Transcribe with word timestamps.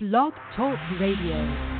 Blog 0.00 0.32
Talk 0.54 0.78
Radio. 1.00 1.77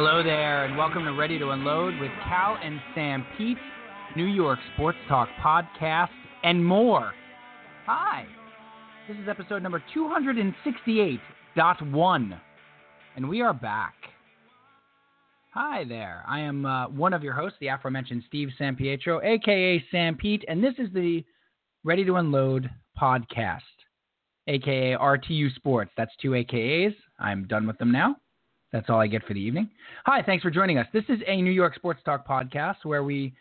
Hello 0.00 0.22
there, 0.22 0.64
and 0.64 0.78
welcome 0.78 1.04
to 1.06 1.12
Ready 1.12 1.40
to 1.40 1.50
Unload 1.50 1.98
with 1.98 2.12
Cal 2.28 2.56
and 2.62 2.78
Sam 2.94 3.26
Pete, 3.36 3.58
New 4.14 4.26
York 4.26 4.60
Sports 4.74 4.98
Talk 5.08 5.28
podcast, 5.42 6.10
and 6.44 6.64
more. 6.64 7.12
Hi, 7.84 8.24
this 9.08 9.16
is 9.16 9.28
episode 9.28 9.60
number 9.60 9.82
268.1, 9.96 12.40
and 13.16 13.28
we 13.28 13.40
are 13.40 13.52
back. 13.52 13.94
Hi 15.52 15.82
there, 15.82 16.22
I 16.28 16.42
am 16.42 16.64
uh, 16.64 16.88
one 16.90 17.12
of 17.12 17.24
your 17.24 17.34
hosts, 17.34 17.58
the 17.60 17.66
aforementioned 17.66 18.22
Steve 18.28 18.50
Sampietro, 18.56 19.20
aka 19.24 19.84
Sanpete, 19.92 20.44
and 20.46 20.62
this 20.62 20.74
is 20.78 20.92
the 20.94 21.24
Ready 21.82 22.04
to 22.04 22.14
Unload 22.14 22.70
podcast, 22.96 23.62
aka 24.46 24.92
RTU 24.92 25.52
Sports. 25.56 25.90
That's 25.96 26.12
two 26.22 26.30
AKAs. 26.30 26.94
I'm 27.18 27.48
done 27.48 27.66
with 27.66 27.78
them 27.78 27.90
now. 27.90 28.14
That's 28.72 28.90
all 28.90 29.00
I 29.00 29.06
get 29.06 29.24
for 29.24 29.34
the 29.34 29.40
evening. 29.40 29.70
Hi, 30.04 30.22
thanks 30.22 30.42
for 30.42 30.50
joining 30.50 30.78
us. 30.78 30.86
This 30.92 31.04
is 31.08 31.18
a 31.26 31.40
New 31.40 31.50
York 31.50 31.74
Sports 31.74 32.00
Talk 32.04 32.26
podcast 32.26 32.76
where 32.84 33.02
we 33.02 33.32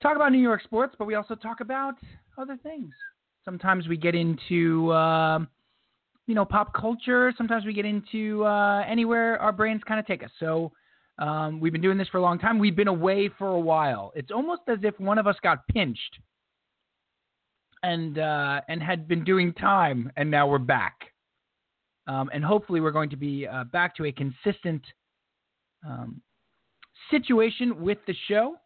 talk 0.00 0.14
about 0.14 0.30
New 0.30 0.38
York 0.38 0.62
sports, 0.62 0.94
but 0.98 1.06
we 1.06 1.14
also 1.16 1.34
talk 1.34 1.60
about 1.60 1.94
other 2.36 2.56
things. 2.62 2.92
Sometimes 3.44 3.88
we 3.88 3.96
get 3.96 4.14
into, 4.14 4.90
uh, 4.92 5.40
you 6.26 6.34
know, 6.34 6.44
pop 6.44 6.72
culture. 6.72 7.32
Sometimes 7.36 7.64
we 7.64 7.72
get 7.72 7.84
into 7.84 8.44
uh, 8.44 8.84
anywhere 8.86 9.40
our 9.40 9.52
brains 9.52 9.82
kind 9.88 9.98
of 9.98 10.06
take 10.06 10.22
us. 10.22 10.30
So 10.38 10.70
um, 11.18 11.58
we've 11.58 11.72
been 11.72 11.82
doing 11.82 11.98
this 11.98 12.08
for 12.08 12.18
a 12.18 12.22
long 12.22 12.38
time. 12.38 12.58
We've 12.58 12.76
been 12.76 12.88
away 12.88 13.30
for 13.38 13.48
a 13.48 13.60
while. 13.60 14.12
It's 14.14 14.30
almost 14.30 14.62
as 14.68 14.78
if 14.82 14.98
one 15.00 15.18
of 15.18 15.26
us 15.26 15.36
got 15.42 15.66
pinched 15.66 16.18
and 17.82 18.18
uh, 18.18 18.60
and 18.68 18.82
had 18.82 19.08
been 19.08 19.24
doing 19.24 19.52
time, 19.52 20.12
and 20.16 20.30
now 20.30 20.46
we're 20.48 20.58
back. 20.58 21.07
Um, 22.08 22.30
and 22.32 22.42
hopefully, 22.42 22.80
we're 22.80 22.90
going 22.90 23.10
to 23.10 23.16
be 23.16 23.46
uh, 23.46 23.64
back 23.64 23.94
to 23.96 24.06
a 24.06 24.12
consistent 24.12 24.82
um, 25.86 26.22
situation 27.10 27.80
with 27.80 27.98
the 28.06 28.14
show. 28.28 28.56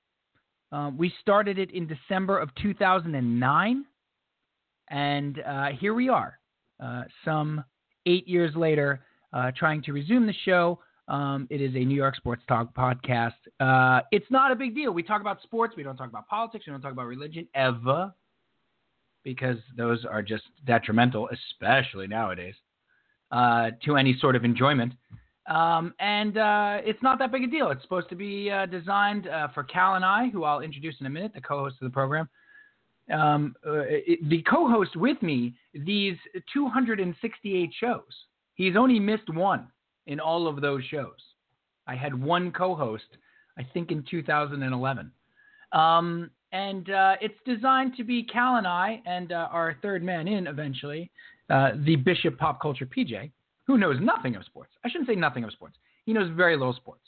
Um, 0.70 0.96
we 0.96 1.12
started 1.20 1.58
it 1.58 1.72
in 1.72 1.86
December 1.86 2.38
of 2.38 2.54
2009, 2.54 3.84
and 4.90 5.42
uh, 5.46 5.66
here 5.78 5.92
we 5.92 6.08
are, 6.08 6.38
uh, 6.82 7.02
some 7.24 7.64
eight 8.06 8.26
years 8.28 8.54
later, 8.54 9.04
uh, 9.32 9.50
trying 9.56 9.82
to 9.82 9.92
resume 9.92 10.26
the 10.26 10.34
show. 10.44 10.78
Um, 11.08 11.48
it 11.50 11.60
is 11.60 11.74
a 11.74 11.84
New 11.84 11.96
York 11.96 12.14
Sports 12.14 12.42
Talk 12.46 12.72
podcast. 12.74 13.32
Uh, 13.58 14.02
it's 14.12 14.30
not 14.30 14.52
a 14.52 14.54
big 14.54 14.74
deal. 14.74 14.92
We 14.92 15.02
talk 15.02 15.20
about 15.20 15.42
sports. 15.42 15.74
We 15.76 15.82
don't 15.82 15.96
talk 15.96 16.08
about 16.08 16.28
politics. 16.28 16.66
We 16.66 16.70
don't 16.70 16.80
talk 16.80 16.92
about 16.92 17.06
religion 17.06 17.48
ever 17.56 18.14
because 19.24 19.58
those 19.76 20.04
are 20.04 20.22
just 20.22 20.44
detrimental, 20.64 21.28
especially 21.28 22.06
nowadays 22.06 22.54
uh, 23.32 23.70
to 23.84 23.96
any 23.96 24.16
sort 24.20 24.36
of 24.36 24.44
enjoyment. 24.44 24.92
Um, 25.48 25.92
and 25.98 26.38
uh, 26.38 26.78
it's 26.84 27.02
not 27.02 27.18
that 27.18 27.32
big 27.32 27.42
a 27.42 27.46
deal. 27.48 27.70
It's 27.70 27.82
supposed 27.82 28.08
to 28.10 28.14
be 28.14 28.50
uh, 28.50 28.66
designed 28.66 29.26
uh, 29.26 29.48
for 29.54 29.64
Cal 29.64 29.94
and 29.94 30.04
I, 30.04 30.28
who 30.28 30.44
I'll 30.44 30.60
introduce 30.60 30.94
in 31.00 31.06
a 31.06 31.10
minute, 31.10 31.32
the 31.34 31.40
co-host 31.40 31.76
of 31.80 31.86
the 31.86 31.92
program. 31.92 32.28
Um, 33.12 33.56
uh, 33.66 33.80
it, 33.88 34.28
the 34.28 34.42
co-host 34.42 34.94
with 34.94 35.20
me 35.22 35.54
these 35.74 36.16
268 36.52 37.70
shows. 37.80 38.00
He's 38.54 38.76
only 38.76 39.00
missed 39.00 39.28
one 39.34 39.66
in 40.06 40.20
all 40.20 40.46
of 40.46 40.60
those 40.60 40.84
shows. 40.84 41.18
I 41.86 41.96
had 41.96 42.14
one 42.14 42.52
co-host, 42.52 43.16
I 43.58 43.66
think, 43.74 43.90
in 43.90 44.04
2011. 44.08 45.10
Um, 45.72 46.30
and 46.52 46.90
uh, 46.90 47.16
it's 47.20 47.38
designed 47.44 47.96
to 47.96 48.04
be 48.04 48.22
Cal 48.22 48.56
and 48.56 48.66
I, 48.66 49.00
and 49.06 49.32
uh, 49.32 49.48
our 49.50 49.76
third 49.82 50.04
man 50.04 50.28
in 50.28 50.46
eventually, 50.46 51.10
uh, 51.52 51.72
the 51.84 51.96
Bishop 51.96 52.38
Pop 52.38 52.60
Culture 52.60 52.86
PJ, 52.86 53.30
who 53.66 53.76
knows 53.76 53.98
nothing 54.00 54.36
of 54.36 54.44
sports. 54.44 54.72
I 54.84 54.88
shouldn't 54.88 55.08
say 55.08 55.14
nothing 55.14 55.44
of 55.44 55.52
sports. 55.52 55.76
He 56.06 56.12
knows 56.12 56.30
very 56.34 56.56
little 56.56 56.72
sports. 56.72 57.02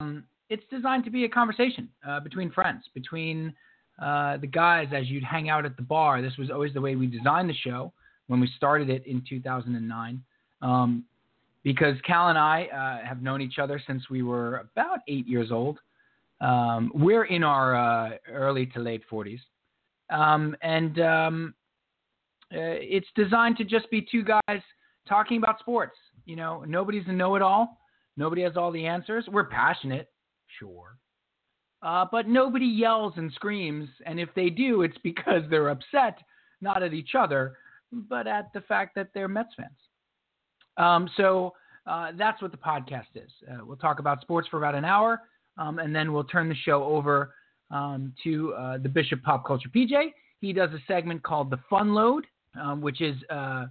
Um, 0.00 0.24
it's 0.48 0.62
designed 0.70 1.04
to 1.04 1.10
be 1.10 1.24
a 1.24 1.28
conversation 1.28 1.88
uh, 2.08 2.20
between 2.20 2.50
friends, 2.50 2.84
between 2.94 3.52
uh, 4.00 4.36
the 4.36 4.46
guys 4.46 4.88
as 4.94 5.08
you'd 5.08 5.24
hang 5.24 5.48
out 5.48 5.66
at 5.66 5.76
the 5.76 5.82
bar. 5.82 6.22
This 6.22 6.36
was 6.38 6.50
always 6.50 6.72
the 6.72 6.80
way 6.80 6.94
we 6.94 7.06
designed 7.06 7.50
the 7.50 7.54
show 7.54 7.92
when 8.28 8.40
we 8.40 8.48
started 8.56 8.88
it 8.88 9.04
in 9.06 9.22
2009. 9.28 10.22
Um, 10.62 11.04
because 11.62 11.96
Cal 12.06 12.28
and 12.28 12.38
I 12.38 12.64
uh, 12.66 13.06
have 13.06 13.20
known 13.20 13.42
each 13.42 13.58
other 13.58 13.82
since 13.84 14.08
we 14.08 14.22
were 14.22 14.68
about 14.74 15.00
eight 15.08 15.26
years 15.26 15.50
old. 15.50 15.78
Um, 16.40 16.90
we're 16.94 17.24
in 17.24 17.42
our 17.42 17.74
uh, 17.74 18.10
early 18.30 18.66
to 18.66 18.80
late 18.80 19.02
40s. 19.10 19.40
Um, 20.08 20.56
and 20.62 21.00
um, 21.00 21.54
it's 22.50 23.08
designed 23.14 23.56
to 23.58 23.64
just 23.64 23.90
be 23.90 24.06
two 24.10 24.24
guys 24.24 24.60
talking 25.08 25.38
about 25.38 25.58
sports. 25.60 25.96
You 26.24 26.36
know, 26.36 26.64
nobody's 26.66 27.04
a 27.06 27.12
know-it-all. 27.12 27.78
Nobody 28.16 28.42
has 28.42 28.56
all 28.56 28.70
the 28.70 28.86
answers. 28.86 29.24
We're 29.28 29.44
passionate, 29.44 30.10
sure, 30.58 30.96
uh, 31.82 32.06
but 32.10 32.28
nobody 32.28 32.66
yells 32.66 33.14
and 33.16 33.32
screams. 33.32 33.88
And 34.04 34.20
if 34.20 34.28
they 34.34 34.50
do, 34.50 34.82
it's 34.82 34.98
because 35.02 35.42
they're 35.48 35.68
upset, 35.68 36.18
not 36.60 36.82
at 36.82 36.92
each 36.92 37.14
other, 37.18 37.56
but 37.92 38.26
at 38.26 38.52
the 38.52 38.60
fact 38.62 38.94
that 38.96 39.08
they're 39.14 39.28
Mets 39.28 39.54
fans. 39.56 39.70
Um, 40.76 41.08
so 41.16 41.54
uh, 41.86 42.12
that's 42.16 42.40
what 42.42 42.52
the 42.52 42.58
podcast 42.58 43.16
is. 43.16 43.30
Uh, 43.50 43.64
we'll 43.64 43.76
talk 43.76 43.98
about 43.98 44.20
sports 44.20 44.48
for 44.48 44.58
about 44.58 44.74
an 44.74 44.84
hour, 44.84 45.22
um, 45.58 45.78
and 45.78 45.94
then 45.94 46.12
we'll 46.12 46.24
turn 46.24 46.48
the 46.48 46.54
show 46.54 46.84
over 46.84 47.34
um, 47.70 48.12
to 48.24 48.54
uh, 48.54 48.78
the 48.78 48.88
Bishop 48.88 49.22
Pop 49.22 49.46
Culture 49.46 49.68
PJ. 49.74 50.12
He 50.40 50.52
does 50.52 50.70
a 50.70 50.78
segment 50.86 51.22
called 51.22 51.50
the 51.50 51.58
Fun 51.68 51.94
Load 51.94 52.26
um, 52.58 52.80
which 52.80 53.00
is 53.00 53.16
uh, 53.30 53.66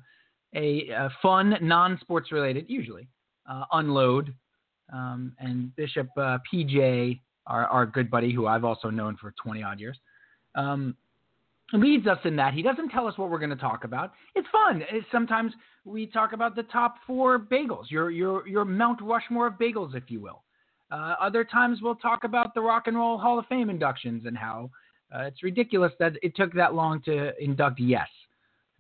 a, 0.56 0.90
a, 0.90 1.10
fun, 1.22 1.56
non-sports 1.62 2.32
related, 2.32 2.66
usually 2.68 3.08
uh, 3.50 3.64
unload. 3.74 4.34
Um, 4.92 5.34
and 5.40 5.76
Bishop 5.76 6.08
uh, 6.18 6.40
PJ, 6.52 7.20
our, 7.46 7.68
our, 7.68 7.86
good 7.86 8.10
buddy, 8.10 8.34
who 8.34 8.48
I've 8.48 8.64
also 8.64 8.90
known 8.90 9.18
for 9.22 9.34
20 9.44 9.62
odd 9.62 9.80
years, 9.80 9.98
um, 10.56 10.96
leads 11.74 12.08
us 12.08 12.18
in 12.26 12.36
that. 12.38 12.54
He 12.54 12.64
doesn't 12.64 12.90
tell 12.90 13.08
us 13.08 13.18
what 13.18 13.30
we're 13.30 13.40
going 13.40 13.52
to 13.52 13.56
talk 13.56 13.84
about. 13.84 14.14
It's 14.36 14.48
fun. 14.52 14.84
It's, 14.92 15.06
sometimes 15.12 15.54
we 15.86 16.08
talk 16.08 16.34
about 16.34 16.56
the 16.56 16.64
top 16.64 16.96
four 17.06 17.40
bagels, 17.40 17.90
your 17.90 18.10
your 18.10 18.48
your 18.48 18.66
Mount 18.66 19.00
Rushmore 19.02 19.48
of 19.48 19.54
bagels, 19.54 19.96
if 19.96 20.04
you 20.08 20.20
will. 20.20 20.44
Uh, 20.92 21.16
other 21.20 21.44
times 21.44 21.80
we'll 21.82 21.96
talk 21.96 22.24
about 22.24 22.56
the 22.56 22.62
Rock 22.62 22.88
and 22.88 22.98
Roll 22.98 23.18
Hall 23.18 23.38
of 23.38 23.46
Fame 23.46 23.70
inductions 23.70 24.26
and 24.26 24.36
how 24.36 24.72
uh, 25.16 25.22
it's 25.24 25.44
ridiculous 25.44 25.92
that 26.00 26.14
it 26.24 26.36
took 26.36 26.54
that 26.54 26.74
long 26.74 27.02
to 27.04 27.32
induct 27.44 27.80
Yes. 27.80 28.08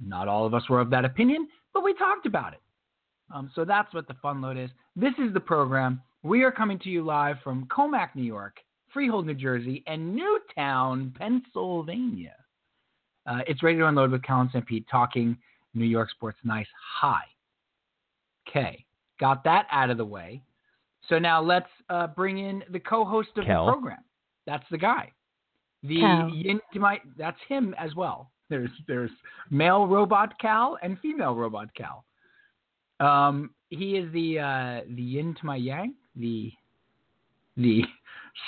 Not 0.05 0.27
all 0.27 0.45
of 0.45 0.53
us 0.53 0.67
were 0.69 0.79
of 0.79 0.89
that 0.91 1.05
opinion, 1.05 1.47
but 1.73 1.83
we 1.83 1.93
talked 1.93 2.25
about 2.25 2.53
it. 2.53 2.61
Um, 3.33 3.51
so 3.53 3.65
that's 3.65 3.93
what 3.93 4.07
the 4.07 4.15
fun 4.15 4.41
load 4.41 4.57
is. 4.57 4.69
This 4.95 5.13
is 5.19 5.33
the 5.33 5.39
program. 5.39 6.01
We 6.23 6.43
are 6.43 6.51
coming 6.51 6.79
to 6.79 6.89
you 6.89 7.03
live 7.03 7.37
from 7.43 7.67
Commack, 7.67 8.15
New 8.15 8.23
York, 8.23 8.57
Freehold, 8.93 9.25
New 9.25 9.35
Jersey, 9.35 9.83
and 9.87 10.15
Newtown, 10.15 11.13
Pennsylvania. 11.17 12.35
Uh, 13.25 13.39
it's 13.47 13.61
ready 13.61 13.77
to 13.77 13.87
unload 13.87 14.11
with 14.11 14.23
Colin 14.25 14.49
Sanpete 14.49 14.85
talking 14.89 15.37
New 15.73 15.85
York 15.85 16.09
sports 16.09 16.39
nice. 16.43 16.67
Hi. 16.99 17.21
Okay, 18.47 18.83
got 19.19 19.43
that 19.43 19.67
out 19.71 19.91
of 19.91 19.97
the 19.97 20.05
way. 20.05 20.41
So 21.07 21.19
now 21.19 21.41
let's 21.41 21.69
uh, 21.89 22.07
bring 22.07 22.39
in 22.39 22.63
the 22.71 22.79
co-host 22.79 23.29
of 23.37 23.45
Kel. 23.45 23.65
the 23.65 23.71
program. 23.71 24.03
That's 24.47 24.65
the 24.71 24.77
guy. 24.77 25.11
The 25.83 25.99
Cal. 25.99 26.29
yin 26.29 26.59
to 26.73 26.79
my 26.79 26.99
that's 27.17 27.39
him 27.47 27.75
as 27.77 27.95
well. 27.95 28.31
There's 28.49 28.69
there's 28.87 29.11
male 29.49 29.87
robot 29.87 30.39
Cal 30.39 30.77
and 30.81 30.99
female 30.99 31.35
robot 31.35 31.69
Cal. 31.75 32.03
Um, 32.99 33.51
he 33.69 33.95
is 33.95 34.11
the 34.11 34.39
uh, 34.39 34.81
the 34.95 35.01
yin 35.01 35.35
to 35.39 35.45
my 35.45 35.55
yang, 35.55 35.93
the 36.15 36.51
the 37.57 37.83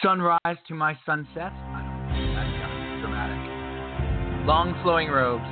sunrise 0.01 0.57
to 0.67 0.73
my 0.73 0.97
sunset. 1.05 1.51
I 1.53 1.83
don't. 1.83 2.33
That's 2.33 3.01
dramatic. 3.01 4.47
Long 4.47 4.77
flowing 4.81 5.09
robes, 5.09 5.45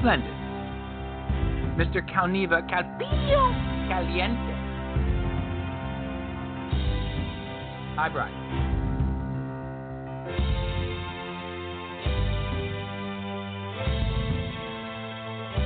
splendid. 0.00 0.42
Mr. 1.78 2.06
Calneva 2.06 2.60
Calpillo 2.68 3.50
Caliente. 3.88 4.52
Hi, 7.96 8.08
Brian. 8.10 8.71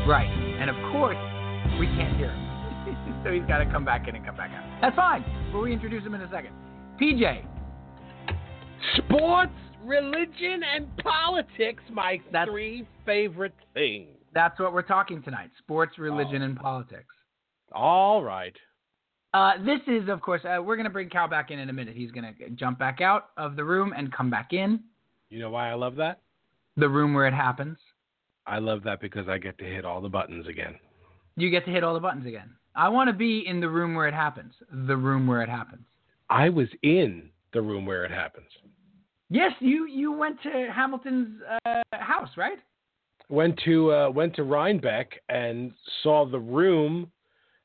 Right. 0.07 0.29
And 0.61 0.71
of 0.71 0.77
course, 0.93 1.17
we 1.81 1.87
can't 1.87 2.17
hear 2.17 2.31
him. 2.31 3.21
so 3.25 3.33
he's 3.33 3.43
got 3.47 3.59
to 3.59 3.67
come 3.67 3.85
back 3.85 4.07
in 4.09 4.15
and 4.15 4.25
come 4.25 4.37
back 4.37 4.51
out. 4.53 4.65
That's 4.81 4.95
fine. 4.97 5.25
We'll 5.53 5.63
reintroduce 5.63 6.05
him 6.05 6.15
in 6.15 6.21
a 6.21 6.31
second. 6.31 6.53
PJ, 7.01 7.45
Sports, 8.97 9.53
religion, 9.85 10.63
and 10.75 10.97
politics, 10.99 11.83
my 11.93 12.21
That's- 12.31 12.49
three 12.49 12.87
favorite 13.05 13.55
things. 13.75 14.09
that's 14.33 14.59
what 14.61 14.73
we're 14.73 14.83
talking 14.83 15.23
tonight 15.23 15.51
sports, 15.59 15.99
religion, 15.99 16.43
Oh. 16.43 16.45
and 16.47 16.57
politics. 16.57 17.15
All 17.73 18.23
right. 18.23 18.55
Uh, 19.35 19.53
this 19.65 19.81
is, 19.87 20.09
of 20.09 20.21
course, 20.21 20.43
uh, 20.45 20.63
we're 20.63 20.77
going 20.77 20.85
to 20.85 20.91
bring 20.91 21.09
Cal 21.11 21.27
back 21.29 21.51
in 21.51 21.59
in 21.59 21.69
a 21.69 21.73
minute. 21.73 21.95
He's 21.97 22.11
going 22.11 22.33
to 22.35 22.51
jump 22.51 22.79
back 22.79 23.01
out 23.01 23.31
of 23.37 23.57
the 23.57 23.65
room 23.65 23.93
and 23.97 24.13
come 24.13 24.31
back 24.31 24.53
in 24.53 24.81
You 25.31 25.39
know 25.41 25.51
why 25.51 25.71
I 25.71 25.75
love 25.75 25.97
that? 25.97 26.21
the 26.77 26.89
room 26.89 27.13
where 27.15 27.27
it 27.27 27.35
happens. 27.35 27.79
I 28.47 28.59
love 28.59 28.83
that 28.85 29.01
because 29.01 29.29
I 29.29 29.39
get 29.39 29.59
to 29.59 29.65
hit 29.65 29.85
all 29.85 30.01
the 30.01 30.09
buttons 30.09 30.47
again. 30.47 30.77
You 31.37 31.51
get 31.51 31.65
to 31.67 31.71
hit 31.71 31.85
all 31.85 31.95
the 31.95 32.01
buttons 32.01 32.27
again. 32.27 32.51
I 32.75 32.89
want 32.89 33.09
to 33.09 33.15
be 33.15 33.45
in 33.47 33.61
the 33.61 33.69
room 33.69 33.95
where 33.95 34.07
it 34.07 34.15
happens. 34.15 34.53
The 34.71 34.97
room 34.97 35.27
where 35.27 35.43
it 35.43 35.49
happens. 35.49 35.83
I 36.31 36.49
was 36.49 36.69
in 36.83 37.31
the 37.53 37.63
room 37.63 37.87
where 37.87 38.05
it 38.05 38.11
happens. 38.11 38.47
Yes, 39.29 39.53
you 39.61 39.87
you 39.89 40.13
went 40.13 40.41
to 40.43 40.69
Hamilton's 40.73 41.41
uh, 41.67 41.83
house, 41.93 42.29
right? 42.37 42.59
Went 43.29 43.61
to 43.65 43.93
uh, 43.93 44.11
went 44.11 44.37
to 44.37 44.45
Rhinebeck 44.45 45.21
and 45.29 45.73
saw 46.03 46.27
the 46.27 46.39
room 46.39 47.11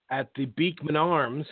at 0.09 0.29
the 0.35 0.45
Beekman 0.45 0.95
Arms 0.95 1.45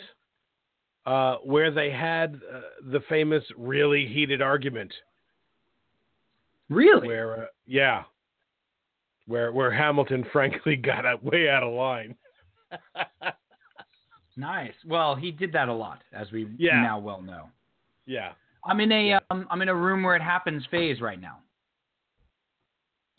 uh, 1.06 1.36
where 1.44 1.72
they 1.72 1.92
had 1.92 2.42
uh, 2.54 2.62
the 2.92 3.02
famous 3.08 3.44
really 3.58 4.08
heated 4.08 4.42
argument. 4.42 4.92
Really? 6.70 7.08
Where 7.08 7.44
uh, 7.44 7.46
yeah, 7.68 8.04
where 9.30 9.52
where 9.54 9.72
Hamilton 9.72 10.26
frankly 10.34 10.76
got 10.76 11.06
out, 11.06 11.24
way 11.24 11.48
out 11.50 11.64
of 11.64 11.72
line. 11.74 12.16
Nice. 14.38 14.74
Well, 14.88 15.16
he 15.16 15.32
did 15.32 15.52
that 15.52 15.68
a 15.68 15.74
lot, 15.74 16.02
as 16.14 16.32
we 16.32 16.48
Yeah. 16.58 16.82
now 16.82 16.98
well 16.98 17.22
know. 17.22 17.50
yeah, 18.06 18.32
I'm 18.64 18.80
in 18.80 18.90
a 18.92 19.10
Yeah. 19.10 19.20
um, 19.32 19.46
I'm 19.52 19.62
in 19.62 19.68
a 19.68 19.76
room 19.76 20.02
where 20.02 20.16
it 20.16 20.22
happens 20.22 20.66
phase 20.72 21.02
right 21.02 21.20
now. 21.20 21.40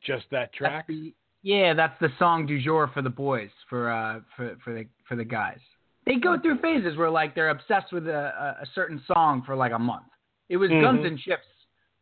just 0.03 0.25
that 0.31 0.47
That's 0.49 0.57
track. 0.57 0.87
the- 0.87 1.15
yeah, 1.43 1.75
that's 1.75 1.99
the 2.01 2.09
song 2.19 2.47
du 2.47 2.59
jour 2.59 2.89
for 2.95 3.03
the 3.03 3.11
boys, 3.11 3.51
for 3.69 3.91
uh, 3.91 4.21
for 4.35 4.57
for 4.65 4.73
the 4.73 4.87
for 5.07 5.15
the 5.15 5.25
guys. 5.25 5.59
They 6.07 6.17
go 6.17 6.39
through 6.41 6.59
phases 6.61 6.97
where 6.97 7.11
like 7.11 7.35
they're 7.35 7.51
obsessed 7.51 7.93
with 7.93 8.09
a, 8.09 8.57
a, 8.62 8.67
certain 8.75 9.03
song 9.07 9.43
for 9.45 9.55
like 9.55 9.73
a 9.73 9.79
month. 9.79 10.07
It 10.49 10.57
was 10.57 10.71
Guns 10.71 11.01
Mhm. 11.01 11.07
and 11.07 11.21
Ships 11.21 11.47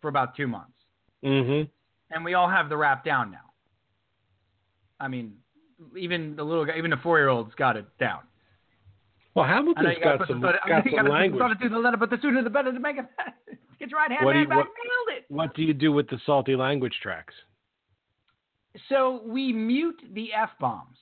for 0.01 0.09
about 0.09 0.37
two 0.37 0.47
months, 0.47 0.79
Mm-hmm. 1.25 1.69
and 2.15 2.25
we 2.25 2.35
all 2.35 2.49
have 2.49 2.69
the 2.69 2.77
rap 2.77 3.05
down 3.05 3.33
now. 3.33 3.48
I 5.01 5.09
mean, 5.09 5.35
even 5.97 6.35
the 6.37 6.43
little 6.45 6.65
guy, 6.65 6.77
even 6.79 6.91
the 6.91 6.97
four 6.99 7.19
year 7.19 7.29
olds 7.29 7.55
got 7.57 7.77
it 7.77 7.87
down. 7.99 8.21
Well, 9.35 9.47
Hamilton's 9.47 9.87
gotta 9.87 10.01
got 10.01 10.19
put 10.19 10.29
some 10.29 10.41
the, 10.41 10.53
got 10.67 10.83
some 10.85 10.93
gotta 10.97 11.09
language. 11.11 11.43
Put 11.61 11.71
the 11.71 11.79
letter, 11.79 11.97
but 11.97 12.11
the 12.11 12.19
sooner 12.21 12.43
the 12.43 12.51
better 12.51 12.73
to 12.73 12.81
make 12.81 12.97
it. 12.99 13.07
Get 13.79 13.91
your 13.91 14.01
right 14.01 14.11
hand 14.11 14.25
What 14.27 14.33
do 14.33 14.39
man 14.39 14.43
you- 14.43 14.49
back. 14.49 14.57
what- 14.59 14.67
Nailed 14.67 15.19
it. 15.19 15.25
What 15.29 15.55
do 15.55 15.63
you 15.63 15.75
do 15.75 15.93
with 15.93 16.09
the 16.09 16.19
salty 16.27 16.57
language 16.57 16.99
tracks? 17.03 17.35
So 18.89 19.23
we 19.25 19.53
mute 19.53 20.01
the 20.13 20.33
f 20.33 20.51
bombs. 20.61 20.97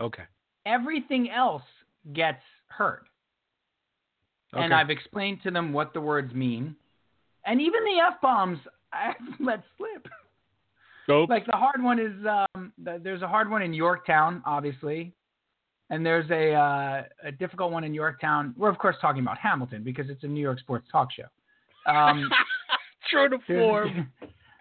Okay. 0.00 0.22
Everything 0.66 1.30
else 1.30 1.62
gets 2.12 2.42
heard. 2.68 3.02
okay. 4.54 4.64
and 4.64 4.72
I've 4.74 4.90
explained 4.90 5.40
to 5.42 5.50
them 5.50 5.72
what 5.72 5.92
the 5.92 6.00
words 6.00 6.32
mean, 6.34 6.76
and 7.44 7.60
even 7.60 7.84
the 7.84 8.00
f 8.06 8.20
bombs 8.22 8.58
I've 8.92 9.14
let 9.38 9.62
slip. 9.76 10.08
Oops. 11.10 11.30
Like 11.30 11.46
the 11.46 11.56
hard 11.56 11.82
one 11.82 11.98
is 11.98 12.12
um, 12.26 12.72
there's 12.78 13.22
a 13.22 13.28
hard 13.28 13.50
one 13.50 13.62
in 13.62 13.72
Yorktown, 13.72 14.42
obviously, 14.46 15.12
and 15.90 16.04
there's 16.04 16.30
a 16.30 16.52
uh, 16.54 17.02
a 17.24 17.32
difficult 17.32 17.72
one 17.72 17.84
in 17.84 17.92
Yorktown. 17.94 18.54
We're 18.56 18.70
of 18.70 18.78
course 18.78 18.96
talking 19.00 19.22
about 19.22 19.38
Hamilton 19.38 19.82
because 19.82 20.08
it's 20.08 20.24
a 20.24 20.26
New 20.28 20.40
York 20.40 20.60
sports 20.60 20.86
talk 20.90 21.08
show. 21.12 21.24
Um, 21.90 22.28
True 23.10 23.28
to 23.28 23.38
form. 23.46 24.12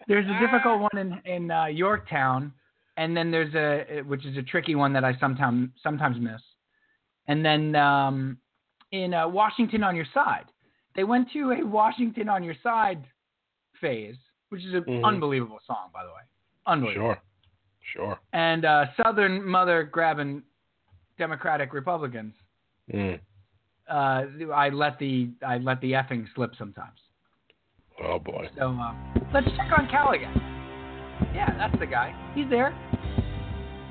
there's, 0.07 0.25
there's 0.25 0.25
a 0.25 0.39
difficult 0.39 0.79
one 0.81 0.97
in 0.97 1.21
in 1.25 1.51
uh, 1.51 1.65
Yorktown, 1.65 2.51
and 2.97 3.15
then 3.15 3.29
there's 3.31 3.53
a 3.55 4.01
which 4.03 4.25
is 4.25 4.37
a 4.37 4.41
tricky 4.43 4.75
one 4.75 4.93
that 4.93 5.03
I 5.03 5.15
sometimes 5.19 5.69
sometimes 5.83 6.17
miss, 6.19 6.41
and 7.27 7.45
then 7.45 7.75
um, 7.75 8.37
in 8.91 9.13
uh, 9.13 9.27
Washington 9.27 9.83
on 9.83 9.95
Your 9.95 10.07
Side, 10.13 10.45
they 10.95 11.03
went 11.03 11.31
to 11.33 11.51
a 11.51 11.63
Washington 11.65 12.27
on 12.29 12.43
Your 12.43 12.55
Side 12.63 13.03
phase, 13.79 14.15
which 14.49 14.63
is 14.65 14.73
an 14.73 14.83
Mhm. 14.83 15.03
unbelievable 15.05 15.59
song, 15.67 15.89
by 15.93 16.03
the 16.03 16.09
way, 16.09 16.21
unbelievable. 16.65 17.15
Sure. 17.15 17.21
Sure. 17.93 18.19
And 18.33 18.65
uh, 18.65 18.85
Southern 19.01 19.43
mother 19.43 19.83
grabbing 19.83 20.43
Democratic 21.17 21.73
Republicans. 21.73 22.33
Mm. 22.93 23.19
Uh, 23.89 24.23
I 24.53 24.69
let 24.69 24.99
the 24.99 25.31
I 25.45 25.57
let 25.57 25.81
the 25.81 25.93
effing 25.93 26.25
slip 26.35 26.51
sometimes. 26.57 26.99
Oh 28.03 28.19
boy. 28.19 28.47
So 28.57 28.77
uh, 28.79 28.93
let's 29.33 29.47
check 29.47 29.71
on 29.77 29.87
Cal 29.89 30.11
again. 30.11 30.33
Yeah, 31.33 31.55
that's 31.57 31.77
the 31.79 31.87
guy. 31.87 32.13
He's 32.35 32.49
there. 32.49 32.71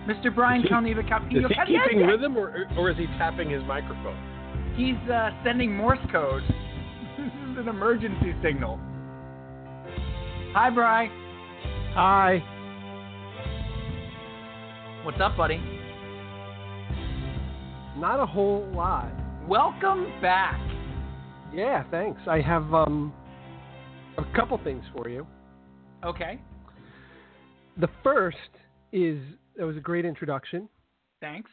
Mr. 0.06 0.34
Brian 0.34 0.62
Is 0.62 0.68
he- 0.68 0.74
Calneva 0.74 1.00
Is 1.00 1.06
Calpino. 1.10 1.48
he 1.66 1.78
keeping 1.84 2.06
rhythm, 2.06 2.36
or 2.36 2.66
or 2.76 2.90
is 2.90 2.96
he 2.96 3.06
tapping 3.18 3.50
his 3.50 3.62
microphone? 3.64 4.16
He's 4.76 4.96
uh, 5.10 5.30
sending 5.44 5.76
Morse 5.76 5.98
code. 6.12 6.42
this 7.18 7.26
is 7.50 7.58
an 7.58 7.68
emergency 7.68 8.32
signal. 8.42 8.78
Hi, 10.54 10.70
Bry. 10.70 11.10
Hi. 11.94 12.42
What's 15.08 15.22
up, 15.22 15.38
buddy? 15.38 15.56
Not 17.96 18.20
a 18.20 18.26
whole 18.26 18.68
lot. 18.74 19.10
Welcome 19.48 20.06
back. 20.20 20.60
Yeah, 21.50 21.82
thanks. 21.90 22.20
I 22.28 22.42
have 22.42 22.74
um 22.74 23.14
a 24.18 24.36
couple 24.36 24.60
things 24.62 24.84
for 24.94 25.08
you. 25.08 25.26
Okay, 26.04 26.38
The 27.78 27.88
first 28.04 28.36
is 28.92 29.18
that 29.56 29.64
was 29.64 29.78
a 29.78 29.80
great 29.80 30.04
introduction. 30.04 30.68
thanks. 31.22 31.50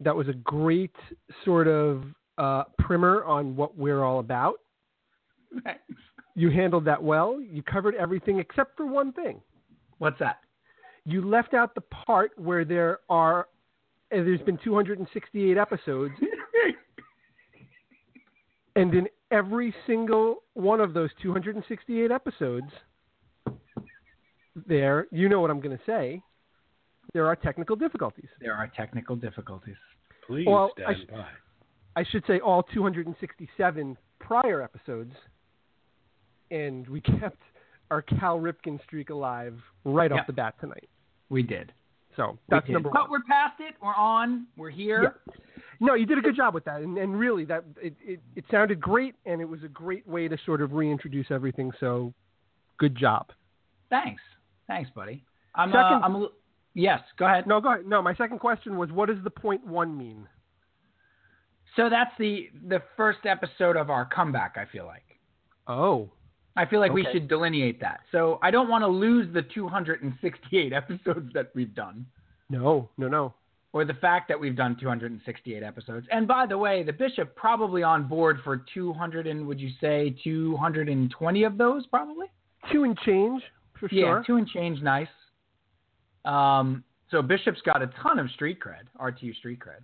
That 0.00 0.14
was 0.14 0.28
a 0.28 0.34
great 0.34 0.94
sort 1.46 1.66
of 1.66 2.04
uh, 2.36 2.64
primer 2.78 3.24
on 3.24 3.56
what 3.56 3.74
we're 3.78 4.04
all 4.04 4.18
about. 4.18 4.56
Thanks. 5.64 5.80
You 6.34 6.50
handled 6.50 6.84
that 6.84 7.02
well. 7.02 7.40
You 7.40 7.62
covered 7.62 7.94
everything 7.94 8.38
except 8.38 8.76
for 8.76 8.84
one 8.84 9.12
thing. 9.14 9.40
What's 9.96 10.18
that? 10.18 10.40
You 11.10 11.26
left 11.26 11.54
out 11.54 11.74
the 11.74 11.80
part 11.80 12.32
where 12.38 12.66
there 12.66 12.98
are 13.08 13.48
uh, 14.12 14.16
there's 14.16 14.42
been 14.42 14.58
268 14.62 15.56
episodes, 15.56 16.12
and 18.76 18.94
in 18.94 19.08
every 19.30 19.74
single 19.86 20.42
one 20.54 20.80
of 20.80 20.92
those 20.92 21.08
268 21.22 22.10
episodes, 22.10 22.66
there 24.66 25.06
you 25.10 25.28
know 25.30 25.40
what 25.40 25.50
I'm 25.50 25.60
going 25.60 25.76
to 25.76 25.82
say. 25.86 26.22
There 27.14 27.26
are 27.26 27.36
technical 27.36 27.74
difficulties. 27.74 28.28
There 28.40 28.54
are 28.54 28.70
technical 28.76 29.16
difficulties. 29.16 29.76
Please 30.26 30.46
Well, 30.46 30.72
I 30.86 30.92
stand 30.92 31.06
sh- 31.08 31.12
by. 31.12 31.26
I 31.96 32.04
should 32.04 32.22
say 32.26 32.38
all 32.40 32.62
267 32.64 33.96
prior 34.20 34.60
episodes, 34.62 35.14
and 36.50 36.86
we 36.88 37.00
kept 37.20 37.40
our 37.90 38.02
Cal 38.02 38.38
Ripken 38.38 38.82
streak 38.84 39.08
alive 39.08 39.54
right 39.84 40.10
Yep. 40.10 40.20
off 40.20 40.26
the 40.26 40.32
bat 40.34 40.54
tonight. 40.60 40.88
We 41.30 41.42
did. 41.42 41.72
So 42.16 42.38
that's 42.48 42.68
number 42.68 42.90
But 42.90 43.02
one. 43.02 43.10
we're 43.10 43.22
past 43.22 43.60
it. 43.60 43.74
We're 43.82 43.94
on. 43.94 44.46
We're 44.56 44.70
here. 44.70 45.14
Yeah. 45.28 45.34
No, 45.80 45.94
you 45.94 46.06
did 46.06 46.18
a 46.18 46.20
good 46.20 46.34
job 46.34 46.54
with 46.54 46.64
that, 46.64 46.80
and, 46.80 46.98
and 46.98 47.16
really, 47.16 47.44
that 47.44 47.62
it, 47.80 47.94
it, 48.04 48.20
it 48.34 48.44
sounded 48.50 48.80
great, 48.80 49.14
and 49.26 49.40
it 49.40 49.44
was 49.48 49.62
a 49.62 49.68
great 49.68 50.04
way 50.08 50.26
to 50.26 50.36
sort 50.44 50.60
of 50.60 50.72
reintroduce 50.72 51.26
everything. 51.30 51.70
So, 51.78 52.12
good 52.78 52.96
job. 52.96 53.28
Thanks. 53.88 54.20
Thanks, 54.66 54.90
buddy. 54.94 55.22
I'm. 55.54 55.68
Second- 55.68 55.82
Uh, 55.82 56.00
I'm. 56.02 56.16
A, 56.16 56.28
yes. 56.74 57.00
Go 57.16 57.26
ahead. 57.26 57.46
No, 57.46 57.60
go 57.60 57.72
ahead. 57.74 57.86
No, 57.86 58.02
my 58.02 58.14
second 58.16 58.40
question 58.40 58.76
was, 58.76 58.90
what 58.90 59.06
does 59.06 59.22
the 59.22 59.30
point 59.30 59.64
one 59.64 59.96
mean? 59.96 60.26
So 61.76 61.88
that's 61.88 62.10
the 62.18 62.48
the 62.66 62.82
first 62.96 63.20
episode 63.24 63.76
of 63.76 63.88
our 63.90 64.04
comeback. 64.04 64.56
I 64.58 64.64
feel 64.72 64.86
like. 64.86 65.04
Oh, 65.68 66.10
I 66.58 66.66
feel 66.66 66.80
like 66.80 66.92
we 66.92 67.06
should 67.12 67.28
delineate 67.28 67.80
that. 67.80 68.00
So 68.12 68.38
I 68.42 68.50
don't 68.50 68.68
want 68.68 68.82
to 68.82 68.88
lose 68.88 69.32
the 69.32 69.42
268 69.42 70.72
episodes 70.82 71.32
that 71.32 71.50
we've 71.54 71.74
done, 71.74 72.04
no, 72.50 72.88
no, 72.98 73.08
no. 73.08 73.34
or 73.72 73.84
the 73.84 73.94
fact 73.94 74.28
that 74.28 74.38
we've 74.38 74.56
done 74.56 74.76
268 74.80 75.62
episodes. 75.62 76.06
And 76.10 76.26
by 76.26 76.46
the 76.46 76.58
way, 76.58 76.82
the 76.82 76.92
bishop 76.92 77.34
probably 77.36 77.82
on 77.82 78.08
board 78.08 78.38
for 78.44 78.64
200 78.74 79.26
and 79.26 79.46
would 79.46 79.60
you 79.60 79.70
say 79.80 80.16
220 80.24 81.42
of 81.44 81.56
those 81.58 81.86
probably? 81.86 82.26
Two 82.72 82.82
and 82.84 82.98
change 83.06 83.42
for 83.78 83.88
sure. 83.88 84.18
Yeah, 84.18 84.22
two 84.26 84.36
and 84.36 84.48
change, 84.48 84.82
nice. 84.82 85.08
Um, 86.24 86.82
so 87.10 87.22
Bishop's 87.22 87.60
got 87.62 87.80
a 87.82 87.86
ton 88.02 88.18
of 88.18 88.28
street 88.32 88.58
cred, 88.60 88.82
RTU 89.00 89.34
street 89.36 89.60
cred. 89.60 89.82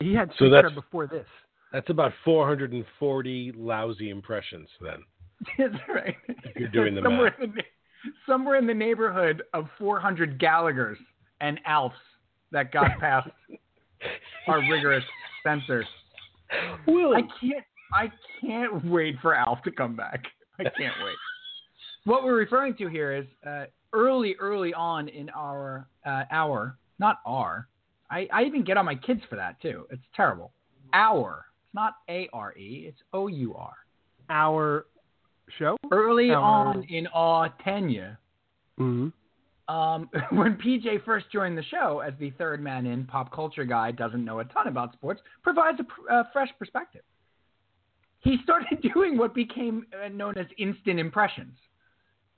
He 0.00 0.14
had 0.14 0.30
So 0.30 0.34
street 0.36 0.50
that's- 0.50 0.72
cred 0.72 0.74
before 0.74 1.06
this. 1.06 1.26
That's 1.72 1.90
about 1.90 2.12
440 2.24 3.52
lousy 3.56 4.08
impressions 4.10 4.68
then. 4.80 5.02
That's 5.58 5.74
right. 5.88 6.16
You're 6.56 6.68
doing 6.68 6.94
the 6.94 7.02
somewhere 7.02 7.34
in 7.40 7.52
the, 7.52 7.62
somewhere 8.26 8.56
in 8.56 8.66
the 8.66 8.74
neighborhood 8.74 9.42
of 9.52 9.66
400 9.78 10.40
Gallaghers 10.40 10.96
and 11.40 11.60
Alfs 11.68 11.92
that 12.52 12.72
got 12.72 12.90
past 13.00 13.28
our 14.48 14.60
rigorous 14.70 15.04
censors. 15.42 15.86
Will, 16.86 17.14
I 17.14 17.22
can't. 17.40 17.64
I 17.92 18.10
can't 18.40 18.84
wait 18.84 19.16
for 19.22 19.34
Alf 19.34 19.62
to 19.64 19.70
come 19.70 19.94
back. 19.94 20.20
I 20.58 20.64
can't 20.64 20.94
wait. 21.04 21.16
What 22.04 22.24
we're 22.24 22.36
referring 22.36 22.76
to 22.76 22.88
here 22.88 23.12
is 23.12 23.26
uh, 23.46 23.64
early, 23.92 24.36
early 24.38 24.74
on 24.74 25.08
in 25.08 25.30
our 25.30 25.88
uh, 26.04 26.24
hour, 26.30 26.78
not 26.98 27.18
our. 27.24 27.68
I, 28.10 28.28
I 28.32 28.44
even 28.44 28.64
get 28.64 28.76
on 28.76 28.84
my 28.84 28.94
kids 28.94 29.20
for 29.28 29.36
that 29.36 29.60
too. 29.60 29.86
It's 29.90 30.02
terrible. 30.14 30.52
Our. 30.92 31.46
It's 31.64 31.74
not 31.74 31.94
A 32.08 32.28
R 32.32 32.56
E. 32.56 32.86
It's 32.88 32.98
O 33.12 33.26
U 33.26 33.54
R. 33.54 33.74
Our 34.30 34.86
show. 35.58 35.76
Early 35.90 36.30
Our- 36.30 36.42
on 36.42 36.82
in 36.84 37.06
our 37.08 37.50
tenure, 37.64 38.18
Mm-hmm. 38.78 39.74
um, 39.74 40.10
when 40.38 40.56
PJ 40.56 41.02
first 41.04 41.26
joined 41.32 41.56
the 41.56 41.62
show 41.64 42.00
as 42.00 42.12
the 42.20 42.30
third 42.32 42.62
man 42.62 42.84
in, 42.86 43.04
pop 43.06 43.32
culture 43.32 43.64
guy, 43.64 43.90
doesn't 43.90 44.24
know 44.24 44.40
a 44.40 44.44
ton 44.44 44.68
about 44.68 44.92
sports, 44.92 45.22
provides 45.42 45.78
a 45.80 45.84
pr- 45.84 46.10
uh, 46.12 46.24
fresh 46.32 46.50
perspective. 46.58 47.02
He 48.20 48.38
started 48.42 48.82
doing 48.94 49.16
what 49.16 49.34
became 49.34 49.86
uh, 50.04 50.08
known 50.08 50.36
as 50.36 50.46
instant 50.58 50.98
impressions. 51.00 51.56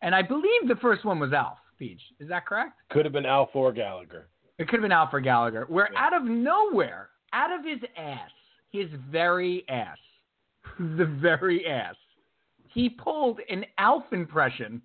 And 0.03 0.15
I 0.15 0.23
believe 0.23 0.69
the 0.69 0.77
first 0.81 1.05
one 1.05 1.19
was 1.19 1.33
Alf, 1.33 1.59
Peach. 1.79 2.00
Is 2.21 2.29
that 2.29 2.47
correct? 2.47 2.75
Could 2.91 3.05
have 3.05 3.12
been 3.12 3.27
Alf 3.27 3.49
or 3.55 3.73
Gallagher. 3.73 4.29
It 4.59 4.69
could 4.69 4.77
have 4.77 4.83
been 4.83 4.93
Alf 4.93 5.11
or 5.12 5.21
Gallagher, 5.21 5.65
where 5.69 5.88
Yeah. 5.93 5.99
out 6.05 6.15
of 6.15 6.23
nowhere, 6.25 7.09
out 7.33 7.53
of 7.53 7.65
his 7.65 7.79
ass, 7.97 8.31
his 8.71 8.88
very 9.11 9.65
ass, 9.69 9.99
the 10.79 11.05
very 11.05 11.67
ass, 11.67 11.97
he 12.72 12.88
pulled 12.88 13.40
an 13.50 13.64
Alf 13.78 14.04
impression 14.12 14.82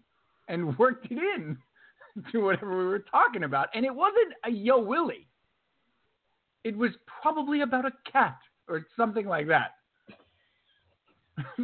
and 0.47 0.77
worked 0.79 1.07
it 1.11 1.17
in 1.17 1.57
to 2.31 2.43
whatever 2.43 2.77
we 2.77 2.85
were 2.85 3.05
talking 3.11 3.43
about. 3.43 3.69
And 3.73 3.85
it 3.85 3.93
wasn't 3.93 4.33
a 4.45 4.49
Yo 4.49 4.79
Willie. 4.79 5.27
It 6.63 6.77
was 6.77 6.91
probably 7.21 7.61
about 7.61 7.85
a 7.85 7.91
cat 8.09 8.37
or 8.67 8.85
something 8.95 9.25
like 9.25 9.47
that. 9.47 9.71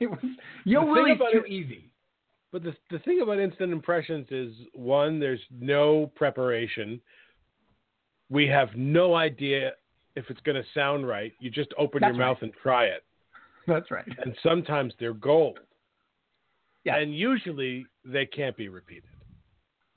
it 0.00 0.10
was 0.10 0.18
Yo 0.64 0.84
Willie's 0.84 1.18
too 1.32 1.44
it- 1.44 1.50
easy. 1.50 1.88
But 2.50 2.64
the 2.64 2.76
the 2.90 2.98
thing 2.98 3.22
about 3.22 3.38
instant 3.38 3.72
impressions 3.72 4.26
is 4.30 4.52
one, 4.74 5.18
there's 5.18 5.40
no 5.50 6.12
preparation. 6.14 7.00
We 8.28 8.46
have 8.48 8.68
no 8.76 9.14
idea 9.14 9.72
if 10.16 10.26
it's 10.28 10.40
going 10.40 10.62
to 10.62 10.68
sound 10.74 11.08
right. 11.08 11.32
You 11.40 11.48
just 11.48 11.70
open 11.78 12.00
That's 12.02 12.14
your 12.14 12.26
mouth 12.26 12.38
and 12.42 12.52
try 12.62 12.84
it, 12.84 13.04
That's 13.66 13.90
right. 13.90 14.06
and 14.24 14.34
sometimes 14.42 14.94
they're 14.98 15.14
gold. 15.14 15.58
Yeah. 16.84 16.96
And 16.98 17.16
usually 17.16 17.86
they 18.04 18.26
can't 18.26 18.56
be 18.56 18.68
repeated. 18.68 19.04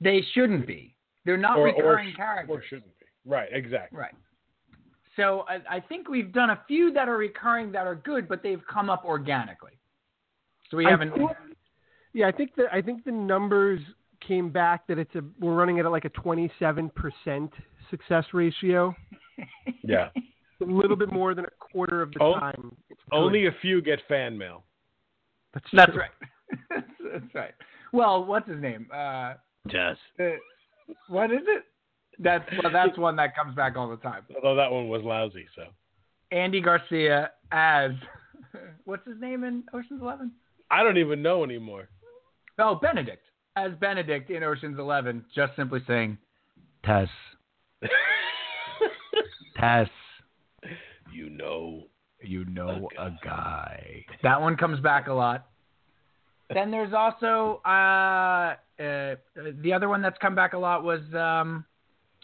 They 0.00 0.22
shouldn't 0.34 0.66
be. 0.66 0.96
They're 1.24 1.36
not 1.36 1.58
Or- 1.58 1.68
or 1.70 1.74
recurring 1.74 2.12
sh- 2.12 2.16
characters. 2.16 2.56
Or 2.56 2.62
shouldn't 2.68 2.96
be. 2.98 3.06
Right, 3.24 3.48
exactly. 3.50 3.98
Right. 3.98 4.14
So 5.16 5.44
I, 5.48 5.76
I 5.76 5.80
think 5.80 6.08
we've 6.08 6.32
done 6.32 6.50
a 6.50 6.60
few 6.68 6.92
that 6.92 7.08
are 7.08 7.16
recurring 7.16 7.72
that 7.72 7.86
are 7.86 7.94
good, 7.96 8.28
but 8.28 8.42
they've 8.42 8.62
come 8.72 8.88
up 8.90 9.04
organically. 9.04 9.72
So 10.70 10.76
we 10.76 10.84
haven't. 10.84 11.12
think- 11.14 11.30
yeah, 12.12 12.28
I 12.28 12.32
think 12.32 12.54
the 12.54 12.64
I 12.72 12.80
think 12.82 13.04
the 13.04 13.12
numbers 13.12 13.80
came 14.26 14.50
back 14.50 14.86
that 14.88 14.98
it's 14.98 15.14
a 15.14 15.22
we're 15.40 15.54
running 15.54 15.78
at 15.80 15.90
like 15.90 16.04
a 16.04 16.10
27% 16.10 16.90
success 17.90 18.24
ratio. 18.32 18.94
Yeah. 19.82 20.08
A 20.62 20.64
little 20.64 20.96
bit 20.96 21.12
more 21.12 21.34
than 21.34 21.44
a 21.44 21.50
quarter 21.60 22.00
of 22.02 22.12
the 22.12 22.22
Oh, 22.22 22.38
time. 22.38 22.74
Only 23.12 23.46
a 23.46 23.52
few 23.60 23.82
get 23.82 24.00
fan 24.08 24.36
mail. 24.38 24.64
that's, 25.52 25.66
That's 25.72 25.92
right. 25.96 26.10
that's, 26.70 26.86
that's 27.12 27.34
right. 27.34 27.54
Well, 27.92 28.24
what's 28.24 28.48
his 28.48 28.60
name? 28.60 28.88
Uh, 28.92 29.34
Yes. 29.70 29.96
uh, 30.20 30.24
what 31.08 31.32
is 31.32 31.40
it? 31.46 31.64
That's 32.18 32.44
well, 32.62 32.72
that's 32.72 32.96
one 33.06 33.16
that 33.16 33.34
comes 33.36 33.54
back 33.56 33.76
all 33.76 33.88
the 33.90 33.96
time. 33.96 34.22
Although 34.34 34.54
that 34.56 34.70
one 34.70 34.88
was 34.88 35.02
lousy, 35.02 35.46
so 35.56 35.64
Andy 36.30 36.60
Garcia 36.60 37.32
as 37.52 37.90
what's 38.84 39.06
his 39.06 39.20
name 39.20 39.44
in 39.44 39.64
Ocean's 39.74 40.00
Eleven? 40.00 40.30
I 40.70 40.82
don't 40.82 40.96
even 40.98 41.20
know 41.20 41.42
anymore. 41.44 41.88
Oh, 42.58 42.76
Benedict 42.76 43.26
as 43.56 43.72
Benedict 43.80 44.30
in 44.30 44.42
Ocean's 44.44 44.78
Eleven, 44.78 45.24
just 45.34 45.54
simply 45.56 45.80
saying, 45.86 46.16
Tess, 46.84 47.08
Tess. 49.58 49.88
You 51.16 51.30
know. 51.30 51.84
You 52.22 52.44
know 52.46 52.88
A 52.98 53.02
a 53.06 53.18
guy. 53.22 54.04
That 54.22 54.40
one 54.40 54.56
comes 54.56 54.80
back 54.80 55.06
a 55.08 55.12
lot. 55.12 55.46
Then 56.52 56.70
there's 56.70 56.92
also 56.94 57.60
uh, 57.66 58.54
uh, 58.80 59.16
the 59.62 59.72
other 59.74 59.88
one 59.88 60.00
that's 60.00 60.16
come 60.18 60.34
back 60.34 60.52
a 60.54 60.58
lot 60.58 60.82
was 60.82 61.00
um, 61.14 61.64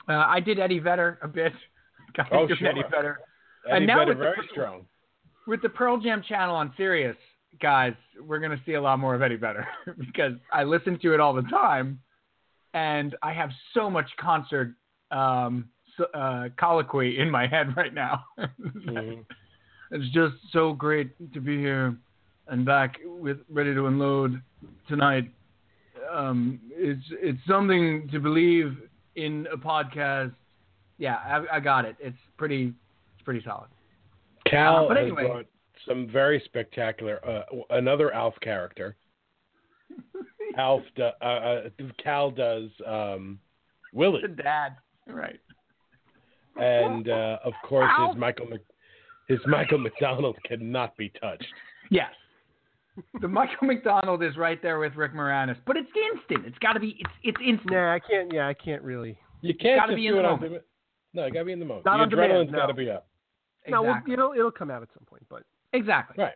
uh, 0.08 0.12
I 0.12 0.40
did 0.40 0.58
Eddie 0.58 0.78
Vedder 0.78 1.18
a 1.22 1.28
bit. 1.28 1.52
Got 2.16 2.32
Oh, 2.32 2.46
sure. 2.48 2.68
Eddie 2.68 2.82
Vedder 2.90 3.18
Eddie 3.68 3.76
And 3.78 3.86
now 3.86 3.98
Vedder 3.98 4.08
with 4.12 4.18
the- 4.18 4.22
very 4.24 4.48
strong. 4.50 4.86
with 5.46 5.60
the 5.62 5.68
Pearl 5.68 5.98
Jam 5.98 6.22
channel 6.26 6.54
on 6.56 6.72
Sirius. 6.76 7.16
Guys, 7.60 7.94
we're 8.20 8.38
gonna 8.38 8.60
see 8.64 8.74
a 8.74 8.80
lot 8.82 8.98
more 8.98 9.14
of 9.14 9.20
Eddie 9.22 9.36
Vedder 9.36 9.66
because 9.98 10.32
I 10.50 10.64
listen 10.64 10.98
to 11.00 11.12
it 11.14 11.20
all 11.20 11.34
the 11.34 11.42
time, 11.42 12.00
and 12.72 13.14
I 13.22 13.32
have 13.34 13.50
so 13.74 13.90
much 13.90 14.08
concert 14.18 14.74
um, 15.10 15.68
uh, 16.14 16.48
colloquy 16.58 17.18
in 17.18 17.30
my 17.30 17.46
head 17.46 17.76
right 17.76 17.94
now. 17.94 18.24
Mhm. 18.38 19.24
It's 19.90 20.12
just 20.14 20.34
so 20.52 20.72
great 20.72 21.10
to 21.34 21.40
be 21.40 21.58
here 21.58 21.94
and 22.48 22.64
back 22.64 22.96
with 23.04 23.38
ready 23.50 23.74
to 23.74 23.86
unload 23.86 24.40
tonight. 24.88 25.30
Um, 26.10 26.60
it's 26.70 27.04
it's 27.10 27.38
something 27.46 28.08
to 28.10 28.18
believe 28.18 28.76
in 29.16 29.46
a 29.52 29.56
podcast. 29.56 30.34
Yeah, 30.98 31.16
I, 31.16 31.56
I 31.56 31.60
got 31.60 31.84
it. 31.84 31.96
It's 32.00 32.16
pretty 32.38 32.72
it's 33.14 33.22
pretty 33.24 33.42
solid. 33.44 33.68
Cal 34.46 34.84
Uh, 34.86 34.88
but 34.88 34.96
anyway. 34.96 35.46
some 35.86 36.08
very 36.08 36.40
spectacular. 36.46 37.20
Uh, 37.26 37.42
another 37.70 38.12
Alf 38.12 38.34
character. 38.40 38.96
Alf, 40.56 40.82
do, 40.96 41.08
uh, 41.20 41.24
uh, 41.24 41.60
Cal 42.02 42.30
does 42.30 42.70
um, 42.86 43.38
Willie, 43.92 44.22
The 44.22 44.28
dad, 44.42 44.76
right? 45.06 45.40
And 46.56 47.08
uh, 47.08 47.38
of 47.44 47.52
course 47.64 47.90
Alf. 47.98 48.14
his 48.14 48.20
Michael 48.20 48.46
his 49.28 49.38
Michael 49.46 49.78
McDonald 49.78 50.36
cannot 50.46 50.96
be 50.96 51.10
touched. 51.20 51.46
Yes. 51.90 52.10
The 53.22 53.28
Michael 53.28 53.68
McDonald 53.68 54.22
is 54.22 54.36
right 54.36 54.60
there 54.60 54.78
with 54.78 54.94
Rick 54.96 55.14
Moranis, 55.14 55.56
but 55.66 55.78
it's 55.78 55.88
instant. 56.12 56.46
It's 56.46 56.58
got 56.58 56.74
to 56.74 56.80
be. 56.80 56.98
It's 56.98 57.10
it's 57.24 57.38
instant. 57.40 57.72
Nah, 57.72 57.94
I 57.94 57.98
can't. 57.98 58.30
Yeah, 58.30 58.46
I 58.46 58.52
can't 58.52 58.82
really. 58.82 59.16
You 59.40 59.54
can't 59.54 59.80
gotta 59.80 59.92
just 59.92 59.96
be 59.96 60.08
in 60.08 60.12
do 60.12 60.18
the 60.18 60.24
it 60.24 60.26
on 60.26 60.40
moment. 60.42 60.62
No, 61.14 61.24
you 61.24 61.32
gotta 61.32 61.44
be 61.46 61.52
in 61.52 61.58
the 61.58 61.64
moment. 61.64 61.86
Not 61.86 61.96
the 61.96 62.02
on 62.02 62.10
adrenaline's 62.10 62.52
no. 62.52 62.58
gotta 62.58 62.74
be 62.74 62.90
up. 62.90 63.06
No, 63.66 63.80
well, 63.80 63.92
Exactly. 63.92 64.12
it'll 64.12 64.32
it'll 64.32 64.50
come 64.50 64.70
out 64.70 64.82
at 64.82 64.88
some 64.92 65.06
point, 65.06 65.22
but 65.30 65.42
Exactly. 65.72 66.22
Right. 66.22 66.34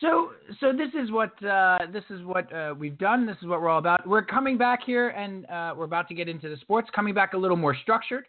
So 0.00 0.30
so 0.58 0.72
this 0.72 0.88
is 1.00 1.10
what 1.12 1.40
uh, 1.44 1.78
this 1.92 2.04
is 2.10 2.24
what 2.24 2.52
uh, 2.52 2.74
we've 2.76 2.98
done. 2.98 3.24
This 3.24 3.36
is 3.40 3.46
what 3.46 3.60
we're 3.62 3.68
all 3.68 3.78
about. 3.78 4.04
We're 4.06 4.24
coming 4.24 4.58
back 4.58 4.80
here, 4.84 5.10
and 5.10 5.46
uh, 5.46 5.74
we're 5.76 5.84
about 5.84 6.08
to 6.08 6.14
get 6.14 6.28
into 6.28 6.48
the 6.48 6.56
sports. 6.56 6.88
Coming 6.94 7.14
back 7.14 7.34
a 7.34 7.38
little 7.38 7.56
more 7.56 7.76
structured. 7.80 8.26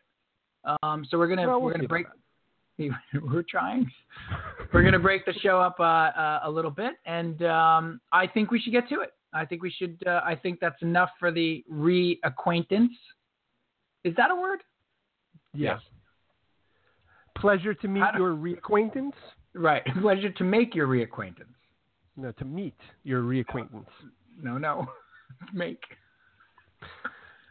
Um, 0.66 1.06
so 1.10 1.18
we're 1.18 1.28
gonna 1.28 1.48
Well, 1.48 1.60
we'll 1.60 1.66
we're 1.66 1.74
gonna 1.74 1.88
break. 1.88 2.08
We're 3.32 3.44
trying. 3.48 3.90
We're 4.74 4.84
gonna 4.84 4.98
break 4.98 5.26
the 5.28 5.34
show 5.34 5.60
up 5.62 5.76
uh, 5.80 5.84
uh, 5.84 6.40
a 6.46 6.50
little 6.50 6.72
bit, 6.72 6.94
and 7.06 7.44
um, 7.44 8.02
I 8.12 8.26
think 8.26 8.50
we 8.50 8.60
should 8.60 8.74
get 8.74 8.90
to 8.90 9.02
it. 9.02 9.12
I 9.32 9.46
think 9.46 9.62
we 9.62 9.70
should. 9.70 10.02
Uh, 10.08 10.22
I 10.26 10.36
think 10.36 10.60
that's 10.60 10.82
enough 10.82 11.10
for 11.20 11.32
the 11.32 11.64
reacquaintance. 11.72 12.90
Is 14.04 14.16
that 14.16 14.32
a 14.32 14.36
word? 14.36 14.60
yes. 15.54 15.80
Pleasure 17.38 17.74
to 17.74 17.88
meet 17.88 18.04
your 18.18 18.36
reacquaintance. 18.36 19.14
Right. 19.54 19.84
Pleasure 20.02 20.30
to 20.30 20.44
make 20.44 20.76
your 20.76 20.88
reacquaintance. 20.88 21.54
No, 22.16 22.32
to 22.32 22.46
meet 22.46 22.76
your 23.04 23.24
reacquaintance. 23.24 23.86
No, 24.42 24.58
no. 24.58 24.88
make. 25.54 25.82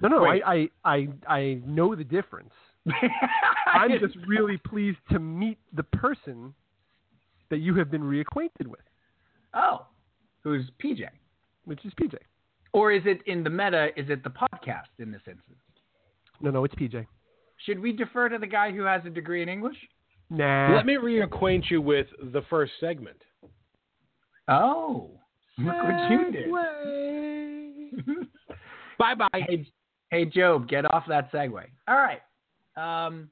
No, 0.01 0.09
no, 0.09 0.23
Wait. 0.23 0.43
I, 0.45 0.69
I, 0.85 1.09
I, 1.29 1.33
I 1.33 1.61
know 1.65 1.95
the 1.95 2.05
difference. 2.05 2.53
I'm 3.67 3.91
just 4.01 4.17
really 4.27 4.57
pleased 4.57 4.99
to 5.11 5.19
meet 5.19 5.59
the 5.73 5.83
person 5.85 6.53
that 7.51 7.59
you 7.59 7.75
have 7.77 7.91
been 7.91 8.03
reacquainted 8.03 8.67
with, 8.67 8.81
Oh, 9.55 9.87
who's 10.43 10.71
PJ? 10.83 11.03
which 11.65 11.85
is 11.85 11.93
PJ. 12.01 12.15
Or 12.73 12.91
is 12.91 13.03
it 13.05 13.21
in 13.27 13.45
the 13.45 13.51
meta? 13.51 13.89
Is 13.97 14.09
it 14.09 14.25
the 14.25 14.31
podcast 14.31 14.89
in 14.99 15.13
this 15.13 15.21
instance? 15.27 15.59
No, 16.41 16.51
no, 16.51 16.65
it's 16.65 16.75
PJ. 16.75 17.07
Should 17.67 17.79
we 17.79 17.93
defer 17.93 18.29
to 18.29 18.39
the 18.39 18.47
guy 18.47 18.73
who 18.73 18.83
has 18.83 19.03
a 19.07 19.11
degree 19.11 19.43
in 19.43 19.49
English? 19.49 19.77
Nah. 20.31 20.75
Let 20.75 20.87
me 20.87 20.95
reacquaint 20.95 21.71
you 21.71 21.81
with 21.83 22.07
the 22.33 22.43
first 22.51 22.73
segment. 22.81 23.19
Oh, 24.49 25.11
look 25.59 25.75
what 25.77 26.11
you 26.11 26.33
did. 26.33 26.51
Bye 28.99 29.15
bye. 29.15 29.29
Hey, 29.35 29.67
hey, 30.11 30.25
Job, 30.25 30.69
get 30.69 30.93
off 30.93 31.05
that 31.09 31.31
segue. 31.31 31.63
All 31.87 31.97
right. 31.97 32.21
Um, 32.77 33.29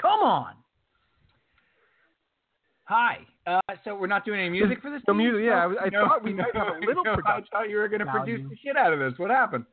come 0.00 0.20
on. 0.20 0.54
Hi. 2.84 3.18
Uh, 3.46 3.60
so 3.84 3.94
we're 3.94 4.06
not 4.06 4.24
doing 4.24 4.40
any 4.40 4.48
music 4.50 4.80
for 4.82 4.90
this. 4.90 5.00
No 5.06 5.14
Steve? 5.14 5.32
music, 5.32 5.42
yeah, 5.46 5.66
I 5.66 5.84
I 5.86 5.88
No, 5.90 6.06
thought 6.08 6.24
we 6.24 6.32
might 6.34 6.54
have 6.54 6.68
a 6.68 6.78
little 6.86 7.04
no, 7.04 7.16
I 7.24 7.40
thought 7.52 7.68
you 7.70 7.76
were 7.76 7.88
going 7.88 8.00
to 8.04 8.06
produce 8.10 8.40
the 8.48 8.56
shit 8.64 8.76
out 8.76 8.92
of 8.92 8.98
this. 8.98 9.12
What 9.18 9.30
happened? 9.30 9.64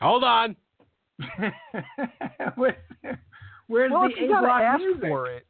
Hold 0.00 0.24
on. 0.24 0.56
Where- 2.56 2.76
Where's 3.66 3.92
well, 3.92 4.02
the 4.02 4.14
if 4.14 4.16
you 4.20 4.28
gotta 4.28 4.46
A-block 4.46 4.62
ask 4.62 4.78
music? 4.80 5.02
for 5.02 5.26
it, 5.30 5.46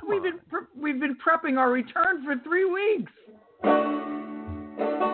Come 0.00 0.08
we've 0.08 0.18
on. 0.18 0.22
been 0.22 0.38
pre- 0.48 0.66
we've 0.80 0.98
been 1.00 1.14
prepping 1.16 1.58
our 1.58 1.70
return 1.70 2.24
for 2.24 2.36
three 2.42 2.64
weeks. 2.64 3.12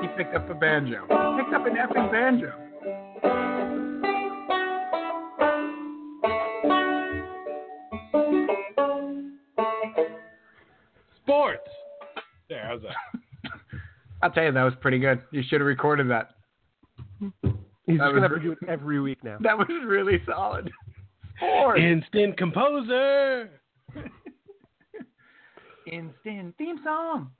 He 0.00 0.08
picked 0.16 0.34
up 0.36 0.48
a 0.48 0.54
banjo. 0.54 1.00
He 1.08 1.42
picked 1.42 1.52
up 1.54 1.66
an 1.66 1.74
effing 1.74 2.12
banjo. 2.12 2.52
Sports. 11.24 11.68
There, 12.48 12.64
how's 12.66 12.82
that? 12.82 13.50
I'll 14.22 14.30
tell 14.30 14.44
you 14.44 14.52
that 14.52 14.62
was 14.62 14.74
pretty 14.80 14.98
good. 14.98 15.20
You 15.30 15.42
should 15.48 15.60
have 15.60 15.66
recorded 15.66 16.08
that. 16.10 16.30
He's 17.20 17.30
That 17.42 17.52
just 17.88 17.98
gonna 17.98 18.12
was 18.14 18.22
have 18.22 18.30
to 18.34 18.40
do 18.40 18.52
it 18.52 18.58
every 18.68 19.00
week 19.00 19.22
now. 19.24 19.38
That 19.42 19.56
was 19.58 19.68
really 19.84 20.22
solid. 20.26 20.70
Sports. 21.38 21.80
Instant 21.82 22.36
composer. 22.38 23.50
Instant 25.86 26.54
theme 26.56 26.78
song. 26.84 27.30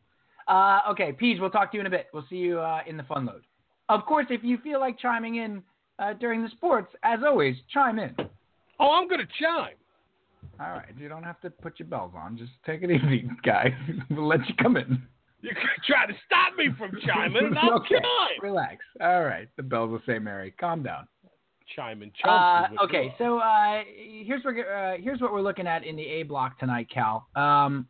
Uh, 0.47 0.81
okay, 0.91 1.13
Peach, 1.13 1.39
we'll 1.41 1.49
talk 1.51 1.71
to 1.71 1.77
you 1.77 1.81
in 1.81 1.87
a 1.87 1.91
bit. 1.91 2.09
We'll 2.13 2.27
see 2.29 2.37
you 2.37 2.61
uh, 2.61 2.81
in 2.87 2.97
the 2.99 3.03
fun 3.05 3.25
load. 3.25 3.43
Of 3.89 4.05
course, 4.05 4.27
if 4.29 4.43
you 4.45 4.59
feel 4.59 4.81
like 4.81 4.99
chiming 4.99 5.37
in 5.37 5.63
uh, 5.99 6.13
during 6.15 6.43
the 6.43 6.51
sports, 6.51 6.95
as 7.03 7.21
always, 7.25 7.57
chime 7.73 7.99
in. 7.99 8.15
Oh, 8.79 8.91
I'm 8.93 9.09
gonna 9.09 9.27
chime. 9.41 9.77
All 10.61 10.71
right, 10.73 10.93
you 10.99 11.09
don't 11.09 11.23
have 11.25 11.41
to 11.41 11.51
put 11.51 11.79
your 11.79 11.89
bells 11.89 12.13
on. 12.17 12.37
Just 12.39 12.53
take 12.65 12.83
it 12.83 12.91
easy, 12.91 13.29
guy. 13.45 13.75
we'll 14.11 14.27
let 14.27 14.47
you 14.49 14.55
come 14.61 14.77
in. 14.77 15.03
You 15.41 15.51
could 15.51 15.85
try 15.87 16.07
to 16.07 16.13
stop 16.27 16.57
me 16.57 16.69
from 16.79 16.93
chiming, 17.07 17.47
and 17.47 17.59
I'll 17.63 17.75
okay, 17.81 17.97
chime. 17.97 18.41
relax. 18.43 18.79
All 19.01 19.25
right, 19.25 19.49
the 19.57 19.63
bells 19.63 19.91
will 19.91 20.01
say 20.07 20.19
Mary. 20.19 20.55
Calm 20.59 20.83
down. 20.83 21.07
Chiming, 21.75 22.13
Uh, 22.23 22.63
chumps. 22.69 22.73
is 22.73 22.79
okay, 22.85 23.15
so 23.19 23.39
uh, 23.39 23.83
here's 23.97 24.45
what 24.45 24.55
uh, 24.59 24.93
here's 25.01 25.21
what 25.21 25.33
we're 25.33 25.41
looking 25.43 25.67
at 25.67 25.83
in 25.85 25.97
the 25.97 26.03
A 26.03 26.23
block 26.23 26.59
tonight, 26.59 26.89
Cal. 26.93 27.27
Um, 27.35 27.89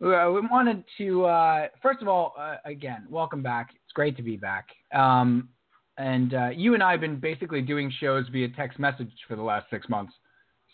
we, 0.00 0.14
uh, 0.14 0.30
we 0.30 0.40
wanted 0.50 0.84
to 0.98 1.24
uh, 1.24 1.66
first 1.80 2.02
of 2.02 2.08
all, 2.08 2.34
uh, 2.38 2.56
again, 2.64 3.06
welcome 3.08 3.42
back. 3.42 3.70
It's 3.72 3.92
great 3.94 4.16
to 4.16 4.22
be 4.22 4.36
back. 4.36 4.66
Um, 4.92 5.48
and 5.96 6.34
uh, 6.34 6.48
you 6.54 6.74
and 6.74 6.82
I 6.82 6.92
have 6.92 7.00
been 7.00 7.18
basically 7.18 7.62
doing 7.62 7.92
shows 8.00 8.26
via 8.30 8.48
text 8.50 8.78
message 8.78 9.10
for 9.26 9.34
the 9.36 9.42
last 9.42 9.66
six 9.70 9.88
months, 9.88 10.12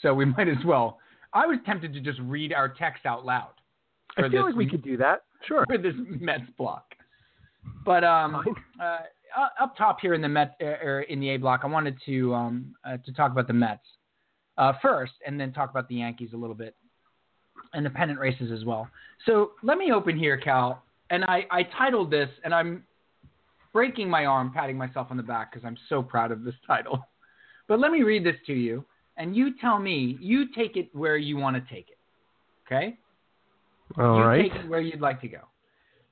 so 0.02 0.12
we 0.14 0.24
might 0.36 0.48
as 0.48 0.62
well. 0.66 0.98
I 1.34 1.46
was 1.46 1.58
tempted 1.66 1.92
to 1.92 2.00
just 2.00 2.20
read 2.20 2.52
our 2.52 2.68
text 2.68 3.06
out 3.06 3.26
loud. 3.26 3.50
I 4.16 4.22
for 4.22 4.30
feel 4.30 4.46
this 4.46 4.52
like 4.52 4.56
we 4.56 4.70
could 4.70 4.82
do 4.82 4.96
that. 4.98 5.24
Sure. 5.46 5.66
for 5.66 5.76
this 5.76 5.94
Mets 6.20 6.44
block. 6.56 6.94
But 7.84 8.04
um, 8.04 8.42
uh, 8.80 8.98
up 9.60 9.76
top 9.76 9.98
here 10.00 10.14
in 10.14 10.22
the 10.22 10.28
Met 10.28 10.56
uh, 10.60 10.66
er, 10.66 11.06
in 11.08 11.20
the 11.20 11.30
A 11.30 11.36
block, 11.36 11.60
I 11.64 11.66
wanted 11.66 11.98
to 12.06 12.34
um, 12.34 12.74
uh, 12.84 12.96
to 12.98 13.12
talk 13.12 13.32
about 13.32 13.46
the 13.46 13.52
Mets 13.52 13.84
uh, 14.58 14.72
first, 14.80 15.12
and 15.26 15.38
then 15.38 15.52
talk 15.52 15.70
about 15.70 15.88
the 15.88 15.96
Yankees 15.96 16.30
a 16.34 16.36
little 16.36 16.54
bit, 16.54 16.74
and 17.72 17.84
the 17.84 17.90
pennant 17.90 18.18
races 18.18 18.50
as 18.52 18.64
well. 18.64 18.88
So 19.26 19.52
let 19.62 19.78
me 19.78 19.92
open 19.92 20.18
here, 20.18 20.36
Cal, 20.36 20.82
and 21.10 21.24
I, 21.24 21.46
I 21.50 21.62
titled 21.76 22.10
this, 22.10 22.28
and 22.44 22.54
I'm 22.54 22.84
breaking 23.72 24.08
my 24.08 24.26
arm, 24.26 24.52
patting 24.54 24.76
myself 24.76 25.08
on 25.10 25.16
the 25.16 25.22
back 25.22 25.52
because 25.52 25.66
I'm 25.66 25.76
so 25.88 26.02
proud 26.02 26.30
of 26.30 26.44
this 26.44 26.54
title. 26.66 27.06
But 27.66 27.80
let 27.80 27.92
me 27.92 28.02
read 28.02 28.26
this 28.26 28.36
to 28.46 28.52
you, 28.52 28.84
and 29.16 29.36
you 29.36 29.56
tell 29.60 29.78
me, 29.78 30.18
you 30.20 30.52
take 30.54 30.76
it 30.76 30.88
where 30.92 31.16
you 31.16 31.36
want 31.36 31.56
to 31.56 31.74
take 31.74 31.88
it. 31.88 31.98
Okay? 32.66 32.96
All 33.98 34.18
you 34.18 34.24
right. 34.24 34.50
take 34.50 34.60
it 34.60 34.68
where 34.68 34.80
you'd 34.80 35.00
like 35.00 35.20
to 35.20 35.28
go. 35.28 35.40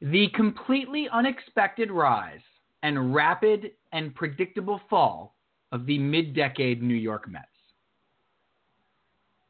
The 0.01 0.29
completely 0.35 1.09
unexpected 1.13 1.91
rise 1.91 2.41
and 2.83 3.15
rapid 3.15 3.73
and 3.93 4.15
predictable 4.15 4.81
fall 4.91 5.35
of 5.71 5.87
the 5.87 5.99
mid 5.99 6.35
decade 6.35 6.83
New 6.83 6.95
York 6.95 7.29
Mets. 7.29 7.47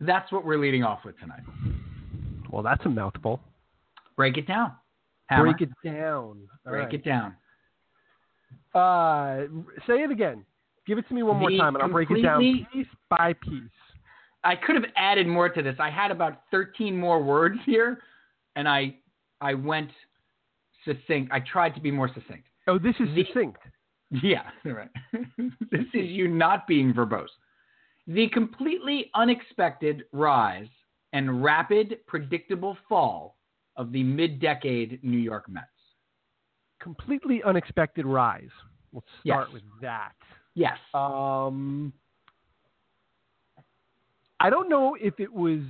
That's 0.00 0.30
what 0.32 0.44
we're 0.44 0.58
leading 0.58 0.84
off 0.84 1.04
with 1.04 1.18
tonight. 1.18 1.42
Well, 2.50 2.62
that's 2.62 2.84
a 2.84 2.88
mouthful. 2.88 3.40
Break 4.16 4.36
it 4.36 4.46
down. 4.46 4.72
Hammer. 5.26 5.52
Break 5.52 5.62
it 5.62 5.70
down. 5.84 6.48
All 6.66 6.72
Break 6.72 6.84
right. 6.86 6.94
it 6.94 7.04
down. 7.04 7.34
Uh, 8.74 9.46
say 9.86 10.02
it 10.02 10.10
again. 10.10 10.44
Give 10.86 10.98
it 10.98 11.06
to 11.08 11.14
me 11.14 11.22
one 11.22 11.36
more 11.38 11.50
time, 11.50 11.74
and 11.76 11.82
I'll 11.82 11.88
break 11.90 12.10
it 12.10 12.22
down 12.22 12.40
piece 12.72 12.86
by 13.08 13.32
piece. 13.34 13.62
I 14.44 14.56
could 14.56 14.74
have 14.74 14.84
added 14.96 15.26
more 15.28 15.48
to 15.48 15.62
this. 15.62 15.76
I 15.78 15.90
had 15.90 16.10
about 16.10 16.42
13 16.50 16.96
more 16.98 17.22
words 17.22 17.58
here, 17.64 18.00
and 18.56 18.68
I 18.68 18.96
I 19.40 19.54
went 19.54 19.90
succinct. 20.84 21.30
I 21.32 21.40
tried 21.40 21.74
to 21.76 21.80
be 21.80 21.90
more 21.90 22.08
succinct. 22.12 22.44
Oh, 22.66 22.78
this 22.78 22.94
is 22.98 23.08
The- 23.14 23.24
succinct. 23.24 23.58
Yeah, 24.22 24.50
right. 24.64 24.90
this 25.70 25.86
is 25.94 26.10
you 26.10 26.28
not 26.28 26.66
being 26.66 26.92
verbose. 26.92 27.28
The 28.08 28.28
completely 28.30 29.10
unexpected 29.14 30.04
rise 30.12 30.66
and 31.12 31.42
rapid, 31.44 31.98
predictable 32.06 32.76
fall 32.88 33.36
of 33.76 33.92
the 33.92 34.02
mid 34.02 34.40
decade 34.40 35.02
New 35.04 35.18
York 35.18 35.48
Mets. 35.48 35.66
Completely 36.80 37.42
unexpected 37.44 38.04
rise. 38.04 38.50
Let's 38.92 39.06
start 39.24 39.48
Yes. 39.48 39.54
with 39.54 39.62
that. 39.80 40.12
Yes. 40.54 40.76
Um, 40.94 41.92
I 44.40 44.50
don't 44.50 44.68
know 44.68 44.96
if 45.00 45.18
it 45.20 45.32
was. 45.32 45.60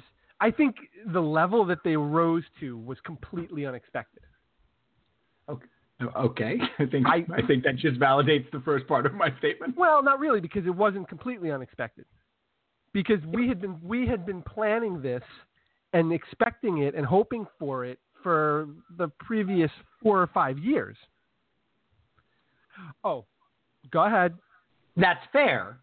I 0.40 0.50
think 0.50 0.74
the 1.12 1.20
level 1.20 1.64
that 1.66 1.78
they 1.84 1.96
rose 1.96 2.42
to 2.60 2.76
was 2.78 2.98
completely 3.04 3.66
unexpected. 3.66 4.22
okay. 5.48 5.66
Okay, 6.16 6.58
I 6.80 6.86
think 6.86 7.06
I- 7.06 7.24
I, 7.32 7.46
think 7.46 7.62
that 7.62 7.76
just 7.76 8.00
validates 8.00 8.50
the 8.50 8.58
first 8.64 8.88
part 8.88 9.06
of 9.06 9.14
my 9.14 9.28
statement. 9.38 9.76
Well, 9.76 10.02
not 10.02 10.18
really, 10.18 10.40
because 10.40 10.66
it 10.66 10.74
wasn't 10.74 11.08
completely 11.08 11.52
unexpected. 11.52 12.06
Because 12.92 13.24
we 13.26 13.46
had 13.48 13.60
been 13.60 13.78
we 13.82 14.06
had 14.08 14.26
been 14.26 14.42
planning 14.42 15.00
this 15.00 15.22
and 15.92 16.12
expecting 16.12 16.78
it 16.78 16.94
and 16.96 17.06
hoping 17.06 17.46
for 17.58 17.84
it 17.84 17.98
for 18.22 18.68
the 18.98 19.08
previous 19.20 19.70
four 20.02 20.20
or 20.20 20.26
five 20.28 20.58
years. 20.58 20.96
Oh, 23.04 23.24
go 23.92 24.04
ahead. 24.04 24.34
That's 24.96 25.24
fair. 25.32 25.78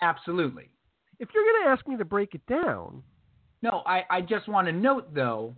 Absolutely. 0.00 0.70
If 1.18 1.28
you're 1.34 1.44
going 1.44 1.64
to 1.64 1.70
ask 1.70 1.86
me 1.88 1.96
to 1.96 2.04
break 2.04 2.34
it 2.34 2.46
down, 2.46 3.02
No, 3.62 3.82
I, 3.86 4.04
I 4.08 4.20
just 4.20 4.48
want 4.48 4.66
to 4.68 4.72
note, 4.72 5.12
though, 5.14 5.54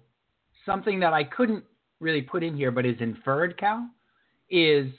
something 0.64 0.98
that 1.00 1.12
I 1.12 1.24
couldn't 1.24 1.64
really 2.00 2.22
put 2.22 2.42
in 2.42 2.56
here 2.56 2.70
but 2.70 2.86
is 2.86 2.96
inferred, 3.00 3.58
Cal, 3.58 3.88
is 4.48 4.90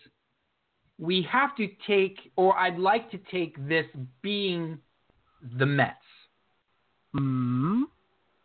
we 1.00 1.28
have 1.32 1.56
to 1.58 1.68
take, 1.88 2.32
or 2.36 2.56
I'd 2.58 2.78
like 2.78 3.10
to 3.12 3.18
take 3.32 3.58
this 3.68 3.86
being 4.22 4.78
the 5.58 5.66
Mets. 5.66 5.98
mm, 7.16 7.84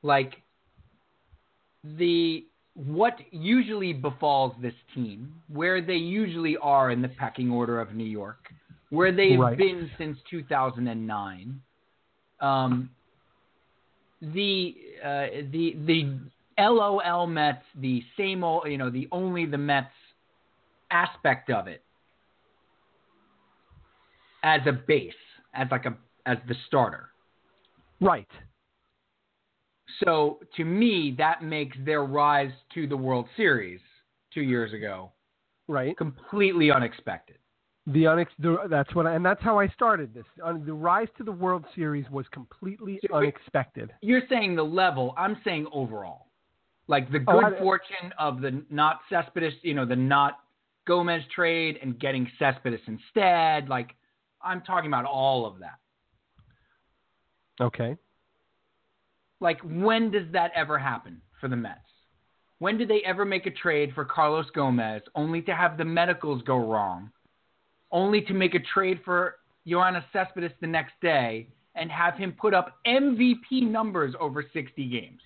Like, 0.02 0.36
the 1.84 2.46
what 2.72 3.18
usually 3.30 3.92
befalls 3.92 4.54
this 4.60 4.74
team, 4.94 5.32
where 5.48 5.80
they 5.80 5.94
usually 5.94 6.56
are 6.58 6.90
in 6.90 7.00
the 7.00 7.08
pecking 7.08 7.50
order 7.50 7.80
of 7.80 7.94
New 7.94 8.04
York, 8.04 8.48
where 8.90 9.12
they've 9.12 9.38
Right. 9.38 9.56
been 9.56 9.90
since 9.98 10.18
2009. 10.30 11.60
Um, 12.40 12.90
the 14.20 14.74
uh, 15.04 15.26
the 15.52 15.76
the 15.86 16.18
LOL 16.58 17.26
Mets, 17.26 17.64
the 17.74 18.02
same 18.16 18.42
old, 18.44 18.66
you 18.66 18.78
know, 18.78 18.90
the 18.90 19.08
only 19.12 19.46
the 19.46 19.58
Mets 19.58 19.92
aspect 20.90 21.50
of 21.50 21.66
it 21.66 21.84
as 24.42 24.60
a 24.66 24.72
base, 24.72 25.12
as 25.54 25.68
like 25.70 25.84
a 25.86 25.96
as 26.26 26.38
the 26.48 26.54
starter. 26.66 27.10
right. 28.00 28.28
So 30.04 30.40
to 30.56 30.64
me, 30.64 31.14
that 31.16 31.42
makes 31.42 31.76
their 31.84 32.04
rise 32.04 32.52
to 32.74 32.86
the 32.86 32.96
World 32.96 33.26
Series 33.36 33.80
two 34.34 34.42
years 34.42 34.72
ago 34.72 35.12
Right. 35.68 35.96
completely 35.96 36.70
unexpected. 36.70 37.38
The 37.88 38.04
unex- 38.04 38.26
the, 38.40 38.56
that's 38.68 38.92
what 38.96 39.06
I, 39.06 39.14
and 39.14 39.24
that's 39.24 39.42
how 39.42 39.60
I 39.60 39.68
started 39.68 40.12
this. 40.12 40.24
The 40.36 40.72
rise 40.72 41.06
to 41.18 41.24
the 41.24 41.30
World 41.30 41.64
Series 41.74 42.04
was 42.10 42.26
completely 42.32 42.98
unexpected. 43.14 43.92
You're 44.02 44.22
saying 44.28 44.56
the 44.56 44.64
level. 44.64 45.14
I'm 45.16 45.36
saying 45.44 45.68
overall, 45.72 46.26
like 46.88 47.10
the 47.12 47.24
Oh, 47.28 47.40
good 47.40 47.54
I- 47.54 47.58
fortune 47.58 48.12
of 48.18 48.40
the 48.40 48.64
not 48.70 49.00
Cespedes, 49.08 49.54
you 49.62 49.74
know, 49.74 49.84
the 49.86 49.94
not 49.94 50.40
Gomez 50.86 51.22
trade 51.34 51.78
and 51.80 51.98
getting 51.98 52.28
Cespedes 52.40 52.80
instead. 52.88 53.68
Like 53.68 53.94
I'm 54.42 54.62
talking 54.62 54.88
about 54.88 55.04
all 55.04 55.46
of 55.46 55.60
that. 55.60 55.78
Okay. 57.60 57.96
Like 59.40 59.60
when 59.62 60.10
does 60.10 60.26
that 60.32 60.50
ever 60.56 60.76
happen 60.78 61.20
for 61.40 61.48
the 61.48 61.56
Mets? 61.56 61.78
When 62.58 62.78
did 62.78 62.88
they 62.88 63.02
ever 63.04 63.24
make 63.24 63.46
a 63.46 63.50
trade 63.50 63.92
for 63.94 64.04
Carlos 64.04 64.46
Gomez 64.54 65.02
only 65.14 65.42
to 65.42 65.54
have 65.54 65.76
the 65.76 65.84
medicals 65.84 66.42
go 66.46 66.56
wrong, 66.56 67.10
only 67.92 68.20
to 68.22 68.34
make 68.34 68.54
a 68.54 68.60
trade 68.74 69.00
for 69.04 69.36
Yoenis 69.66 70.04
Cespedes 70.12 70.52
the 70.60 70.66
next 70.66 70.92
day 71.00 71.48
and 71.74 71.90
have 71.90 72.14
him 72.14 72.32
put 72.32 72.54
up 72.54 72.78
MVP 72.86 73.62
numbers 73.62 74.14
over 74.20 74.44
60 74.52 74.88
games? 74.88 75.20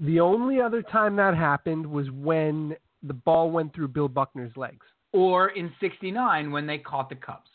The 0.00 0.20
only 0.20 0.60
other 0.60 0.82
time 0.82 1.16
that 1.16 1.36
happened 1.36 1.86
was 1.86 2.10
when 2.10 2.76
the 3.02 3.14
ball 3.14 3.50
went 3.50 3.74
through 3.74 3.88
Bill 3.88 4.08
Buckner's 4.08 4.56
legs. 4.56 4.86
Or 5.12 5.48
in 5.50 5.72
69 5.80 6.50
when 6.50 6.66
they 6.66 6.78
caught 6.78 7.08
the 7.08 7.14
Cubs. 7.14 7.50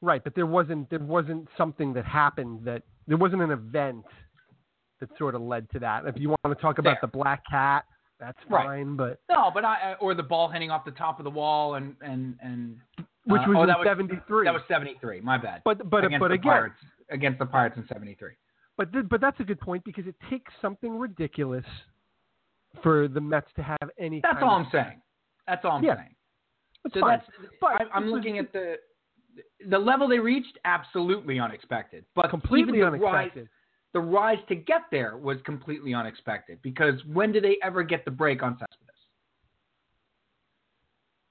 Right, 0.00 0.22
but 0.22 0.34
there 0.34 0.46
wasn't 0.46 0.88
there 0.90 1.00
wasn't 1.00 1.48
something 1.56 1.92
that 1.94 2.04
happened 2.04 2.64
that 2.64 2.82
there 3.08 3.16
wasn't 3.16 3.42
an 3.42 3.50
event 3.50 4.04
that 5.00 5.08
sort 5.18 5.34
of 5.34 5.42
led 5.42 5.68
to 5.70 5.80
that. 5.80 6.06
If 6.06 6.16
you 6.18 6.30
want 6.30 6.56
to 6.56 6.62
talk 6.62 6.78
about 6.78 6.94
Fair. 6.94 6.98
the 7.02 7.08
black 7.08 7.42
cat, 7.50 7.84
that's 8.20 8.38
Right. 8.48 8.64
fine, 8.66 8.96
but 8.96 9.20
No, 9.28 9.50
but 9.52 9.64
I 9.64 9.94
or 10.00 10.14
the 10.14 10.22
ball 10.22 10.48
hitting 10.48 10.70
off 10.70 10.84
the 10.84 10.90
top 10.92 11.18
of 11.20 11.24
the 11.24 11.30
wall 11.30 11.74
and 11.76 11.94
and 12.00 12.36
and 12.42 12.78
which 13.24 13.42
uh, 13.42 13.48
was 13.50 13.56
oh, 13.58 13.66
that 13.66 13.78
was 13.78 13.86
73. 13.86 14.44
That 14.44 14.54
was 14.54 14.62
73. 14.68 15.20
My 15.20 15.38
bad. 15.38 15.62
but 15.64 15.88
but 15.90 16.04
against 16.04 16.20
but 16.20 16.28
the 16.28 16.34
again, 16.34 16.42
Pirates 16.52 16.76
against 17.10 17.38
the 17.38 17.46
Pirates 17.46 17.76
in 17.76 17.86
73. 17.88 18.32
but 18.76 18.92
th- 18.92 19.08
but 19.08 19.20
that's 19.20 19.38
a 19.40 19.44
good 19.44 19.60
point 19.60 19.84
because 19.84 20.06
it 20.06 20.14
takes 20.30 20.52
something 20.60 20.98
ridiculous 20.98 21.64
for 22.82 23.08
the 23.08 23.20
Mets 23.20 23.48
to 23.56 23.62
have 23.62 23.90
any. 23.98 24.20
That's 24.22 24.38
all 24.42 24.50
I'm 24.50 24.68
saying. 24.72 25.00
That's 25.46 25.64
all 25.64 25.72
I'm 25.72 25.84
Yeah. 25.84 25.96
saying. 25.96 26.14
It's 26.84 26.94
So 26.94 27.00
fine. 27.00 27.18
that's 27.18 27.30
But 27.60 27.70
I, 27.82 27.84
I'm 27.94 28.10
looking 28.10 28.38
at 28.38 28.52
the 28.52 28.76
the 29.68 29.78
level 29.78 30.08
they 30.08 30.18
reached. 30.18 30.58
Absolutely 30.64 31.38
unexpected, 31.38 32.04
but 32.14 32.30
completely 32.30 32.80
the 32.80 32.84
rise- 32.90 33.00
unexpected. 33.02 33.48
The 33.92 34.00
rise 34.00 34.38
to 34.48 34.54
get 34.54 34.82
there 34.90 35.16
was 35.16 35.38
completely 35.44 35.94
unexpected 35.94 36.58
because 36.62 36.94
when 37.06 37.32
did 37.32 37.44
they 37.44 37.56
ever 37.62 37.82
get 37.82 38.04
the 38.04 38.10
break 38.10 38.42
on 38.42 38.52
Cespedes? 38.58 38.88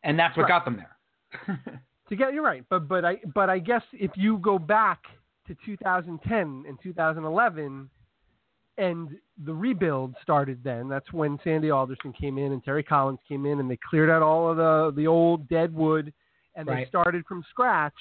And 0.03 0.17
that's 0.17 0.35
what 0.35 0.43
Right. 0.43 0.49
got 0.49 0.65
them 0.65 0.77
there. 0.77 1.81
To 2.09 2.15
get 2.15 2.33
you're 2.33 2.41
right, 2.41 2.63
but 2.69 2.87
but 2.87 3.03
I 3.03 3.17
but 3.35 3.49
I 3.49 3.59
guess 3.59 3.83
if 3.91 4.11
you 4.15 4.37
go 4.37 4.57
back 4.57 5.03
to 5.45 5.55
2010 5.65 6.63
and 6.65 6.79
2011, 6.81 7.89
and 8.77 9.09
the 9.43 9.53
rebuild 9.53 10.15
started 10.21 10.63
then. 10.63 10.87
That's 10.87 11.11
when 11.11 11.37
Sandy 11.43 11.69
Alderson 11.69 12.13
came 12.13 12.37
in 12.37 12.53
and 12.53 12.63
Terry 12.63 12.83
Collins 12.83 13.19
came 13.27 13.45
in, 13.45 13.59
and 13.59 13.69
they 13.69 13.77
cleared 13.89 14.09
out 14.09 14.21
all 14.21 14.49
of 14.49 14.55
the 14.55 14.93
the 14.95 15.05
old 15.05 15.49
dead 15.49 15.73
wood, 15.73 16.13
and 16.55 16.65
they 16.67 16.85
started 16.87 17.25
from 17.25 17.43
scratch, 17.49 17.93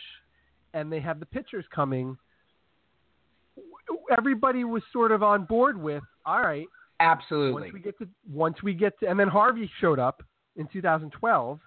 and 0.72 0.92
they 0.92 1.00
have 1.00 1.18
the 1.18 1.26
pitchers 1.26 1.64
coming. 1.74 2.16
Everybody 4.16 4.64
was 4.64 4.82
sort 4.92 5.12
of 5.12 5.22
on 5.22 5.44
board 5.44 5.80
with, 5.80 6.02
all 6.24 6.40
right, 6.40 6.66
Absolutely. 7.00 7.62
once 7.62 7.72
we 7.72 7.80
get 7.80 7.98
to 7.98 8.08
once 8.30 8.62
we 8.62 8.74
get 8.74 8.98
to 9.00 9.06
and 9.08 9.18
then 9.20 9.28
Harvey 9.28 9.70
showed 9.80 9.98
up 9.98 10.22
in 10.56 10.66
2012 10.72 11.60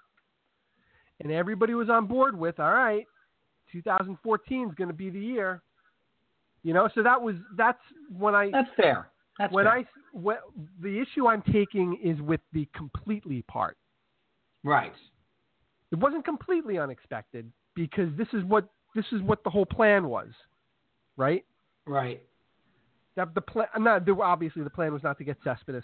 and 1.21 1.32
everybody 1.32 1.75
was 1.75 1.89
on 1.89 2.08
board 2.08 2.38
with 2.38 2.60
all 2.60 2.73
right 2.73 3.06
2014 3.71 4.69
is 4.69 4.73
going 4.73 4.88
to 4.88 4.93
be 4.93 5.12
the 5.12 5.19
year 5.19 5.62
you 6.63 6.73
know 6.73 6.89
so 6.95 7.04
that 7.04 7.21
was 7.21 7.36
that's 7.56 7.78
when 8.17 8.34
I 8.34 8.49
That's 8.49 8.69
fair. 8.75 9.10
That's 9.38 9.54
when 9.54 9.65
fair. 9.65 9.73
I 9.73 9.86
when, 10.13 10.38
the 10.82 10.99
issue 10.99 11.28
I'm 11.28 11.43
taking 11.54 11.99
is 12.04 12.19
with 12.21 12.41
the 12.52 12.67
completely 12.75 13.43
part 13.43 13.78
right. 14.63 14.93
it 15.91 15.99
wasn't 15.99 16.25
completely 16.25 16.80
unexpected 16.80 17.52
because 17.75 18.10
this 18.17 18.28
is 18.34 18.43
what 18.45 18.67
this 18.95 19.06
is 19.12 19.21
what 19.21 19.43
the 19.43 19.52
whole 19.52 19.67
plan 19.67 20.08
was 20.08 20.30
right 21.17 21.45
Right. 21.86 22.21
That 23.19 23.34
the 23.36 23.41
plan 23.41 23.67
not 23.79 24.08
obviously 24.21 24.63
the 24.63 24.69
plan 24.69 24.93
was 24.93 25.03
not 25.03 25.17
to 25.17 25.23
get 25.25 25.38
Cespedes 25.43 25.84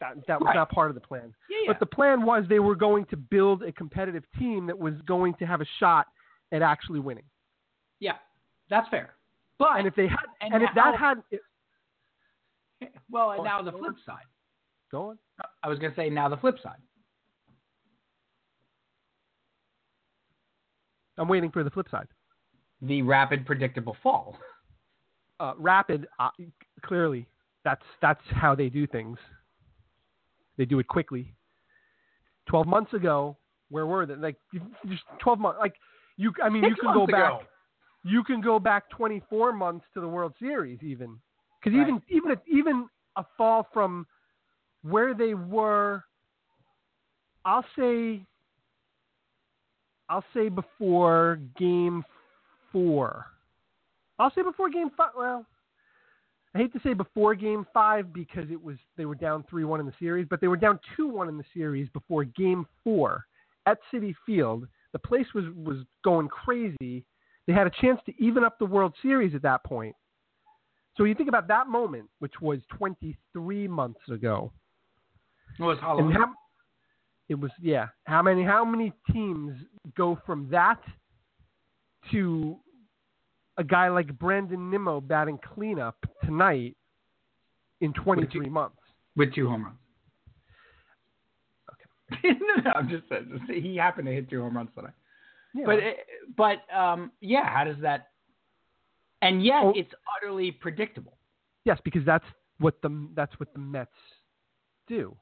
that 0.00 0.14
that 0.26 0.40
was 0.40 0.46
Right. 0.46 0.56
not 0.56 0.70
part 0.70 0.90
of 0.90 0.94
the 0.94 1.00
plan 1.00 1.32
Yeah, 1.48 1.58
yeah. 1.64 1.72
But 1.72 1.78
the 1.78 1.86
plan 1.86 2.24
was 2.24 2.44
they 2.48 2.58
were 2.58 2.74
going 2.74 3.04
to 3.06 3.16
build 3.16 3.62
a 3.62 3.70
competitive 3.72 4.24
team 4.38 4.66
that 4.66 4.78
was 4.78 4.94
going 5.06 5.34
to 5.34 5.46
have 5.46 5.60
a 5.60 5.66
shot 5.78 6.06
at 6.52 6.62
actually 6.62 7.00
winning. 7.00 7.24
yeah. 8.00 8.16
That's 8.68 8.88
fair. 8.88 9.14
But 9.58 9.78
And 9.78 9.86
if 9.86 9.94
they 9.94 10.06
had, 10.08 10.26
And 10.40 10.54
and, 10.54 10.62
if 10.62 10.70
that 10.74 10.96
had, 10.96 11.22
well, 13.10 13.32
and 13.32 13.44
now 13.44 13.62
the 13.62 13.72
flip 13.72 13.94
side. 14.06 14.24
go 14.90 15.10
on. 15.10 15.18
I 15.62 15.68
was 15.68 15.78
going 15.78 15.90
to 15.92 15.96
say 15.96 16.08
now 16.08 16.28
the 16.28 16.36
flip 16.36 16.56
side. 16.62 16.80
I'm 21.18 21.28
waiting 21.28 21.50
for 21.50 21.62
the 21.62 21.70
flip 21.70 21.88
side. 21.90 22.08
The 22.82 23.02
rapid 23.02 23.44
predictable 23.46 23.96
fall. 24.02 24.36
Uh, 25.40 25.54
rapid, 25.58 26.06
uh, 26.18 26.28
clearly, 26.82 27.26
that's 27.64 27.82
that's 28.02 28.20
how 28.30 28.54
they 28.54 28.68
do 28.68 28.86
things. 28.86 29.18
They 30.58 30.66
do 30.66 30.78
it 30.78 30.86
quickly. 30.86 31.34
Twelve 32.46 32.66
months 32.66 32.92
ago, 32.92 33.38
where 33.70 33.86
were 33.86 34.04
they? 34.04 34.16
Like 34.16 34.36
just 34.86 35.02
twelve 35.18 35.38
months. 35.38 35.58
Like 35.58 35.74
you, 36.18 36.30
I 36.44 36.50
mean, 36.50 36.64
you 36.64 36.76
can 36.76 36.92
go 36.92 37.06
back. 37.06 37.32
ago. 37.32 37.40
you 38.04 38.22
can 38.22 38.40
go 38.40 38.58
back 38.58 38.88
24 38.90 39.52
months 39.52 39.84
to 39.94 40.00
the 40.00 40.08
World 40.08 40.34
Series 40.38 40.78
even 40.82 41.18
because 41.58 41.76
Right. 41.76 41.88
even 41.88 42.02
even 42.08 42.30
a, 42.32 42.36
even 42.46 42.88
a 43.16 43.24
fall 43.36 43.66
from 43.72 44.06
where 44.82 45.14
they 45.14 45.34
were 45.34 46.04
I'll 47.44 47.64
say 47.78 48.24
I'll 50.08 50.24
say 50.34 50.48
before 50.48 51.40
game 51.58 52.04
4 52.72 53.26
I'll 54.20 54.32
say 54.34 54.42
before 54.42 54.70
game 54.70 54.90
5 54.96 55.08
well 55.16 55.46
I 56.54 56.58
hate 56.58 56.72
to 56.72 56.80
say 56.80 56.94
before 56.94 57.34
game 57.34 57.66
5 57.72 58.12
because 58.12 58.50
it 58.50 58.62
was 58.62 58.76
they 58.96 59.06
were 59.06 59.14
down 59.14 59.44
3-1 59.52 59.80
in 59.80 59.86
the 59.86 59.94
series 59.98 60.26
but 60.28 60.40
they 60.40 60.48
were 60.48 60.56
down 60.56 60.78
2-1 60.98 61.28
in 61.28 61.38
the 61.38 61.44
series 61.54 61.88
before 61.90 62.24
game 62.24 62.66
4 62.84 63.24
at 63.66 63.78
Citi 63.92 64.14
Field 64.26 64.66
the 64.92 64.98
place 64.98 65.26
was 65.34 65.44
was 65.54 65.78
going 66.04 66.28
crazy 66.28 67.04
they 67.46 67.52
had 67.56 67.66
a 67.66 67.72
chance 67.80 68.00
to 68.06 68.12
even 68.22 68.44
up 68.44 68.58
the 68.58 68.64
World 68.64 68.94
Series 69.02 69.34
at 69.34 69.42
that 69.42 69.64
point. 69.64 69.96
So 70.96 71.02
you 71.04 71.16
think 71.16 71.28
about 71.28 71.48
that 71.48 71.66
moment, 71.66 72.08
which 72.20 72.34
was 72.40 72.60
23 72.76 73.66
months 73.66 74.00
ago, 74.08 74.52
It 75.58 75.62
was 75.62 75.78
Halloween. 75.80 76.12
how 76.12 76.32
it 77.28 77.34
was, 77.34 77.50
yeah. 77.60 77.88
How 78.04 78.22
many 78.22 78.44
how 78.44 78.64
many 78.64 78.92
teams 79.12 79.56
go 79.96 80.18
from 80.26 80.48
that 80.50 80.80
to 82.12 82.56
a 83.60 83.64
guy 83.64 83.88
like 83.90 84.18
Brandon 84.18 84.70
Nimmo 84.70 85.00
batting 85.00 85.38
cleanup 85.54 85.96
tonight 86.24 86.76
in 87.80 87.92
23 87.92 88.48
months? 88.48 88.76
with 89.16 89.34
two 89.34 89.46
home 89.48 89.64
runs. 89.64 89.76
Okay. 91.72 92.38
no, 92.40 92.62
no, 92.64 92.70
I'm 92.74 92.88
just 92.88 93.02
saying. 93.08 93.40
He 93.62 93.76
happened 93.76 94.06
to 94.06 94.12
hit 94.12 94.30
two 94.30 94.40
home 94.40 94.56
runs 94.56 94.70
tonight. 94.74 94.94
Yeah. 95.54 95.66
But 95.66 95.78
it- 95.80 96.06
but 96.36 96.58
um, 96.74 97.10
yeah, 97.20 97.44
how 97.48 97.64
does 97.64 97.76
that? 97.82 98.08
And 99.20 99.44
yet 99.44 99.62
Oh. 99.64 99.72
it's 99.76 99.92
utterly 100.16 100.50
predictable. 100.52 101.18
Yes, 101.64 101.78
because 101.84 102.04
that's 102.06 102.24
what 102.58 102.80
the 102.82 103.08
that's 103.14 103.38
what 103.40 103.52
the 103.52 103.58
Mets 103.58 103.90
do. 104.86 105.14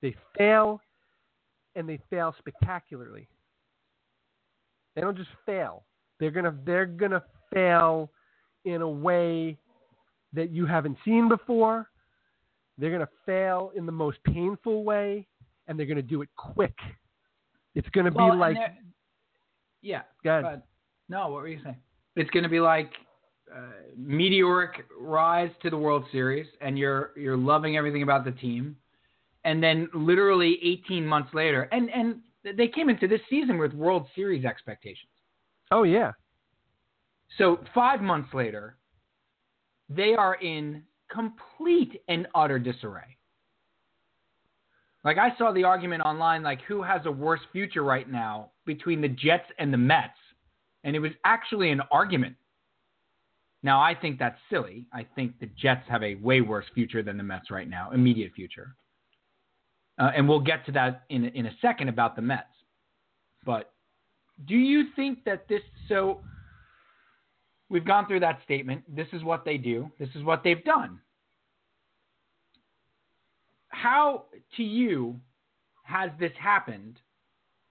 They 0.00 0.14
fail, 0.38 0.80
and 1.74 1.88
they 1.88 1.98
fail 2.08 2.34
spectacularly. 2.38 3.28
They 4.94 5.02
don't 5.02 5.16
just 5.16 5.30
fail. 5.44 5.84
They're 6.20 6.30
gonna 6.30 6.54
they're 6.64 6.86
gonna 6.86 7.22
fail 7.52 8.10
in 8.64 8.82
a 8.82 8.88
way 8.88 9.56
that 10.32 10.50
you 10.50 10.66
haven't 10.66 10.98
seen 11.04 11.28
before. 11.28 11.88
They're 12.76 12.92
gonna 12.92 13.08
fail 13.26 13.72
in 13.74 13.86
the 13.86 13.92
most 13.92 14.18
painful 14.24 14.84
way, 14.84 15.26
and 15.66 15.78
they're 15.78 15.86
gonna 15.86 16.02
do 16.02 16.22
it 16.22 16.28
quick. 16.36 16.76
It's 17.74 17.88
gonna 17.90 18.10
Well, 18.14 18.32
be 18.32 18.36
like 18.36 18.56
yeah. 19.82 20.02
go 20.24 20.60
no, 21.08 21.28
what 21.28 21.42
were 21.42 21.48
you 21.48 21.60
saying? 21.62 21.76
It's 22.16 22.30
going 22.30 22.42
to 22.42 22.48
be 22.48 22.60
like 22.60 22.90
uh, 23.54 23.60
meteoric 23.96 24.84
rise 24.98 25.50
to 25.62 25.70
the 25.70 25.76
World 25.76 26.04
Series, 26.12 26.46
and 26.60 26.78
you're 26.78 27.12
you're 27.16 27.36
loving 27.36 27.76
everything 27.76 28.02
about 28.02 28.24
the 28.24 28.32
team, 28.32 28.76
and 29.44 29.62
then 29.62 29.88
literally 29.94 30.58
18 30.62 31.06
months 31.06 31.32
later, 31.32 31.68
and 31.72 31.90
and 31.90 32.16
they 32.56 32.68
came 32.68 32.88
into 32.88 33.08
this 33.08 33.20
season 33.30 33.58
with 33.58 33.72
World 33.72 34.06
Series 34.14 34.44
expectations. 34.44 35.10
oh 35.70 35.84
yeah, 35.84 36.12
So 37.36 37.60
five 37.74 38.00
months 38.00 38.32
later, 38.32 38.76
they 39.88 40.14
are 40.14 40.34
in 40.36 40.82
complete 41.10 42.02
and 42.08 42.26
utter 42.34 42.58
disarray. 42.58 43.16
Like 45.04 45.18
I 45.18 45.36
saw 45.38 45.52
the 45.52 45.64
argument 45.64 46.02
online, 46.04 46.42
like 46.42 46.60
who 46.62 46.82
has 46.82 47.02
a 47.06 47.10
worse 47.10 47.40
future 47.52 47.82
right 47.82 48.10
now 48.10 48.50
between 48.66 49.00
the 49.00 49.08
Jets 49.08 49.46
and 49.58 49.72
the 49.72 49.78
Mets, 49.78 50.18
and 50.84 50.96
it 50.96 50.98
was 50.98 51.12
actually 51.24 51.70
an 51.70 51.80
argument. 51.90 52.36
Now 53.62 53.80
I 53.80 53.94
think 53.94 54.18
that's 54.18 54.38
silly. 54.50 54.86
I 54.92 55.06
think 55.14 55.38
the 55.38 55.48
Jets 55.56 55.88
have 55.88 56.02
a 56.02 56.16
way 56.16 56.40
worse 56.40 56.66
future 56.74 57.02
than 57.02 57.16
the 57.16 57.22
Mets 57.22 57.50
right 57.50 57.68
now, 57.68 57.90
immediate 57.92 58.32
future. 58.34 58.74
Uh, 59.98 60.10
and 60.14 60.28
we'll 60.28 60.40
get 60.40 60.64
to 60.66 60.72
that 60.72 61.04
in 61.08 61.24
in 61.26 61.46
a 61.46 61.52
second 61.60 61.88
about 61.88 62.14
the 62.14 62.22
Mets. 62.22 62.46
But 63.44 63.72
do 64.46 64.56
you 64.56 64.86
think 64.94 65.24
that 65.24 65.48
this 65.48 65.62
so? 65.88 66.20
We've 67.70 67.84
gone 67.84 68.06
through 68.06 68.20
that 68.20 68.40
statement. 68.44 68.82
This 68.94 69.08
is 69.12 69.22
what 69.22 69.44
they 69.44 69.58
do. 69.58 69.90
This 69.98 70.08
is 70.14 70.22
what 70.22 70.42
they've 70.42 70.64
done. 70.64 71.00
How, 73.68 74.24
to 74.56 74.62
you, 74.62 75.20
has 75.82 76.10
this 76.18 76.32
happened? 76.40 76.98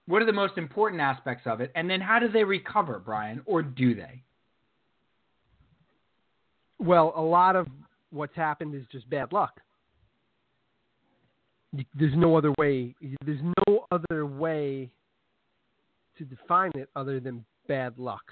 What 0.06 0.22
are 0.22 0.26
the 0.26 0.32
most 0.32 0.56
important 0.56 1.02
aspects 1.02 1.46
of 1.46 1.60
it? 1.60 1.72
And 1.74 1.90
then 1.90 2.00
how 2.00 2.18
do 2.18 2.28
they 2.28 2.44
recover, 2.44 2.98
Brian, 2.98 3.42
or 3.44 3.62
do 3.62 3.94
they? 3.94 4.22
Well, 6.78 7.12
a 7.16 7.20
lot 7.20 7.56
of 7.56 7.66
what's 8.10 8.36
happened 8.36 8.74
is 8.74 8.84
just 8.90 9.10
bad 9.10 9.32
luck. 9.32 9.60
There's 11.94 12.14
no 12.16 12.36
other 12.36 12.52
way. 12.56 12.94
There's 13.24 13.42
no 13.66 13.86
other 13.90 14.24
way 14.24 14.90
to 16.16 16.24
define 16.24 16.72
it 16.74 16.88
other 16.96 17.20
than 17.20 17.44
bad 17.66 17.98
luck 17.98 18.22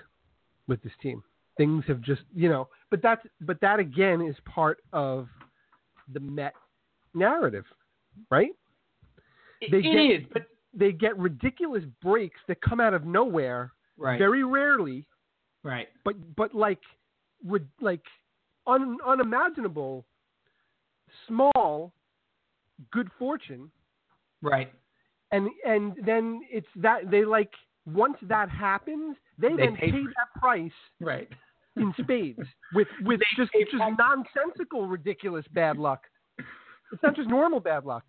with 0.66 0.82
this 0.82 0.92
team. 1.02 1.22
Things 1.56 1.84
have 1.88 2.00
just 2.00 2.22
you 2.34 2.48
know. 2.48 2.68
But 2.90 3.02
that's 3.02 3.24
but 3.40 3.60
that 3.60 3.78
again 3.78 4.20
is 4.20 4.36
part 4.44 4.78
of 4.92 5.28
the 6.12 6.20
Met 6.20 6.54
narrative, 7.14 7.64
right? 8.30 8.50
It- 9.60 9.70
They 9.70 9.78
it 9.78 9.82
get- 9.82 10.20
is, 10.22 10.26
but 10.32 10.46
They 10.74 10.92
get 10.92 11.16
ridiculous 11.16 11.84
breaks 12.02 12.38
that 12.48 12.60
come 12.60 12.80
out 12.80 12.92
of 12.92 13.04
nowhere 13.06 13.72
right, 13.96 14.18
very 14.18 14.44
rarely, 14.44 15.06
right, 15.62 15.88
but 16.04 16.14
but 16.36 16.54
like 16.54 16.80
like 17.80 18.02
un, 18.66 18.98
unimaginable 19.06 20.04
small 21.26 21.92
good 22.90 23.08
fortune 23.18 23.70
right. 24.42 24.70
and 25.32 25.48
and 25.64 25.94
then 26.04 26.40
it's 26.50 26.66
that 26.76 27.10
they 27.10 27.24
like 27.24 27.50
once 27.86 28.16
that 28.22 28.50
happens 28.50 29.16
they, 29.38 29.48
They 29.48 29.56
then 29.66 29.76
pay 29.76 29.90
pay 29.92 30.02
that 30.02 30.40
price 30.40 30.70
Right. 31.00 31.28
In 31.76 31.92
spades 32.00 32.38
with 32.74 32.88
with 33.02 33.20
They 33.20 33.42
just 33.42 33.52
pay 33.52 33.64
just 33.64 33.74
nonsensical 33.98 34.86
ridiculous 34.86 35.44
bad 35.52 35.76
luck 35.78 36.02
it's 36.38 37.02
not 37.02 37.14
just 37.16 37.28
normal 37.28 37.60
bad 37.60 37.84
luck 37.84 38.04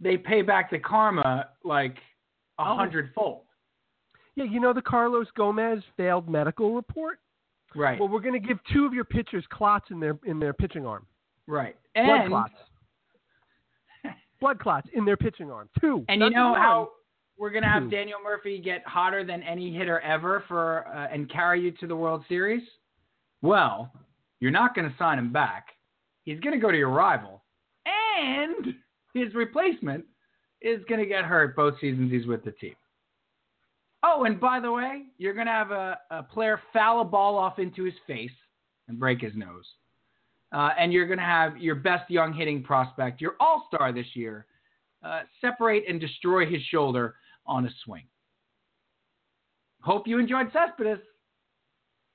They 0.00 0.16
pay 0.16 0.42
back 0.42 0.70
the 0.70 0.78
karma 0.78 1.48
like 1.64 1.96
a 2.58 2.62
Oh. 2.62 2.76
hundredfold. 2.76 3.42
yeah 4.36 4.44
you 4.44 4.60
know 4.60 4.72
the 4.72 4.82
carlos 4.82 5.26
gomez 5.36 5.82
failed 5.96 6.28
medical 6.28 6.74
report 6.74 7.18
Right. 7.74 7.98
well 7.98 8.08
we're 8.08 8.20
going 8.20 8.38
to 8.40 8.46
give 8.46 8.58
two 8.72 8.84
of 8.84 8.92
your 8.92 9.04
pitchers 9.04 9.44
clots 9.50 9.86
in 9.90 9.98
their 10.00 10.18
in 10.24 10.38
their 10.38 10.52
pitching 10.52 10.84
arm 10.84 11.06
right. 11.46 11.76
blood 11.94 12.28
clots 12.28 12.52
blood 14.40 14.58
clots 14.58 14.88
in 14.92 15.04
their 15.04 15.16
pitching 15.16 15.50
arm 15.50 15.68
two 15.80 16.04
and 16.08 16.20
you 16.20 16.30
not 16.30 16.32
know 16.36 16.50
one. 16.52 16.60
how 16.60 16.90
we're 17.42 17.50
gonna 17.50 17.68
have 17.68 17.90
Daniel 17.90 18.20
Murphy 18.22 18.60
get 18.60 18.86
hotter 18.86 19.24
than 19.24 19.42
any 19.42 19.74
hitter 19.74 19.98
ever 19.98 20.44
for 20.46 20.86
uh, 20.86 21.08
and 21.12 21.28
carry 21.28 21.60
you 21.60 21.72
to 21.72 21.88
the 21.88 21.96
World 21.96 22.22
Series? 22.28 22.62
Well, 23.42 23.92
you're 24.38 24.52
not 24.52 24.76
gonna 24.76 24.94
sign 24.96 25.18
him 25.18 25.32
back. 25.32 25.66
He's 26.22 26.38
gonna 26.38 26.60
go 26.60 26.70
to 26.70 26.78
your 26.78 26.90
rival, 26.90 27.42
and 27.84 28.76
his 29.12 29.34
replacement 29.34 30.04
is 30.60 30.82
gonna 30.88 31.04
get 31.04 31.24
hurt 31.24 31.56
both 31.56 31.74
seasons 31.80 32.12
he's 32.12 32.28
with 32.28 32.44
the 32.44 32.52
team. 32.52 32.76
Oh, 34.04 34.22
and 34.22 34.38
by 34.38 34.60
the 34.60 34.70
way, 34.70 35.06
you're 35.18 35.34
gonna 35.34 35.50
have 35.50 35.72
a, 35.72 35.98
a 36.12 36.22
player 36.22 36.60
foul 36.72 37.00
a 37.00 37.04
ball 37.04 37.36
off 37.36 37.58
into 37.58 37.82
his 37.82 37.94
face 38.06 38.30
and 38.86 39.00
break 39.00 39.20
his 39.20 39.32
nose. 39.34 39.66
Uh, 40.52 40.70
and 40.78 40.92
you're 40.92 41.06
going 41.06 41.18
to 41.18 41.24
have 41.24 41.56
your 41.56 41.74
best 41.74 42.10
young 42.10 42.30
hitting 42.30 42.62
prospect, 42.62 43.22
your 43.22 43.36
all 43.40 43.66
star 43.72 43.90
this 43.90 44.04
year, 44.12 44.44
uh, 45.02 45.22
separate 45.40 45.82
and 45.88 45.98
destroy 45.98 46.44
his 46.44 46.60
shoulder 46.70 47.14
on 47.46 47.66
a 47.66 47.70
swing. 47.84 48.04
Hope 49.82 50.06
you 50.06 50.18
enjoyed 50.18 50.48
Cespedes. 50.52 50.98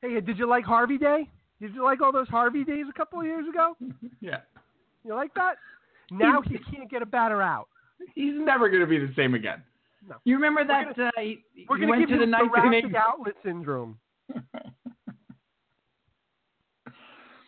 Hey, 0.02 0.20
did 0.22 0.38
you 0.38 0.48
like 0.48 0.64
Harvey 0.64 0.98
Day? 0.98 1.30
Did 1.60 1.74
you 1.74 1.84
like 1.84 2.02
all 2.02 2.12
those 2.12 2.28
Harvey 2.30 2.64
days 2.64 2.86
a 2.90 2.94
couple 2.94 3.20
of 3.20 3.26
years 3.26 3.46
ago? 3.50 3.76
yeah. 4.22 4.42
You 5.04 5.16
like 5.16 5.34
that? 5.34 5.56
Now 6.12 6.42
he 6.42 6.58
can't 6.72 6.90
get 6.90 7.02
a 7.02 7.06
batter 7.06 7.42
out. 7.42 7.68
He's 8.14 8.34
never 8.36 8.70
going 8.70 8.82
to 8.82 8.88
be 8.88 9.00
the 9.00 9.12
same 9.16 9.34
again. 9.34 9.64
No. 10.08 10.16
You 10.24 10.36
remember 10.36 10.62
We're 10.62 10.94
that? 10.96 11.00
uh, 11.08 11.12
he, 11.20 11.44
We're 11.68 11.78
he 11.78 11.86
going 11.86 11.90
went 12.00 12.02
to 12.04 12.08
give 12.08 12.20
to 12.20 12.26
the 12.26 12.32
thoracic 12.32 12.92
1980s. 12.92 12.96
outlet 12.96 13.34
syndrome, 13.44 13.98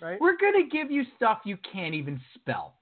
right? 0.01 0.19
We're 0.19 0.37
going 0.37 0.61
to 0.61 0.69
give 0.69 0.91
you 0.91 1.03
stuff 1.15 1.39
you 1.45 1.57
can't 1.71 1.93
even 1.93 2.19
spell. 2.35 2.75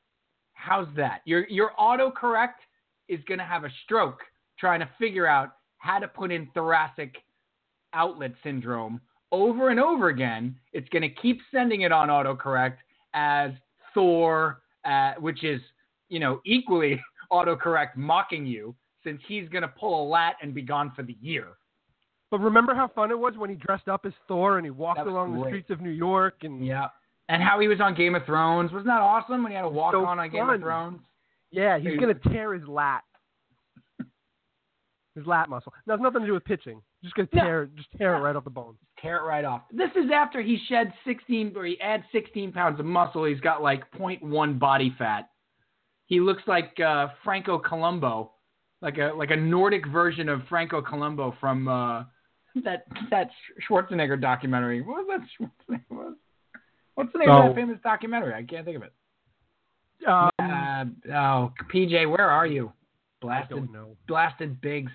How's 0.54 0.88
that? 0.96 1.22
Your 1.26 1.48
your 1.48 1.72
autocorrect 1.80 2.60
is 3.08 3.20
going 3.28 3.38
to 3.40 3.46
have 3.46 3.64
a 3.66 3.70
stroke 3.84 4.22
trying 4.60 4.80
to 4.80 4.90
figure 5.00 5.28
out 5.28 5.54
how 5.78 6.00
to 6.00 6.08
put 6.08 6.32
in 6.32 6.48
thoracic 6.54 7.16
outlet 7.94 8.32
syndrome 8.44 9.00
over 9.32 9.70
and 9.70 9.80
over 9.80 10.10
again. 10.10 10.56
It's 10.74 10.90
going 10.90 11.02
to 11.04 11.10
keep 11.10 11.40
sending 11.52 11.82
it 11.82 11.92
on 11.92 12.10
autocorrect 12.10 12.78
as 13.14 13.52
Thor, 13.94 14.62
uh, 14.86 15.14
which 15.20 15.44
is 15.44 15.62
you 16.10 16.20
know 16.20 16.42
equally 16.46 17.02
autocorrect 17.32 17.96
mocking 17.96 18.46
you 18.46 18.76
since 19.04 19.22
he's 19.28 19.48
going 19.50 19.62
to 19.62 19.68
pull 19.70 20.04
a 20.04 20.10
lat 20.10 20.36
and 20.42 20.54
be 20.54 20.62
gone 20.62 20.92
for 20.96 21.04
the 21.04 21.16
year. 21.22 21.48
But 22.30 22.40
remember 22.40 22.76
how 22.76 22.90
fun 22.90 23.10
it 23.12 23.18
was 23.18 23.36
when 23.38 23.50
he 23.50 23.56
dressed 23.56 23.88
up 23.88 24.02
as 24.06 24.12
Thor 24.28 24.58
and 24.58 24.66
he 24.66 24.70
walked 24.72 25.00
along 25.00 25.40
the 25.40 25.46
streets 25.48 25.70
of 25.70 25.80
New 25.80 25.92
York 25.92 26.40
and 26.42 26.66
Yeah. 26.66 26.88
And 27.30 27.42
how 27.44 27.60
he 27.60 27.68
was 27.68 27.80
on 27.82 27.94
Game 27.94 28.16
of 28.16 28.26
Thrones. 28.26 28.72
Wasn't 28.72 28.88
that 28.88 29.02
awesome 29.02 29.44
when 29.44 29.52
he 29.52 29.56
had 29.58 29.66
a 29.66 29.70
walk 29.70 29.94
So 29.94 30.06
on 30.06 30.18
on 30.20 30.30
Game 30.30 30.46
fun. 30.46 30.56
of 30.56 30.62
Thrones? 30.62 31.00
yeah, 31.52 31.78
he's 31.78 31.98
going 32.00 32.14
to 32.14 32.30
tear 32.30 32.54
his 32.54 32.66
lat. 32.68 33.04
His 35.18 35.26
lat 35.26 35.50
muscle. 35.50 35.74
Now, 35.88 35.96
it's 35.96 36.04
nothing 36.04 36.22
to 36.22 36.28
do 36.28 36.34
with 36.34 36.46
pitching. 36.46 36.80
Just 37.04 37.16
going 37.16 37.28
to 37.30 37.36
No. 37.38 37.42
tear, 37.44 37.66
just 37.76 37.90
tear 37.98 38.16
it 38.16 38.20
right 38.20 38.36
off 38.36 38.44
the 38.44 38.52
bone. 38.52 38.76
Tear 39.02 39.18
it 39.18 39.24
right 39.24 39.44
off. 39.44 39.64
This 39.72 39.90
is 39.96 40.12
after 40.14 40.42
he 40.44 40.60
shed 40.70 40.94
16, 41.06 41.54
or 41.56 41.66
he 41.66 41.82
adds 41.82 42.04
16 42.12 42.52
pounds 42.52 42.80
of 42.80 42.86
muscle. 42.86 43.24
He's 43.26 43.40
got 43.40 43.64
like 43.64 43.90
0.1 43.94 44.60
body 44.60 44.94
fat. 44.96 45.30
He 46.06 46.20
looks 46.20 46.44
like 46.46 46.80
uh, 46.80 47.08
Franco 47.24 47.60
Columbu, 47.60 48.30
like 48.82 49.00
a 49.00 49.12
like 49.16 49.32
a 49.32 49.36
Nordic 49.36 49.88
version 49.88 50.30
of 50.30 50.42
Franco 50.48 50.82
Columbu 50.84 51.38
from 51.40 51.68
uh, 51.68 52.04
that 52.64 52.86
that 53.10 53.32
Schwarzenegger 53.68 54.22
documentary. 54.22 54.82
What 54.84 55.08
was 55.08 55.20
that? 55.20 55.50
Schwarzenegger? 55.72 56.14
What's 56.94 57.12
the 57.12 57.20
name 57.20 57.30
of 57.30 57.44
Oh. 57.44 57.48
that 57.48 57.56
famous 57.56 57.80
documentary? 57.84 58.36
I 58.36 58.44
can't 58.44 58.66
think 58.66 58.78
of 58.78 58.84
it. 58.84 58.94
Um, 60.08 60.30
uh, 60.40 60.86
oh, 61.12 61.54
PJ, 61.74 62.08
where 62.10 62.30
are 62.30 62.46
you? 62.46 62.68
I 62.68 62.72
Blasted, 63.26 63.58
don't 63.58 63.72
know. 63.74 63.98
blasted 64.08 64.62
bigs. 64.62 64.92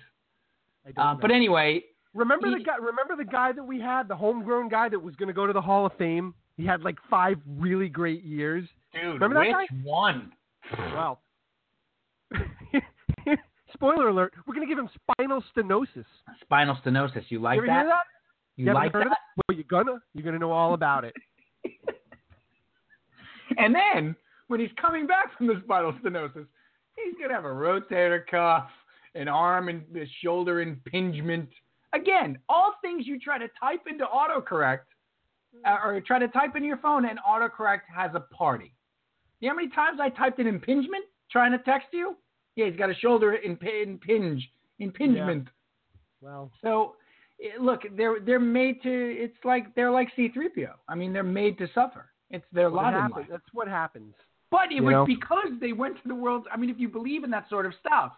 I 0.85 0.91
don't 0.91 1.05
Uh, 1.05 1.13
know. 1.13 1.19
but 1.21 1.31
anyway, 1.31 1.83
Remember 2.13 2.47
He- 2.47 2.59
the 2.59 2.63
guy? 2.63 2.75
Remember 2.77 3.15
the 3.15 3.25
guy 3.25 3.51
that 3.53 3.63
we 3.63 3.79
had, 3.79 4.07
the 4.07 4.15
homegrown 4.15 4.69
guy 4.69 4.87
that 4.89 4.99
was 4.99 5.15
going 5.15 5.27
to 5.27 5.33
go 5.33 5.47
to 5.47 5.53
the 5.53 5.61
Hall 5.61 5.85
of 5.87 5.93
Fame. 5.97 6.35
He 6.57 6.63
had 6.65 6.83
like 6.83 6.99
five 7.09 7.39
really 7.47 7.89
great 7.89 8.21
years. 8.23 8.69
dude, 8.93 9.13
Remember 9.19 9.43
that 9.43 9.57
which 9.71 9.83
one? 9.83 10.31
Wow. 10.77 11.17
Spoiler 13.73 14.09
alert: 14.09 14.33
We're 14.45 14.53
going 14.53 14.67
to 14.67 14.71
give 14.71 14.77
him 14.77 14.89
spinal 15.11 15.43
stenosis. 15.55 16.05
Spinal 16.41 16.75
stenosis. 16.85 17.23
You 17.29 17.39
like 17.39 17.55
you 17.55 17.61
ever 17.63 17.67
that? 17.67 17.73
hear 17.79 17.87
that? 17.87 18.03
You 18.57 18.67
haven't 18.67 18.83
like 18.83 18.93
heard 18.93 19.01
that? 19.07 19.07
of 19.07 19.11
it? 19.13 19.43
Well, 19.49 19.57
you're 19.57 19.83
gonna. 19.83 19.99
You're 20.13 20.23
gonna 20.23 20.37
know 20.39 20.51
all 20.51 20.73
about 20.75 21.05
it. 21.05 21.15
And 23.57 23.75
then 23.75 24.15
when 24.47 24.59
he's 24.59 24.71
coming 24.81 25.05
back 25.05 25.37
from 25.37 25.45
the 25.47 25.61
spinal 25.63 25.93
stenosis, 26.03 26.47
he's 26.95 27.13
gonna 27.21 27.33
have 27.35 27.45
a 27.45 27.49
rotator 27.49 28.25
cuff, 28.25 28.67
an 29.15 29.27
arm 29.27 29.69
and 29.69 29.83
a 29.95 30.05
shoulder 30.23 30.61
impingement. 30.61 31.49
Again, 31.93 32.39
all 32.49 32.73
things 32.81 33.05
you 33.05 33.19
try 33.19 33.37
to 33.37 33.47
type 33.59 33.81
into 33.87 34.05
autocorrect 34.05 34.79
uh, 35.67 35.77
or 35.83 36.01
try 36.01 36.17
to 36.19 36.27
type 36.29 36.55
into 36.55 36.67
your 36.67 36.77
phone, 36.77 37.05
and 37.05 37.19
autocorrect 37.27 37.81
has 37.95 38.11
a 38.15 38.21
party. 38.35 38.73
You 39.39 39.49
know 39.49 39.53
how 39.53 39.57
many 39.57 39.69
times 39.69 39.99
I 40.01 40.09
typed 40.09 40.39
in 40.39 40.47
impingement 40.47 41.05
trying 41.31 41.51
to 41.51 41.59
text 41.59 41.87
you? 41.91 42.15
Yeah, 42.55 42.67
he's 42.67 42.75
got 42.75 42.89
a 42.89 42.95
shoulder 42.95 43.35
imp- 43.35 43.61
impinge, 43.63 44.47
impingement. 44.79 45.47
Well, 46.21 46.51
So, 46.63 46.95
eh, 47.43 47.49
look, 47.59 47.81
they're 47.95 48.19
they're 48.19 48.39
made 48.39 48.81
to. 48.83 48.89
It's 48.91 49.37
like 49.43 49.73
they're 49.75 49.91
like 49.91 50.09
C-3PO. 50.15 50.69
I 50.87 50.95
mean, 50.95 51.13
they're 51.13 51.23
made 51.23 51.57
to 51.59 51.67
suffer. 51.75 52.09
It's 52.29 52.45
their 52.51 52.69
what 52.71 52.83
lot 52.83 52.93
in 52.93 53.01
happens- 53.01 53.15
life. 53.17 53.27
that's 53.29 53.53
what 53.53 53.67
happens. 53.67 54.13
But 54.49 54.71
it 54.71 54.75
You 54.75 54.83
was 54.83 54.91
know? 54.93 55.05
because 55.05 55.49
they 55.59 55.73
went 55.73 55.95
to 56.01 56.07
the 56.07 56.15
World. 56.15 56.47
I 56.51 56.57
mean, 56.57 56.69
if 56.69 56.79
you 56.79 56.87
believe 56.87 57.23
in 57.23 57.31
that 57.31 57.49
sort 57.49 57.65
of 57.65 57.73
stuff, 57.79 58.13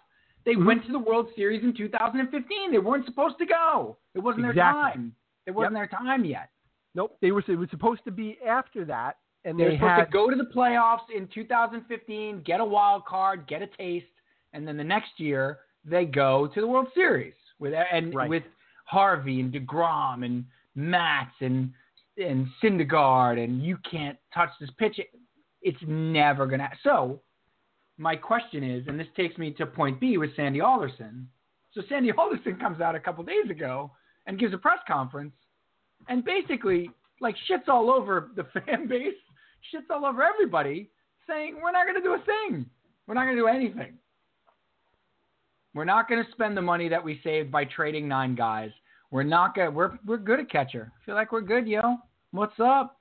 they 0.46 0.54
Mhm. 0.56 0.66
went 0.66 0.86
to 0.86 0.92
the 0.92 1.00
World 1.00 1.30
Series 1.36 1.64
in 1.64 1.74
2015. 1.74 2.72
They 2.72 2.78
weren't 2.80 3.06
supposed 3.06 3.38
to 3.40 3.46
go. 3.46 3.98
It 4.14 4.20
wasn't 4.20 4.44
their 4.44 4.54
time. 4.54 5.16
It 5.46 5.52
wasn't 5.52 5.74
their 5.76 5.88
time 5.88 6.24
yet. 6.26 6.50
Nope. 6.94 7.18
They 7.22 7.32
were. 7.32 7.44
It 7.48 7.58
was 7.58 7.70
supposed 7.70 8.04
to 8.06 8.12
be 8.12 8.40
after 8.42 8.86
that, 8.86 9.18
and 9.44 9.60
They 9.60 9.66
were 9.66 9.72
supposed 9.72 9.90
had. 9.92 10.06
to 10.06 10.12
go 10.12 10.30
to 10.30 10.36
the 10.36 10.46
playoffs 10.46 11.10
in 11.10 11.28
2015, 11.28 12.42
get 12.42 12.60
a 12.62 12.66
wild 12.66 13.06
card, 13.06 13.46
get 13.48 13.62
a 13.62 13.68
taste, 13.68 14.08
and 14.54 14.66
then 14.68 14.78
the 14.78 14.84
next 14.84 15.20
year 15.20 15.60
they 15.84 16.06
go 16.06 16.48
to 16.48 16.62
the 16.62 16.68
World 16.68 16.88
Series 16.94 17.36
with 17.60 17.74
and 17.74 18.14
Right. 18.16 18.30
with 18.30 18.44
Harvey 18.86 19.40
and 19.42 19.52
Degrom 19.54 20.24
and 20.26 20.46
Matz 20.76 21.36
and 21.42 21.74
and 22.18 22.48
Syndergaard 22.62 23.44
and 23.44 23.62
you 23.62 23.76
can't 23.80 24.18
touch 24.34 24.50
this 24.60 24.70
pitch. 24.72 25.02
It's 25.62 25.82
never 25.82 26.46
gonna. 26.48 26.72
So 26.82 27.22
my 27.98 28.16
question 28.16 28.64
is, 28.64 28.88
and 28.88 29.00
this 29.00 29.08
takes 29.16 29.38
me 29.38 29.52
to 29.52 29.66
point 29.66 30.00
B 30.00 30.18
with 30.18 30.36
Sandy 30.36 30.62
Alderson. 30.62 31.28
So 31.74 31.82
Sandy 31.88 32.12
Alderson 32.18 32.58
comes 32.58 32.82
out 32.82 32.96
a 32.96 33.00
couple 33.00 33.24
days 33.24 33.50
ago 33.50 33.92
and 34.28 34.40
gives 34.40 34.54
a 34.54 34.58
press 34.58 34.80
conference 34.88 35.34
and 36.08 36.24
basically 36.24 36.90
like 37.22 37.36
shits 37.50 37.68
all 37.68 37.90
over 37.90 38.32
the 38.36 38.44
fan 38.66 38.88
base, 38.88 39.14
shits 39.74 39.94
all 39.94 40.06
over 40.06 40.24
everybody, 40.24 40.90
saying 41.28 41.58
we're 41.62 41.72
not 41.72 41.86
going 41.86 41.96
to 41.96 42.02
do 42.02 42.14
a 42.14 42.24
thing. 42.26 42.66
We're 43.08 43.16
not 43.16 43.26
going 43.26 43.36
to 43.36 43.42
do 43.42 43.48
anything. 43.48 43.98
We're 45.74 45.86
not 45.86 46.08
going 46.08 46.24
to 46.24 46.32
spend 46.32 46.56
the 46.56 46.62
money 46.62 46.88
that 46.90 47.04
we 47.04 47.20
saved 47.24 47.52
by 47.52 47.66
trading 47.66 48.08
nine 48.08 48.36
guys. 48.36 48.72
We're 49.12 49.24
not 49.24 49.56
going. 49.56 49.74
We're 49.74 49.98
we're 50.06 50.18
good 50.18 50.40
at 50.40 50.50
catcher. 50.50 50.92
Feel 51.06 51.16
like 51.16 51.32
we're 51.32 51.42
good, 51.42 51.68
yo. 51.68 51.98
What's 52.32 52.60
up? 52.60 52.98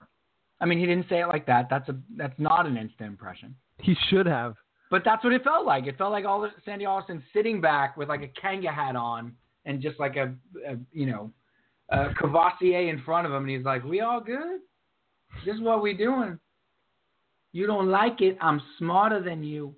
I 0.61 0.67
mean, 0.67 0.79
he 0.79 0.87
didn't 0.87 1.09
say 1.09 1.21
it 1.21 1.27
like 1.29 1.47
that. 1.47 1.69
That's 1.71 1.89
a 1.89 1.97
that's 2.17 2.39
not 2.39 2.67
an 2.67 2.77
instant 2.77 3.11
impression. 3.11 3.55
He 3.81 3.97
should 4.09 4.27
have. 4.27 4.55
But 4.95 5.03
that's 5.05 5.25
what 5.25 5.33
it 5.33 5.43
felt 5.43 5.67
like. 5.67 5.89
It 5.89 5.99
felt 5.99 6.13
like 6.13 6.25
all 6.25 6.41
the 6.41 6.51
Sandy 6.65 6.85
Alderson 6.85 7.21
sitting 7.33 7.61
back 7.61 7.97
with 7.97 8.09
like 8.09 8.23
a 8.23 8.29
Kangol 8.41 8.73
hat 8.73 8.95
on 8.95 9.35
and 9.65 9.83
just 9.83 9.99
like 9.99 10.15
a, 10.15 10.33
a 10.65 10.77
you 10.93 11.07
know 11.07 11.33
uh, 11.91 12.11
Courvoisier 12.17 12.89
in 12.89 13.03
front 13.03 13.27
of 13.27 13.33
him, 13.33 13.43
and 13.43 13.51
he's 13.51 13.65
like, 13.65 13.83
"We 13.83 14.03
all 14.03 14.21
good? 14.21 14.61
This 15.45 15.57
is 15.57 15.61
what 15.61 15.83
we 15.83 15.95
doing. 15.95 16.39
You 17.51 17.67
don't 17.67 17.89
like 17.89 18.21
it? 18.21 18.39
I'm 18.41 18.63
smarter 18.79 19.21
than 19.21 19.43
you." 19.43 19.75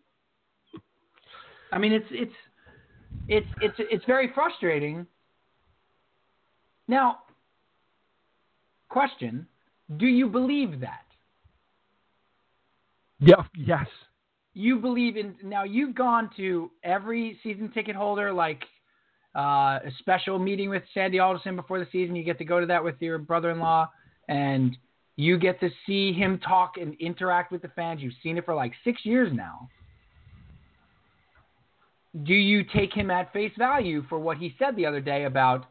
I 1.73 1.79
mean, 1.79 1.93
it's 1.93 2.09
it's 2.11 2.35
it's 3.27 3.49
it's 3.63 3.77
it's 3.79 4.05
very 4.05 4.31
frustrating. 4.35 5.07
Now, 6.89 7.21
question: 8.91 9.47
Do 9.97 10.05
you 10.05 10.29
believe 10.29 10.81
that? 10.81 11.07
Yeah. 13.19 13.45
Yes. 13.57 13.87
You 14.59 14.79
believe 14.79 15.19
in 15.19 15.35
now? 15.45 15.65
You've 15.65 15.95
gone 15.95 16.31
to 16.39 16.71
every 16.83 17.39
season 17.43 17.71
ticket 17.73 17.95
holder 17.95 18.33
like 18.33 18.65
uh, 19.37 19.81
a 19.85 19.91
special 19.99 20.39
meeting 20.39 20.71
with 20.71 20.83
Sandy 20.95 21.19
Alderson 21.19 21.57
before 21.57 21.79
the 21.79 21.87
season. 21.93 22.17
You 22.17 22.25
get 22.25 22.39
to 22.39 22.45
go 22.47 22.59
to 22.59 22.65
that 22.65 22.83
with 22.83 22.95
your 23.01 23.19
brother-in-law, 23.19 23.91
and 24.31 24.75
you 25.17 25.37
get 25.39 25.61
to 25.61 25.69
see 25.85 26.15
him 26.15 26.39
talk 26.39 26.79
and 26.81 26.95
interact 27.01 27.53
with 27.53 27.61
the 27.61 27.69
fans. 27.69 28.01
You've 28.01 28.15
seen 28.23 28.39
it 28.39 28.47
for 28.47 28.55
like 28.55 28.73
six 28.83 29.05
years 29.05 29.31
now. 29.31 29.69
Do 32.25 32.33
you 32.33 32.65
take 32.65 32.95
him 32.95 33.11
at 33.11 33.31
face 33.35 33.53
value 33.59 34.07
for 34.09 34.19
what 34.19 34.39
he 34.39 34.55
said 34.59 34.75
the 34.75 34.87
other 34.87 35.03
day 35.03 35.25
about 35.25 35.67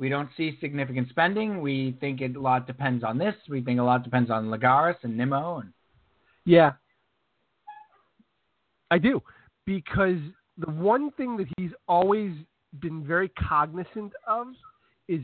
we 0.00 0.08
don't 0.08 0.30
see 0.36 0.58
significant 0.60 1.10
spending? 1.10 1.60
We 1.60 1.96
think 2.00 2.20
it, 2.20 2.34
a 2.34 2.40
lot 2.40 2.66
depends 2.66 3.04
on 3.04 3.18
this. 3.18 3.36
We 3.48 3.62
think 3.62 3.78
a 3.78 3.84
lot 3.84 4.02
depends 4.02 4.32
on 4.32 4.46
Lagares 4.46 4.96
and 5.04 5.16
Nimmo. 5.16 5.58
And 5.58 5.72
Yeah. 6.44 6.72
I 8.90 8.98
do. 8.98 9.22
Because 9.64 10.18
the 10.58 10.70
one 10.70 11.10
thing 11.12 11.36
that 11.36 11.46
he's 11.56 11.72
always 11.88 12.32
been 12.80 13.04
very 13.04 13.28
cognizant 13.30 14.12
of 14.26 14.48
is 15.08 15.20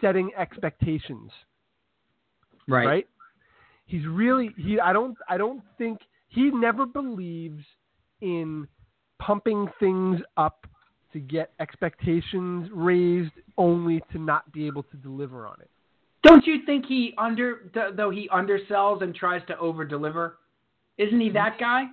setting 0.00 0.30
expectations. 0.36 1.30
right? 2.68 2.86
Right? 2.86 3.06
He's 3.86 4.06
really 4.06 4.50
he 4.56 4.80
I 4.80 4.92
don't 4.92 5.16
I 5.28 5.36
don't 5.36 5.62
think 5.76 5.98
he 6.28 6.50
never 6.50 6.86
believes 6.86 7.62
in 8.20 8.66
pumping 9.20 9.68
things 9.78 10.20
up 10.36 10.66
to 11.12 11.20
get 11.20 11.52
expectations 11.60 12.68
raised 12.72 13.32
only 13.56 14.02
to 14.12 14.18
not 14.18 14.50
be 14.52 14.66
able 14.66 14.82
to 14.84 14.96
deliver 14.96 15.46
on 15.46 15.56
it. 15.60 15.70
Don't 16.22 16.46
you 16.46 16.64
think 16.64 16.86
he 16.86 17.14
under 17.18 17.70
though 17.94 18.10
he 18.10 18.28
undersells 18.30 19.02
and 19.02 19.14
tries 19.14 19.42
to 19.48 19.58
over 19.58 19.84
deliver? 19.84 20.38
Isn't 20.96 21.20
he 21.20 21.26
mm-hmm. 21.26 21.34
that 21.34 21.58
guy? 21.58 21.84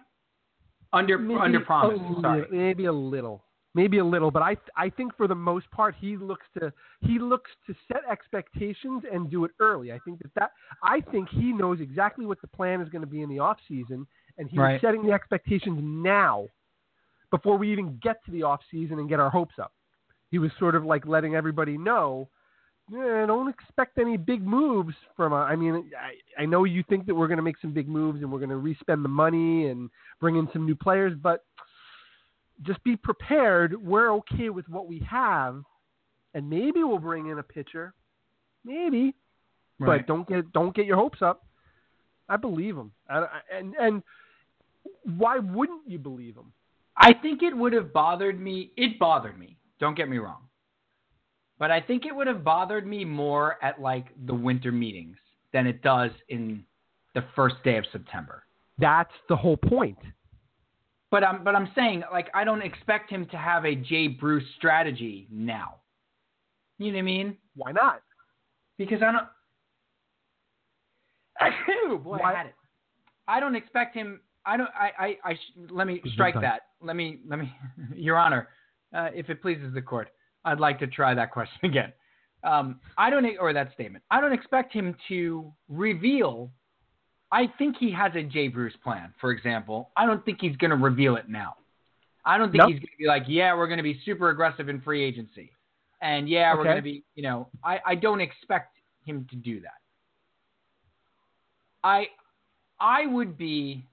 Under 0.94 1.16
under 1.40 1.60
promise. 1.62 2.00
Sorry. 2.22 2.46
maybe 2.52 2.86
a 2.86 2.92
little, 2.92 3.44
maybe 3.74 4.00
a 4.00 4.04
little, 4.06 4.30
but 4.32 4.42
I 4.42 4.58
I 4.76 4.90
think 4.90 5.16
for 5.16 5.28
the 5.28 5.36
most 5.36 5.70
part 5.72 5.96
he 6.00 6.18
looks 6.18 6.46
to 6.60 6.74
he 7.00 7.18
looks 7.20 7.50
to 7.68 7.76
set 7.88 8.02
expectations 8.10 9.04
and 9.12 9.30
do 9.32 9.46
it 9.46 9.52
early. 9.60 9.92
I 9.94 10.00
think 10.00 10.20
that 10.20 10.32
that 10.36 10.52
I 10.84 11.00
think 11.12 11.30
he 11.30 11.54
knows 11.54 11.80
exactly 11.80 12.26
what 12.26 12.42
the 12.42 12.48
plan 12.48 12.82
is 12.82 12.90
going 12.90 13.02
to 13.04 13.08
be 13.08 13.22
in 13.22 13.30
the 13.30 13.40
off 13.40 13.58
season, 13.68 14.06
and 14.38 14.50
he's 14.50 14.60
Right. 14.60 14.82
setting 14.82 15.06
the 15.06 15.14
expectations 15.14 15.80
now 15.82 16.48
before 17.30 17.58
we 17.58 17.72
even 17.72 17.98
get 18.04 18.24
to 18.26 18.32
the 18.32 18.44
off 18.44 18.60
season 18.70 19.00
and 19.00 19.08
get 19.08 19.20
our 19.22 19.30
hopes 19.30 19.56
up. 19.60 19.72
He 20.30 20.40
was 20.40 20.52
sort 20.60 20.76
of 20.76 20.84
like 20.84 21.06
letting 21.06 21.36
everybody 21.36 21.78
know. 21.78 22.28
"Eh, 22.94 23.26
don't 23.26 23.48
expect 23.48 23.98
any 23.98 24.18
big 24.18 24.46
moves 24.46 24.94
from. 25.16 25.34
A, 25.34 25.38
I 25.38 25.56
mean, 25.56 25.92
I, 25.98 26.42
I 26.42 26.46
know 26.46 26.64
you 26.66 26.84
think 26.90 27.06
that 27.06 27.16
we're 27.16 27.28
going 27.28 27.38
to 27.38 27.44
make 27.44 27.58
some 27.62 27.72
big 27.74 27.88
moves 27.88 28.22
and 28.22 28.32
we're 28.32 28.40
going 28.40 28.50
to 28.50 28.58
respend 28.58 29.06
the 29.06 29.10
money 29.10 29.68
and 29.68 29.90
bring 30.20 30.36
in 30.36 30.48
some 30.52 30.66
new 30.66 30.76
players, 30.76 31.14
but 31.22 31.46
just 32.64 32.84
be 32.84 32.96
prepared. 32.96 33.76
We're 33.82 34.12
okay 34.16 34.50
with 34.50 34.68
what 34.70 34.88
we 34.88 35.00
have, 35.10 35.64
and 36.34 36.50
maybe 36.50 36.84
we'll 36.84 37.00
bring 37.00 37.28
in 37.28 37.40
a 37.40 37.44
pitcher, 37.44 37.94
maybe, 38.66 39.16
Right. 39.80 40.00
but 40.02 40.08
don't 40.08 40.28
get 40.28 40.52
don't 40.54 40.76
get 40.76 40.86
your 40.86 40.98
hopes 40.98 41.22
up. 41.22 41.46
I 42.30 42.38
believe 42.38 42.78
him, 42.78 42.92
I, 43.10 43.20
I- 43.20 43.42
and 43.58 43.74
and 43.76 44.04
why 45.18 45.38
wouldn't 45.40 45.88
you 45.88 45.98
believe 46.00 46.36
him? 46.36 46.52
I 46.98 47.14
think 47.14 47.42
it 47.42 47.56
would 47.56 47.74
have 47.74 47.94
bothered 47.94 48.40
me. 48.40 48.72
It 48.78 49.00
bothered 49.00 49.38
me. 49.40 49.58
Don't 49.80 49.96
get 49.96 50.10
me 50.10 50.18
wrong. 50.18 50.44
But 51.62 51.70
I 51.70 51.80
think 51.80 52.08
it 52.08 52.16
would 52.16 52.26
have 52.26 52.44
bothered 52.44 52.88
me 52.88 53.06
more 53.06 53.64
at 53.64 53.80
like 53.80 54.08
the 54.26 54.34
winter 54.34 54.72
meetings 54.72 55.18
than 55.54 55.68
it 55.68 55.84
does 55.84 56.10
in 56.28 56.64
the 57.14 57.24
first 57.36 57.58
day 57.64 57.78
of 57.78 57.86
September. 57.92 58.44
That's 58.80 59.12
the 59.30 59.36
whole 59.36 59.58
point. 59.58 60.00
But 61.12 61.24
I'm 61.24 61.44
but 61.44 61.54
I'm 61.54 61.70
saying 61.76 62.02
like 62.12 62.32
I 62.34 62.44
don't 62.46 62.64
expect 62.64 63.12
him 63.12 63.28
to 63.28 63.38
have 63.38 63.64
a 63.66 63.76
Jay 63.76 64.08
Bruce 64.08 64.44
strategy 64.58 65.28
now. 65.30 65.76
You 66.80 66.88
know 66.88 66.96
what 66.96 67.02
I 67.02 67.04
mean? 67.04 67.38
Why 67.56 67.72
not? 67.74 68.02
Because 68.80 69.04
I 69.04 69.12
don't. 69.12 69.28
Ooh, 71.92 72.00
boy, 72.00 72.18
Why- 72.18 72.34
I 72.34 72.38
had 72.38 72.46
it. 72.48 72.56
I 73.28 73.40
don't 73.40 73.56
expect 73.56 73.94
him. 73.96 74.20
I 74.48 74.58
don't. 74.58 74.70
I. 74.74 74.92
I. 74.98 75.18
I 75.24 75.34
sh- 75.36 75.70
let 75.70 75.86
me 75.86 76.02
strike 76.14 76.42
that. 76.42 76.62
Let 76.82 76.96
me. 76.96 77.20
Let 77.30 77.38
me. 77.38 77.54
Your 77.96 78.18
Honor, 78.18 78.48
uh, 78.96 79.10
if 79.14 79.30
it 79.30 79.44
pleases 79.44 79.76
the 79.76 79.82
court, 79.84 80.10
I'd 80.46 80.60
like 80.60 80.80
to 80.80 80.88
try 80.88 81.14
that 81.14 81.32
question 81.38 81.60
again. 81.64 81.94
Um, 82.44 82.80
I 82.98 83.10
don't. 83.10 83.26
Or 83.40 83.54
that 83.54 83.72
statement. 83.74 84.04
I 84.10 84.20
don't 84.20 84.34
expect 84.34 84.74
him 84.74 84.96
to 85.10 85.52
reveal. 85.70 86.52
I 87.32 87.48
think 87.58 87.78
he 87.80 87.92
has 87.92 88.12
a 88.16 88.24
Jay 88.24 88.48
Bruce 88.48 88.74
plan. 88.84 89.14
For 89.22 89.32
example, 89.32 89.92
I 89.96 90.06
don't 90.06 90.26
think 90.26 90.40
he's 90.42 90.56
going 90.58 90.72
to 90.72 90.78
reveal 90.78 91.16
it 91.16 91.30
now. 91.30 91.56
I 92.26 92.38
don't 92.38 92.52
think 92.52 92.60
Nope. 92.60 92.70
he's 92.72 92.80
going 92.80 92.92
to 92.92 92.98
be 93.00 93.08
like, 93.08 93.24
yeah, 93.28 93.56
we're 93.56 93.68
going 93.68 93.78
to 93.78 93.84
be 93.84 94.02
super 94.06 94.30
aggressive 94.30 94.70
in 94.70 94.82
free 94.82 95.04
agency, 95.04 95.52
and 96.02 96.28
yeah, 96.28 96.54
we're 96.56 96.64
going 96.64 96.76
to 96.78 96.82
be. 96.82 97.04
You 97.16 97.24
know, 97.24 97.48
I. 97.64 97.80
I 97.86 97.96
don't 97.96 98.22
expect 98.22 98.78
him 99.06 99.28
to 99.30 99.36
do 99.36 99.62
that. 99.62 99.82
I 101.84 102.08
I 102.80 103.06
would 103.06 103.38
be 103.38 103.86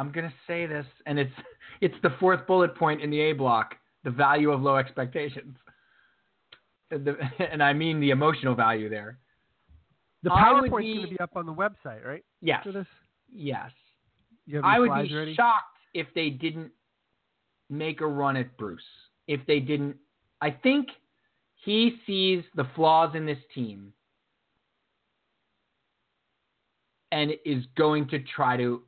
I'm 0.00 0.10
going 0.12 0.26
to 0.26 0.34
say 0.46 0.66
this 0.66 0.86
and 1.06 1.18
it's 1.18 1.32
it's 1.80 1.94
the 2.02 2.10
fourth 2.18 2.46
bullet 2.46 2.74
point 2.74 3.00
in 3.02 3.10
the 3.10 3.20
A 3.20 3.32
block, 3.32 3.74
the 4.04 4.10
value 4.10 4.50
of 4.50 4.62
low 4.62 4.76
expectations. 4.76 5.56
And 6.90 7.04
the- 7.04 7.18
and 7.52 7.62
I 7.62 7.72
mean 7.72 8.00
the 8.00 8.10
emotional 8.10 8.54
value 8.54 8.88
there. 8.88 9.18
The 10.22 10.30
PowerPoint's 10.30 10.70
going 10.70 11.02
to 11.02 11.08
be 11.08 11.20
up 11.20 11.36
on 11.36 11.46
the 11.46 11.54
website, 11.54 12.04
right? 12.04 12.24
Yes. 12.42 12.58
After 12.58 12.72
this, 12.72 12.86
Yes. 13.32 13.70
I 14.64 14.78
would 14.80 14.90
be 15.02 15.34
shocked 15.34 15.78
if 15.94 16.08
they 16.14 16.30
didn't 16.30 16.72
make 17.68 18.00
a 18.00 18.06
run 18.06 18.36
at 18.36 18.56
Bruce. 18.56 18.82
If 19.28 19.40
they 19.46 19.60
didn't 19.60 19.96
I 20.40 20.50
think 20.50 20.88
he 21.64 21.96
sees 22.06 22.42
the 22.54 22.66
flaws 22.74 23.14
in 23.14 23.26
this 23.26 23.38
team 23.54 23.92
and 27.12 27.32
is 27.44 27.64
going 27.76 28.08
to 28.08 28.20
try 28.20 28.56
to 28.56 28.82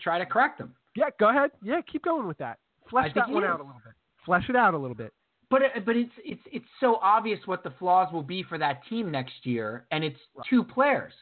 try 0.00 0.18
to 0.18 0.26
correct 0.26 0.58
them. 0.58 0.74
Yeah, 0.96 1.10
go 1.20 1.28
ahead. 1.30 1.50
Yeah, 1.62 1.80
keep 1.90 2.02
going 2.04 2.26
with 2.26 2.38
that. 2.38 2.58
Flesh 2.90 3.12
that 3.14 3.28
one 3.28 3.44
is. 3.44 3.48
out 3.48 3.60
a 3.60 3.64
little 3.64 3.80
bit. 3.84 3.94
Flesh 4.24 4.44
it 4.48 4.56
out 4.56 4.74
a 4.74 4.78
little 4.78 4.96
bit. 4.96 5.12
But 5.50 5.62
but 5.84 5.96
it's 5.96 6.12
it's 6.24 6.40
it's 6.50 6.64
so 6.80 6.96
obvious 6.96 7.38
what 7.46 7.62
the 7.62 7.70
flaws 7.78 8.12
will 8.12 8.22
be 8.22 8.42
for 8.42 8.58
that 8.58 8.80
team 8.88 9.10
next 9.12 9.44
year, 9.44 9.86
and 9.92 10.02
it's 10.02 10.18
two 10.50 10.64
players. 10.64 11.12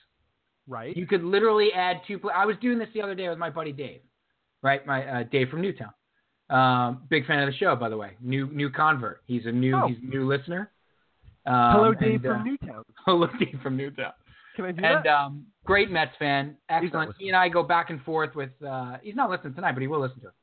Right. 0.66 0.96
You 0.96 1.06
could 1.06 1.22
literally 1.22 1.68
add 1.74 2.00
two. 2.06 2.18
Pl- 2.18 2.30
I 2.34 2.46
was 2.46 2.56
doing 2.62 2.78
this 2.78 2.88
the 2.94 3.02
other 3.02 3.14
day 3.14 3.28
with 3.28 3.36
my 3.36 3.50
buddy 3.50 3.72
Dave, 3.72 4.00
right? 4.62 4.86
My 4.86 5.04
uh, 5.04 5.22
Dave 5.24 5.50
from 5.50 5.60
Newtown. 5.60 5.92
Um, 6.48 7.02
big 7.10 7.26
fan 7.26 7.40
of 7.40 7.50
the 7.52 7.56
show, 7.56 7.76
by 7.76 7.90
the 7.90 7.96
way. 7.98 8.12
New 8.20 8.46
new 8.50 8.70
convert. 8.70 9.22
He's 9.26 9.44
a 9.44 9.52
new 9.52 9.76
Oh. 9.76 9.88
he's 9.88 9.98
a 10.02 10.06
new 10.06 10.26
listener. 10.26 10.70
Um, 11.46 11.54
Hello, 11.72 11.92
Dave 11.92 12.24
and, 12.24 12.26
uh, 12.26 12.34
from 12.36 12.44
Newtown. 12.44 12.84
Hello, 13.06 13.26
Dave 13.38 13.58
from 13.62 13.76
Newtown. 13.76 14.12
Can 14.54 14.64
I 14.66 14.72
do 14.72 14.84
And 14.84 15.04
that? 15.04 15.06
um, 15.06 15.46
great 15.64 15.90
Mets 15.90 16.12
fan. 16.18 16.56
Excellent. 16.68 17.14
He 17.18 17.28
and 17.28 17.36
I 17.36 17.48
go 17.48 17.62
back 17.62 17.90
and 17.90 18.00
forth 18.02 18.34
with. 18.34 18.50
Uh, 18.66 18.96
he's 19.02 19.16
not 19.16 19.30
listening 19.30 19.54
tonight, 19.54 19.72
but 19.72 19.82
he 19.82 19.88
will 19.88 20.00
listen 20.00 20.20
to 20.20 20.28
it. 20.28 20.34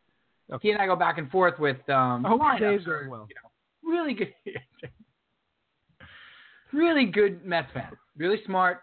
Okay. 0.54 0.68
He 0.68 0.72
and 0.74 0.82
I 0.82 0.86
go 0.86 0.96
back 0.96 1.18
and 1.18 1.30
forth 1.32 1.60
with. 1.60 1.78
Um, 1.90 2.26
I 2.26 2.30
hope 2.30 2.42
lineups 2.42 2.60
Dave's 2.60 2.88
or, 2.88 3.08
well. 3.10 3.28
You 3.30 3.36
know, 3.36 3.98
really 3.98 4.14
good. 4.14 4.34
really 6.74 7.06
good 7.06 7.46
Mets 7.46 7.72
fan. 7.74 7.92
Really 8.18 8.42
smart. 8.46 8.82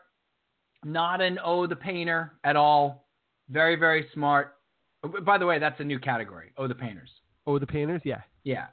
Not 0.84 1.20
an 1.20 1.38
oh 1.44 1.66
the 1.66 1.76
painter 1.76 2.32
at 2.44 2.56
all. 2.56 3.06
Very 3.50 3.76
very 3.76 4.06
smart. 4.14 4.54
Oh, 5.04 5.08
By 5.20 5.38
the 5.38 5.46
way, 5.46 5.58
that's 5.58 5.78
a 5.80 5.84
new 5.84 5.98
category. 5.98 6.52
Oh 6.56 6.68
the 6.68 6.74
painters. 6.74 7.10
oh, 7.46 7.58
the 7.58 7.66
painters. 7.66 8.00
Yeah. 8.04 8.20
Yeah. 8.44 8.66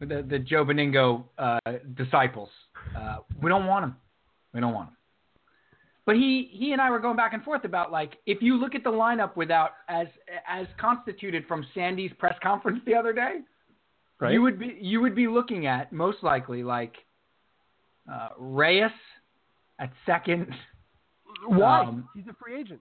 The 0.00 0.24
the 0.26 0.38
Joe 0.38 0.64
Benigno 0.64 1.24
uh, 1.38 1.58
disciples. 1.94 2.48
Uh, 2.96 3.18
we 3.42 3.50
don't 3.50 3.66
want 3.66 3.82
them. 3.84 3.96
We 4.54 4.60
don't 4.60 4.72
want 4.72 4.88
them. 4.90 4.96
But 6.06 6.16
he 6.16 6.48
he 6.52 6.72
and 6.72 6.80
I 6.80 6.90
were 6.90 6.98
going 6.98 7.16
back 7.16 7.34
and 7.34 7.42
forth 7.44 7.64
about 7.64 7.92
like 7.92 8.14
if 8.26 8.42
you 8.42 8.56
look 8.56 8.74
at 8.74 8.82
the 8.82 8.90
lineup 8.90 9.36
without 9.36 9.72
as 9.88 10.06
as 10.48 10.66
constituted 10.80 11.46
from 11.46 11.64
Sandy's 11.74 12.10
press 12.18 12.34
conference 12.42 12.80
the 12.86 12.94
other 12.94 13.12
day, 13.12 13.38
Right. 14.18 14.32
you 14.32 14.42
would 14.42 14.58
be 14.58 14.76
you 14.80 15.00
would 15.00 15.14
be 15.14 15.28
looking 15.28 15.66
at 15.66 15.92
most 15.92 16.22
likely 16.22 16.62
like 16.62 16.94
uh, 18.10 18.30
Reyes 18.38 18.90
at 19.78 19.92
second. 20.06 20.48
Why? 21.46 21.84
um, 21.84 22.08
He's 22.14 22.26
a 22.28 22.34
free 22.42 22.58
agent. 22.60 22.80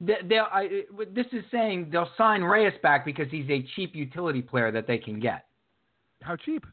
They- 0.00 0.20
They'll, 0.28 0.46
I, 0.52 0.82
this 1.14 1.26
is 1.32 1.44
saying 1.50 1.88
they'll 1.90 2.10
sign 2.18 2.42
Reyes 2.42 2.74
back 2.82 3.04
because 3.04 3.26
he's 3.30 3.48
a 3.48 3.62
cheap 3.74 3.94
utility 3.94 4.42
player 4.42 4.70
that 4.72 4.86
they 4.86 4.98
can 4.98 5.18
get. 5.20 5.44
How 6.22 6.36
cheap? 6.36 6.64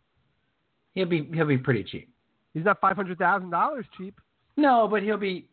He'll 0.95 1.05
be 1.07 1.29
he'll 1.33 1.45
be 1.45 1.57
pretty 1.57 1.83
cheap. 1.83 2.09
He's 2.53 2.65
not 2.65 2.79
five 2.81 2.95
hundred 2.95 3.17
thousand 3.19 3.51
dollars 3.51 3.85
cheap. 3.97 4.19
No, 4.57 4.87
but 4.87 5.03
he'll 5.03 5.17
be. 5.17 5.47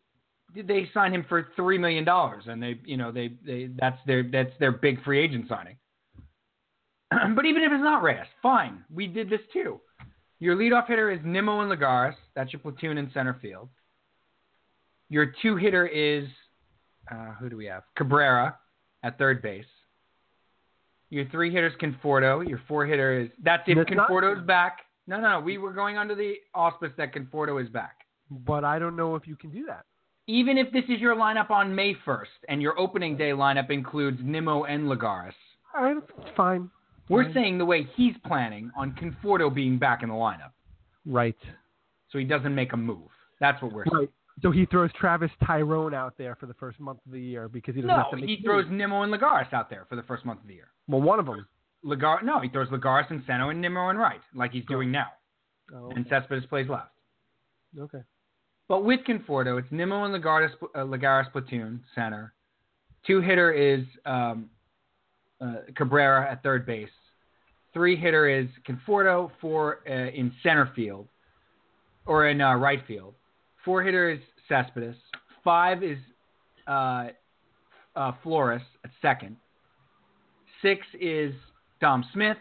They 0.55 0.88
signed 0.92 1.14
him 1.14 1.24
for 1.28 1.48
three 1.57 1.78
million 1.78 2.05
dollars, 2.05 2.44
and 2.46 2.62
they, 2.62 2.78
you 2.84 2.96
know, 2.96 3.11
they, 3.11 3.32
they 3.44 3.70
that's 3.78 3.98
their 4.07 4.22
that's 4.22 4.53
their 4.61 4.72
big 4.72 5.03
free 5.03 5.18
agent 5.20 5.46
signing. 5.48 5.76
but 7.11 7.46
even 7.46 7.62
if 7.62 7.72
it's 7.72 7.82
not 7.82 8.03
Reyes, 8.03 8.26
fine. 8.42 8.84
We 8.92 9.07
did 9.07 9.30
this 9.30 9.40
too. 9.53 9.80
Your 10.40 10.57
leadoff 10.57 10.88
hitter 10.88 11.11
is 11.11 11.20
Nimmo 11.24 11.61
and 11.61 11.70
Lagares. 11.70 12.14
That's 12.34 12.53
your 12.53 12.61
platoon 12.61 12.98
in 12.98 13.11
center 13.14 13.38
field. 13.40 13.68
Your 15.09 15.32
two 15.40 15.57
hitter 15.57 15.86
is 15.86 16.26
uh, 17.11 17.32
who 17.40 17.48
do 17.48 17.57
we 17.57 17.66
have? 17.66 17.84
Cabrera 17.96 18.57
at 19.03 19.18
third 19.18 19.42
base. 19.42 19.64
Your 21.11 21.26
three 21.28 21.53
hitters 21.53 21.72
Conforto. 21.80 22.46
Your 22.48 22.61
four 22.68 22.86
hitter 22.86 23.20
is 23.20 23.28
that's 23.42 23.62
if 23.66 23.76
That's 23.76 23.90
not- 23.90 24.09
Conforto's 24.09 24.44
back. 24.46 24.78
No, 25.07 25.20
no, 25.20 25.40
we 25.40 25.59
were 25.59 25.72
going 25.72 25.98
under 25.98 26.14
the 26.14 26.34
auspice 26.55 26.92
that 26.96 27.12
Conforto 27.12 27.61
is 27.62 27.68
back. 27.68 28.01
But 28.47 28.64
I 28.64 28.78
don't 28.78 28.97
know 28.97 29.14
if 29.16 29.26
you 29.26 29.37
can 29.37 29.51
do 29.51 29.66
that. 29.66 29.85
Even 30.26 30.57
if 30.57 30.72
this 30.72 30.85
is 30.89 31.01
your 31.01 31.16
lineup 31.16 31.51
on 31.51 31.74
May 31.74 31.95
1st 32.07 32.26
and 32.49 32.62
your 32.62 32.78
opening 32.78 33.16
day 33.16 33.30
lineup 33.30 33.70
includes 33.70 34.18
Nimmo 34.22 34.64
and 34.64 34.85
Lagares, 34.89 35.33
right, 35.74 35.97
fine. 36.37 36.70
we're 37.09 37.24
Fine. 37.24 37.35
saying 37.35 37.59
the 37.59 37.64
way 37.64 37.87
he's 37.97 38.14
planning 38.24 38.70
on 38.76 38.93
Conforto 38.93 39.53
being 39.53 39.78
back 39.78 40.03
in 40.03 40.09
the 40.09 40.14
lineup 40.14 40.53
Right. 41.05 41.37
so 42.11 42.18
he 42.18 42.24
doesn't 42.24 42.55
make 42.55 42.72
a 42.72 42.76
move. 42.76 43.09
That's 43.41 43.61
what 43.61 43.72
we're 43.72 43.85
saying. 43.93 44.09
So 44.43 44.51
he 44.53 44.64
throws 44.66 44.91
Travis 44.99 45.30
Taijeron 45.43 45.93
out 45.93 46.14
there 46.16 46.37
for 46.37 46.47
the 46.47 46.55
first 46.55 46.78
month 46.80 47.01
of 47.05 47.12
the 47.12 47.20
year 47.20 47.49
because 47.49 47.74
he 47.74 47.80
doesn't 47.83 47.95
No, 47.97 48.03
have 48.03 48.11
to 48.12 48.16
make 48.16 48.26
he 48.26 48.37
moves. 48.37 48.45
throws 48.45 48.64
Nimmo 48.70 49.03
and 49.03 49.12
Lagares 49.12 49.53
out 49.53 49.68
there 49.68 49.87
for 49.89 49.97
the 49.97 50.03
first 50.05 50.24
month 50.24 50.41
of 50.41 50.47
the 50.47 50.55
year. 50.55 50.68
well 50.89 51.03
one 51.03 51.18
of 51.18 51.26
them. 51.26 51.47
Lagar, 51.85 52.22
no, 52.22 52.39
he 52.39 52.49
throws 52.49 52.68
Lagares 52.68 53.11
and 53.11 53.22
Seno 53.26 53.51
and 53.51 53.61
Nimmo 53.61 53.89
and 53.89 53.99
right, 53.99 54.20
like 54.37 54.53
he's 54.53 54.62
oh. 54.68 54.74
doing 54.74 54.93
now. 54.93 55.09
Oh, 55.74 55.91
And 55.97 56.07
Cespedes 56.09 56.47
plays 56.47 56.68
left. 56.68 56.93
okay. 57.78 58.03
But 58.69 58.85
with 58.85 59.01
Conforto, 59.01 59.59
it's 59.59 59.69
Nimmo 59.71 60.05
and 60.05 60.15
Lagares, 60.15 60.51
uh, 60.75 60.79
Lagares 60.79 61.31
platoon 61.33 61.83
center. 61.95 62.33
Two 63.07 63.21
hitter 63.21 63.53
is 63.53 63.85
um, 64.07 64.49
uh, 65.41 65.57
Cabrera 65.77 66.31
at 66.31 66.43
third 66.43 66.65
base. 66.65 66.89
Three 67.75 67.97
hitter 67.97 68.29
is 68.29 68.47
Conforto. 68.67 69.31
Four 69.41 69.81
uh, 69.89 70.11
in 70.11 70.33
center 70.43 70.71
field 70.75 71.09
or 72.07 72.29
in 72.29 72.41
uh, 72.41 72.55
right 72.55 72.81
field. 72.87 73.15
Four 73.65 73.83
hitter 73.83 74.11
is 74.11 74.21
Cespedes. 74.49 74.97
Five 75.43 75.83
is 75.83 75.99
uh, 76.67 77.09
uh, 77.97 78.13
Flores 78.23 78.63
at 78.85 78.91
second. 79.01 79.37
Six 80.61 80.87
is 81.01 81.35
Dom 81.81 82.05
Smith. 82.13 82.37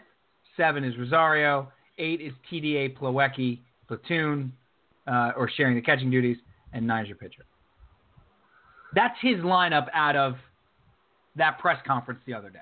Seven 0.56 0.84
is 0.84 0.96
Rosario. 0.96 1.72
Eight 1.98 2.20
is 2.20 2.32
TDA 2.50 2.96
Plawecki 2.96 3.60
platoon 3.88 4.52
uh, 5.06 5.32
or 5.36 5.50
sharing 5.56 5.74
the 5.74 5.82
catching 5.82 6.10
duties, 6.10 6.36
and 6.72 6.86
nine 6.86 6.98
nine's 6.98 7.08
your 7.08 7.16
pitcher. 7.16 7.44
That's 8.94 9.16
his 9.20 9.36
lineup 9.38 9.86
out 9.94 10.16
of 10.16 10.34
that 11.36 11.58
press 11.58 11.78
conference 11.86 12.20
the 12.26 12.34
other 12.34 12.50
day. 12.50 12.58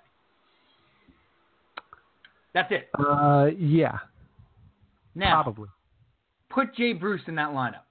That's 2.54 2.70
it. 2.72 2.88
Uh, 2.98 3.46
yeah, 3.58 3.98
Now, 5.14 5.42
probably. 5.42 5.68
put 6.50 6.74
Jay 6.74 6.92
Bruce 6.92 7.20
in 7.28 7.34
that 7.36 7.50
lineup. 7.50 7.82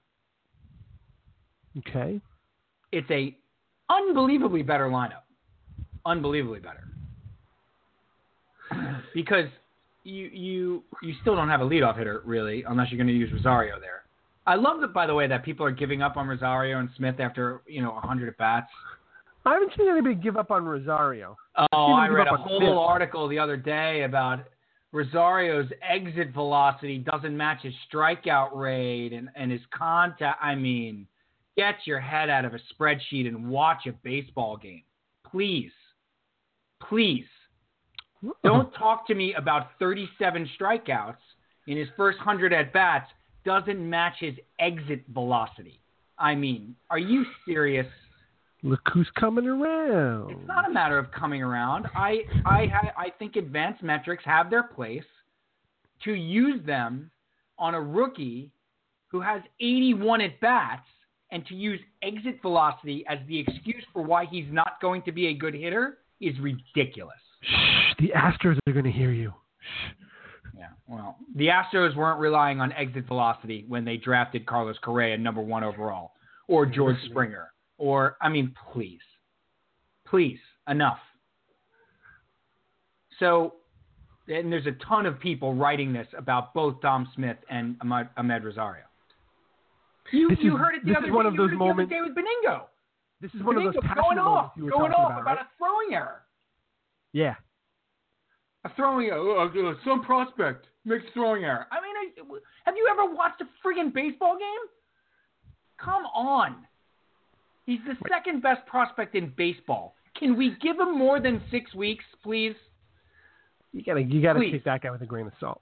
Okay. 1.78 2.20
It's 2.92 3.10
a 3.10 3.36
unbelievably 3.88 4.62
better 4.62 4.88
lineup. 4.88 5.22
Unbelievably 6.04 6.60
better. 6.60 6.86
because 9.14 9.46
you 10.04 10.26
you 10.32 10.82
you 11.02 11.14
still 11.20 11.36
don't 11.36 11.48
have 11.48 11.60
a 11.60 11.64
leadoff 11.64 11.96
hitter 11.98 12.22
really, 12.24 12.64
unless 12.68 12.90
you're 12.90 12.96
going 12.98 13.06
to 13.06 13.12
use 13.14 13.30
Rosario 13.32 13.78
there. 13.80 13.99
I 14.46 14.54
love 14.54 14.80
that, 14.80 14.92
by 14.92 15.06
the 15.06 15.14
way, 15.14 15.26
that 15.26 15.44
people 15.44 15.66
are 15.66 15.70
giving 15.70 16.02
up 16.02 16.16
on 16.16 16.26
Rosario 16.26 16.78
and 16.78 16.88
Smith 16.96 17.20
after 17.20 17.62
you 17.66 17.82
know 17.82 17.92
100 17.92 18.28
at 18.28 18.38
bats. 18.38 18.70
I 19.44 19.54
haven't 19.54 19.72
seen 19.76 19.88
anybody 19.88 20.14
give 20.14 20.36
up 20.36 20.50
on 20.50 20.64
Rosario. 20.64 21.36
Oh, 21.72 21.92
I 21.92 22.08
read 22.08 22.26
a 22.26 22.36
whole 22.36 22.60
Smith. 22.60 22.70
article 22.70 23.28
the 23.28 23.38
other 23.38 23.56
day 23.56 24.02
about 24.02 24.40
Rosario's 24.92 25.70
exit 25.88 26.32
velocity 26.32 26.98
doesn't 26.98 27.36
match 27.36 27.62
his 27.62 27.72
strikeout 27.90 28.54
rate 28.54 29.12
and, 29.12 29.28
and 29.36 29.50
his 29.50 29.60
contact. 29.72 30.42
I 30.42 30.54
mean, 30.54 31.06
get 31.56 31.76
your 31.84 32.00
head 32.00 32.28
out 32.28 32.44
of 32.44 32.54
a 32.54 32.60
spreadsheet 32.74 33.26
and 33.26 33.48
watch 33.48 33.86
a 33.86 33.92
baseball 33.92 34.56
game. 34.56 34.82
Please. 35.30 35.72
Please. 36.88 37.26
Hmm. 38.20 38.30
Don't 38.44 38.72
talk 38.74 39.06
to 39.06 39.14
me 39.14 39.34
about 39.34 39.68
37 39.78 40.50
strikeouts 40.60 41.16
in 41.66 41.76
his 41.76 41.88
first 41.96 42.18
100 42.18 42.52
at 42.52 42.72
bats 42.72 43.10
doesn't 43.44 43.88
match 43.88 44.14
his 44.20 44.34
exit 44.58 45.04
velocity. 45.12 45.80
I 46.18 46.34
mean, 46.34 46.76
are 46.90 46.98
you 46.98 47.24
serious? 47.46 47.86
Look 48.62 48.80
who's 48.92 49.08
coming 49.18 49.46
around. 49.46 50.32
It's 50.32 50.48
not 50.48 50.68
a 50.68 50.72
matter 50.72 50.98
of 50.98 51.10
coming 51.12 51.42
around. 51.42 51.86
I 51.94 52.18
I 52.44 52.66
I 52.96 53.12
think 53.18 53.36
advanced 53.36 53.82
metrics 53.82 54.22
have 54.26 54.50
their 54.50 54.64
place 54.64 55.04
to 56.04 56.12
use 56.12 56.64
them 56.66 57.10
on 57.58 57.74
a 57.74 57.80
rookie 57.80 58.50
who 59.08 59.20
has 59.20 59.42
81 59.60 60.20
at 60.20 60.40
bats 60.40 60.86
and 61.30 61.46
to 61.46 61.54
use 61.54 61.80
exit 62.02 62.40
velocity 62.42 63.04
as 63.08 63.18
the 63.28 63.38
excuse 63.38 63.84
for 63.92 64.02
why 64.02 64.26
he's 64.26 64.46
not 64.50 64.80
going 64.80 65.02
to 65.02 65.12
be 65.12 65.28
a 65.28 65.34
good 65.34 65.54
hitter 65.54 65.98
is 66.20 66.34
ridiculous. 66.40 67.16
Shh, 67.42 67.94
the 67.98 68.08
Astros 68.08 68.58
are 68.66 68.72
going 68.72 68.84
to 68.84 68.90
hear 68.90 69.12
you. 69.12 69.32
Yeah. 70.00 70.06
Well, 70.90 71.16
the 71.36 71.46
Astros 71.46 71.94
weren't 71.94 72.18
relying 72.18 72.60
on 72.60 72.72
exit 72.72 73.06
velocity 73.06 73.64
when 73.68 73.84
they 73.84 73.96
drafted 73.96 74.44
Carlos 74.44 74.76
Correa 74.82 75.16
number 75.16 75.40
1 75.40 75.62
overall 75.62 76.12
or 76.48 76.66
George 76.66 76.96
Springer 77.10 77.52
or 77.78 78.16
I 78.20 78.28
mean 78.28 78.52
please. 78.72 78.98
Please, 80.06 80.40
enough. 80.68 80.98
So, 83.20 83.54
and 84.28 84.50
there's 84.52 84.66
a 84.66 84.72
ton 84.88 85.06
of 85.06 85.20
people 85.20 85.54
writing 85.54 85.92
this 85.92 86.06
about 86.16 86.54
both 86.54 86.80
Dom 86.80 87.08
Smith 87.14 87.36
and 87.48 87.78
Amed, 87.80 88.08
Amed 88.18 88.42
Rosario. 88.44 88.84
You, 90.12 90.28
This 90.30 90.38
you 90.40 90.54
is- 90.56 90.60
heard 90.60 90.74
it 90.74 90.82
the 90.84 90.88
this 90.90 90.96
other 90.98 91.06
is 91.08 91.12
one 91.12 91.24
day. 91.24 91.28
of 91.28 91.36
those 91.36 91.46
it 91.52 91.58
the 91.58 91.64
other 91.64 91.74
moments- 91.74 91.92
with 91.92 92.16
Benigno. 92.16 92.62
This 93.20 93.32
is 93.34 93.42
one 93.42 93.56
of 93.58 93.62
those 93.62 93.74
Benigno 93.76 93.94
going 94.02 94.18
off, 94.18 94.52
you 94.56 94.64
were 94.64 94.70
going 94.70 94.90
talking 94.90 95.04
off 95.04 95.20
about, 95.22 95.36
right? 95.36 95.38
a 95.38 95.48
throwing 95.58 95.94
error. 95.94 96.22
Yeah. 97.12 97.34
A 98.64 98.70
throwing 98.74 99.06
error. 99.08 99.38
Uh, 99.38 99.70
uh, 99.70 99.74
some 99.84 100.02
prospect 100.02 100.66
a 100.86 100.98
throwing 101.14 101.44
error. 101.44 101.66
I 101.70 101.76
mean, 101.80 101.94
I, 101.96 102.38
have 102.64 102.76
you 102.76 102.88
ever 102.90 103.14
watched 103.14 103.40
a 103.42 103.44
freaking 103.66 103.92
baseball 103.92 104.36
game? 104.38 104.68
Come 105.82 106.04
on. 106.06 106.56
He's 107.66 107.80
the 107.86 107.94
second 108.08 108.42
best 108.42 108.66
prospect 108.66 109.14
in 109.14 109.32
baseball. 109.36 109.94
Can 110.18 110.36
we 110.36 110.56
give 110.60 110.78
him 110.78 110.98
more 110.98 111.20
than 111.20 111.40
six 111.50 111.72
weeks, 111.74 112.04
please? 112.22 112.54
You 113.72 113.82
gotta 113.84 114.02
you 114.02 114.20
gotta 114.20 114.40
Please. 114.40 114.50
take 114.52 114.64
that 114.64 114.82
guy 114.82 114.90
with 114.90 115.02
a 115.02 115.06
grain 115.06 115.26
of 115.28 115.32
salt. 115.38 115.60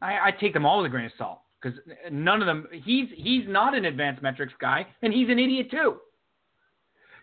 I, 0.00 0.28
I 0.28 0.30
take 0.40 0.54
them 0.54 0.64
all 0.64 0.78
with 0.78 0.86
a 0.86 0.88
grain 0.88 1.04
of 1.04 1.12
salt 1.18 1.40
because 1.62 1.78
none 2.10 2.40
of 2.40 2.46
them. 2.46 2.66
He's 2.72 3.08
he's 3.14 3.44
not 3.46 3.74
an 3.76 3.84
advanced 3.84 4.22
metrics 4.22 4.54
guy, 4.58 4.86
and 5.02 5.12
he's 5.12 5.28
an 5.28 5.38
idiot 5.38 5.70
too. 5.70 5.96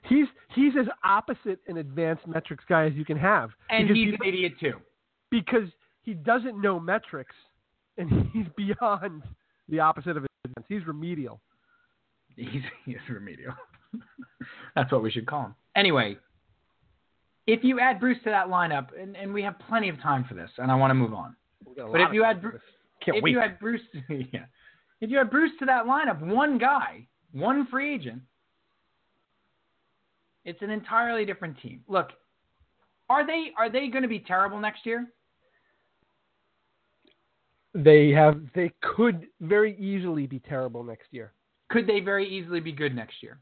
He's 0.07 0.27
he's 0.53 0.73
as 0.79 0.85
opposite 1.03 1.59
an 1.67 1.77
advanced 1.77 2.27
metrics 2.27 2.63
guy 2.69 2.85
as 2.85 2.93
you 2.93 3.03
can 3.03 3.17
have. 3.17 3.49
And 3.71 3.87
he's 3.89 4.09
he- 4.09 4.13
an 4.13 4.19
idiot 4.27 4.53
too. 4.59 4.73
because 5.31 5.67
he 6.03 6.13
doesn't 6.13 6.59
know 6.59 6.79
metrics 6.79 7.35
and 7.97 8.29
he's 8.33 8.47
beyond 8.55 9.23
the 9.69 9.79
opposite 9.79 10.17
of 10.17 10.23
his 10.23 10.29
advanced. 10.45 10.67
He's 10.69 10.85
remedial. 10.87 11.39
He's, 12.35 12.63
he's 12.85 12.97
remedial. 13.09 13.53
That's 14.75 14.91
what 14.91 15.03
we 15.03 15.11
should 15.11 15.27
call 15.27 15.45
him. 15.45 15.55
Anyway, 15.75 16.17
if 17.47 17.63
you 17.63 17.79
add 17.79 17.99
Bruce 17.99 18.17
to 18.23 18.29
that 18.29 18.47
lineup, 18.47 18.87
and, 18.99 19.15
and 19.15 19.33
we 19.33 19.41
have 19.43 19.55
plenty 19.67 19.89
of 19.89 20.01
time 20.01 20.25
for 20.27 20.35
this, 20.35 20.49
and 20.57 20.71
I 20.71 20.75
want 20.75 20.91
to 20.91 20.95
move 20.95 21.13
on. 21.13 21.35
But 21.75 22.01
if 22.01 22.13
you 22.13 22.23
add 22.23 22.41
Bru- 22.41 22.59
Can't 23.03 23.17
if 23.17 23.23
wait. 23.23 23.31
you 23.31 23.39
had 23.39 23.59
Bruce, 23.59 23.81
yeah, 24.09 24.45
if 24.99 25.09
you 25.09 25.17
had 25.17 25.29
Bruce 25.29 25.51
to 25.59 25.65
that 25.65 25.85
lineup, 25.85 26.21
one 26.21 26.57
guy, 26.57 27.07
one 27.31 27.67
free 27.67 27.93
agent, 27.95 28.21
it's 30.43 30.61
an 30.61 30.69
entirely 30.69 31.25
different 31.25 31.59
team. 31.61 31.83
Look, 31.87 32.09
are 33.09 33.25
they 33.25 33.51
are 33.57 33.69
they 33.69 33.87
going 33.87 34.03
to 34.03 34.09
be 34.09 34.19
terrible 34.19 34.59
next 34.59 34.85
year? 34.85 35.07
They 37.73 38.09
have 38.09 38.41
they 38.53 38.71
could 38.81 39.27
very 39.39 39.77
easily 39.77 40.27
be 40.27 40.39
terrible 40.39 40.83
next 40.83 41.07
year. 41.11 41.33
Could 41.69 41.87
they 41.87 41.99
very 41.99 42.27
easily 42.27 42.59
be 42.59 42.71
good 42.71 42.95
next 42.95 43.23
year? 43.23 43.39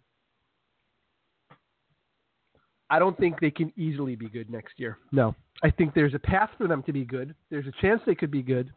I 2.92 3.00
don't 3.00 3.18
think 3.18 3.40
they 3.40 3.52
can 3.52 3.72
easily 3.78 4.16
be 4.16 4.30
good 4.30 4.50
next 4.50 4.74
year. 4.78 4.98
No. 5.12 5.36
I 5.64 5.70
think 5.70 5.94
there's 5.94 6.14
a 6.14 6.20
path 6.20 6.50
for 6.58 6.68
them 6.68 6.82
to 6.84 6.94
be 6.94 7.06
good. 7.06 7.36
There's 7.50 7.68
a 7.68 7.82
chance 7.82 8.02
they 8.06 8.16
could 8.16 8.32
be 8.32 8.42
good. 8.42 8.72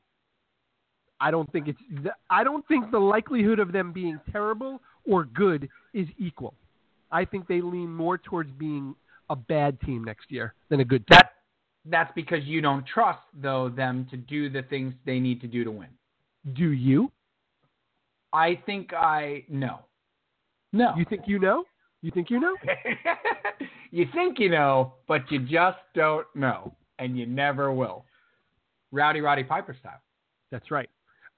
I 1.21 1.31
don't 1.31 1.51
think 1.53 1.69
it's 1.69 1.79
I 2.31 2.43
don't 2.45 2.67
think 2.67 2.91
the 2.91 2.99
likelihood 2.99 3.59
of 3.59 3.73
them 3.73 3.93
being 3.93 4.19
terrible 4.31 4.81
or 5.09 5.25
good 5.25 5.69
is 5.95 6.09
equal. 6.19 6.55
I 7.11 7.25
think 7.25 7.47
they 7.47 7.61
lean 7.61 7.93
more 7.93 8.19
towards 8.19 8.51
being 8.53 8.95
a 9.31 9.37
bad 9.37 9.81
team 9.83 10.03
next 10.03 10.31
year 10.31 10.55
than 10.69 10.81
a 10.81 10.85
good 10.85 11.07
team. 11.07 11.19
That 11.19 11.33
that's 11.85 12.13
because 12.15 12.45
you 12.45 12.61
don't 12.61 12.85
trust 12.87 13.21
though 13.35 13.69
them 13.69 14.07
to 14.11 14.17
do 14.17 14.49
the 14.49 14.63
things 14.63 14.95
they 15.05 15.19
need 15.19 15.41
to 15.41 15.47
do 15.47 15.65
to 15.65 15.71
win. 15.71 15.89
Do 16.55 16.71
you? 16.73 17.11
I 18.33 18.61
think 18.67 18.93
I 18.95 19.45
know. 19.49 19.81
No. 20.73 20.95
You 20.97 21.05
think 21.09 21.23
you 21.27 21.39
know? 21.39 21.65
You 22.01 22.11
think 22.11 22.31
you 22.31 22.41
know? 22.41 22.57
you 23.91 24.07
think 24.15 24.39
you 24.39 24.49
know, 24.49 24.95
but 25.07 25.31
you 25.31 25.41
just 25.41 25.79
don't 25.95 26.27
know, 26.35 26.75
and 26.99 27.17
you 27.17 27.27
never 27.27 27.73
will. 27.73 28.05
Rowdy 28.91 29.21
Roddy 29.21 29.45
Piper 29.45 29.77
style. 29.79 30.01
That's 30.51 30.71
right. 30.71 30.89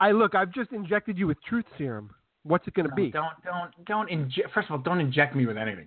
I 0.01 0.13
look. 0.13 0.35
I've 0.35 0.53
just 0.53 0.73
injected 0.73 1.19
you 1.19 1.27
with 1.27 1.43
truth 1.45 1.65
serum. 1.77 2.11
What's 2.43 2.67
it 2.67 2.75
going 2.75 2.89
to 2.89 2.91
No, 2.91 2.97
be? 2.97 3.11
Don't 3.11 3.33
don't 3.45 3.85
don't 3.87 4.11
inject. 4.11 4.53
First 4.53 4.67
of 4.67 4.73
all, 4.73 4.79
don't 4.79 5.01
inject 5.01 5.35
me 5.37 5.47
with 5.47 5.57
anything. 5.57 5.87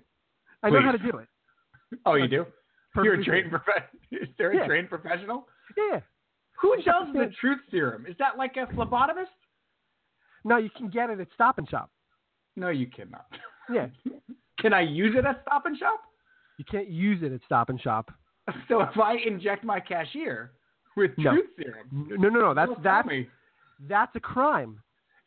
I 0.63 0.69
know 0.69 0.81
how 0.81 0.91
to 0.91 0.97
do 0.97 1.17
it. 1.17 1.27
Oh, 2.05 2.15
you 2.15 2.27
do? 2.27 2.45
You're 3.03 3.15
a 3.15 3.23
trained 3.23 3.49
prof- 3.51 3.63
Is 4.11 4.27
there 4.37 4.51
a 4.51 4.55
Yeah. 4.57 4.65
trained 4.67 4.89
professional? 4.89 5.47
Yeah. 5.75 5.99
Who 6.61 6.75
does 6.77 7.07
the 7.13 7.31
truth 7.39 7.59
serum? 7.69 8.05
Is 8.07 8.15
that 8.17 8.37
like 8.37 8.57
a 8.57 8.65
phlebotomist? 8.67 9.27
No, 10.43 10.57
you 10.57 10.69
can 10.75 10.89
get 10.89 11.09
it 11.09 11.19
at 11.19 11.27
Stop 11.33 11.57
and 11.57 11.69
Shop. 11.69 11.89
No, 12.55 12.69
you 12.69 12.87
cannot. 12.87 13.25
Yeah. 13.69 13.87
Can 14.59 14.71
I 14.71 14.79
use 14.81 15.13
it 15.17 15.25
at 15.25 15.41
Stop 15.41 15.65
and 15.65 15.77
Shop? 15.77 16.01
You 16.57 16.63
can't 16.63 16.87
use 16.87 17.21
it 17.21 17.33
at 17.33 17.41
Stop 17.45 17.69
and 17.69 17.79
Shop. 17.81 18.09
So 18.69 18.81
if 18.81 18.97
I 18.97 19.15
inject 19.25 19.63
my 19.65 19.79
cashier 19.81 20.53
with 20.95 21.11
No. 21.17 21.31
truth 21.33 21.49
serum, 21.57 22.07
No, 22.17 22.29
no, 22.29 22.39
no. 22.39 22.53
That's 22.53 22.71
that's 22.81 23.07
that's 23.89 24.15
a 24.15 24.19
crime. 24.21 24.81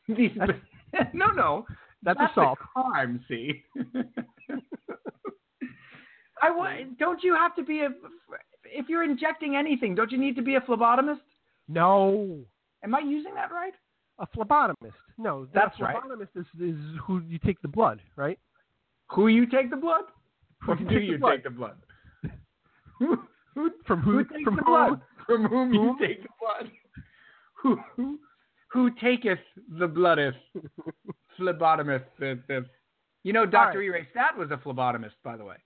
That's- 0.09 0.59
no, 1.13 1.27
no, 1.27 1.67
That's, 2.03 2.19
that's 2.19 2.33
assault. 2.33 2.59
a 2.61 2.81
crime. 2.83 3.23
See, 3.29 3.63
I 6.43 6.51
wa- 6.51 6.71
don't 6.99 7.23
you 7.23 7.35
have 7.35 7.55
to 7.57 7.63
be 7.63 7.81
a 7.81 7.89
if 8.65 8.89
you're 8.89 9.05
injecting 9.05 9.57
anything? 9.57 9.95
Don't 9.95 10.11
you 10.13 10.19
need 10.19 10.37
to 10.37 10.43
be 10.43 10.55
a 10.57 10.61
phlebotomist? 10.61 11.21
No, 11.69 12.39
Am 12.83 12.95
I 12.95 13.01
using 13.01 13.35
that 13.35 13.53
right? 13.53 13.75
a 14.19 14.27
phlebotomist. 14.27 14.93
No, 15.19 15.47
That's 15.55 15.79
a 15.81 15.85
right. 15.85 15.97
phlebotomist 15.97 16.29
is, 16.37 16.47
is 16.61 16.77
who 17.07 17.21
you 17.21 17.39
take 17.39 17.61
the 17.63 17.69
blood, 17.69 18.01
right? 18.17 18.39
Who 19.11 19.29
you 19.29 19.47
take 19.47 19.71
the 19.71 19.77
blood? 19.77 20.05
From 20.65 20.79
Who 20.79 20.85
you 20.85 20.91
do 20.91 20.95
take 20.99 21.07
the 21.07 21.13
you 21.13 21.19
blood? 21.19 21.31
take 21.33 21.45
the 21.45 21.51
blood? 21.51 21.77
Who, 22.99 23.19
who, 23.55 23.71
From 23.87 24.01
who 24.03 24.13
who? 24.13 24.25
takes 24.25 24.43
from 24.45 24.57
the 24.57 24.63
whom? 24.63 24.73
blood? 24.89 25.01
From 25.27 25.45
whom 25.47 25.73
you 25.75 25.97
take 25.99 26.23
the 26.23 26.29
blood? 26.41 26.71
Who, 27.63 27.79
who, 27.97 28.19
who 28.73 28.91
taketh 29.01 29.39
the 29.79 29.87
bloodeth? 29.89 30.35
Phlebotomist. 31.39 32.05
You 33.23 33.33
know, 33.33 33.47
Dr. 33.47 33.79
right. 33.79 33.85
Erase 33.87 34.07
that 34.15 34.37
was 34.37 34.51
a 34.51 34.57
phlebotomist, 34.57 35.13
by 35.25 35.37
the 35.37 35.45
way, 35.45 35.57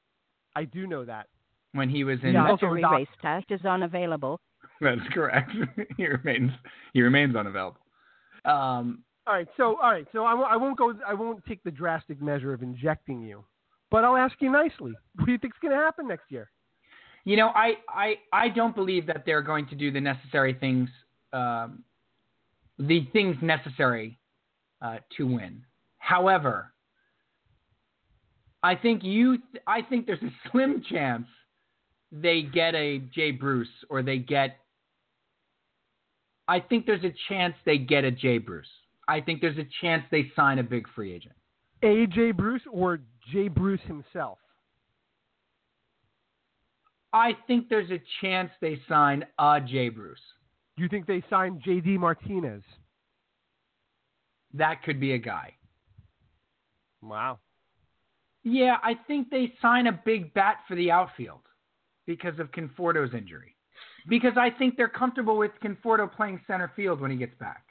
I 0.56 0.64
do 0.64 0.86
know 0.86 1.04
that. 1.04 1.26
when 1.72 1.88
he 1.88 2.04
was 2.04 2.18
in. 2.22 2.32
Yeah, 2.34 2.44
The 2.44 2.50
also 2.50 2.72
a 2.74 2.80
doc- 2.80 2.92
erase 2.92 3.08
test 3.20 3.46
is 3.50 3.64
unavailable. 3.64 4.40
That's 4.80 5.00
correct. 5.12 5.52
he 5.96 6.06
remains 6.06 6.50
he 6.92 7.02
remains 7.02 7.34
unavailable. 7.36 7.80
Um, 8.44 9.02
All 9.26 9.34
right, 9.34 9.48
so 9.56 9.76
all 9.80 9.90
right, 9.90 10.06
so 10.12 10.24
I 10.24 10.34
won't, 10.34 10.60
won't 10.60 10.76
go. 10.78 10.94
I 11.06 11.14
won't 11.14 11.44
take 11.46 11.62
the 11.64 11.70
drastic 11.70 12.20
measure 12.20 12.52
of 12.52 12.62
injecting 12.62 13.22
you, 13.22 13.44
but 13.90 14.04
I'll 14.04 14.16
ask 14.16 14.34
you 14.40 14.50
nicely. 14.50 14.92
What 15.16 15.26
do 15.26 15.32
you 15.32 15.38
think's 15.38 15.56
going 15.62 15.72
to 15.72 15.78
happen 15.78 16.06
next 16.08 16.30
year? 16.30 16.50
you 17.26 17.38
know, 17.38 17.48
I, 17.54 17.76
I 17.88 18.16
I 18.34 18.48
don't 18.50 18.74
believe 18.76 19.06
that 19.06 19.22
they're 19.24 19.40
going 19.40 19.66
to 19.68 19.74
do 19.74 19.90
the 19.90 20.00
necessary 20.00 20.52
things, 20.52 20.90
um, 21.32 21.82
the 22.78 23.08
things 23.14 23.36
necessary 23.40 24.18
uh, 24.82 24.98
to 25.16 25.26
win. 25.26 25.62
However, 25.98 26.73
I 28.64 28.74
think 28.74 29.04
you 29.04 29.38
I 29.66 29.82
think 29.82 30.06
there's 30.06 30.22
a 30.22 30.32
slim 30.50 30.82
chance 30.90 31.26
they 32.10 32.42
get 32.42 32.74
a 32.74 32.98
Jay 33.14 33.30
Bruce 33.30 33.68
or 33.90 34.02
they 34.02 34.18
get. 34.18 34.56
I 36.48 36.60
think 36.60 36.86
there's 36.86 37.04
a 37.04 37.12
chance 37.28 37.54
they 37.66 37.78
get 37.78 38.04
a 38.04 38.10
Jay 38.10 38.38
Bruce. 38.38 38.68
I 39.06 39.20
think 39.20 39.42
there's 39.42 39.58
a 39.58 39.66
chance 39.82 40.02
they 40.10 40.32
sign 40.34 40.58
a 40.58 40.62
big 40.62 40.86
free 40.94 41.12
agent. 41.12 41.34
AJ 41.82 42.36
Bruce 42.36 42.62
or 42.72 43.00
Jay 43.30 43.48
Bruce 43.48 43.80
himself? 43.86 44.38
I 47.12 47.36
think 47.46 47.68
there's 47.68 47.90
a 47.90 48.00
chance 48.22 48.50
they 48.60 48.80
sign 48.88 49.24
a 49.38 49.60
Jay 49.60 49.90
Bruce. 49.90 50.18
Do 50.76 50.82
you 50.82 50.88
think 50.88 51.06
they 51.06 51.22
sign 51.28 51.60
JD 51.66 51.98
Martinez? 51.98 52.62
That 54.54 54.82
could 54.82 54.98
be 54.98 55.12
a 55.12 55.18
guy. 55.18 55.54
Wow. 57.02 57.38
Yeah, 58.44 58.76
I 58.82 58.94
think 59.06 59.30
they 59.30 59.54
sign 59.60 59.86
a 59.86 60.00
big 60.04 60.34
bat 60.34 60.58
for 60.68 60.76
the 60.76 60.90
outfield 60.90 61.40
because 62.06 62.38
of 62.38 62.50
Conforto's 62.52 63.14
injury. 63.14 63.56
Because 64.06 64.34
I 64.36 64.50
think 64.50 64.76
they're 64.76 64.88
comfortable 64.88 65.38
with 65.38 65.50
Conforto 65.62 66.10
playing 66.12 66.40
center 66.46 66.70
field 66.76 67.00
when 67.00 67.10
he 67.10 67.16
gets 67.16 67.34
back. 67.40 67.64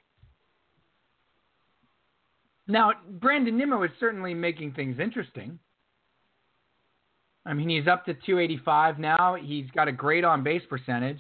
Now, 2.68 2.94
Brandon 3.08 3.56
Nimmo 3.56 3.84
is 3.84 3.92
certainly 4.00 4.34
making 4.34 4.74
things 4.74 5.00
interesting. 5.00 5.60
I 7.46 7.54
mean, 7.54 7.70
he's 7.70 7.88
up 7.88 8.06
to 8.06 8.14
285 8.14 9.00
now. 9.00 9.36
He's 9.40 9.70
got 9.72 9.88
a 9.88 9.92
great 9.92 10.24
on 10.24 10.44
base 10.44 10.64
percentage. 10.70 11.20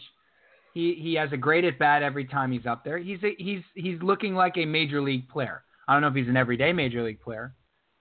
He 0.73 0.95
he 0.99 1.13
has 1.15 1.31
a 1.31 1.37
great 1.37 1.65
at 1.65 1.77
bat 1.77 2.01
every 2.01 2.25
time 2.25 2.51
he's 2.51 2.65
up 2.65 2.83
there. 2.83 2.97
He's 2.97 3.21
a, 3.23 3.35
he's 3.37 3.61
he's 3.75 4.01
looking 4.01 4.33
like 4.33 4.57
a 4.57 4.65
major 4.65 5.01
league 5.01 5.27
player. 5.29 5.63
I 5.87 5.93
don't 5.93 6.01
know 6.01 6.07
if 6.07 6.15
he's 6.15 6.29
an 6.29 6.37
everyday 6.37 6.73
major 6.73 7.03
league 7.03 7.21
player, 7.21 7.53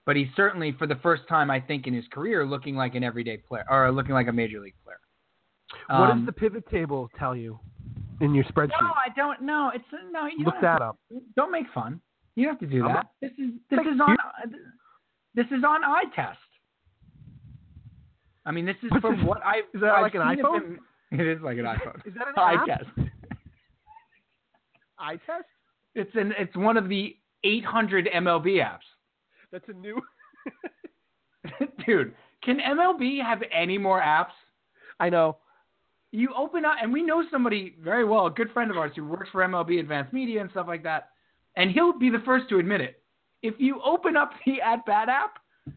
but 0.05 0.15
he's 0.15 0.27
certainly 0.35 0.71
for 0.77 0.87
the 0.87 0.95
first 0.97 1.23
time 1.27 1.49
I 1.51 1.59
think 1.59 1.87
in 1.87 1.93
his 1.93 2.05
career 2.11 2.45
looking 2.45 2.75
like 2.75 2.95
an 2.95 3.03
everyday 3.03 3.37
player 3.37 3.65
or 3.69 3.91
looking 3.91 4.13
like 4.13 4.27
a 4.27 4.33
major 4.33 4.59
league 4.59 4.75
player. 4.83 4.99
What 5.87 6.11
Um, 6.11 6.19
does 6.19 6.25
the 6.27 6.33
pivot 6.33 6.69
table 6.69 7.09
tell 7.17 7.35
you 7.35 7.59
in 8.21 8.33
your 8.35 8.43
spreadsheet? 8.45 8.81
No, 8.81 8.93
I 8.93 9.09
don't 9.15 9.41
know. 9.41 9.71
It's 9.73 9.85
no. 10.11 10.25
You 10.27 10.45
Look 10.45 10.55
that 10.61 10.81
have 10.81 10.81
up. 10.81 10.97
Don't 11.35 11.51
make 11.51 11.65
fun. 11.73 11.99
You 12.35 12.45
don't 12.45 12.53
have 12.53 12.69
to 12.69 12.75
do 12.75 12.83
that. 12.83 13.07
This 13.21 13.31
is 13.37 13.51
this 13.69 13.79
is 13.79 13.99
on 13.99 14.17
this 15.35 15.45
is 15.47 15.63
on 15.63 15.83
eye 15.83 16.03
test. 16.15 16.37
I 18.45 18.51
mean, 18.51 18.65
this 18.65 18.75
is 18.83 18.91
from 19.01 19.17
this? 19.17 19.25
what 19.25 19.41
I 19.45 19.59
Is 19.73 19.81
that 19.81 19.91
I've 19.95 20.01
like 20.01 20.15
an 20.15 20.21
iPhone? 20.21 20.77
It 21.11 21.21
is 21.27 21.41
like 21.43 21.59
an 21.59 21.65
iPhone. 21.65 22.07
Is 22.07 22.13
that 22.15 22.27
an 22.27 22.33
eye 22.37 22.53
app? 22.55 22.65
test. 22.65 22.89
Eye 24.97 25.15
test? 25.27 25.45
It's 25.95 26.09
an 26.15 26.33
it's 26.39 26.55
one 26.55 26.75
of 26.75 26.89
the 26.89 27.15
800 27.43 28.09
MLB 28.15 28.55
apps. 28.63 28.79
That's 29.53 29.69
a 29.69 29.73
new. 29.73 30.01
Dude, 31.85 32.15
can 32.43 32.57
MLB 32.57 33.21
have 33.21 33.43
any 33.53 33.77
more 33.77 34.01
apps? 34.01 34.33
I 34.99 35.09
know. 35.09 35.37
You 36.11 36.29
open 36.35 36.65
up, 36.65 36.77
and 36.81 36.91
we 36.91 37.03
know 37.03 37.23
somebody 37.31 37.75
very 37.79 38.03
well, 38.03 38.25
a 38.25 38.31
good 38.31 38.51
friend 38.51 38.71
of 38.71 38.77
ours 38.77 38.91
who 38.95 39.05
works 39.05 39.29
for 39.31 39.41
MLB 39.41 39.79
Advanced 39.79 40.11
Media 40.11 40.41
and 40.41 40.49
stuff 40.49 40.65
like 40.67 40.81
that, 40.83 41.09
and 41.55 41.69
he'll 41.69 41.97
be 41.97 42.09
the 42.09 42.21
first 42.25 42.49
to 42.49 42.57
admit 42.57 42.81
it. 42.81 43.01
If 43.43 43.53
you 43.59 43.79
open 43.85 44.17
up 44.17 44.31
the 44.43 44.59
At 44.59 44.85
Bat 44.87 45.09
app 45.09 45.35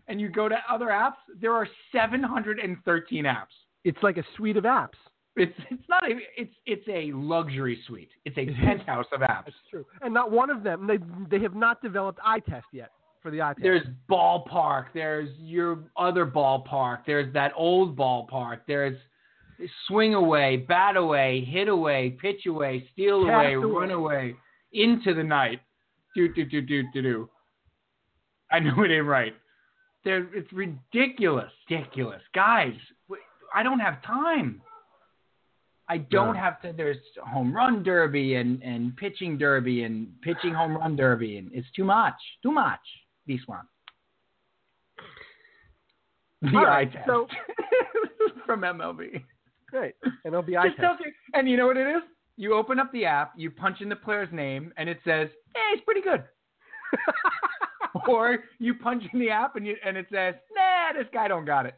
and 0.09 0.20
you 0.20 0.31
go 0.31 0.49
to 0.49 0.57
other 0.70 0.87
apps, 0.87 1.16
there 1.39 1.53
are 1.53 1.68
713 1.93 3.24
apps. 3.24 3.45
It's 3.85 3.99
like 4.03 4.16
a 4.16 4.24
suite 4.37 4.57
of 4.57 4.64
apps. 4.64 4.97
It's 5.37 5.53
it's 5.70 5.87
not 5.87 6.11
a 6.11 6.16
it's 6.39 6.55
it's 6.64 6.89
a 6.89 7.14
luxury 7.14 7.79
suite. 7.87 8.09
It's 8.24 8.39
a 8.39 8.47
penthouse 8.64 9.07
of 9.12 9.20
apps. 9.20 9.45
That's 9.45 9.57
true. 9.70 9.85
And 10.01 10.14
not 10.14 10.31
one 10.31 10.49
of 10.49 10.62
them. 10.62 10.87
They 10.87 10.97
they 11.31 11.43
have 11.43 11.55
not 11.55 11.83
developed 11.83 12.20
eye 12.24 12.41
test 12.41 12.64
yet 12.72 12.91
for 13.27 13.33
the 13.33 13.39
iPad. 13.39 13.57
There's 13.61 13.83
ballpark. 14.09 14.87
There's 14.95 15.29
your 15.37 15.81
other 15.97 16.24
ballpark. 16.24 16.99
There's 17.07 17.33
that 17.35 17.51
old 17.57 17.97
ballpark. 17.97 18.61
There's 18.68 18.97
swing 19.89 20.14
away, 20.14 20.59
bat 20.59 20.97
away, 20.97 21.45
hit 21.45 21.66
away, 21.66 22.16
pitch 22.22 22.47
away, 22.47 22.89
steal 22.93 23.22
away, 23.22 23.55
away. 23.55 23.66
run 23.66 23.91
away, 23.91 24.37
into 24.72 25.12
the 25.12 25.24
night. 25.24 25.61
Do 26.14 26.33
do 26.33 26.45
do 26.45 26.61
do 26.62 26.85
do 26.93 27.03
do. 27.03 27.31
I 28.53 28.61
know 28.61 28.85
it 28.85 28.93
ain't 28.93 29.07
right. 29.07 29.35
There, 30.05 30.29
it's 30.33 30.53
ridiculous, 30.53 31.51
ridiculous, 31.68 32.22
guys. 32.33 32.74
I 33.53 33.64
don't 33.64 33.81
have 33.81 34.01
time. 34.05 34.62
I 35.89 35.99
don't 35.99 36.35
No. 36.35 36.41
have 36.41 36.62
to. 36.62 36.72
There's 36.72 36.99
home 37.24 37.53
run 37.53 37.83
derby 37.83 38.37
and 38.37 38.62
and 38.62 38.97
pitching 38.97 39.37
derby 39.37 39.83
and 39.83 40.12
pitching 40.22 40.55
home 40.55 40.77
run 40.77 40.95
derby, 40.95 41.39
and 41.39 41.51
it's 41.53 41.70
too 41.72 41.85
much, 41.85 42.14
too 42.41 42.53
much. 42.53 42.79
This 43.27 43.41
one. 43.47 43.66
The 46.43 46.49
All 46.51 46.59
eye 46.59 46.68
right, 46.68 46.93
test 46.93 47.07
so- 47.07 47.27
from 48.47 48.61
MLB. 48.61 49.22
Great. 49.70 49.95
And 50.05 50.12
it'll 50.27 50.43
eye 50.57 50.68
Just 50.68 50.77
test. 50.77 51.01
you, 51.05 51.12
and 51.35 51.49
you 51.49 51.57
know 51.57 51.66
what 51.66 51.77
it 51.77 51.89
is? 51.89 52.03
You 52.37 52.55
open 52.55 52.79
up 52.79 52.93
the 52.93 53.05
app, 53.07 53.33
you 53.37 53.51
punch 53.51 53.81
in 53.81 53.89
the 53.89 53.97
player's 53.97 54.29
name, 54.33 54.72
and 54.77 54.89
it 54.89 54.99
says, 55.05 55.29
"Hey, 55.55 55.72
it's 55.74 55.85
pretty 55.85 56.03
good." 56.03 56.22
or 58.09 58.45
you 58.59 58.74
punch 58.74 59.03
in 59.12 59.18
the 59.18 59.31
app 59.31 59.57
and 59.57 59.66
you 59.66 59.74
and 59.85 59.97
it 59.97 60.07
says, 60.12 60.35
"Nah, 60.55 60.93
this 60.99 61.09
guy 61.12 61.29
don't 61.29 61.47
got 61.47 61.66
it." 61.66 61.74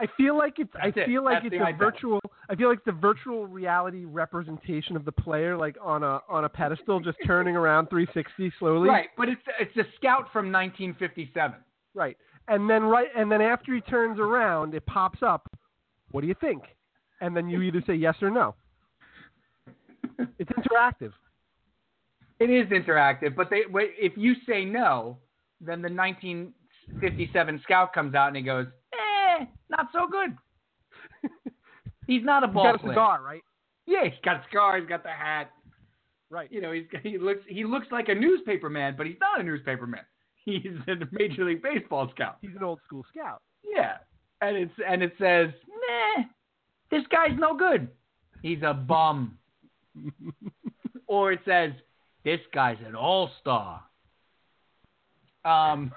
I 0.00 0.06
feel 0.16 0.36
like 0.36 0.58
it's. 0.58 0.70
I 0.74 0.86
That's 0.86 0.98
it. 0.98 1.06
feel 1.06 1.24
like 1.24 1.42
That's 1.42 1.54
it's 1.54 1.64
a 1.66 1.76
virtual. 1.76 2.20
I 2.48 2.54
feel 2.54 2.68
like 2.68 2.80
a 2.86 2.92
virtual 2.92 3.46
reality 3.46 4.04
representation 4.04 4.96
of 4.96 5.04
the 5.04 5.12
player, 5.12 5.56
like 5.56 5.76
on 5.82 6.02
a 6.02 6.20
on 6.28 6.44
a 6.44 6.48
pedestal, 6.48 7.00
just 7.00 7.18
turning 7.26 7.56
around 7.56 7.88
360 7.88 8.52
slowly. 8.58 8.88
Right, 8.88 9.08
but 9.16 9.28
it's 9.28 9.42
it's 9.60 9.76
a 9.76 9.84
scout 9.96 10.28
from 10.32 10.52
1957. 10.52 11.56
Right. 11.94 12.16
And 12.48 12.68
then 12.68 12.82
right. 12.84 13.08
And 13.16 13.30
then 13.30 13.40
after 13.40 13.74
he 13.74 13.80
turns 13.82 14.18
around, 14.18 14.74
it 14.74 14.84
pops 14.86 15.20
up. 15.22 15.50
What 16.10 16.20
do 16.20 16.26
you 16.26 16.34
think? 16.40 16.62
And 17.20 17.36
then 17.36 17.48
you 17.48 17.62
either 17.62 17.82
say 17.86 17.94
yes 17.94 18.16
or 18.20 18.30
no. 18.30 18.54
It's 20.38 20.50
interactive. 20.50 21.12
It 22.40 22.50
is 22.50 22.66
interactive, 22.68 23.34
but 23.34 23.48
they 23.50 23.62
if 23.72 24.12
you 24.16 24.34
say 24.46 24.64
no, 24.64 25.18
then 25.60 25.82
the 25.82 25.88
1957 25.88 27.60
scout 27.62 27.92
comes 27.92 28.14
out 28.14 28.28
and 28.28 28.36
he 28.36 28.42
goes, 28.42 28.66
"Eh, 28.66 28.72
not 29.70 29.88
so 29.92 30.06
good." 30.10 30.36
he's 32.06 32.24
not 32.24 32.44
a 32.44 32.48
ball. 32.48 32.72
He's 32.72 32.80
got 32.80 32.84
a 32.84 32.92
cigar, 32.92 33.22
right? 33.22 33.42
Yeah, 33.86 34.04
he's 34.04 34.12
got 34.24 34.36
a 34.36 34.44
scar. 34.48 34.78
He's 34.78 34.88
got 34.88 35.02
the 35.02 35.10
hat. 35.10 35.50
Right. 36.30 36.50
You 36.50 36.60
know, 36.60 36.72
he's 36.72 36.84
he 37.02 37.18
looks 37.18 37.42
he 37.48 37.64
looks 37.64 37.86
like 37.90 38.08
a 38.08 38.14
newspaper 38.14 38.70
man, 38.70 38.94
but 38.96 39.06
he's 39.06 39.18
not 39.20 39.40
a 39.40 39.42
newspaper 39.42 39.86
man. 39.86 40.04
He's 40.44 40.66
a 40.88 40.96
Major 41.10 41.46
League 41.46 41.62
Baseball 41.62 42.10
scout. 42.14 42.36
He's 42.42 42.54
an 42.54 42.62
old 42.62 42.78
school 42.84 43.02
scout. 43.10 43.40
Yeah, 43.64 43.94
and 44.42 44.58
it's 44.58 44.74
and 44.86 45.02
it 45.02 45.14
says, 45.18 45.48
"Nah, 45.66 46.24
this 46.90 47.02
guy's 47.10 47.38
no 47.38 47.56
good. 47.56 47.88
He's 48.42 48.58
a 48.62 48.74
bum." 48.74 49.38
or 51.06 51.32
it 51.32 51.40
says, 51.46 51.72
"This 52.24 52.40
guy's 52.52 52.76
an 52.86 52.94
all 52.94 53.30
star." 53.40 53.82
Um. 55.46 55.92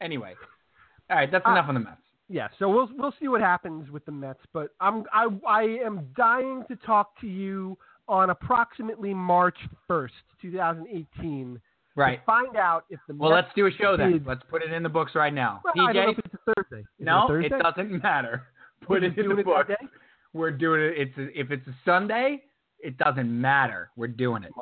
Anyway, 0.00 0.34
all 1.08 1.18
right, 1.18 1.30
that's 1.30 1.46
Uh, 1.46 1.52
enough 1.52 1.68
on 1.68 1.74
the 1.74 1.80
Mets. 1.80 2.01
Yeah, 2.32 2.48
so 2.58 2.68
we'll 2.70 2.88
we'll 2.96 3.12
see 3.20 3.28
what 3.28 3.42
happens 3.42 3.90
with 3.90 4.06
the 4.06 4.12
Mets, 4.12 4.40
but 4.54 4.70
I'm 4.80 5.04
I 5.12 5.28
I 5.46 5.62
am 5.84 6.08
dying 6.16 6.64
to 6.68 6.76
talk 6.76 7.20
to 7.20 7.26
you 7.26 7.76
on 8.08 8.30
approximately 8.30 9.12
March 9.12 9.56
1st, 9.88 10.10
2018, 10.40 11.60
Right. 11.94 12.18
to 12.20 12.24
find 12.24 12.56
out 12.56 12.84
if 12.88 12.98
the 13.06 13.14
Well, 13.14 13.30
Mets 13.30 13.44
let's 13.46 13.54
do 13.54 13.66
a 13.66 13.70
show 13.70 13.96
then. 13.98 14.12
did- 14.12 14.26
Let's 14.26 14.42
put 14.48 14.62
it 14.62 14.72
in 14.72 14.82
the 14.82 14.88
books 14.88 15.14
right 15.14 15.32
now. 15.32 15.60
Well, 15.62 15.74
I 15.86 15.92
don't 15.92 16.06
know 16.06 16.12
PJ, 16.14 16.18
it's 16.24 16.34
a 16.34 16.54
Thursday. 16.54 16.80
Is 16.80 16.86
it 17.00 17.04
no, 17.04 17.26
Thursday? 17.28 17.54
it 17.54 17.62
doesn't 17.62 18.02
matter. 18.02 18.42
Put 18.80 18.88
We're 18.88 18.96
it 19.08 19.18
in 19.18 19.28
the 19.28 19.36
it 19.36 19.44
book. 19.44 19.68
We're 20.32 20.50
doing 20.50 20.80
it. 20.80 20.94
It's 20.96 21.18
a, 21.18 21.38
if 21.38 21.50
it's 21.50 21.66
a 21.68 21.74
Sunday, 21.84 22.42
it 22.80 22.96
doesn't 22.96 23.28
matter. 23.40 23.90
We're 23.96 24.08
doing 24.08 24.42
it. 24.42 24.52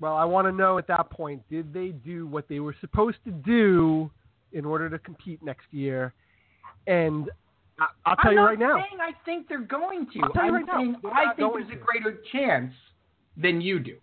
Well, 0.00 0.16
I 0.16 0.24
want 0.24 0.48
to 0.48 0.52
know 0.52 0.76
at 0.78 0.88
that 0.88 1.08
point, 1.10 1.42
did 1.48 1.72
they 1.72 1.88
do 1.90 2.26
what 2.26 2.48
they 2.48 2.58
were 2.58 2.74
supposed 2.80 3.18
to 3.26 3.30
do 3.30 4.10
in 4.52 4.64
order 4.64 4.90
to 4.90 4.98
compete 4.98 5.40
next 5.42 5.72
year? 5.72 6.12
And 6.86 7.30
I, 7.78 7.86
I'll 8.06 8.16
tell 8.16 8.26
I'm 8.26 8.32
you 8.32 8.36
not 8.40 8.46
right 8.46 8.58
now. 8.58 8.74
saying 8.76 9.00
I 9.00 9.12
think 9.24 9.48
they're 9.48 9.60
going 9.60 10.06
to. 10.14 10.20
I'll 10.22 10.30
tell 10.30 10.44
you 10.44 10.48
I'm 10.48 10.54
right 10.54 10.76
saying 10.76 10.96
they're 11.02 11.12
I 11.12 11.26
think 11.34 11.38
going 11.52 11.66
there's 11.66 11.78
a 11.80 11.84
greater 11.84 12.18
chance 12.32 12.72
than 13.36 13.60
you 13.60 13.78
do. 13.78 13.96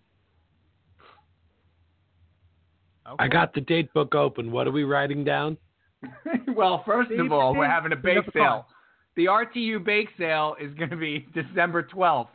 Okay. 3.07 3.15
I 3.23 3.27
got 3.27 3.53
the 3.53 3.61
date 3.61 3.91
book 3.93 4.13
open. 4.13 4.51
What 4.51 4.67
are 4.67 4.71
we 4.71 4.84
writing 4.84 5.23
down? 5.23 5.57
well, 6.55 6.84
first 6.86 7.11
of 7.11 7.32
all, 7.32 7.55
we're 7.55 7.67
having 7.67 7.91
a 7.91 7.95
bake 7.95 8.25
the 8.25 8.32
sale. 8.34 8.67
The 9.15 9.25
RTU 9.25 9.84
bake 9.84 10.09
sale 10.17 10.55
is 10.61 10.73
going 10.75 10.91
to 10.91 10.95
be 10.95 11.27
December 11.34 11.84
12th. 11.84 12.27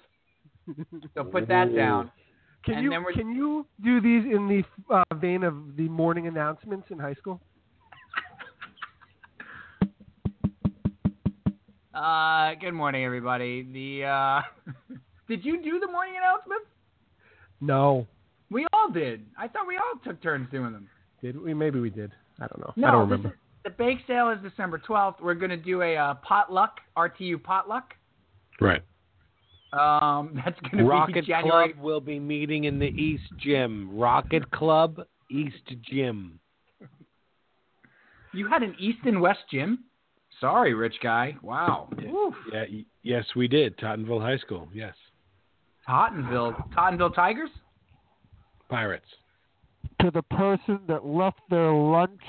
So 1.15 1.25
put 1.25 1.47
that 1.49 1.75
down. 1.75 2.11
Can 2.65 2.75
And 2.77 2.85
you 2.85 2.91
then 2.91 3.05
we're- 3.05 3.15
can 3.15 3.35
you 3.35 3.67
do 3.83 4.01
these 4.01 4.25
in 4.25 4.49
the 4.49 4.95
uh, 4.95 5.05
vein 5.15 5.45
of 5.45 5.77
the 5.77 5.89
morning 5.89 6.27
announcements 6.27 6.87
in 6.91 6.99
high 6.99 7.15
school? 7.15 7.41
Uh, 11.95 12.55
good 12.61 12.73
morning, 12.73 13.05
everybody. 13.05 13.63
The 13.73 14.07
uh, 14.07 14.43
did 15.29 15.45
you 15.45 15.63
do 15.63 15.79
the 15.79 15.87
morning 15.87 16.15
announcements? 16.19 16.67
No. 17.61 18.07
We 18.51 18.67
all 18.73 18.91
did. 18.91 19.25
I 19.39 19.47
thought 19.47 19.67
we 19.67 19.77
all 19.77 20.01
took 20.05 20.21
turns 20.23 20.49
doing 20.51 20.73
them. 20.73 20.89
Did 21.23 21.41
we? 21.41 21.55
Maybe 21.55 21.79
we 21.79 21.91
did. 21.91 22.13
I 22.41 22.47
don't 22.49 22.59
know. 22.61 22.73
No, 22.77 22.89
I 22.89 22.91
don't 22.91 23.09
this 23.09 23.13
remember. 23.19 23.29
is- 23.29 23.35
the 23.65 23.71
bake 23.71 23.99
sale 24.07 24.29
is 24.29 24.39
December 24.43 24.79
12th. 24.87 25.23
We're 25.23 25.33
going 25.33 25.51
to 25.51 25.57
do 25.57 25.81
a 25.81 25.97
uh, 25.97 26.15
potluck, 26.17 26.81
RTU 26.99 27.43
potluck. 27.43 27.95
Right. 28.61 28.83
Um, 29.73 30.33
that's 30.45 30.61
going 30.61 30.71
to 30.73 30.77
be 30.77 30.83
Rocket 30.83 31.25
January. 31.25 31.73
Club 31.73 31.83
will 31.83 32.01
be 32.01 32.21
meeting 32.21 32.65
in 32.65 32.79
the 32.79 32.89
East 32.89 33.23
Gym. 33.39 33.97
Rocket 33.97 34.51
Club, 34.51 35.01
East 35.31 35.65
Gym. 35.91 36.39
You 38.35 38.47
had 38.49 38.63
an 38.63 38.75
East 38.79 38.99
and 39.07 39.23
West 39.23 39.41
gym? 39.51 39.85
Sorry, 40.41 40.75
rich 40.75 40.97
guy. 41.03 41.37
Wow. 41.43 41.89
Oof. 42.05 42.35
Yeah, 42.53 42.65
yes, 43.03 43.25
we 43.37 43.49
did. 43.49 43.77
Tottenville 43.79 44.21
High 44.21 44.39
School. 44.39 44.69
Yes. 44.75 44.95
Tottenville, 45.89 46.55
Tottenville 46.75 47.15
Tigers. 47.15 47.51
Pirates. 48.69 49.07
to 50.01 50.11
the 50.11 50.23
person 50.23 50.81
that 50.89 51.05
left 51.05 51.41
their 51.51 51.73
lunch 51.73 52.23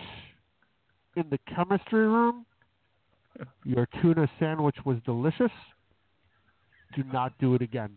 in 1.16 1.24
the 1.30 1.40
chemistry 1.54 2.08
room, 2.08 2.46
your 3.64 3.88
tuna 4.02 4.30
sandwich 4.40 4.76
was 4.86 4.98
delicious. 5.06 5.52
Do 6.96 7.04
not 7.12 7.34
do 7.40 7.56
it 7.56 7.62
again. 7.62 7.92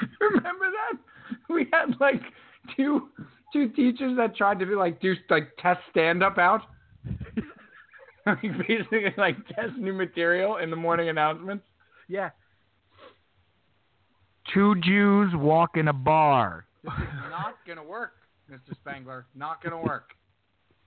Remember 0.20 0.66
that? 0.70 0.98
We 1.48 1.66
had 1.72 1.94
like 2.00 2.20
two 2.76 3.08
two 3.52 3.68
teachers 3.70 4.16
that 4.16 4.36
tried 4.36 4.58
to 4.58 4.66
be 4.66 4.74
like 4.74 5.00
do 5.00 5.14
like 5.30 5.48
test 5.58 5.80
stand 5.90 6.22
up 6.22 6.36
out. 6.38 6.62
like 8.42 8.42
basically 8.66 9.14
like 9.16 9.36
test 9.48 9.76
new 9.78 9.92
material 9.92 10.56
in 10.56 10.70
the 10.70 10.76
morning 10.76 11.08
announcements. 11.08 11.64
Yeah. 12.08 12.30
Two 14.54 14.74
Jews 14.82 15.32
walk 15.34 15.76
in 15.76 15.88
a 15.88 15.92
bar. 15.92 16.66
This 16.84 16.92
is 16.94 17.30
not 17.30 17.56
gonna 17.66 17.82
work, 17.84 18.12
Mr. 18.50 18.74
Spangler. 18.80 19.26
Not 19.34 19.62
gonna 19.62 19.80
work. 19.80 20.10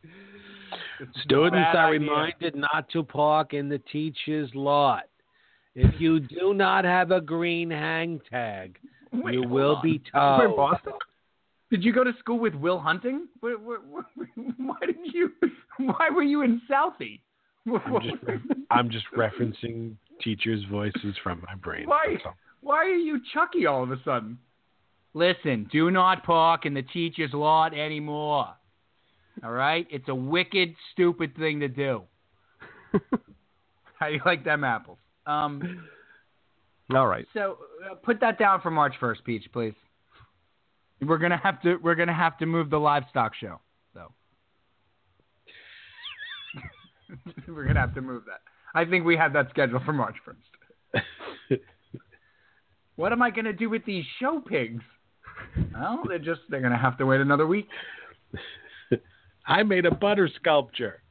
It's 0.03 1.21
Students 1.23 1.57
are 1.75 1.87
idea. 1.89 1.99
reminded 1.99 2.55
not 2.55 2.89
to 2.91 3.03
park 3.03 3.53
in 3.53 3.67
the 3.67 3.79
teacher's 3.91 4.49
lot. 4.55 5.03
If 5.75 5.99
you 5.99 6.19
do 6.21 6.53
not 6.53 6.85
have 6.85 7.11
a 7.11 7.19
green 7.21 7.69
hang 7.69 8.21
tag, 8.29 8.77
Wait, 9.11 9.33
you 9.33 9.43
will 9.47 9.75
on. 9.77 9.83
be 9.83 10.01
We're 10.13 10.45
in. 10.49 10.55
Boston. 10.55 10.93
Did 11.69 11.83
you 11.83 11.93
go 11.93 12.03
to 12.03 12.13
school 12.19 12.39
with 12.39 12.55
Will 12.55 12.79
Hunting? 12.79 13.27
Why, 13.41 13.55
why, 13.61 13.77
why- 13.89 14.03
why 14.57 14.75
did 14.85 15.13
you? 15.13 15.31
Why 15.77 16.09
were 16.13 16.23
you 16.23 16.41
in 16.43 16.61
Southie? 16.69 17.19
I'm 17.67 18.01
just, 18.01 18.23
re- 18.23 18.65
I'm 18.71 18.89
just 18.89 19.05
referencing 19.15 19.95
teachers' 20.21 20.63
voices 20.69 21.15
from 21.23 21.43
my 21.47 21.55
brain. 21.55 21.87
Why? 21.87 22.17
Why 22.61 22.77
are 22.77 22.87
you 22.87 23.21
Chucky 23.33 23.65
all 23.65 23.83
of 23.83 23.91
a 23.91 23.97
sudden? 24.03 24.37
Listen, 25.13 25.67
do 25.71 25.89
not 25.91 26.23
park 26.23 26.65
in 26.65 26.73
the 26.73 26.81
teacher's 26.81 27.33
lot 27.33 27.73
anymore. 27.73 28.47
All 29.43 29.51
right? 29.51 29.87
It's 29.89 30.07
a 30.09 30.15
wicked, 30.15 30.75
stupid 30.91 31.35
thing 31.37 31.59
to 31.61 31.67
do. 31.67 32.03
How 33.99 34.07
do 34.07 34.13
you 34.13 34.21
like 34.25 34.43
them 34.43 34.63
apples? 34.63 34.97
Um, 35.25 35.85
All 36.93 37.07
right. 37.07 37.25
so 37.33 37.57
uh, 37.89 37.95
put 37.95 38.19
that 38.21 38.39
down 38.39 38.61
for 38.61 38.71
March 38.71 38.93
first, 38.99 39.23
Peach, 39.23 39.45
please. 39.51 39.73
We're 41.01 41.17
gonna 41.17 41.39
have 41.41 41.61
to. 41.61 41.77
We're 41.77 41.95
gonna 41.95 42.13
have 42.13 42.37
to 42.39 42.45
move 42.45 42.69
the 42.69 42.77
livestock 42.77 43.33
show, 43.33 43.61
though. 43.93 44.11
we're 47.47 47.65
gonna 47.65 47.79
have 47.79 47.95
to 47.95 48.01
move 48.01 48.23
that. 48.25 48.41
I 48.73 48.85
think 48.85 49.05
we 49.05 49.17
have 49.17 49.33
that 49.33 49.49
scheduled 49.49 49.83
for 49.83 49.93
March 49.93 50.15
first. 50.23 50.39
What 52.99 53.11
am 53.13 53.21
I 53.21 53.29
gonna 53.29 53.53
do 53.53 53.69
with 53.69 53.85
these 53.85 54.03
show 54.19 54.41
pigs? 54.45 54.83
Well, 55.73 56.03
they're 56.05 56.19
just 56.19 56.41
they're 56.49 56.59
gonna 56.59 56.77
have 56.77 56.97
to 56.97 57.05
wait 57.05 57.21
another 57.21 57.47
week. 57.47 57.69
I 59.47 59.63
made 59.63 59.85
a 59.85 59.95
butter 59.95 60.29
sculpture. 60.35 61.01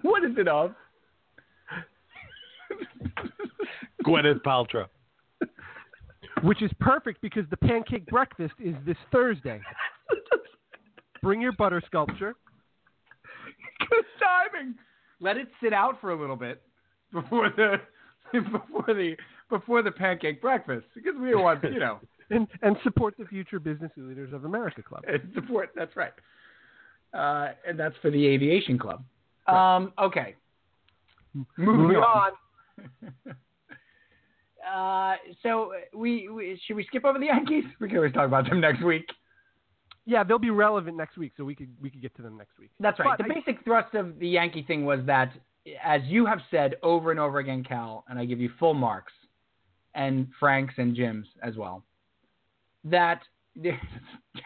what 0.00 0.24
is 0.24 0.38
it 0.38 0.48
of? 0.48 0.74
Gwyneth 4.06 4.40
Paltrow. 4.40 4.86
Which 6.42 6.62
is 6.62 6.70
perfect 6.80 7.20
because 7.20 7.44
the 7.50 7.58
pancake 7.58 8.06
breakfast 8.06 8.54
is 8.58 8.74
this 8.86 8.96
Thursday. 9.12 9.60
Bring 11.22 11.40
your 11.40 11.52
butter 11.52 11.82
sculpture. 11.86 12.34
Good 13.78 14.04
timing. 14.20 14.74
Let 15.20 15.36
it 15.36 15.48
sit 15.62 15.72
out 15.72 16.00
for 16.00 16.10
a 16.10 16.20
little 16.20 16.36
bit 16.36 16.62
before 17.12 17.50
the 17.56 17.76
before 18.32 18.84
the 18.88 19.16
before 19.48 19.82
the 19.82 19.90
pancake 19.90 20.40
breakfast 20.40 20.86
because 20.94 21.14
we 21.20 21.34
want 21.34 21.62
you 21.64 21.78
know 21.80 21.98
And, 22.32 22.46
and 22.62 22.76
support 22.84 23.14
the 23.18 23.24
future 23.24 23.58
business 23.58 23.90
leaders 23.96 24.32
of 24.32 24.44
America 24.44 24.84
Club. 24.84 25.02
and 25.08 25.20
support. 25.34 25.70
That's 25.74 25.96
right. 25.96 26.12
Uh, 27.12 27.54
and 27.66 27.76
that's 27.76 27.96
for 28.00 28.08
the 28.12 28.24
aviation 28.24 28.78
club. 28.78 29.02
Um, 29.48 29.92
okay. 30.00 30.36
Moving, 31.56 31.76
Moving 31.82 31.96
on. 31.96 32.30
on. 32.78 33.34
Uh, 34.72 35.14
so 35.42 35.72
we, 35.94 36.28
we 36.28 36.60
should 36.66 36.76
we 36.76 36.84
skip 36.84 37.04
over 37.04 37.18
the 37.18 37.26
Yankees? 37.26 37.64
We 37.80 37.88
can 37.88 37.96
always 37.96 38.12
talk 38.12 38.26
about 38.26 38.48
them 38.48 38.60
next 38.60 38.84
week. 38.84 39.06
Yeah, 40.06 40.24
they'll 40.24 40.38
be 40.38 40.50
relevant 40.50 40.96
next 40.96 41.18
week, 41.18 41.32
so 41.36 41.44
we 41.44 41.54
could 41.54 41.70
we 41.80 41.90
could 41.90 42.02
get 42.02 42.14
to 42.16 42.22
them 42.22 42.36
next 42.36 42.58
week. 42.58 42.70
That's 42.80 42.98
right. 42.98 43.16
But 43.18 43.26
the 43.26 43.32
I- 43.32 43.34
basic 43.34 43.64
thrust 43.64 43.94
of 43.94 44.18
the 44.18 44.28
Yankee 44.28 44.62
thing 44.62 44.84
was 44.84 45.00
that, 45.06 45.32
as 45.82 46.02
you 46.04 46.26
have 46.26 46.40
said 46.50 46.76
over 46.82 47.10
and 47.10 47.20
over 47.20 47.38
again, 47.38 47.62
Cal, 47.64 48.04
and 48.08 48.18
I 48.18 48.24
give 48.24 48.40
you 48.40 48.50
full 48.58 48.74
marks, 48.74 49.12
and 49.94 50.28
Frank's 50.40 50.74
and 50.78 50.96
Jim's 50.96 51.26
as 51.42 51.56
well, 51.56 51.84
that 52.84 53.20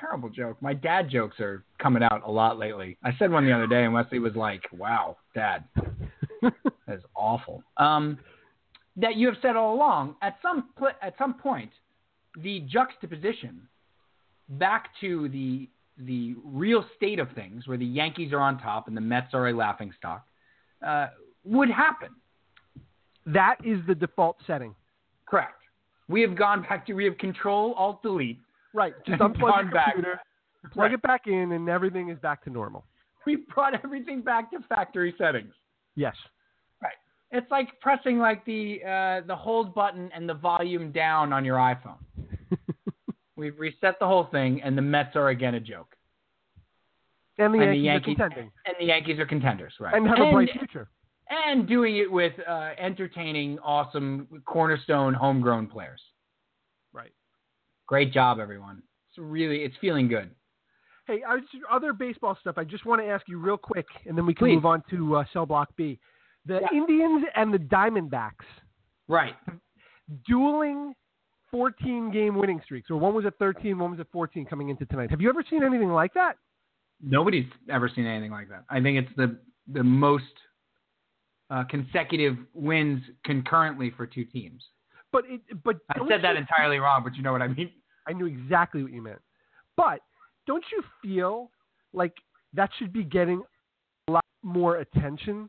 terrible 0.01 0.29
joke. 0.29 0.61
My 0.61 0.75
dad 0.75 1.09
jokes 1.09 1.39
are 1.41 1.65
coming 1.79 2.03
out 2.03 2.23
a 2.27 2.31
lot 2.31 2.59
lately. 2.59 2.97
I 3.03 3.11
said 3.19 3.31
one 3.31 3.45
the 3.47 3.53
other 3.53 3.67
day, 3.67 3.85
and 3.85 3.95
Wesley 3.95 4.19
was 4.19 4.35
like, 4.35 4.63
"Wow, 4.73 5.17
Dad, 5.35 5.65
that 6.43 6.55
is 6.89 7.03
awful." 7.15 7.63
Um, 7.77 8.19
that 8.97 9.17
you 9.17 9.27
have 9.29 9.37
said 9.43 9.57
all 9.57 9.75
along. 9.75 10.17
At 10.23 10.37
some 10.43 10.69
pl- 10.77 10.89
at 11.03 11.15
some 11.19 11.35
point, 11.35 11.71
the 12.37 12.61
juxtaposition 12.61 13.69
back 14.49 14.89
to 15.01 15.29
the 15.29 15.69
the 15.97 16.35
real 16.45 16.85
state 16.97 17.21
of 17.21 17.29
things, 17.37 17.69
where 17.69 17.79
the 17.79 17.85
Yankees 17.87 18.33
are 18.33 18.41
on 18.41 18.59
top 18.59 18.89
and 18.89 18.97
the 18.97 19.01
Mets 19.01 19.33
are 19.33 19.49
a 19.49 19.53
laughing 19.57 19.93
stock, 19.97 20.27
uh, 20.85 21.07
would 21.45 21.71
happen. 21.71 22.09
That 23.27 23.57
is 23.65 23.79
the 23.87 23.95
default 23.95 24.37
setting. 24.47 24.75
Correct. 25.27 25.61
We 26.09 26.21
have 26.23 26.37
gone 26.37 26.63
back 26.63 26.85
to 26.87 26.95
we 26.95 27.05
have 27.05 27.17
Control 27.19 27.75
Alt 27.75 28.03
Delete. 28.03 28.41
Right. 28.75 28.93
Just 29.07 29.21
unplug 29.21 29.63
your 29.63 29.71
back. 29.73 29.95
computer, 29.95 30.21
plug 30.73 30.77
Right. 30.87 30.93
it 30.95 31.03
back 31.03 31.27
in, 31.27 31.53
and 31.53 31.69
everything 31.69 32.09
is 32.11 32.19
back 32.19 32.43
to 32.45 32.51
normal. 32.51 32.85
We 33.25 33.37
brought 33.55 33.73
everything 33.83 34.21
back 34.21 34.51
to 34.51 34.59
factory 34.69 35.15
settings. 35.17 35.55
Yes. 35.97 36.15
Right. 36.83 36.93
It's 37.31 37.51
like 37.51 37.69
pressing 37.81 38.19
like 38.19 38.45
the 38.45 38.81
uh, 38.85 39.27
the 39.27 39.37
hold 39.37 39.75
button 39.75 40.11
and 40.15 40.29
the 40.29 40.35
volume 40.35 40.91
down 40.93 41.33
on 41.33 41.45
your 41.45 41.57
iPhone. 41.57 41.97
We've 43.37 43.59
reset 43.59 43.99
the 43.99 44.07
whole 44.07 44.25
thing, 44.25 44.63
and 44.63 44.77
the 44.79 44.83
Mets 44.83 45.17
are 45.17 45.29
again 45.29 45.55
a 45.55 45.61
joke. 45.61 45.95
And 47.39 47.53
the 47.53 47.59
And 47.59 47.73
the 47.73 47.77
Yankees, 47.77 47.85
Yankees- 47.85 48.21
are 48.21 48.29
contending 48.29 48.51
And 48.67 48.77
the 48.79 48.85
Yankees 48.85 49.19
are 49.19 49.27
contenders, 49.27 49.75
right? 49.81 49.95
and 49.95 50.07
have 50.07 50.19
a 50.21 50.31
bright 50.31 50.51
future. 50.53 50.89
and 51.31 51.67
doing 51.67 51.97
it 51.97 52.11
with 52.11 52.33
uh, 52.47 52.71
entertaining, 52.79 53.59
awesome, 53.61 54.29
cornerstone, 54.47 55.15
homegrown 55.15 55.67
players. 55.67 56.01
Right. 56.93 57.13
Great 57.87 58.13
job, 58.13 58.39
everyone. 58.39 58.83
It's 59.11 59.19
really, 59.19 59.65
it's 59.65 59.77
feeling 59.81 60.07
good. 60.07 60.31
Hey, 61.07 61.23
other 61.71 61.93
baseball 61.93 62.37
stuff. 62.41 62.57
I 62.57 62.65
just 62.65 62.85
want 62.87 63.03
to 63.03 63.07
ask 63.09 63.29
you 63.29 63.39
real 63.39 63.57
quick, 63.59 63.87
and 64.07 64.17
then 64.17 64.27
we 64.27 64.35
can 64.35 64.47
Please. 64.47 64.55
move 64.57 64.67
on 64.67 64.83
to 64.91 65.17
uh, 65.17 65.25
cell 65.33 65.45
block 65.45 65.69
B. 65.77 65.99
The 66.47 66.61
Yeah. 66.61 66.79
Indians 66.79 67.25
and 67.35 67.53
the 67.53 67.59
Diamondbacks 67.59 68.47
Right. 69.09 69.35
dueling 70.29 70.95
14 71.55 72.11
game 72.11 72.35
winning 72.35 72.61
streaks, 72.65 72.91
or 72.91 72.97
one 72.97 73.15
was 73.15 73.25
at 73.25 73.39
13, 73.39 73.79
one 73.79 73.93
was 73.93 74.01
at 74.01 74.11
14 74.11 74.45
coming 74.45 74.71
into 74.71 74.85
tonight. 74.87 75.09
Have 75.11 75.21
you 75.21 75.29
ever 75.29 75.45
seen 75.49 75.63
anything 75.63 75.91
like 75.91 76.13
that? 76.15 76.37
Nobody's 77.01 77.47
ever 77.71 77.89
seen 77.95 78.07
anything 78.07 78.33
like 78.33 78.49
that. 78.49 78.65
I 78.69 78.81
think 78.81 78.99
it's 78.99 79.17
the 79.17 79.39
the 79.73 79.85
most 79.85 80.25
uh, 81.51 81.63
consecutive 81.71 82.37
wins 82.55 83.03
concurrently 83.25 83.93
for 83.97 84.05
two 84.05 84.25
teams. 84.25 84.65
But 85.13 85.25
it, 85.29 85.43
but 85.63 85.77
I 85.91 85.99
said 86.09 86.23
that 86.25 86.33
you- 86.33 86.41
entirely 86.41 86.79
wrong, 86.79 87.05
but 87.05 87.15
you 87.15 87.23
know 87.23 87.31
what 87.31 87.43
I 87.43 87.47
mean. 87.47 87.71
I 88.09 88.13
knew 88.13 88.27
exactly 88.27 88.83
what 88.83 88.91
you 88.93 89.01
meant. 89.01 89.21
But 89.77 90.01
don't 90.49 90.65
you 90.73 90.83
feel 91.03 91.53
like 91.93 92.15
that 92.53 92.71
should 92.81 92.93
be 92.93 93.05
getting 93.05 93.45
a 94.09 94.13
lot 94.13 94.25
more 94.43 94.79
attention? 94.79 95.49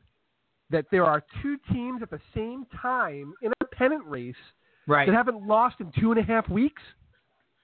That 0.70 0.86
there 0.92 1.06
are 1.06 1.24
two 1.42 1.58
teams 1.74 2.04
at 2.04 2.12
the 2.12 2.22
same 2.36 2.68
time 2.80 3.34
in 3.42 3.52
a 3.62 3.66
pennant 3.76 4.06
race 4.06 4.36
Right. 4.88 5.08
that 5.08 5.16
haven't 5.16 5.46
lost 5.48 5.78
in 5.80 5.92
two 6.00 6.12
and 6.12 6.20
a 6.20 6.24
half 6.24 6.48
weeks? 6.50 6.82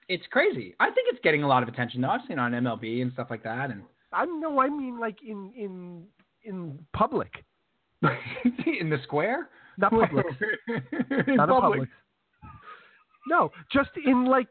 It's 0.08 0.24
crazy. 0.30 0.74
I 0.80 0.86
think 0.86 1.08
it's 1.12 1.20
getting 1.22 1.42
a 1.42 1.48
lot 1.48 1.62
of 1.62 1.68
attention 1.68 2.00
though. 2.00 2.08
I've 2.10 2.22
seen 2.26 2.38
it 2.38 2.40
on 2.40 2.52
MLB 2.52 3.02
and 3.02 3.12
stuff 3.12 3.28
like 3.30 3.42
that, 3.44 3.70
and 3.70 3.82
I 4.12 4.26
know. 4.26 4.60
I 4.60 4.68
mean 4.68 4.98
like 4.98 5.18
in 5.26 5.52
in 5.56 6.04
in 6.44 6.78
public, 6.92 7.44
in 8.02 8.90
the 8.90 8.98
square. 9.04 9.48
not 9.78 9.90
public, 9.92 10.26
not 11.28 11.48
in 11.48 11.60
public. 11.60 11.88
No, 13.28 13.50
just 13.72 13.90
in 14.04 14.24
like 14.24 14.48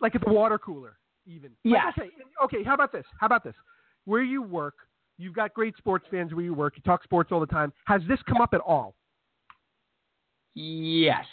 like 0.00 0.14
at 0.14 0.24
the 0.24 0.32
water 0.32 0.58
cooler, 0.58 0.98
even. 1.26 1.50
Like, 1.96 1.98
okay, 1.98 2.10
okay. 2.44 2.62
How 2.62 2.74
about 2.74 2.92
this? 2.92 3.04
How 3.18 3.26
about 3.26 3.42
this? 3.42 3.54
Where 4.04 4.22
you 4.22 4.42
work, 4.42 4.74
you've 5.18 5.34
got 5.34 5.54
great 5.54 5.76
sports 5.78 6.06
fans 6.10 6.34
where 6.34 6.44
you 6.44 6.54
work. 6.54 6.74
You 6.76 6.82
talk 6.82 7.02
sports 7.02 7.32
all 7.32 7.40
the 7.40 7.46
time. 7.46 7.72
Has 7.86 8.02
this 8.08 8.18
come 8.28 8.40
up 8.40 8.50
at 8.52 8.60
all? 8.60 8.94
Yes, 10.54 11.26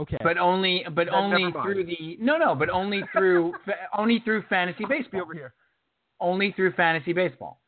Okay. 0.00 0.16
but 0.22 0.38
only, 0.38 0.84
but 0.94 1.06
Then 1.06 1.14
only 1.14 1.52
through 1.52 1.84
the 1.84 2.16
no, 2.20 2.36
no, 2.38 2.54
but 2.54 2.68
only 2.70 3.02
through 3.12 3.52
fa- 3.64 3.88
only 3.96 4.20
through 4.24 4.42
fantasy 4.48 4.84
baseball. 4.88 5.20
over 5.22 5.34
here. 5.34 5.52
Only 6.20 6.52
through 6.52 6.72
fantasy 6.72 7.12
baseball 7.12 7.60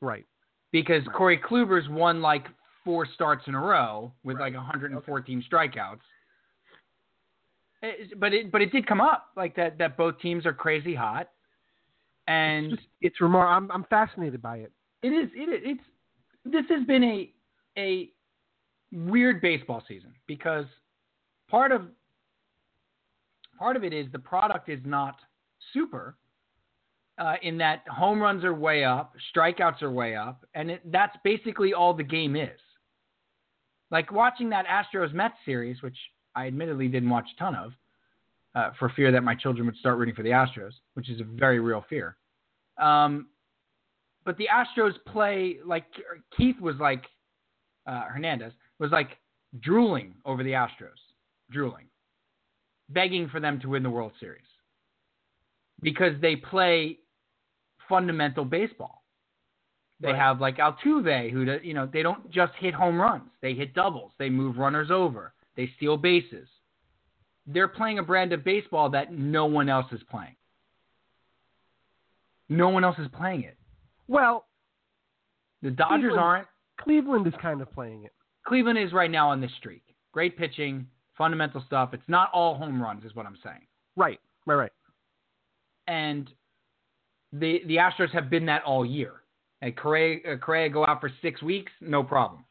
Right. 0.00 0.26
because 0.72 1.02
Corey 1.16 1.38
Kluber's 1.38 1.88
won 1.88 2.20
like 2.22 2.46
four 2.84 3.06
starts 3.14 3.44
in 3.48 3.54
a 3.54 3.60
row 3.60 4.12
with 4.24 4.38
like 4.38 4.54
114 4.54 5.44
strikeouts. 5.50 6.00
It- 7.82 8.18
but 8.20 8.32
it 8.34 8.50
but 8.52 8.60
it 8.62 8.72
did 8.72 8.86
come 8.86 9.00
up 9.00 9.26
like 9.36 9.56
that 9.56 9.78
that 9.78 9.96
both 9.96 10.18
teams 10.20 10.44
are 10.46 10.52
crazy 10.52 10.94
hot, 10.94 11.28
and 12.28 12.72
It's, 12.74 12.82
it's 13.00 13.16
remar- 13.20 13.46
I'm 13.48 13.70
I'm 13.70 13.84
fascinated 13.84 14.42
by 14.42 14.58
it. 14.58 14.72
It 15.02 15.08
is. 15.08 15.30
It 15.34 15.48
is. 15.48 15.60
It's. 15.64 15.84
This 16.44 16.64
has 16.68 16.86
been 16.86 17.02
a 17.04 17.32
a 17.78 18.10
weird 18.92 19.40
baseball 19.40 19.82
season 19.88 20.12
because 20.26 20.66
part 21.50 21.72
of 21.72 21.82
part 23.58 23.76
of 23.76 23.84
it 23.84 23.92
is 23.92 24.06
the 24.12 24.18
product 24.18 24.68
is 24.68 24.80
not 24.84 25.16
super. 25.72 26.16
Uh, 27.18 27.34
in 27.42 27.58
that 27.58 27.84
home 27.86 28.18
runs 28.18 28.44
are 28.44 28.54
way 28.54 28.82
up, 28.82 29.12
strikeouts 29.36 29.82
are 29.82 29.90
way 29.90 30.16
up, 30.16 30.46
and 30.54 30.70
it, 30.70 30.80
that's 30.90 31.14
basically 31.22 31.74
all 31.74 31.92
the 31.92 32.02
game 32.02 32.34
is. 32.34 32.58
Like 33.90 34.10
watching 34.10 34.48
that 34.50 34.64
Astros 34.66 35.12
Mets 35.12 35.34
series, 35.44 35.82
which 35.82 35.96
I 36.34 36.46
admittedly 36.46 36.88
didn't 36.88 37.10
watch 37.10 37.26
a 37.36 37.38
ton 37.38 37.54
of, 37.54 37.72
uh, 38.54 38.70
for 38.78 38.88
fear 38.96 39.12
that 39.12 39.22
my 39.22 39.34
children 39.34 39.66
would 39.66 39.76
start 39.76 39.98
rooting 39.98 40.14
for 40.14 40.22
the 40.22 40.30
Astros, 40.30 40.72
which 40.94 41.10
is 41.10 41.20
a 41.20 41.24
very 41.24 41.60
real 41.60 41.84
fear. 41.90 42.16
Um, 42.80 43.26
but 44.24 44.36
the 44.38 44.48
Astros 44.52 44.94
play 45.06 45.58
like 45.64 45.84
Keith 46.36 46.58
was 46.60 46.76
like 46.76 47.04
uh, 47.86 48.02
Hernandez 48.02 48.52
was 48.78 48.90
like 48.90 49.18
drooling 49.60 50.14
over 50.24 50.42
the 50.42 50.52
Astros, 50.52 51.00
drooling, 51.50 51.86
begging 52.88 53.28
for 53.28 53.40
them 53.40 53.60
to 53.60 53.68
win 53.68 53.82
the 53.82 53.90
World 53.90 54.12
Series 54.20 54.44
because 55.82 56.18
they 56.20 56.36
play 56.36 56.98
fundamental 57.88 58.44
baseball. 58.44 59.04
They 60.00 60.12
Right. 60.12 60.18
have 60.18 60.40
like 60.40 60.56
Altuve, 60.56 61.30
who 61.30 61.42
you 61.62 61.74
know 61.74 61.86
they 61.86 62.02
don't 62.02 62.30
just 62.30 62.54
hit 62.54 62.72
home 62.72 63.00
runs; 63.00 63.30
they 63.40 63.52
hit 63.54 63.74
doubles, 63.74 64.12
they 64.18 64.30
move 64.30 64.56
runners 64.56 64.90
over, 64.90 65.34
they 65.56 65.66
steal 65.76 65.96
bases. 65.96 66.48
They're 67.46 67.68
playing 67.68 67.98
a 67.98 68.02
brand 68.02 68.32
of 68.32 68.44
baseball 68.44 68.88
that 68.90 69.12
no 69.12 69.46
one 69.46 69.68
else 69.68 69.90
is 69.92 70.02
playing. 70.04 70.36
No 72.48 72.68
one 72.68 72.84
else 72.84 72.98
is 72.98 73.08
playing 73.08 73.42
it. 73.44 73.56
Well, 74.08 74.46
The 75.62 75.70
Dodgers 75.70 75.98
Cleveland- 76.00 76.20
aren't. 76.20 76.48
Cleveland 76.78 77.26
is 77.26 77.34
kind 77.34 77.60
of 77.60 77.70
playing 77.72 78.04
it. 78.04 78.14
Cleveland 78.44 78.78
is 78.78 78.94
right 78.94 79.10
now 79.10 79.28
on 79.28 79.40
this 79.42 79.52
streak. 79.56 79.82
Great 80.12 80.38
pitching, 80.38 80.88
fundamental 81.20 81.62
stuff. 81.66 81.90
It's 81.92 82.08
not 82.08 82.30
all 82.32 82.54
home 82.54 82.80
runs, 82.82 83.04
is 83.04 83.14
what 83.14 83.26
I'm 83.26 83.36
saying. 83.44 83.66
Right. 83.94 84.18
Right. 84.46 84.54
Right. 84.56 84.72
And 85.86 86.30
the 87.32 87.60
the 87.66 87.76
Astros 87.76 88.10
have 88.12 88.30
been 88.30 88.46
that 88.46 88.62
all 88.64 88.86
year. 88.86 89.12
And 89.60 89.76
Correa, 89.76 90.18
uh, 90.26 90.36
Correa 90.38 90.70
go 90.70 90.86
out 90.86 91.00
for 91.02 91.10
six 91.20 91.42
weeks, 91.42 91.70
no 91.82 92.02
problem. 92.02 92.46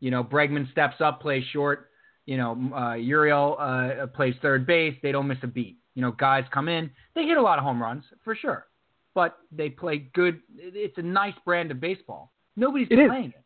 You 0.00 0.10
know, 0.10 0.24
Bregman 0.24 0.68
steps 0.72 0.96
up, 1.00 1.20
plays 1.20 1.44
short. 1.52 1.90
You 2.26 2.36
know, 2.36 2.52
uh, 2.74 2.94
Gurriel 3.10 4.02
uh, 4.02 4.06
plays 4.08 4.34
third 4.42 4.66
base. 4.66 4.96
They 5.02 5.12
don't 5.12 5.28
miss 5.28 5.38
a 5.42 5.46
beat. 5.46 5.78
You 5.94 6.02
know, 6.02 6.10
guys 6.10 6.44
come 6.52 6.68
in. 6.68 6.90
They 7.14 7.22
hit 7.22 7.36
a 7.36 7.42
lot 7.42 7.58
of 7.58 7.64
home 7.64 7.80
runs 7.80 8.02
for 8.24 8.34
sure, 8.34 8.66
but 9.14 9.38
they 9.52 9.68
play 9.70 9.98
good. 10.14 10.40
It's 10.56 10.98
a 10.98 11.02
nice 11.02 11.34
brand 11.44 11.70
of 11.70 11.78
baseball. 11.80 12.32
Nobody's 12.56 12.88
It 12.90 12.98
is. 12.98 13.08
playing 13.08 13.32
it. 13.38 13.43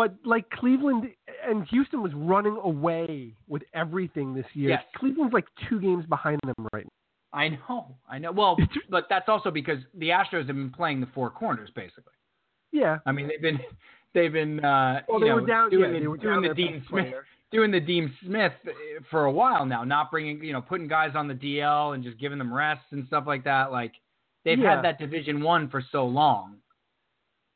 But 0.00 0.14
like 0.24 0.48
Cleveland 0.48 1.08
and 1.46 1.66
Houston 1.68 2.00
was 2.02 2.12
running 2.14 2.56
away 2.62 3.34
with 3.48 3.62
everything 3.74 4.32
this 4.32 4.46
year. 4.54 4.70
Yes. 4.70 4.82
Cleveland's 4.96 5.34
like 5.34 5.44
two 5.68 5.78
games 5.78 6.06
behind 6.06 6.40
them 6.46 6.66
right 6.72 6.84
now. 6.84 7.38
I 7.38 7.48
know, 7.50 7.96
I 8.08 8.16
know. 8.18 8.32
Well, 8.32 8.56
but 8.88 9.04
that's 9.10 9.28
also 9.28 9.50
because 9.50 9.78
the 9.94 10.08
Astros 10.08 10.46
have 10.46 10.56
been 10.56 10.70
playing 10.70 11.00
the 11.02 11.08
four 11.14 11.28
corners 11.28 11.68
basically. 11.74 12.14
Yeah. 12.72 12.96
I 13.04 13.12
mean, 13.12 13.28
they've 13.28 13.42
been 13.42 13.58
they've 14.14 14.32
been 14.32 14.64
uh, 14.64 15.02
Well, 15.06 15.18
you 15.20 15.24
they 15.26 15.28
know, 15.28 15.34
were 15.34 15.46
down. 15.46 15.68
doing 15.70 15.92
yeah, 15.94 16.00
the, 16.00 16.16
doing 16.18 16.42
the 16.48 16.54
Dean 16.54 16.82
Smith 16.88 17.04
player. 17.10 17.24
doing 17.52 17.70
the 17.70 17.80
Dean 17.80 18.10
Smith 18.24 18.52
for 19.10 19.26
a 19.26 19.30
while 19.30 19.66
now, 19.66 19.84
not 19.84 20.10
bringing 20.10 20.42
you 20.42 20.54
know 20.54 20.62
putting 20.62 20.88
guys 20.88 21.10
on 21.14 21.28
the 21.28 21.34
DL 21.34 21.94
and 21.94 22.02
just 22.02 22.18
giving 22.18 22.38
them 22.38 22.52
rests 22.54 22.86
and 22.92 23.06
stuff 23.06 23.24
like 23.26 23.44
that. 23.44 23.70
Like 23.70 23.92
they've 24.46 24.58
Yeah. 24.58 24.76
had 24.76 24.84
that 24.86 24.98
Division 24.98 25.42
One 25.42 25.68
for 25.68 25.84
so 25.92 26.06
long 26.06 26.56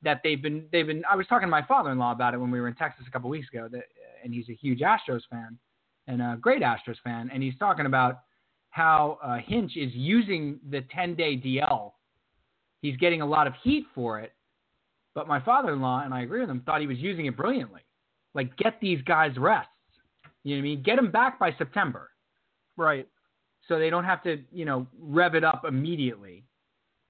that 0.05 0.21
they've 0.23 0.41
been 0.41 0.67
they've 0.73 0.87
been. 0.87 1.03
I 1.11 1.17
was 1.17 1.27
talking 1.27 1.47
to 1.47 1.51
my 1.51 1.65
father-in-law 1.67 2.13
about 2.13 2.35
it 2.35 2.39
when 2.39 2.51
we 2.51 2.61
were 2.61 2.69
in 2.69 2.75
Texas 2.75 3.05
a 3.09 3.11
couple 3.11 3.29
weeks 3.31 3.49
ago, 3.53 3.69
that, 3.73 3.85
and 4.23 4.33
he's 4.33 4.49
a 4.49 4.55
huge 4.55 4.81
Astros 4.81 5.23
fan 5.31 5.59
and 6.07 6.21
a 6.21 6.37
great 6.41 6.63
Astros 6.63 6.97
fan, 7.03 7.31
and 7.33 7.43
he's 7.43 7.57
talking 7.59 7.87
about 7.87 8.21
how 8.71 9.19
uh, 9.23 9.39
Hinch 9.45 9.77
is 9.77 9.91
using 9.95 10.59
the 10.71 10.83
10-day 10.95 11.37
DL. 11.37 11.93
He's 12.83 12.97
getting 12.97 13.23
a 13.23 13.27
lot 13.27 13.47
of 13.47 13.55
heat 13.63 13.87
for 13.95 14.21
it, 14.21 14.33
but 15.15 15.29
my 15.29 15.41
father-in-law 15.41 16.03
and 16.05 16.13
I 16.13 16.23
agree 16.23 16.41
with 16.41 16.51
him 16.51 16.61
thought 16.67 16.81
he 16.81 16.87
was 16.87 16.99
using 16.99 17.27
it 17.27 17.37
brilliantly. 17.37 17.83
Like 18.35 18.57
get 18.57 18.81
these 18.81 19.01
guys 19.03 19.37
rests. 19.39 19.71
You 20.43 20.57
know 20.57 20.61
what 20.61 20.67
I 20.67 20.71
mean? 20.71 20.83
Get 20.83 20.97
them 20.97 21.11
back 21.11 21.39
by 21.39 21.55
September 21.57 22.11
Right. 22.77 23.09
so 23.69 23.79
they 23.79 23.89
don't 23.89 24.05
have 24.05 24.23
to, 24.25 24.43
you 24.53 24.65
know, 24.65 24.87
rev 25.01 25.35
it 25.35 25.45
up 25.45 25.65
immediately. 25.67 26.45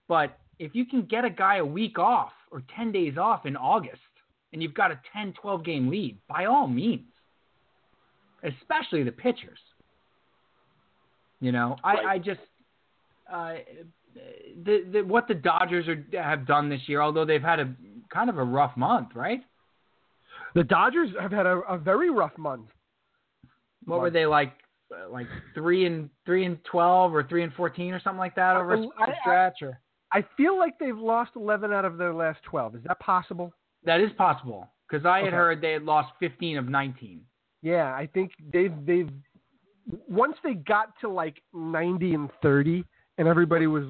But 0.07 0.38
if 0.59 0.74
you 0.74 0.84
can 0.84 1.03
get 1.03 1.24
a 1.24 1.30
guy 1.30 1.57
a 1.57 1.64
week 1.64 1.99
off 1.99 2.32
or 2.55 2.62
10 2.76 2.92
days 2.92 3.18
off 3.18 3.44
in 3.46 3.57
August 3.57 4.00
and 4.52 4.62
you've 4.62 4.72
got 4.74 4.92
a 4.92 5.00
10, 5.12 5.34
12 5.42 5.64
game 5.64 5.88
lead, 5.88 6.16
by 6.28 6.44
all 6.44 6.68
means, 6.68 7.11
especially 8.44 9.02
the 9.02 9.11
pitchers. 9.12 9.59
You 11.40 11.50
know, 11.52 11.76
I, 11.82 11.94
Right. 11.94 12.07
I 12.07 12.18
just 12.18 12.40
uh, 13.30 13.55
the, 14.64 14.84
the 14.92 15.02
what 15.02 15.26
the 15.26 15.34
Dodgers 15.34 15.88
are 15.88 16.05
have 16.22 16.46
done 16.46 16.68
this 16.68 16.80
year, 16.86 17.00
although 17.02 17.24
they've 17.24 17.42
had 17.42 17.59
a 17.59 17.74
kind 18.12 18.30
of 18.30 18.38
a 18.38 18.44
rough 18.44 18.76
month, 18.76 19.09
right? 19.16 19.40
The 20.55 20.62
Dodgers 20.62 21.11
have 21.20 21.32
had 21.32 21.46
a, 21.46 21.57
a 21.68 21.76
very 21.76 22.11
rough 22.11 22.36
month. 22.38 22.68
What 23.86 24.00
were 24.00 24.11
they 24.11 24.24
like? 24.26 24.52
uh, 24.94 25.11
Like 25.11 25.26
three 25.55 25.84
and 25.86 26.09
three 26.24 26.44
and 26.44 26.62
twelve, 26.64 27.12
or 27.14 27.24
three 27.24 27.42
and 27.42 27.52
fourteen, 27.55 27.92
or 27.92 28.00
something 28.00 28.20
like 28.20 28.36
that 28.36 28.57
over 28.57 28.74
a, 28.74 28.82
I- 28.98 29.11
a 29.11 29.14
stretch. 29.20 29.62
Or 29.62 29.80
I 30.15 30.25
feel 30.37 30.57
like 30.59 30.79
they've 30.79 30.97
lost 30.97 31.33
11 31.37 31.73
out 31.73 31.85
of 31.85 31.99
their 31.99 32.15
last 32.15 32.43
12. 32.45 32.77
Is 32.77 32.83
that 32.87 32.99
possible? 33.01 33.53
that 33.85 34.01
is 34.01 34.11
possible 34.17 34.67
because 34.89 35.05
I 35.05 35.19
had 35.19 35.27
Okay. 35.29 35.37
heard 35.37 35.61
they 35.61 35.73
had 35.73 35.83
lost 35.83 36.12
fifteen 36.19 36.57
of 36.57 36.67
nineteen. 36.71 37.21
Yeah, 37.61 37.95
I 37.95 38.07
think 38.07 38.33
they've 38.51 38.73
they've 38.87 39.11
once 40.09 40.37
they 40.43 40.55
got 40.55 40.99
to 41.01 41.09
like 41.09 41.43
90 41.53 42.15
and 42.15 42.31
30, 42.41 42.83
and 43.19 43.29
everybody 43.29 43.67
was 43.67 43.85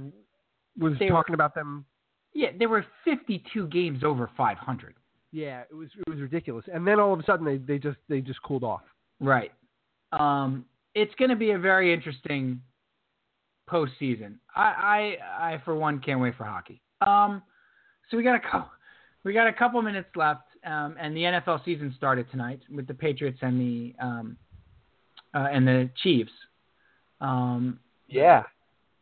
was 0.76 0.98
They 0.98 1.04
were- 1.06 1.10
talking 1.12 1.34
about 1.34 1.54
them. 1.54 1.84
Yeah, 2.32 2.48
they 2.58 2.66
were 2.66 2.84
fifty-two 3.04 3.68
games 3.68 4.02
over 4.02 4.28
five 4.36 4.58
hundred. 4.58 4.94
Yeah, 5.30 5.62
it 5.70 5.74
was 5.74 5.88
it 5.96 6.08
was 6.10 6.18
ridiculous. 6.20 6.64
And 6.72 6.84
then 6.84 6.98
all 6.98 7.12
of 7.12 7.20
a 7.20 7.22
sudden 7.24 7.46
they, 7.46 7.58
they 7.58 7.78
just 7.78 7.98
they 8.08 8.20
just 8.20 8.42
cooled 8.42 8.64
off. 8.64 8.82
Right. 9.20 9.52
Um, 10.12 10.64
it's 10.96 11.14
going 11.16 11.30
to 11.30 11.36
be 11.36 11.52
a 11.52 11.58
very 11.58 11.92
interesting 11.94 12.60
postseason. 13.70 14.34
I, 14.54 15.16
I, 15.40 15.52
I 15.54 15.62
for 15.64 15.74
one 15.74 16.00
can't 16.00 16.20
wait 16.20 16.36
for 16.36 16.44
hockey. 16.44 16.80
Um, 17.06 17.42
so 18.10 18.16
we 18.16 18.22
got 18.22 18.36
a 18.36 18.40
couple, 18.40 18.70
we 19.24 19.32
got 19.32 19.46
a 19.46 19.52
couple 19.52 19.80
minutes 19.82 20.08
left, 20.16 20.42
um, 20.64 20.96
and 21.00 21.16
the 21.16 21.22
NFL 21.22 21.64
season 21.64 21.92
started 21.96 22.30
tonight 22.30 22.60
with 22.70 22.86
the 22.86 22.94
Patriots 22.94 23.38
and 23.42 23.60
the 23.60 23.94
um, 24.04 24.36
uh, 25.34 25.48
and 25.50 25.66
the 25.66 25.90
Chiefs. 26.02 26.30
Um, 27.20 27.78
Yeah. 28.08 28.42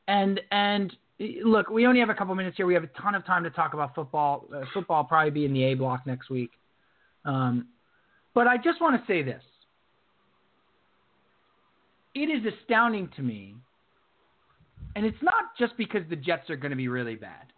and 0.08 0.40
and 0.50 0.96
look, 1.44 1.68
we 1.70 1.86
only 1.86 2.00
have 2.00 2.10
a 2.10 2.14
couple 2.14 2.34
minutes 2.34 2.56
here. 2.56 2.66
We 2.66 2.74
have 2.74 2.84
a 2.84 2.90
ton 3.00 3.14
of 3.14 3.24
time 3.26 3.42
to 3.44 3.50
talk 3.50 3.74
about 3.74 3.94
football. 3.94 4.48
Uh, 4.54 4.62
football 4.72 5.02
will 5.02 5.08
probably 5.08 5.30
be 5.30 5.44
in 5.44 5.52
the 5.52 5.64
A 5.64 5.74
block 5.74 6.06
next 6.06 6.30
week. 6.30 6.50
Um, 7.24 7.68
but 8.34 8.46
I 8.48 8.56
just 8.56 8.80
want 8.80 9.00
to 9.00 9.06
say 9.12 9.22
this: 9.22 9.42
it 12.14 12.28
is 12.30 12.52
astounding 12.60 13.08
to 13.16 13.22
me, 13.22 13.54
and 14.96 15.06
it's 15.06 15.22
not 15.22 15.56
just 15.58 15.76
because 15.76 16.02
the 16.08 16.16
Jets 16.16 16.50
are 16.50 16.56
going 16.56 16.70
to 16.70 16.76
be 16.76 16.88
really 16.88 17.16
bad. 17.16 17.52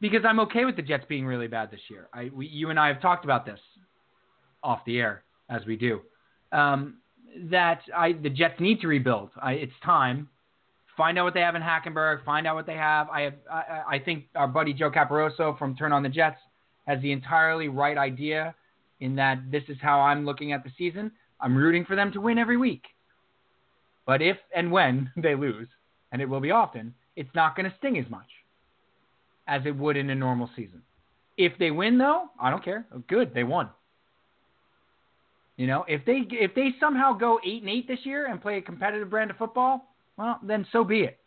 Because 0.00 0.20
I'm 0.28 0.40
okay 0.40 0.64
with 0.64 0.76
the 0.76 0.82
Jets 0.82 1.04
being 1.08 1.26
really 1.26 1.46
bad 1.46 1.70
this 1.70 1.80
year. 1.88 2.08
I, 2.12 2.30
we, 2.34 2.46
you 2.46 2.70
and 2.70 2.78
I 2.78 2.88
have 2.88 3.00
talked 3.00 3.24
about 3.24 3.46
this 3.46 3.60
off 4.62 4.80
the 4.84 4.98
air, 4.98 5.22
as 5.48 5.64
we 5.66 5.76
do. 5.76 6.00
Um, 6.52 6.98
that 7.50 7.80
I, 7.96 8.12
the 8.12 8.30
Jets 8.30 8.60
need 8.60 8.80
to 8.82 8.88
rebuild. 8.88 9.30
I, 9.40 9.52
it's 9.52 9.72
time 9.84 10.28
find 10.96 11.18
out 11.18 11.24
what 11.24 11.34
they 11.34 11.40
have 11.40 11.54
in 11.54 11.62
Hackenberg, 11.62 12.24
find 12.24 12.46
out 12.46 12.54
what 12.54 12.66
they 12.66 12.74
have. 12.74 13.08
I 13.10 13.22
have 13.22 13.34
I, 13.50 13.82
I 13.88 13.98
think 13.98 14.24
our 14.34 14.48
buddy 14.48 14.72
Joe 14.72 14.90
Caporoso 14.90 15.58
from 15.58 15.76
Turn 15.76 15.92
on 15.92 16.02
the 16.02 16.08
Jets 16.08 16.38
has 16.86 17.00
the 17.02 17.12
entirely 17.12 17.68
right 17.68 17.98
idea 17.98 18.54
in 19.00 19.14
that 19.16 19.38
this 19.50 19.62
is 19.68 19.76
how 19.80 20.00
I'm 20.00 20.24
looking 20.24 20.52
at 20.52 20.64
the 20.64 20.70
season. 20.78 21.12
I'm 21.40 21.56
rooting 21.56 21.84
for 21.84 21.96
them 21.96 22.12
to 22.12 22.20
win 22.20 22.38
every 22.38 22.56
week. 22.56 22.82
But 24.06 24.22
if 24.22 24.38
and 24.54 24.72
when 24.72 25.10
they 25.16 25.34
lose, 25.34 25.68
and 26.12 26.22
it 26.22 26.28
will 26.28 26.40
be 26.40 26.50
often, 26.50 26.94
it's 27.16 27.34
not 27.34 27.56
going 27.56 27.68
to 27.68 27.76
sting 27.78 27.98
as 27.98 28.08
much 28.10 28.28
as 29.48 29.62
it 29.64 29.76
would 29.76 29.96
in 29.96 30.10
a 30.10 30.14
normal 30.14 30.50
season. 30.56 30.82
If 31.36 31.52
they 31.58 31.70
win 31.70 31.98
though, 31.98 32.26
I 32.40 32.50
don't 32.50 32.64
care. 32.64 32.86
Good, 33.08 33.34
they 33.34 33.44
won. 33.44 33.68
You 35.56 35.66
know, 35.66 35.84
if 35.88 36.04
they 36.04 36.22
if 36.30 36.54
they 36.54 36.70
somehow 36.78 37.12
go 37.12 37.38
8 37.44 37.62
and 37.62 37.70
8 37.70 37.88
this 37.88 37.98
year 38.04 38.26
and 38.26 38.40
play 38.40 38.58
a 38.58 38.62
competitive 38.62 39.10
brand 39.10 39.30
of 39.30 39.36
football, 39.36 39.86
well, 40.16 40.38
then 40.42 40.66
so 40.72 40.84
be 40.84 41.00
it. 41.00 41.18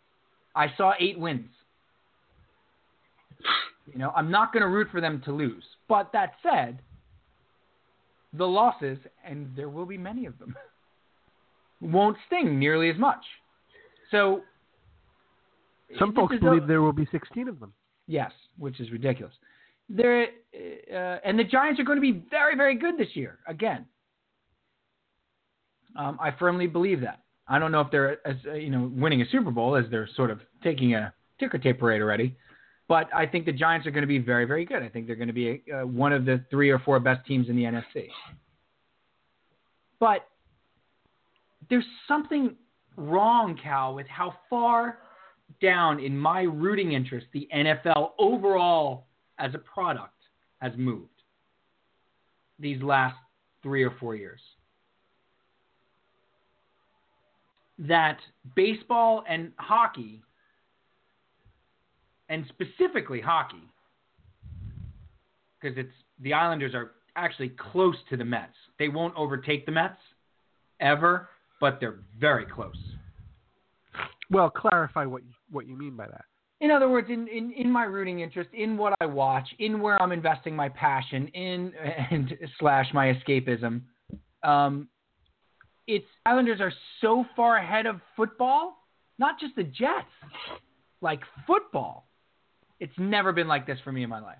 I 0.55 0.67
saw 0.77 0.93
eight 0.99 1.17
wins. 1.17 1.49
You 3.91 3.97
know, 3.97 4.11
I'm 4.15 4.29
not 4.29 4.51
going 4.51 4.61
to 4.61 4.67
root 4.67 4.87
for 4.91 5.01
them 5.01 5.21
to 5.25 5.31
lose. 5.31 5.63
But 5.87 6.11
that 6.13 6.33
said, 6.43 6.79
the 8.33 8.45
losses, 8.45 8.97
and 9.25 9.49
there 9.55 9.69
will 9.69 9.85
be 9.85 9.97
many 9.97 10.25
of 10.25 10.37
them, 10.37 10.55
won't 11.81 12.17
sting 12.27 12.59
nearly 12.59 12.89
as 12.89 12.97
much. 12.97 13.23
So, 14.11 14.41
Some 15.97 16.13
folks 16.13 16.35
a- 16.35 16.43
believe 16.43 16.67
there 16.67 16.81
will 16.81 16.93
be 16.93 17.07
16 17.11 17.47
of 17.47 17.59
them. 17.59 17.73
Yes, 18.07 18.31
which 18.57 18.79
is 18.79 18.91
ridiculous. 18.91 19.33
There, 19.87 20.23
uh, 20.23 21.17
and 21.23 21.37
the 21.37 21.43
Giants 21.43 21.79
are 21.79 21.83
going 21.83 21.97
to 21.97 22.01
be 22.01 22.23
very, 22.29 22.55
very 22.55 22.75
good 22.75 22.97
this 22.97 23.15
year 23.15 23.39
again. 23.47 23.85
Um, 25.95 26.19
I 26.21 26.31
firmly 26.31 26.67
believe 26.67 27.01
that. 27.01 27.21
I 27.47 27.57
don't 27.57 27.71
know 27.71 27.81
if 27.81 27.89
they're 27.89 28.25
as 28.27 28.35
uh, 28.47 28.53
you 28.53 28.69
know 28.69 28.91
winning 28.93 29.21
a 29.23 29.25
Super 29.31 29.49
Bowl 29.49 29.75
as 29.75 29.85
they're 29.89 30.07
sort 30.15 30.29
of 30.29 30.39
taking 30.63 30.93
a 30.93 31.11
ticker 31.39 31.57
tape 31.57 31.79
parade 31.79 32.01
already, 32.01 32.35
but 32.87 33.09
I 33.13 33.25
think 33.25 33.45
the 33.45 33.51
Giants 33.51 33.87
are 33.87 33.91
going 33.91 34.03
to 34.03 34.07
be 34.07 34.19
very, 34.19 34.45
very 34.45 34.65
good. 34.65 34.83
I 34.83 34.89
think 34.89 35.07
they're 35.07 35.15
going 35.15 35.27
to 35.27 35.33
be 35.33 35.63
uh, 35.73 35.85
one 35.87 36.13
of 36.13 36.25
the 36.25 36.43
three 36.51 36.69
or 36.69 36.79
four 36.79 36.99
best 36.99 37.25
teams 37.25 37.49
in 37.49 37.55
the 37.55 37.63
NFC. 37.63 38.07
But 39.99 40.27
there's 41.69 41.85
something 42.07 42.55
wrong, 42.95 43.59
Cal, 43.61 43.95
with 43.95 44.07
how 44.07 44.35
far 44.49 44.99
down 45.61 45.99
in 45.99 46.17
my 46.17 46.41
rooting 46.41 46.93
interest 46.93 47.27
the 47.33 47.47
NFL 47.53 48.11
overall 48.17 49.05
as 49.37 49.53
a 49.53 49.59
product 49.59 50.13
has 50.61 50.73
moved 50.77 51.09
these 52.59 52.81
last 52.81 53.15
three 53.63 53.83
or 53.83 53.91
four 53.99 54.15
years. 54.15 54.39
That 57.77 58.17
baseball 58.55 59.23
and 59.29 59.53
hockey, 59.57 60.21
and 62.27 62.45
specifically 62.49 63.21
hockey, 63.21 63.63
because 65.59 65.77
it's 65.77 65.93
the 66.21 66.33
Islanders 66.33 66.75
are 66.75 66.91
actually 67.15 67.49
close 67.71 67.95
to 68.09 68.17
the 68.17 68.25
Mets. 68.25 68.53
They 68.77 68.89
won't 68.89 69.15
overtake 69.15 69.65
the 69.65 69.71
Mets 69.71 69.99
ever, 70.81 71.29
but 71.61 71.79
they're 71.79 71.99
very 72.19 72.45
close. 72.45 72.77
Well, 74.29 74.49
clarify 74.49 75.05
what 75.05 75.23
you, 75.23 75.31
what 75.51 75.67
you 75.67 75.75
mean 75.75 75.95
by 75.95 76.07
that. 76.07 76.25
In 76.61 76.71
other 76.71 76.89
words, 76.89 77.07
in, 77.09 77.27
in, 77.29 77.53
in 77.53 77.71
my 77.71 77.83
rooting 77.83 78.19
interest, 78.19 78.49
in 78.53 78.75
what 78.75 78.93
I 78.99 79.05
watch, 79.05 79.47
in 79.59 79.79
where 79.79 80.01
I'm 80.01 80.11
investing 80.11 80.55
my 80.55 80.67
passion, 80.69 81.27
in 81.29 81.71
and 82.11 82.33
slash 82.59 82.87
my 82.93 83.13
escapism, 83.13 83.81
um, 84.43 84.89
it's 85.87 86.05
Islanders 86.25 86.59
are 86.59 86.73
so 87.01 87.25
far 87.35 87.57
ahead 87.57 87.85
of 87.85 88.01
football, 88.15 88.85
not 89.17 89.39
just 89.39 89.55
the 89.55 89.63
Jets, 89.63 90.11
like 91.01 91.21
football. 91.47 92.07
It's 92.79 92.93
never 92.97 93.31
been 93.31 93.47
like 93.47 93.65
this 93.65 93.79
for 93.83 93.91
me 93.91 94.03
in 94.03 94.09
my 94.09 94.19
life, 94.19 94.37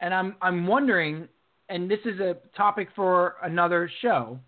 and 0.00 0.12
I'm 0.12 0.36
I'm 0.42 0.66
wondering, 0.66 1.28
and 1.68 1.90
this 1.90 2.00
is 2.04 2.18
a 2.18 2.36
topic 2.56 2.88
for 2.96 3.36
another 3.42 3.90
show. 4.02 4.38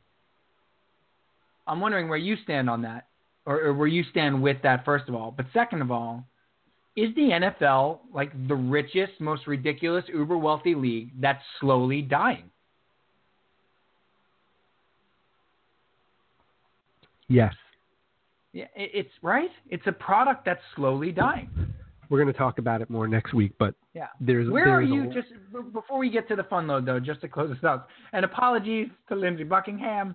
I'm 1.67 1.81
wondering 1.81 2.09
where 2.09 2.19
you 2.19 2.37
stand 2.45 2.69
on 2.69 2.83
that 2.83 3.07
or, 3.47 3.61
or 3.67 3.75
where 3.75 3.87
you 3.87 4.05
stand 4.11 4.43
with 4.43 4.59
that, 4.63 4.85
first 4.85 5.09
of 5.09 5.15
all. 5.15 5.31
But 5.31 5.47
second 5.55 5.81
of 5.83 5.91
all, 5.91 6.25
is 6.97 7.15
the 7.15 7.31
NFL 7.31 8.01
like 8.13 8.33
the 8.49 8.55
richest, 8.55 9.13
most 9.21 9.47
ridiculous, 9.47 10.05
uber 10.09 10.37
wealthy 10.39 10.75
league 10.75 11.11
that's 11.21 11.43
slowly 11.61 12.03
dying? 12.03 12.51
Yes. 17.29 17.55
Yeah, 18.53 18.67
it's 18.75 19.11
right. 19.23 19.51
It's 19.69 19.87
a 19.87 19.93
product 19.93 20.45
that's 20.45 20.61
slowly 20.77 21.13
dying. 21.13 21.51
We're 22.09 22.19
going 22.23 22.33
to 22.33 22.39
talk 22.39 22.59
about 22.59 22.81
it 22.81 22.89
more 22.89 23.09
next 23.09 23.35
week, 23.35 23.53
but 23.59 23.75
Yeah. 23.93 24.07
there's 24.21 24.49
Where 24.49 24.69
are 24.69 24.81
there's 24.87 24.91
a- 24.91 24.95
you? 24.95 25.13
Just 25.13 25.73
before 25.75 25.99
we 25.99 26.09
get 26.09 26.29
to 26.29 26.37
the 26.37 26.45
fun 26.45 26.67
load, 26.69 26.87
though, 26.87 27.01
just 27.01 27.21
to 27.23 27.29
close 27.29 27.51
this 27.53 27.65
out, 27.65 27.89
and 28.13 28.25
apologies 28.25 28.89
to 29.09 29.17
Lindsey 29.17 29.43
Buckingham 29.45 30.15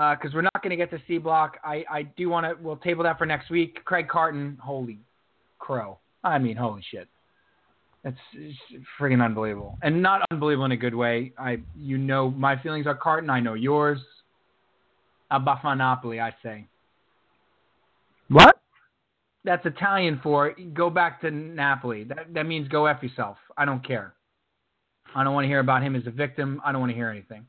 Uh, 0.00 0.14
because 0.14 0.32
we're 0.32 0.40
not 0.40 0.62
going 0.62 0.70
to 0.70 0.76
get 0.76 0.90
to 0.90 0.98
C 1.06 1.18
Block. 1.18 1.58
I, 1.62 1.84
I 1.90 2.02
do 2.16 2.30
want 2.30 2.46
to. 2.46 2.56
We'll 2.64 2.78
table 2.78 3.04
that 3.04 3.18
for 3.18 3.26
next 3.26 3.50
week. 3.50 3.84
Craig 3.84 4.08
Carton, 4.08 4.56
holy 4.58 4.98
crow! 5.58 5.98
I 6.24 6.38
mean, 6.38 6.56
holy 6.56 6.82
shit! 6.90 7.06
It's, 8.02 8.16
it's 8.32 8.56
friggin' 8.98 9.22
unbelievable, 9.22 9.76
and 9.82 10.02
not 10.02 10.22
unbelievable 10.30 10.64
in 10.64 10.72
a 10.72 10.76
good 10.78 10.94
way. 10.94 11.32
I, 11.38 11.58
you 11.76 11.98
know, 11.98 12.30
my 12.30 12.56
feelings 12.62 12.86
are 12.86 12.94
Carton. 12.94 13.28
I 13.28 13.40
know 13.40 13.52
yours. 13.52 13.98
Abbafa 15.30 15.76
Napoli, 15.76 16.18
I 16.18 16.34
say. 16.42 16.66
what? 18.28 18.58
That's 19.44 19.66
Italian 19.66 20.18
for 20.22 20.54
go 20.72 20.88
back 20.88 21.20
to 21.20 21.30
Napoli. 21.30 22.04
That 22.04 22.32
that 22.32 22.46
means 22.46 22.68
go 22.68 22.86
f 22.86 23.02
yourself. 23.02 23.36
I 23.58 23.66
don't 23.66 23.86
care. 23.86 24.14
I 25.14 25.24
don't 25.24 25.34
want 25.34 25.44
to 25.44 25.48
hear 25.48 25.60
about 25.60 25.82
him 25.82 25.94
as 25.94 26.06
a 26.06 26.10
victim. 26.10 26.58
I 26.64 26.72
don't 26.72 26.80
want 26.80 26.90
to 26.90 26.96
hear 26.96 27.10
anything. 27.10 27.44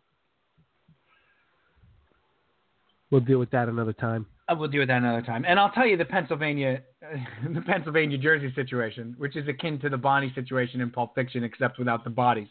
We'll 3.12 3.22
deal 3.22 3.40
with 3.40 3.52
that 3.52 3.68
another 3.70 3.94
time. 3.94 4.26
Uh, 4.50 4.56
We'll 4.58 4.70
deal 4.70 4.80
with 4.82 4.88
that 4.90 4.98
another 4.98 5.22
time. 5.22 5.46
And 5.48 5.60
I'll 5.60 5.72
tell 5.72 5.86
you 5.86 5.98
the 5.98 6.06
Pennsylvania, 6.06 6.82
the 7.54 7.62
Pennsylvania 7.62 8.18
Jersey 8.18 8.52
situation, 8.56 9.16
which 9.18 9.36
is 9.36 9.48
akin 9.48 9.80
to 9.82 9.90
the 9.90 9.98
Bonnie 9.98 10.32
situation 10.34 10.82
in 10.82 10.90
Pulp 10.90 11.14
Fiction, 11.14 11.44
except 11.44 11.78
without 11.78 12.04
the 12.04 12.10
bodies. 12.10 12.48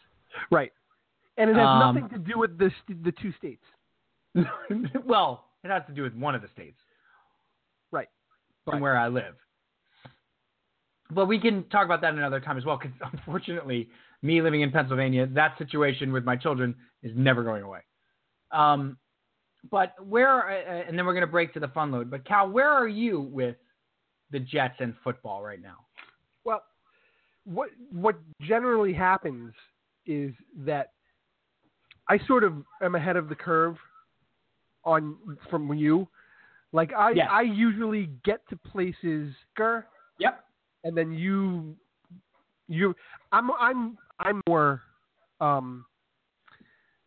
Right. 0.51 0.71
And 1.37 1.49
it 1.49 1.55
has 1.55 1.65
Um, 1.67 1.79
nothing 1.79 2.09
to 2.09 2.17
do 2.19 2.37
with 2.39 2.57
the 2.57 2.71
the 3.03 3.11
two 3.11 3.33
states. 3.33 3.63
well, 5.05 5.45
it 5.63 5.69
has 5.69 5.83
to 5.87 5.93
do 5.93 6.03
with 6.03 6.13
one 6.15 6.35
of 6.35 6.41
the 6.41 6.47
states. 6.53 6.79
Right. 7.91 8.07
From 8.65 8.75
Right. 8.75 8.81
where 8.81 8.97
I 8.97 9.07
live. 9.07 9.35
But 11.09 11.25
we 11.25 11.39
can 11.39 11.63
talk 11.69 11.85
about 11.85 12.01
that 12.01 12.13
another 12.13 12.39
time 12.39 12.57
as 12.57 12.65
well, 12.65 12.77
because 12.81 12.95
unfortunately, 13.13 13.89
me 14.21 14.41
living 14.41 14.61
in 14.61 14.71
Pennsylvania, 14.71 15.27
that 15.27 15.57
situation 15.57 16.13
with 16.13 16.23
my 16.23 16.35
children 16.35 16.75
is 17.03 17.11
never 17.15 17.43
going 17.43 17.63
away. 17.63 17.79
Um, 18.51 18.97
but 19.69 19.93
where, 20.05 20.49
uh, 20.49 20.87
and 20.87 20.97
then 20.97 21.05
we're 21.05 21.13
going 21.13 21.21
to 21.25 21.31
break 21.31 21.53
to 21.53 21.59
the 21.59 21.67
fun 21.67 21.91
load. 21.91 22.09
But 22.09 22.25
Cal, 22.25 22.49
where 22.49 22.69
are 22.69 22.87
you 22.87 23.21
with 23.21 23.57
the 24.31 24.39
Jets 24.39 24.75
and 24.79 24.95
football 25.03 25.43
right 25.43 25.61
now? 25.61 25.85
Well, 26.43 26.63
what 27.45 27.69
what 27.91 28.17
generally 28.41 28.93
happens 28.93 29.53
is 30.05 30.33
that 30.57 30.93
I 32.09 32.19
sort 32.27 32.43
of 32.43 32.53
am 32.81 32.95
ahead 32.95 33.15
of 33.17 33.29
the 33.29 33.35
curve 33.35 33.77
on 34.83 35.17
from 35.49 35.71
you. 35.73 36.07
Like 36.71 36.93
I 36.93 37.11
Yes. 37.11 37.27
I 37.29 37.41
usually 37.41 38.09
get 38.23 38.47
to 38.49 38.55
places 38.55 39.33
Yep. 40.19 40.43
and 40.83 40.97
then 40.97 41.11
you 41.11 41.75
you 42.67 42.95
I'm 43.31 43.51
I'm 43.51 43.97
I'm 44.19 44.41
more 44.47 44.81
um 45.39 45.85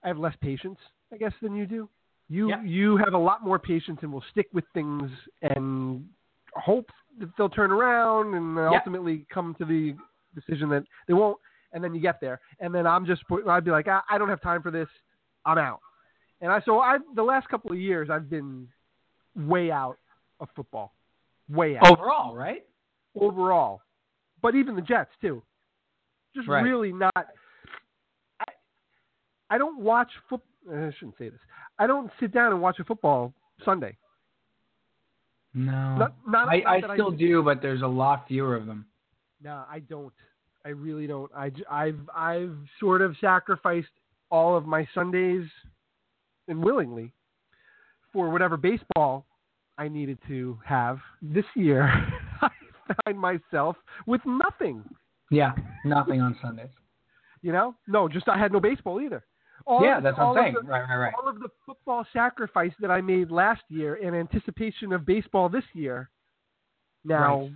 I 0.03 0.09
have 0.09 0.19
less 0.19 0.35
patience, 0.41 0.79
I 1.13 1.17
guess, 1.17 1.33
than 1.41 1.57
you 1.57 1.67
do. 1.67 1.89
You 2.29 2.49
Yeah. 2.49 2.63
you 2.63 2.97
have 2.97 3.15
a 3.15 3.19
lot 3.19 3.43
more 3.43 3.59
patience 3.59 4.01
and 4.03 4.13
will 4.13 4.25
stick 4.31 4.49
with 4.53 4.65
things 4.73 5.11
and 5.43 6.09
hope 6.55 6.89
that 7.19 7.29
they'll 7.37 7.49
turn 7.51 7.71
around 7.71 8.35
and 8.35 8.57
Yeah. 8.57 8.71
ultimately 8.71 9.27
come 9.31 9.55
to 9.57 9.65
the 9.65 9.97
decision 10.35 10.69
that 10.71 10.85
they 11.07 11.15
won't. 11.15 11.39
And 11.73 11.83
then 11.83 11.93
you 11.95 12.01
get 12.01 12.21
there, 12.21 12.41
and 12.61 12.73
then 12.75 12.87
I'm 12.87 13.05
just 13.05 13.23
I'd 13.49 13.65
be 13.65 13.73
like, 13.73 13.89
I, 13.89 14.01
I 14.09 14.17
don't 14.17 14.29
have 14.29 14.41
time 14.41 14.63
for 14.63 14.71
this. 14.71 14.89
I'm 15.45 15.59
out. 15.59 15.81
And 16.41 16.51
I 16.53 16.61
so 16.61 16.79
I 16.81 16.99
the 17.15 17.23
last 17.23 17.49
couple 17.49 17.73
of 17.73 17.79
years 17.79 18.11
I've 18.11 18.31
been 18.31 18.69
way 19.35 19.71
out 19.73 19.99
of 20.41 20.49
football, 20.55 20.95
way 21.49 21.77
out 21.77 21.91
Overall, 21.91 22.35
right? 22.37 22.65
overall, 23.17 23.83
but 24.41 24.55
even 24.55 24.75
the 24.77 24.83
Jets 24.83 25.11
too. 25.21 25.43
Just 26.35 26.49
Right. 26.49 26.63
really 26.63 26.93
not. 26.93 27.13
I, 27.17 28.45
I 29.51 29.59
don't 29.59 29.81
watch 29.81 30.11
football. 30.29 30.49
I 30.73 30.91
shouldn't 30.99 31.17
say 31.19 31.29
this. 31.29 31.41
I 31.79 31.87
don't 31.87 32.11
sit 32.21 32.33
down 32.33 32.53
and 32.53 32.61
watch 32.61 32.79
a 32.79 32.85
football 32.85 33.33
Sunday. 33.65 33.97
No. 35.55 35.97
Not, 35.97 36.15
not, 36.27 36.49
I, 36.49 36.63
I 36.67 36.95
still 36.95 37.11
do, 37.11 37.43
but 37.43 37.63
there's 37.63 37.83
a 37.83 37.87
lot 37.87 38.27
fewer 38.27 38.57
of 38.57 38.67
them. 38.67 38.87
No, 39.43 39.65
I 39.71 39.81
don't. 39.81 40.13
I 40.65 40.71
really 40.71 41.07
don't. 41.07 41.31
I, 41.37 41.51
have 41.71 41.99
I've 42.15 42.57
sort 42.81 43.03
of 43.03 43.15
sacrificed 43.21 43.89
all 44.31 44.57
of 44.57 44.67
my 44.67 44.89
Sundays, 44.95 45.47
and 46.49 46.63
willingly, 46.65 47.13
for 48.13 48.31
whatever 48.31 48.57
baseball 48.57 49.27
I 49.79 49.89
needed 49.89 50.19
to 50.29 50.59
have 50.65 50.99
this 51.23 51.45
year. 51.55 51.93
I 52.43 52.95
find 53.05 53.19
myself 53.19 53.77
with 54.07 54.21
nothing. 54.27 54.83
Yeah, 55.31 55.53
nothing 55.85 56.21
on 56.21 56.37
Sundays. 56.43 56.71
You 57.43 57.53
know, 57.53 57.75
no, 57.87 58.09
just 58.09 58.29
I 58.29 58.39
had 58.39 58.53
no 58.53 58.61
baseball 58.61 59.01
either. 59.01 59.25
All 59.67 59.83
yeah, 59.85 59.99
that's 60.01 60.19
what 60.19 60.25
I'm 60.25 60.35
saying. 60.37 60.55
the- 60.55 60.61
right, 60.63 60.83
right, 60.89 60.97
right. 60.97 61.15
all 61.21 61.29
of 61.29 61.39
the 61.41 61.49
football 61.65 62.07
sacrifice 62.13 62.73
that 62.81 62.91
I 62.91 63.01
made 63.01 63.31
last 63.31 63.63
year 63.69 63.95
in 63.97 64.15
anticipation 64.15 64.93
of 64.93 65.07
baseball 65.07 65.49
this 65.49 65.65
year. 65.73 66.11
Now, 67.05 67.41
Right. 67.41 67.53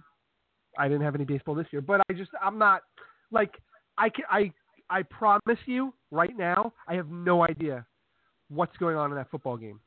I 0.79 0.89
didn't 0.89 1.03
have 1.03 1.15
any 1.15 1.25
baseball 1.25 1.55
this 1.55 1.67
year, 1.73 1.83
but 1.83 2.01
I 2.09 2.13
just 2.15 2.31
I'm 2.41 2.59
not 2.59 2.83
like 3.31 3.61
I 3.99 4.09
can, 4.09 4.25
I 4.31 4.53
I 4.91 5.03
promise 5.03 5.59
you 5.67 5.93
right 6.11 6.35
now 6.37 6.73
I 6.87 6.95
have 6.95 7.09
no 7.11 7.43
idea 7.45 7.85
what's 8.49 8.77
going 8.79 8.97
on 8.97 9.11
in 9.11 9.17
that 9.17 9.31
football 9.31 9.57
game. 9.57 9.81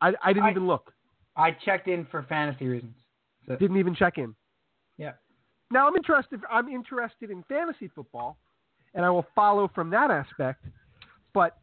I 0.00 0.14
I 0.22 0.32
didn't 0.32 0.46
I- 0.46 0.50
even 0.50 0.66
look. 0.66 0.92
I 1.34 1.52
checked 1.52 1.88
in 1.88 2.04
for 2.06 2.22
fantasy 2.24 2.68
reasons. 2.68 2.94
So, 3.46 3.56
Didn't 3.56 3.78
even 3.78 3.94
check 3.94 4.18
in. 4.18 4.36
yeah. 4.98 5.12
Now 5.70 5.88
I'm 5.88 5.96
interested. 5.96 6.40
I'm 6.50 6.68
interested 6.68 7.30
in 7.30 7.42
fantasy 7.44 7.88
football, 7.88 8.36
and 8.94 9.04
I 9.04 9.10
will 9.10 9.26
follow 9.34 9.66
from 9.74 9.88
that 9.90 10.10
aspect. 10.10 10.64
But 11.34 11.56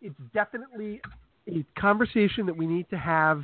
it's 0.00 0.14
definitely 0.34 1.00
a 1.48 1.64
conversation 1.78 2.46
that 2.46 2.56
we 2.56 2.66
need 2.66 2.88
to 2.90 2.98
have 2.98 3.42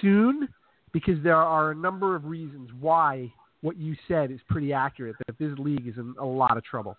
soon, 0.00 0.48
because 0.92 1.22
there 1.22 1.36
are 1.36 1.70
a 1.70 1.74
number 1.74 2.14
of 2.14 2.24
reasons 2.24 2.70
why 2.80 3.32
what 3.62 3.76
you 3.76 3.96
said 4.08 4.30
is 4.30 4.40
pretty 4.48 4.72
accurate. 4.72 5.16
That 5.26 5.38
this 5.38 5.56
league 5.58 5.86
is 5.86 5.96
in 5.96 6.14
a 6.20 6.24
lot 6.24 6.56
of 6.56 6.64
trouble. 6.64 6.96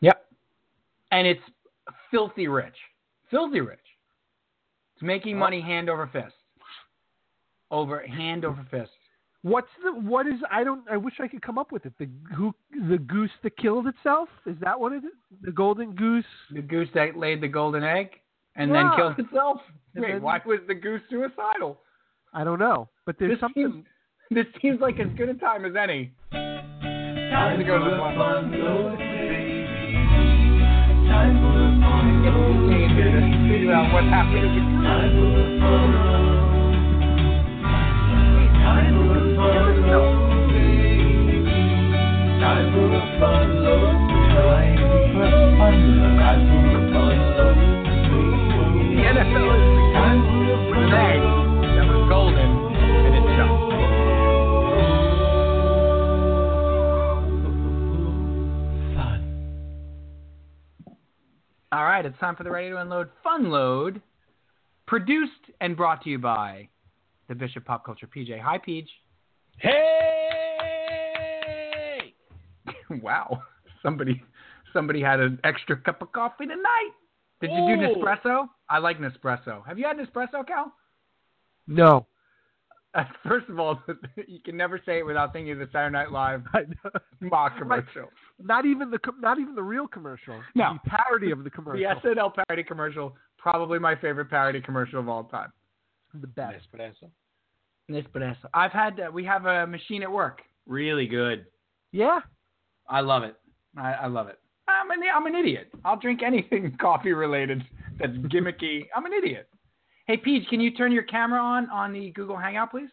Yep. 0.00 0.24
And 1.10 1.26
it's 1.26 1.42
filthy 2.10 2.48
rich. 2.48 2.76
Filthy 3.30 3.60
rich. 3.60 3.78
It's 4.94 5.02
making 5.02 5.38
money 5.38 5.60
hand 5.60 5.88
over 5.88 6.08
fist. 6.12 6.34
Over 7.70 8.06
hand 8.06 8.44
over 8.44 8.66
fist. 8.70 8.90
What's 9.48 9.68
the 9.84 9.92
what 9.92 10.26
is 10.26 10.34
I 10.50 10.62
don't 10.64 10.82
I 10.90 10.96
wish 10.96 11.14
I 11.20 11.28
could 11.28 11.42
come 11.42 11.58
up 11.58 11.72
with 11.72 11.86
it. 11.86 11.92
The 11.98 12.08
who 12.36 12.54
the 12.90 12.98
goose 12.98 13.30
that 13.42 13.56
killed 13.56 13.86
itself 13.86 14.28
is 14.46 14.56
that 14.60 14.78
what 14.78 14.92
it 14.92 15.04
is? 15.04 15.12
The 15.42 15.50
golden 15.52 15.94
goose. 15.94 16.24
The 16.52 16.62
goose 16.62 16.88
that 16.94 17.16
laid 17.16 17.40
the 17.40 17.48
golden 17.48 17.82
egg 17.84 18.10
and 18.56 18.70
Yeah. 18.70 18.82
then 18.82 18.90
killed 18.96 19.18
itself. 19.18 19.60
Wait, 19.94 20.12
then- 20.12 20.22
why 20.22 20.40
was 20.44 20.60
the 20.66 20.74
goose 20.74 21.02
suicidal? 21.10 21.80
I 22.34 22.44
don't 22.44 22.58
know, 22.58 22.88
but 23.06 23.18
there's 23.18 23.32
This 23.32 23.40
something. 23.40 23.72
seems, 23.72 23.86
this 24.30 24.46
seems 24.60 24.80
like 24.80 24.98
as 25.00 25.08
good 25.16 25.28
a 25.30 25.34
time 25.34 25.64
as 25.64 25.74
any. 25.76 26.12
Time 26.30 27.58
to 27.58 27.64
go 27.64 27.78
to 27.78 27.84
the 27.90 27.96
fun 27.96 28.52
load. 28.60 28.98
Figure 33.48 33.72
out 33.72 33.92
what 33.92 34.04
happened. 34.04 34.44
The 34.44 34.88
NFL 34.88 35.14
is 35.14 35.14
the 35.14 35.14
goose 35.14 35.14
with 35.14 35.14
an 35.14 35.14
egg 35.14 35.14
that 35.14 35.34
was 35.34 35.52
golden 35.60 36.04
and 38.14 38.36
it 38.38 38.52
jumped. 38.60 39.27
All 61.70 61.84
right, 61.84 62.04
it's 62.04 62.18
time 62.18 62.34
for 62.34 62.44
the 62.44 62.50
Ready 62.50 62.70
to 62.70 62.78
Unload 62.78 63.08
Fun 63.22 63.50
Load, 63.50 64.00
produced 64.86 65.32
and 65.60 65.76
brought 65.76 66.02
to 66.02 66.10
you 66.10 66.18
by 66.18 66.68
the 67.28 67.34
Bishop 67.34 67.64
Pop 67.64 67.84
Culture 67.84 68.06
PJ. 68.06 68.40
Hi, 68.40 68.58
Peach. 68.58 68.88
Hey! 69.58 69.78
wow, 73.02 73.42
somebody 73.82 74.22
somebody 74.72 75.02
had 75.02 75.20
an 75.20 75.38
extra 75.44 75.76
cup 75.76 76.02
of 76.02 76.12
coffee 76.12 76.46
tonight. 76.46 76.90
Did 77.40 77.50
you 77.50 77.58
do 77.58 77.72
Ooh. 77.72 77.96
Nespresso? 77.96 78.48
I 78.68 78.78
like 78.78 78.98
Nespresso. 78.98 79.64
Have 79.66 79.78
you 79.78 79.86
had 79.86 79.96
Nespresso, 79.96 80.46
Cal? 80.46 80.72
No. 81.66 82.06
Uh, 82.94 83.04
first 83.28 83.48
of 83.48 83.58
all, 83.58 83.82
you 84.26 84.40
can 84.44 84.56
never 84.56 84.80
say 84.84 84.98
it 84.98 85.06
without 85.06 85.32
thinking 85.32 85.52
of 85.52 85.58
the 85.58 85.68
Saturday 85.72 85.92
Night 85.92 86.10
Live 86.10 86.42
mock 87.20 87.58
commercial. 87.58 88.08
Not 88.40 88.66
even 88.66 88.90
the 88.90 88.98
not 89.20 89.38
even 89.38 89.54
the 89.54 89.62
real 89.62 89.86
commercial. 89.86 90.40
No. 90.54 90.78
the 90.84 90.90
parody 90.90 91.30
of 91.30 91.44
the 91.44 91.50
commercial. 91.50 91.80
The. 91.80 92.08
SNL 92.08 92.32
parody 92.34 92.62
commercial, 92.62 93.16
probably 93.36 93.78
my 93.78 93.94
favorite 93.96 94.30
parody 94.30 94.60
commercial 94.60 95.00
of 95.00 95.08
all 95.08 95.24
time. 95.24 95.52
the 96.14 96.26
best. 96.26 96.66
Espresso. 97.90 98.02
Nespresso. 98.12 98.36
I've 98.54 98.72
had. 98.72 99.00
Uh, 99.00 99.10
we 99.12 99.24
have 99.24 99.46
a 99.46 99.66
machine 99.66 100.02
at 100.02 100.10
work. 100.10 100.42
Really 100.66 101.06
good. 101.06 101.46
Yeah. 101.92 102.20
I 102.88 103.00
love 103.00 103.22
it. 103.22 103.36
I, 103.76 103.92
I 103.94 104.06
love 104.06 104.28
it. 104.28 104.38
I'm 104.66 104.90
an 104.90 105.00
I'm 105.14 105.26
an 105.26 105.34
idiot. 105.34 105.70
I'll 105.84 105.98
drink 105.98 106.22
anything 106.22 106.76
coffee 106.80 107.12
related 107.12 107.64
that's 107.98 108.12
gimmicky. 108.12 108.86
I'm 108.94 109.06
an 109.06 109.12
idiot. 109.12 109.48
Hey, 110.06 110.16
Peach, 110.16 110.48
can 110.48 110.60
you 110.60 110.70
turn 110.70 110.92
your 110.92 111.02
camera 111.04 111.40
on 111.40 111.68
on 111.70 111.92
the 111.92 112.10
Google 112.12 112.36
Hangout, 112.36 112.70
please? 112.70 112.88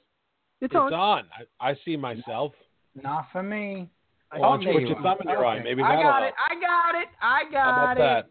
It's, 0.61 0.71
It's 0.71 0.75
on. 0.75 0.93
on. 0.93 1.23
I, 1.59 1.69
I 1.71 1.75
see 1.85 1.95
myself. 1.97 2.53
Not 3.01 3.27
for 3.31 3.43
me. 3.43 3.89
Why 4.31 4.39
don't 4.39 4.61
you 4.61 4.71
there 4.71 4.79
put 4.81 4.89
your 4.89 5.01
thumb 5.01 5.17
in 5.21 5.29
your 5.29 5.45
eye? 5.45 5.61
Maybe 5.63 5.81
I 5.83 5.89
that'll 5.95 6.03
got 6.03 6.21
help. 6.23 6.33
it. 6.33 6.35
I 6.49 6.55
got 6.61 7.01
it. 7.01 7.07
I 7.21 7.43
got 7.51 7.63
How 7.75 7.83
about 7.83 7.97
it. 7.97 7.99
that? 7.99 8.25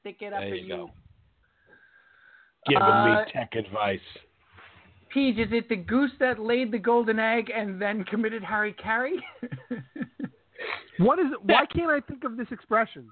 Stick 0.00 0.16
it 0.22 0.32
up 0.32 0.40
There 0.40 0.54
at 0.54 0.60
you 0.62 0.68
go. 0.68 0.76
you. 0.76 0.90
Giving 2.68 2.82
Uh, 2.82 3.24
me 3.26 3.32
tech 3.32 3.54
advice. 3.54 3.98
Peach, 5.12 5.38
is 5.38 5.48
it 5.52 5.68
the 5.68 5.76
goose 5.76 6.12
that 6.20 6.38
laid 6.38 6.70
the 6.72 6.78
golden 6.78 7.18
egg 7.18 7.50
and 7.54 7.80
then 7.80 8.04
committed 8.04 8.42
Harry 8.44 8.72
Carey? 8.74 9.22
What 11.00 11.18
is? 11.18 11.26
it? 11.32 11.38
Why 11.44 11.64
can't 11.66 11.90
I 11.90 12.00
think 12.00 12.24
of 12.24 12.36
this 12.36 12.48
expression? 12.50 13.08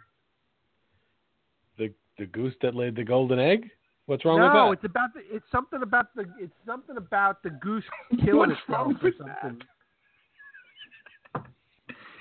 The 1.78 1.92
the 2.18 2.26
goose 2.26 2.55
that 2.62 2.74
laid 2.74 2.96
the 2.96 3.05
golden 3.05 3.38
egg. 3.38 3.70
What's 4.07 4.24
wrong 4.24 4.38
no, 4.38 4.44
with 4.44 4.53
that? 4.53 4.59
No, 4.59 4.72
it's 4.72 4.84
about 4.84 5.14
the. 5.14 5.20
It's 5.34 5.44
something 5.51 5.82
about 5.82 6.14
the. 6.14 6.26
It's 6.38 6.53
something 6.66 6.96
about 6.99 7.42
the 7.42 7.51
goose 7.51 7.84
killing 8.24 8.36
What's 8.51 8.53
itself 8.53 8.68
wrong 8.68 8.99
or 9.01 9.05
with 9.05 9.14
something. 9.18 9.62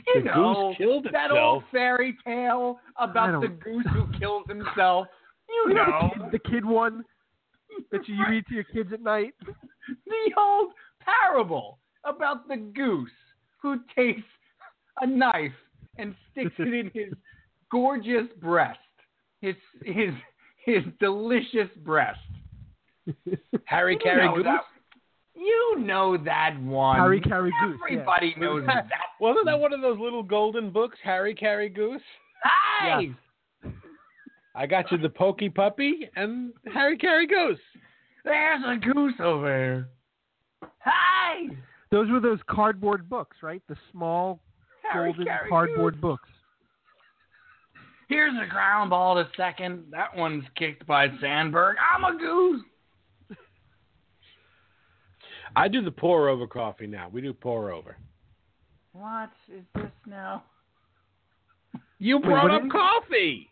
you 0.08 0.22
The 0.22 0.26
know, 0.30 0.70
goose 0.70 0.78
killed 0.78 1.08
that 1.12 1.32
old 1.32 1.64
fairy 1.72 2.18
tale 2.26 2.80
about 2.98 3.42
the 3.42 3.50
goose 3.50 3.86
who 3.94 4.08
kills 4.18 4.44
himself. 4.48 5.08
You 5.50 5.66
You 5.68 5.74
know 5.76 5.86
know, 5.86 6.12
the 6.16 6.24
kid, 6.24 6.32
the 6.32 6.50
kid 6.50 6.66
one 6.66 7.04
that 7.92 8.08
you 8.08 8.16
read 8.30 8.46
to 8.48 8.54
your 8.56 8.64
kids 8.66 8.90
at 8.94 9.02
night. 9.02 9.34
the 10.06 10.32
old 10.38 10.72
parable 11.02 11.80
about 12.04 12.48
the 12.48 12.58
goose 12.58 13.10
who 13.62 13.78
takes 13.96 14.22
a 15.02 15.08
knife 15.08 15.52
and 15.98 16.16
sticks 16.32 16.54
it 16.60 16.74
in 16.74 16.92
his 16.94 17.14
gorgeous 17.72 18.28
breast, 18.42 18.80
his 19.42 19.56
his 19.84 20.12
his 20.66 20.84
delicious 21.00 21.70
breast. 21.84 22.20
Harry 23.66 23.98
You 24.04 24.16
know 24.18 24.36
Goose. 24.36 24.44
that- 24.46 24.62
You 25.36 25.76
know 25.80 26.18
that 26.18 26.60
one. 26.62 26.98
Harry 26.98 27.22
Carey 27.22 27.52
Goose. 27.62 27.78
yeah. 27.90 27.96
Everybody 27.98 28.36
knows 28.38 28.66
that. 28.66 28.88
Wasn't 29.20 29.46
that 29.46 29.60
one 29.60 29.72
of 29.74 29.82
those 29.82 30.00
little 30.00 30.24
golden 30.24 30.72
books, 30.72 30.98
Harry 31.04 31.34
Carey 31.36 31.70
Goose? 31.70 32.02
Hey, 32.82 33.12
I 34.58 34.66
got 34.66 34.92
you 34.92 34.98
the 34.98 35.10
Pokey 35.10 35.50
Puppy 35.50 36.10
and 36.16 36.52
Harry 36.74 36.98
Carey 36.98 37.28
Goose. 37.28 37.60
there's 38.26 38.64
a 38.66 38.76
goose 38.78 39.14
over 39.20 39.46
there. 39.48 40.70
Hi. 40.80 41.48
Those 41.92 42.10
were 42.10 42.20
those 42.20 42.40
cardboard 42.50 43.08
books, 43.08 43.38
right? 43.44 43.62
The 43.70 43.78
small 43.92 44.40
Harry 44.92 45.12
golden 45.12 45.26
Carey 45.28 45.50
cardboard 45.50 45.94
Goose. 45.96 46.02
books. 46.02 46.30
Here's 48.10 48.34
a 48.42 48.50
ground 48.50 48.90
ball 48.90 49.16
to 49.16 49.30
second. 49.38 49.84
That 49.92 50.16
one's 50.16 50.46
kicked 50.56 50.88
by 50.88 51.08
Sandberg. 51.22 51.76
I'm 51.94 52.04
a 52.04 52.18
goose. 52.18 52.64
I 55.56 55.68
do 55.68 55.84
the 55.84 55.92
pour 55.92 56.30
over 56.30 56.48
coffee 56.48 56.88
now. 56.88 57.10
We 57.12 57.22
do 57.22 57.34
pour 57.34 57.72
over. 57.72 57.98
What 58.94 59.30
is 59.54 59.64
this 59.76 59.92
now? 60.08 60.44
You 62.00 62.20
brought 62.20 62.44
what 62.44 62.52
up 62.54 62.64
is- 62.66 62.72
coffee. 62.72 63.50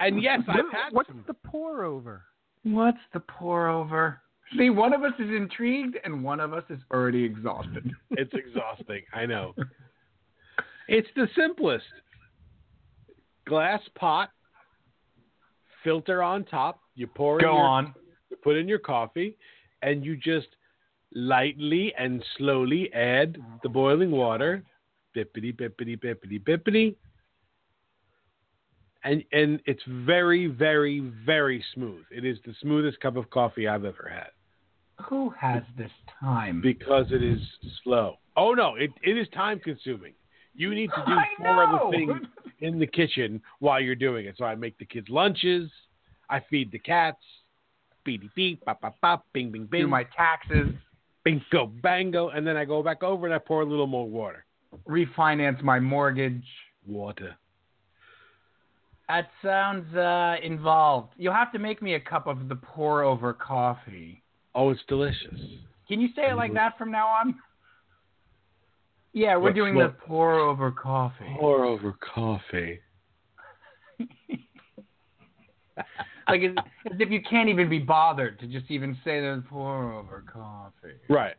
And 0.00 0.20
yes, 0.22 0.40
I've 0.48 0.56
What- 0.64 0.72
had 0.74 0.92
What's 0.92 1.08
some. 1.08 1.24
the 1.26 1.34
pour 1.34 1.84
over? 1.84 2.24
What's 2.64 2.98
the 3.12 3.20
pour 3.20 3.68
over? 3.68 4.20
See, 4.58 4.68
one 4.70 4.92
of 4.92 5.04
us 5.04 5.12
is 5.20 5.30
intrigued 5.30 5.96
and 6.04 6.24
one 6.24 6.40
of 6.40 6.52
us 6.52 6.64
is 6.70 6.80
already 6.92 7.22
exhausted. 7.22 7.90
It's 8.10 8.32
exhausting. 8.34 9.02
I 9.12 9.24
know. 9.26 9.54
It's 10.88 11.08
the 11.14 11.28
simplest. 11.36 11.84
Glass 13.46 13.80
pot, 13.94 14.30
filter 15.84 16.22
on 16.22 16.44
top. 16.44 16.80
You 16.94 17.06
pour 17.06 17.38
in 17.38 17.42
your, 17.46 17.52
on. 17.52 17.94
you 18.30 18.36
put 18.36 18.56
in 18.56 18.68
your 18.68 18.78
coffee, 18.78 19.36
and 19.82 20.04
you 20.04 20.16
just 20.16 20.48
lightly 21.14 21.92
and 21.98 22.22
slowly 22.36 22.92
add 22.92 23.38
the 23.62 23.68
boiling 23.68 24.10
water. 24.10 24.62
Bippity 25.16 25.52
bippity 25.56 25.98
bippity 25.98 26.42
bippity. 26.42 26.94
And 29.04 29.24
and 29.32 29.60
it's 29.66 29.82
very 29.88 30.46
very 30.46 31.00
very 31.24 31.64
smooth. 31.74 32.04
It 32.10 32.24
is 32.24 32.38
the 32.44 32.54
smoothest 32.60 33.00
cup 33.00 33.16
of 33.16 33.30
coffee 33.30 33.66
I've 33.66 33.84
ever 33.84 34.10
had 34.12 34.30
Who 35.06 35.30
has 35.30 35.62
this 35.78 35.90
time? 36.20 36.60
because 36.60 37.06
it 37.10 37.22
is 37.22 37.40
slow. 37.82 38.16
Oh 38.36 38.52
no, 38.52 38.74
it, 38.76 38.90
it 39.02 39.16
is 39.16 39.26
time 39.34 39.58
consuming. 39.60 40.12
You 40.54 40.74
need 40.74 40.90
to 40.94 41.02
do 41.06 41.16
four 41.38 41.64
other 41.64 41.90
things 41.90 42.12
in 42.60 42.78
the 42.78 42.86
kitchen 42.86 43.40
while 43.60 43.80
you're 43.80 43.94
doing 43.94 44.26
it. 44.26 44.34
So 44.36 44.44
I 44.44 44.54
make 44.54 44.76
the 44.78 44.84
kids 44.84 45.08
lunches, 45.08 45.70
I 46.28 46.40
feed 46.50 46.70
the 46.70 46.78
cats, 46.78 47.22
beep 48.04 48.22
beep, 48.34 48.62
bop 48.64 48.80
bop 48.82 48.96
bop, 49.00 49.24
bing 49.32 49.50
bing 49.50 49.64
bing, 49.66 49.82
Do 49.82 49.88
my 49.88 50.04
taxes, 50.16 50.74
bingo 51.24 51.66
bango, 51.82 52.28
and 52.30 52.46
then 52.46 52.56
I 52.58 52.64
go 52.66 52.82
back 52.82 53.02
over 53.02 53.24
and 53.26 53.34
I 53.34 53.38
pour 53.38 53.62
a 53.62 53.66
little 53.66 53.86
more 53.86 54.06
water. 54.08 54.44
refinance 54.88 55.62
my 55.62 55.80
mortgage. 55.80 56.44
Water. 56.86 57.36
That 59.10 59.28
sounds 59.42 59.92
uh, 59.96 60.36
involved. 60.40 61.14
You'll 61.16 61.34
have 61.34 61.50
to 61.50 61.58
make 61.58 61.82
me 61.82 61.94
a 61.94 62.00
cup 62.00 62.28
of 62.28 62.48
the 62.48 62.54
pour 62.54 63.02
over 63.02 63.32
coffee. 63.32 64.22
Oh, 64.54 64.70
it's 64.70 64.80
delicious. 64.86 65.36
Can 65.88 66.00
you 66.00 66.10
say 66.14 66.30
it 66.30 66.36
like 66.36 66.54
that 66.54 66.78
from 66.78 66.92
now 66.92 67.08
on? 67.08 67.34
Yeah, 69.12 69.34
we're 69.34 69.42
What- 69.46 69.54
doing 69.56 69.74
what- 69.74 69.98
the 69.98 70.06
pour 70.06 70.34
over 70.38 70.70
coffee. 70.70 71.34
Pour 71.40 71.64
over 71.64 71.92
coffee. 72.14 72.78
like 76.28 76.42
as, 76.42 76.54
as 76.86 77.00
if 77.00 77.10
you 77.10 77.20
can't 77.28 77.48
even 77.48 77.68
be 77.68 77.80
bothered 77.80 78.38
to 78.38 78.46
just 78.46 78.70
even 78.70 78.96
say 79.04 79.20
the 79.20 79.42
pour 79.50 79.92
over 79.92 80.22
coffee. 80.32 80.94
Right. 81.08 81.34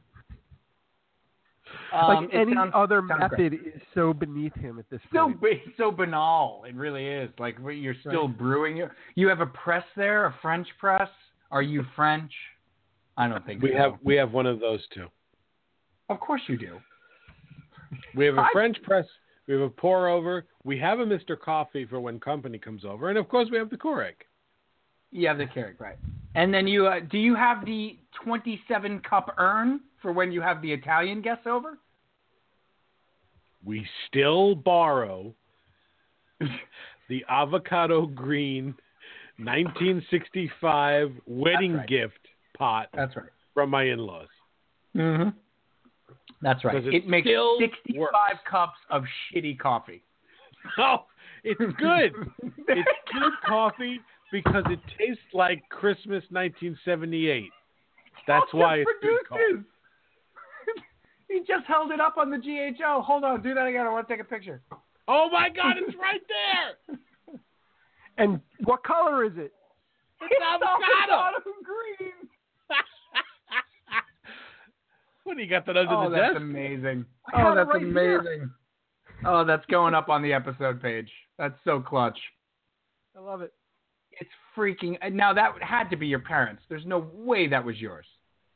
Um, 1.94 2.08
like 2.26 2.34
it 2.34 2.38
any 2.38 2.54
sounds- 2.54 2.72
other 2.74 3.02
sounds 3.08 3.32
method 3.32 3.54
is 3.54 3.82
so 3.94 4.14
beneath 4.14 4.56
him 4.56 4.80
at 4.80 4.90
this 4.90 5.02
so 5.14 5.26
point. 5.26 5.42
ba- 5.42 5.72
so 5.78 5.92
banal. 5.92 6.64
It 6.68 6.76
really 6.76 7.06
is. 7.08 7.30
Like 7.40 7.58
you're 7.60 7.96
still 8.08 8.28
brewing. 8.28 8.78
You 8.78 8.90
you 9.16 9.28
have 9.28 9.42
a 9.42 9.46
press 9.48 9.84
there, 9.96 10.26
a 10.26 10.34
French 10.42 10.68
press. 10.80 11.10
Are 11.52 11.62
you 11.62 11.84
French? 11.96 12.32
I 13.18 13.28
don't 13.28 13.46
think 13.46 13.62
We 13.62 13.72
so. 13.72 13.78
have 13.78 13.94
we 14.04 14.16
have 14.16 14.32
one 14.32 14.46
of 14.46 14.60
those 14.60 14.80
too. 14.94 15.08
Of 16.10 16.20
course 16.20 16.42
you 16.48 16.58
do. 16.58 16.80
We 18.16 18.26
have 18.26 18.38
a 18.38 18.42
I- 18.50 18.50
French 18.54 18.82
press. 18.84 19.06
We 19.48 19.56
have 19.56 19.64
a 19.64 19.70
pour 19.70 20.08
over. 20.08 20.46
We 20.64 20.78
have 20.80 21.00
a 21.00 21.06
Mr. 21.06 21.38
Coffee 21.38 21.86
for 21.86 22.00
when 22.00 22.20
company 22.20 22.58
comes 22.58 22.86
over, 22.86 23.10
and 23.10 23.18
of 23.18 23.28
course 23.28 23.50
we 23.52 23.58
have 23.58 23.70
the 23.70 23.78
Keurig. 23.78 24.14
You 25.12 25.28
have 25.28 25.38
the 25.38 25.46
Keurig, 25.46 25.80
right? 25.80 25.98
And 26.36 26.54
then 26.54 26.68
you 26.68 26.88
uh, 26.88 27.02
do 27.10 27.18
you 27.18 27.36
have 27.36 27.66
the 27.66 27.98
27 28.24 29.02
cup 29.02 29.36
urn 29.38 29.82
for 30.02 30.12
when 30.14 30.32
you 30.32 30.42
have 30.42 30.62
the 30.62 30.72
Italian 30.72 31.22
guests 31.22 31.46
over? 31.46 31.78
We 33.64 33.86
still 34.08 34.56
borrow 34.56 35.34
the 37.10 37.26
avocado 37.30 38.06
green 38.06 38.74
1965 39.38 41.12
wedding 41.28 41.74
right. 41.74 41.88
gift 41.88 42.14
pot 42.58 42.88
That's 42.94 43.16
right. 43.16 43.26
from 43.54 43.70
my 43.70 43.84
in-laws. 43.84 44.28
Mm-hmm. 44.96 45.30
That's 46.42 46.64
right. 46.64 46.76
it 46.76 46.94
It 46.94 47.08
makes 47.08 47.28
65 47.60 47.98
works. 47.98 48.16
cups 48.50 48.78
of 48.90 49.04
shitty 49.34 49.60
coffee. 49.60 50.04
Oh, 50.78 51.06
it's 51.44 51.60
good. 51.80 52.12
it's 52.68 52.90
good 53.12 53.32
coffee 53.48 54.00
because 54.32 54.64
it 54.70 54.80
tastes 54.98 55.24
like 55.34 55.62
Christmas 55.70 56.24
1978. 56.30 57.50
That's 58.28 58.44
Also 58.46 58.58
why 58.58 58.76
it's 58.78 58.92
good 59.02 59.18
coffee. 59.28 59.42
produces. 59.50 59.66
he 61.30 61.40
just 61.48 61.66
held 61.68 61.92
it 61.92 62.00
up 62.00 62.18
on 62.18 62.30
the 62.30 62.38
GHO. 62.38 63.02
Hold 63.02 63.24
on, 63.24 63.42
do 63.42 63.54
that 63.54 63.66
again. 63.68 63.86
I 63.86 63.90
want 63.90 64.08
to 64.08 64.14
take 64.14 64.22
a 64.22 64.28
picture. 64.28 64.62
Oh 65.08 65.30
my 65.32 65.50
God, 65.50 65.76
it's 65.78 65.96
right 65.98 66.22
there. 66.28 66.98
And 68.18 68.40
what 68.66 68.84
color 68.84 69.24
is 69.26 69.34
it? 69.38 69.52
It's 70.22 70.42
avocado. 70.46 71.40
green. 71.64 72.12
What 75.24 75.38
do 75.38 75.44
you 75.44 75.50
got 75.50 75.66
that 75.68 75.78
under 75.78 75.94
Oh, 75.94 76.10
the 76.10 76.16
that's 76.18 76.36
amazing. 76.36 77.06
Oh, 77.34 77.54
that's 77.56 77.70
right 77.72 77.82
here. 77.82 78.20
amazing. 78.20 78.50
Oh, 79.24 79.46
that's 79.46 79.66
going 79.68 79.94
up 79.94 80.10
on 80.10 80.24
the 80.24 80.34
episode 80.34 80.82
page. 80.82 81.10
That's 81.38 81.54
so 81.64 81.80
clutch. 81.80 82.18
I 83.16 83.20
love 83.20 83.42
it. 83.42 83.54
It's 84.56 84.58
freaking. 84.58 84.98
Uh, 85.02 85.10
now 85.10 85.34
that 85.34 85.52
had 85.62 85.90
to 85.90 85.96
be 85.96 86.08
your 86.08 86.20
parents. 86.20 86.64
There's 86.70 86.86
no 86.86 87.10
way 87.14 87.48
that 87.48 87.64
was 87.64 87.78
yours. 87.78 88.06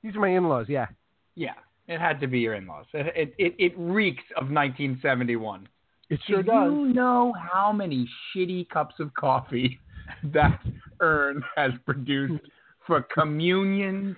These 0.04 0.16
are 0.16 0.20
my 0.20 0.30
in-laws. 0.30 0.68
Yeah. 0.70 0.88
Yeah, 1.36 1.54
it 1.88 2.00
had 2.00 2.20
to 2.22 2.28
be 2.28 2.40
your 2.40 2.54
in-laws. 2.54 2.86
It 2.94 3.08
it 3.16 3.36
it, 3.38 3.56
it 3.58 3.74
reeks 3.78 4.24
of 4.38 4.44
1971. 4.44 5.68
It 6.10 6.20
sure 6.28 6.44
Do 6.44 6.52
you 6.52 6.94
know 6.94 7.34
how 7.52 7.72
many 7.72 8.08
shitty 8.36 8.70
cups 8.70 8.96
of 9.00 9.14
coffee 9.16 9.80
that 10.34 10.62
urn 11.00 11.44
has 11.56 11.72
produced 11.86 12.44
for 12.86 13.02
communions 13.02 14.16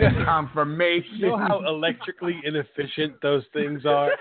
and 0.00 0.24
confirmation? 0.24 1.16
You 1.16 1.28
know 1.28 1.36
how 1.36 1.66
electrically 1.66 2.36
inefficient 2.44 3.20
those 3.20 3.42
things 3.52 3.84
are? 3.84 4.10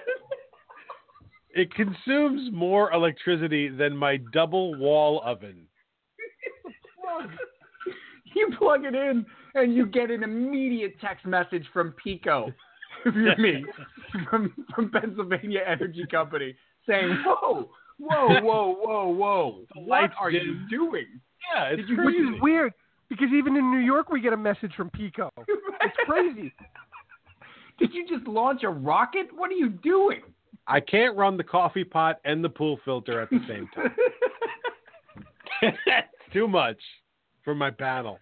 It 1.56 1.72
consumes 1.76 2.52
more 2.52 2.92
electricity 2.94 3.70
than 3.70 3.96
my 3.96 4.18
double 4.34 4.74
wall 4.74 5.22
oven. 5.24 5.68
you 8.36 8.50
plug 8.58 8.86
it 8.86 8.96
in 8.96 9.26
and 9.56 9.74
you 9.76 9.86
get 9.86 10.12
an 10.12 10.24
immediate 10.24 11.00
text 11.00 11.26
message 11.26 11.66
from 11.72 11.94
PECO, 12.06 12.54
if 13.06 13.16
you're 13.16 13.38
me, 13.38 13.66
from 14.30 14.54
from 14.74 14.90
Pennsylvania 14.92 15.62
Energy 15.68 16.06
Company, 16.10 16.56
saying, 16.88 17.18
"Whoa, 17.26 17.70
whoa, 18.00 18.42
whoa, 18.42 18.76
whoa, 18.80 19.08
whoa! 19.08 19.66
What 19.76 19.88
lights 19.88 20.14
are 20.20 20.32
you 20.32 20.60
doing?" 20.70 21.06
Yeah, 21.54 21.66
it's 21.66 21.82
Did 21.82 21.90
you- 21.90 22.04
Which 22.04 22.16
is 22.16 22.42
weird 22.42 22.74
because 23.10 23.28
even 23.34 23.56
in 23.56 23.72
New 23.72 23.80
York 23.86 24.10
we 24.10 24.22
get 24.22 24.34
a 24.34 24.38
message 24.38 24.74
from 24.76 24.90
PECO. 24.90 25.30
It's 25.38 25.96
crazy. 26.06 26.54
Did 27.80 27.94
you 27.94 28.08
just 28.08 28.28
launch 28.28 28.64
a 28.64 28.70
rocket? 28.70 29.28
What 29.36 29.50
are 29.52 29.56
you 29.56 29.70
doing? 29.70 30.22
I 30.68 30.80
can't 30.80 31.18
run 31.18 31.36
the 31.36 31.44
coffee 31.44 31.84
pot 31.84 32.20
and 32.24 32.44
the 32.44 32.50
pool 32.50 32.80
filter 32.86 33.20
at 33.20 33.30
the 33.30 33.40
same 33.48 33.68
time. 33.76 33.94
it's 35.62 36.08
too 36.32 36.48
much 36.48 36.78
for 37.44 37.54
my 37.56 37.72
panel. 37.72 38.20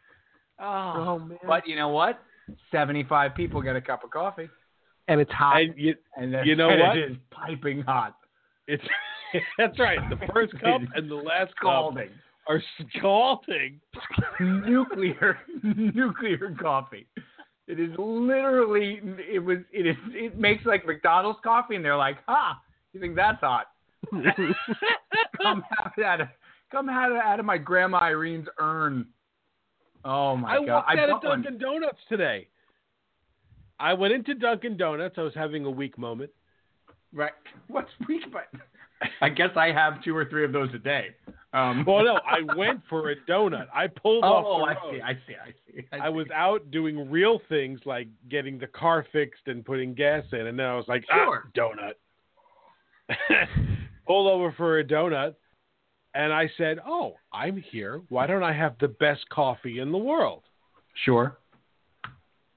oh, 0.60 0.94
Oh 1.08 1.20
man. 1.20 1.38
but 1.48 1.68
you 1.68 1.76
know 1.76 1.90
what? 1.90 2.20
Seventy-five 2.72 3.36
people 3.36 3.62
get 3.62 3.76
a 3.76 3.82
cup 3.82 4.04
of 4.04 4.10
coffee, 4.12 4.50
and 5.08 5.22
it's 5.22 5.32
hot. 5.32 5.62
And 5.62 5.74
you, 5.78 5.96
and 6.18 6.36
You 6.46 6.56
know 6.56 6.70
and 6.72 6.80
what? 6.82 6.98
It 6.98 7.12
is 7.12 7.18
piping 7.30 7.82
hot, 7.82 8.16
it's 8.68 8.84
that's 9.58 9.78
right. 9.80 10.00
The 10.10 10.28
first 10.34 10.54
cup 10.60 10.82
and 10.96 11.10
the 11.10 11.16
last 11.16 11.48
cup 11.56 11.94
scalding. 11.94 12.10
are 12.48 12.62
scalding. 12.98 13.80
nuclear 14.40 15.38
nuclear 15.64 16.56
coffee. 16.60 17.08
It 17.68 17.80
is 17.80 17.92
literally 17.98 19.00
it 19.32 19.40
was 19.40 19.60
it 19.72 19.88
is 19.88 19.96
it 20.14 20.38
makes 20.38 20.66
like 20.66 20.86
McDonald's 20.86 21.40
coffee 21.44 21.76
and 21.76 21.86
they're 21.86 21.96
like, 21.96 22.18
"Ha, 22.28 22.60
you 22.92 23.00
think 23.00 23.16
that's 23.16 23.40
hot? 23.40 23.68
come 25.42 25.64
have 25.78 25.94
it 25.98 26.04
out 26.04 26.22
of 26.22 26.28
come 26.72 26.88
have 26.88 27.12
it 27.12 27.18
out 27.18 27.40
of 27.40 27.46
my 27.46 27.58
grandma 27.58 28.00
Irene's 28.00 28.48
urn." 28.60 29.08
Oh 30.04 30.36
my 30.36 30.54
I 30.56 30.58
god. 30.66 30.68
walked 30.68 30.98
out 30.98 31.10
of 31.10 31.22
bought 31.22 31.24
one. 31.30 31.42
Dunkin' 31.44 31.60
Donuts 31.60 32.00
today. 32.10 32.48
I 33.80 33.94
went 33.94 34.14
into 34.14 34.34
Dunkin' 34.36 34.78
Donuts. 34.78 35.16
I 35.18 35.22
was 35.22 35.34
having 35.36 35.66
a 35.66 35.70
weak 35.72 35.98
moment. 35.98 36.32
Right. 37.14 37.34
What's 37.68 37.90
weak 38.08 38.24
but 38.32 38.48
I 39.22 39.30
guess 39.30 39.50
I 39.56 39.68
have 39.72 40.04
two 40.04 40.16
or 40.16 40.26
three 40.26 40.44
of 40.46 40.52
those 40.52 40.70
a 40.74 40.78
day. 40.80 41.08
Um, 41.54 41.84
Well, 41.86 42.06
no, 42.06 42.20
I 42.26 42.42
went 42.56 42.82
for 42.90 43.10
a 43.12 43.16
donut. 43.30 43.66
I 43.74 43.88
pulled 43.88 44.24
off 44.24 44.46
oh, 44.48 44.60
the 44.60 44.66
I 44.66 44.74
road. 44.76 44.94
see, 44.94 45.02
I 45.02 45.14
see, 45.14 45.36
I 45.36 45.52
see. 45.82 45.88
I, 45.92 46.06
I 46.06 46.10
was 46.10 46.28
out 46.34 46.70
doing 46.72 47.10
real 47.10 47.42
things 47.50 47.80
like 47.86 48.08
getting 48.30 48.58
the 48.58 48.68
car 48.68 49.06
fixed 49.12 49.48
and 49.48 49.66
putting 49.66 49.94
gas 49.94 50.24
in, 50.32 50.48
and 50.48 50.58
then 50.58 50.66
I 50.66 50.76
was 50.76 50.86
like, 50.88 51.04
Sure. 51.12 51.44
ah, 51.46 51.50
donut. 51.58 51.96
Pulled 54.08 54.32
over 54.32 54.52
for 54.54 54.80
a 54.80 54.84
donut, 54.84 55.36
and 56.14 56.34
I 56.34 56.50
said, 56.58 56.80
"Oh, 56.86 57.16
I'm 57.32 57.58
here. 57.58 58.02
Why 58.10 58.28
don't 58.28 58.44
I 58.44 58.54
have 58.54 58.78
the 58.80 58.88
best 58.88 59.28
coffee 59.30 59.80
in 59.80 59.92
the 59.92 59.98
world?" 59.98 60.44
sure. 61.06 61.38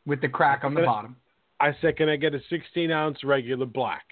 With 0.06 0.20
the 0.20 0.28
crack 0.28 0.64
on 0.64 0.74
the 0.74 0.80
But- 0.80 0.86
bottom. 0.86 1.16
I 1.60 1.72
said, 1.80 1.96
"Can 1.96 2.08
I 2.08 2.16
get 2.16 2.34
a 2.34 2.40
16 2.50 2.90
ounce 2.90 3.22
regular 3.24 3.64
black?" 3.66 4.04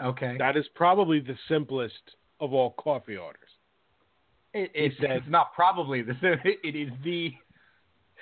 Okay. 0.00 0.36
That 0.38 0.56
is 0.56 0.66
probably 0.74 1.20
the 1.20 1.36
simplest 1.48 2.16
of 2.40 2.52
all 2.52 2.70
coffee 2.72 3.16
orders. 3.16 3.50
It, 4.54 4.70
it's, 4.74 4.96
said- 4.98 5.10
it's 5.10 5.28
not 5.28 5.52
probably 5.54 6.02
the 6.02 6.14
it 6.64 6.74
is 6.74 6.90
the 7.04 7.32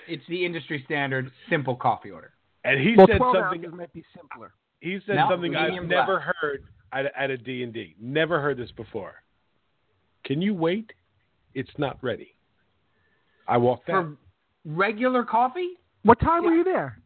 it's 0.08 0.26
the 0.28 0.44
industry 0.44 0.82
standard 0.84 1.30
simple 1.48 1.76
coffee 1.76 2.10
order. 2.10 2.32
And 2.64 2.80
he 2.80 2.94
well, 2.96 3.06
said 3.06 3.18
something. 3.18 3.64
ounces 3.64 3.72
might 3.78 3.92
be 3.92 4.04
simpler. 4.14 4.52
He 4.80 4.98
said 5.06 5.16
No, 5.16 5.28
something 5.30 5.54
I've 5.54 5.68
medium 5.70 5.88
never 5.88 6.18
heard 6.40 6.64
at, 6.92 7.06
at 7.16 7.30
a 7.30 7.36
D&D. 7.38 7.96
Never 8.00 8.40
heard 8.40 8.56
this 8.58 8.70
before. 8.72 9.22
Can 10.26 10.42
you 10.42 10.54
wait? 10.54 10.92
It's 11.54 11.70
not 11.78 11.98
ready. 12.02 12.34
I 13.48 13.56
walked 13.56 13.88
out. 13.88 14.04
For 14.04 14.16
regular 14.64 15.24
coffee? 15.24 15.74
What 16.02 16.20
time 16.20 16.44
were 16.44 16.54
you 16.54 16.64
there? 16.64 16.98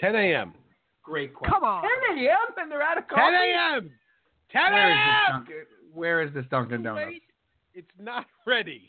10 0.00 0.14
a.m. 0.14 0.54
Great 1.02 1.34
question. 1.34 1.52
Come 1.52 1.64
on. 1.64 1.82
10 2.08 2.18
a.m. 2.18 2.36
and 2.56 2.70
they're 2.70 2.82
out 2.82 2.98
of 2.98 3.08
coffee? 3.08 3.20
10 3.20 3.34
a.m. 3.34 3.90
10 4.52 4.72
Where 4.72 4.92
is 4.92 4.94
this 4.94 5.06
a.m. 5.08 5.32
Dunkin', 5.32 5.66
where 5.92 6.22
is 6.22 6.34
this 6.34 6.44
Dunkin' 6.50 6.82
Donuts? 6.82 7.06
Wait, 7.08 7.22
it's 7.74 7.90
not 8.00 8.26
ready. 8.46 8.88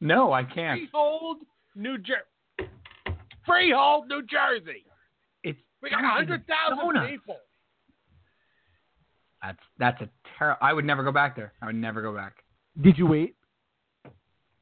No, 0.00 0.32
I 0.32 0.44
can't. 0.44 0.78
Freehold, 0.80 1.38
New 1.74 1.98
Jersey. 1.98 2.70
Freehold, 3.46 4.08
New 4.08 4.22
Jersey. 4.22 4.84
It's 5.42 5.58
We 5.82 5.90
got 5.90 6.02
Dunkin' 6.02 6.44
100,000 6.48 7.08
people. 7.08 7.36
That's 9.42 9.58
that's 9.78 10.00
a 10.00 10.08
terrible. 10.38 10.58
I 10.62 10.72
would 10.72 10.84
never 10.84 11.02
go 11.02 11.10
back 11.10 11.34
there. 11.34 11.52
I 11.60 11.66
would 11.66 11.74
never 11.74 12.00
go 12.00 12.14
back. 12.14 12.41
Did 12.80 12.96
you 12.96 13.06
wait? 13.06 13.34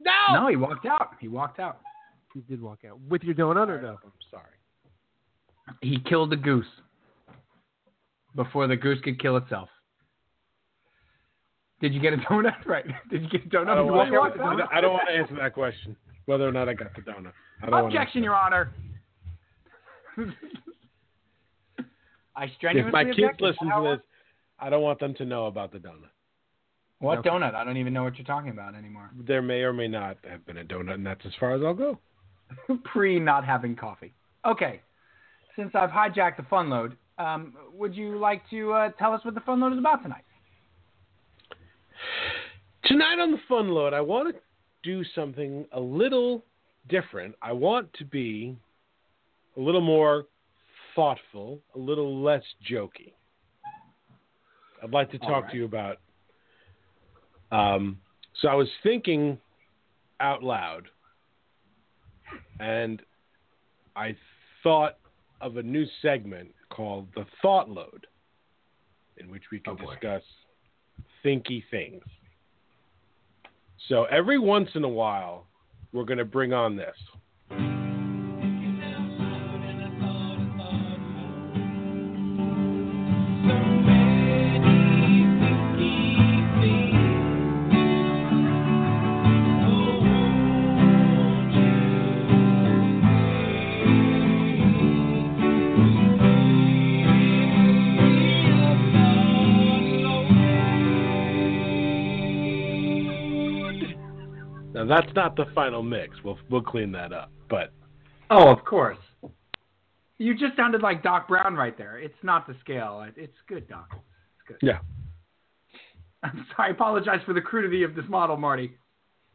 No. 0.01 0.41
No, 0.41 0.49
he 0.49 0.57
walked 0.57 0.87
out. 0.87 1.11
He 1.21 1.29
walked 1.29 1.61
out. 1.61 1.81
He 2.35 2.41
did 2.41 2.61
walk 2.61 2.81
out 2.89 2.99
with 3.09 3.23
your 3.23 3.35
donut 3.35 3.69
or 3.69 3.81
no? 3.81 3.99
I'm 4.03 4.13
sorry. 4.31 4.45
He 5.83 5.99
killed 6.09 6.31
the 6.31 6.37
goose 6.37 6.67
before 8.35 8.67
the 8.67 8.77
goose 8.77 8.99
could 9.03 9.21
kill 9.21 9.37
itself. 9.37 9.69
Did 11.81 11.95
you 11.95 12.01
get 12.01 12.13
a 12.13 12.17
donut? 12.19 12.55
Right. 12.67 12.85
Did 13.11 13.23
you 13.23 13.29
get 13.29 13.47
a 13.47 13.49
donut? 13.49 13.69
I 13.69 13.75
don't, 13.75 13.87
want, 13.89 14.13
walked 14.13 14.39
out? 14.39 14.69
I 14.73 14.81
don't 14.81 14.93
want 14.93 15.09
to 15.09 15.15
answer 15.15 15.37
that 15.37 15.55
question. 15.55 15.97
Whether 16.27 16.47
or 16.47 16.53
not 16.53 16.69
I 16.69 16.75
got 16.75 16.95
the 16.95 17.03
donut. 17.03 17.33
I 17.63 17.67
don't 17.67 17.73
wanna 17.73 17.87
Objection, 17.87 18.19
answer 18.19 18.25
Your 18.25 18.37
Honor. 18.37 18.73
I 22.37 22.47
that. 22.47 22.55
strenuously 22.57 22.89
If 22.89 22.93
my 22.93 23.05
kids 23.05 23.19
object. 23.19 23.41
listen 23.41 23.69
to 23.69 23.97
this, 23.97 24.01
I 24.59 24.71
don't 24.71 24.83
want 24.83 25.01
them 25.01 25.15
to 25.15 25.25
know 25.25 25.47
about 25.47 25.73
the 25.73 25.79
donut. 25.79 26.11
What 27.01 27.19
Okay. 27.19 27.31
donut? 27.31 27.55
I 27.55 27.65
don't 27.65 27.79
even 27.79 27.93
know 27.93 28.05
what 28.05 28.17
you're 28.17 28.27
talking 28.27 28.51
about 28.51 28.75
anymore. 28.75 29.11
There 29.15 29.43
may 29.43 29.63
or 29.63 29.73
may 29.73 29.89
not 29.89 30.19
have 30.29 30.45
been 30.47 30.59
a 30.59 30.65
donut, 30.65 30.95
and 30.95 31.07
that's 31.07 31.25
as 31.27 31.35
far 31.41 31.55
as 31.55 31.63
I'll 31.63 31.75
go. 31.75 31.99
Pre 32.85 33.19
not 33.19 33.45
having 33.45 33.75
coffee. 33.75 34.13
Okay. 34.45 34.81
Since 35.57 35.75
I've 35.75 35.91
hijacked 35.91 36.37
the 36.37 36.45
fun 36.45 36.71
load, 36.71 36.97
um, 37.19 37.55
would 37.73 37.95
you 37.95 38.19
like 38.19 38.43
to 38.51 38.73
uh, 38.73 38.91
tell 38.99 39.13
us 39.13 39.25
what 39.25 39.35
the 39.35 39.41
fun 39.41 39.61
load 39.61 39.73
is 39.73 39.79
about 39.79 40.03
tonight? 40.03 40.25
Tonight 42.85 43.21
on 43.21 43.31
the 43.31 43.39
Fun 43.49 43.69
Load, 43.69 43.93
I 43.93 44.01
want 44.01 44.35
to 44.35 44.41
do 44.83 45.05
something 45.15 45.67
a 45.73 45.81
little 45.81 46.45
different. 46.89 47.35
I 47.43 47.53
want 47.53 47.93
to 47.95 48.05
be 48.05 48.57
a 49.57 49.61
little 49.61 49.83
more 49.83 50.27
thoughtful, 50.97 51.61
a 51.75 51.79
little 51.79 52.23
less 52.23 52.43
jokey. 52.69 53.13
I'd 54.83 54.91
like 54.91 55.11
to 55.13 55.19
talk 55.19 55.45
right. 55.45 55.51
to 55.53 55.57
you 55.59 55.65
about. 55.67 55.99
Um, 57.51 57.99
so 58.41 58.49
I 58.49 58.55
was 58.55 58.69
thinking 58.83 59.39
out 60.21 60.43
loud, 60.43 60.85
and 62.59 63.03
I 63.97 64.17
thought 64.63 64.99
of 65.41 65.57
a 65.57 65.63
new 65.63 65.87
segment 66.03 66.51
called 66.71 67.09
the 67.15 67.25
Thought 67.43 67.69
Load, 67.69 68.07
in 69.17 69.31
which 69.31 69.45
we 69.51 69.59
can 69.59 69.77
Oh, 69.81 69.91
discuss 69.91 70.23
thinky 71.25 71.63
things. 71.71 72.03
So 73.89 74.05
every 74.05 74.39
once 74.39 74.69
in 74.75 74.85
a 74.85 74.89
while, 74.89 75.47
we're 75.93 76.05
going 76.05 76.19
to 76.19 76.25
bring 76.25 76.53
on 76.53 76.77
this. 76.77 76.97
That's 104.91 105.13
not 105.15 105.37
the 105.37 105.47
final 105.55 105.83
mix. 105.83 106.17
We'll 106.25 106.39
we'll 106.51 106.63
clean 106.63 106.93
that 106.93 107.13
up. 107.13 107.31
But 107.49 107.73
Oh, 108.31 108.49
of 108.49 108.65
course. 108.65 108.99
You 110.19 110.35
just 110.35 110.55
sounded 110.57 110.83
like 110.83 111.03
Doc 111.03 111.29
Brown 111.29 111.55
right 111.55 111.77
there. 111.79 111.99
It's 111.99 112.23
not 112.23 112.47
the 112.47 112.55
scale. 112.61 113.07
It's 113.17 113.37
good, 113.49 113.67
Doc. 113.69 113.89
It's 113.93 114.49
good. 114.49 114.59
yeah, 114.67 114.79
I'm 116.23 116.47
sorry. 116.55 116.69
I 116.69 116.73
apologize 116.73 117.21
for 117.25 117.33
the 117.33 117.41
crudity 117.41 117.83
of 117.85 117.95
this 117.95 118.05
model, 118.09 118.37
Marty. 118.37 118.77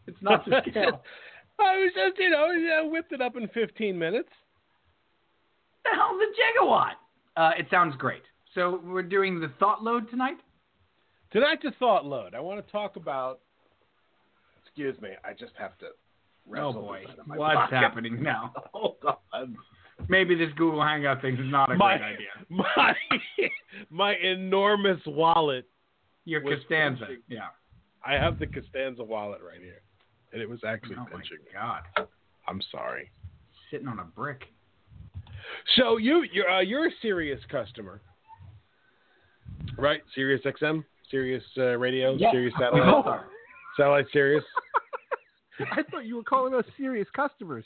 It's 0.07 0.21
not 0.21 0.45
the 0.45 0.61
scale. 0.69 1.01
I 1.59 1.77
was 1.77 1.91
just 1.95 2.19
you 2.19 2.29
know 2.29 2.51
yeah, 2.51 2.81
whipped 2.83 3.11
it 3.13 3.21
up 3.21 3.35
in 3.35 3.47
15 3.47 3.97
minutes. 3.97 4.29
the 5.83 5.89
hell's 5.95 6.21
a 6.21 6.63
gigawatt? 6.63 6.91
Uh, 7.37 7.51
it 7.57 7.65
sounds 7.71 7.95
great. 7.97 8.21
So 8.53 8.79
we're 8.85 9.01
doing 9.03 9.39
the 9.41 9.51
thought 9.59 9.83
load 9.83 10.09
tonight. 10.09 10.37
Tonight's 11.31 11.65
a 11.65 11.71
thought 11.79 12.05
load. 12.05 12.33
I 12.35 12.39
want 12.39 12.65
to 12.65 12.71
talk 12.71 12.95
about. 12.95 13.39
Excuse 14.75 14.99
me, 15.01 15.09
I 15.23 15.31
just 15.31 15.53
have 15.57 15.77
to. 15.79 15.85
Oh 16.57 16.73
boy, 16.73 16.99
this 17.01 17.11
out 17.11 17.19
of 17.19 17.27
my 17.27 17.37
what's 17.37 17.55
pocket. 17.55 17.75
happening 17.75 18.21
now? 18.21 18.53
Hold 18.73 18.97
on. 19.33 19.55
Maybe 20.09 20.35
this 20.35 20.49
Google 20.57 20.83
Hangout 20.83 21.21
thing 21.21 21.35
is 21.35 21.39
not 21.49 21.71
a 21.71 21.75
My- 21.75 21.97
great 21.97 22.13
idea. 22.15 22.27
My 22.49 22.93
my 23.89 24.15
enormous 24.15 24.99
wallet. 25.07 25.65
Your 26.25 26.41
Costanza. 26.41 27.05
pinching. 27.05 27.21
Yeah. 27.29 27.47
I 28.05 28.13
have 28.13 28.37
the 28.39 28.47
Costanza 28.47 29.03
wallet 29.03 29.41
right 29.47 29.61
here, 29.61 29.81
and 30.33 30.41
it 30.41 30.49
was 30.49 30.59
actually 30.67 30.95
Oh 30.99 31.03
my 31.05 31.09
pinching. 31.11 31.37
God. 31.53 31.83
I'm 32.47 32.61
sorry. 32.71 33.11
Sitting 33.71 33.87
on 33.87 33.99
a 33.99 34.03
brick. 34.03 34.41
So 35.77 35.97
you 35.97 36.23
you're 36.33 36.49
uh, 36.49 36.61
you're 36.61 36.87
a 36.87 36.91
serious 37.01 37.39
customer, 37.49 38.01
right? 39.77 40.01
Sirius 40.13 40.41
XM, 40.45 40.83
Sirius 41.09 41.43
uh, 41.57 41.77
Radio, 41.77 42.15
Yeah, 42.15 42.31
Sirius 42.31 42.53
Satellite. 42.59 43.21
Satellite 43.77 44.05
Sirius. 44.13 44.43
I 45.71 45.83
thought 45.83 46.05
you 46.05 46.17
were 46.17 46.23
calling 46.23 46.53
us 46.53 46.65
serious 46.77 47.07
customers. 47.15 47.65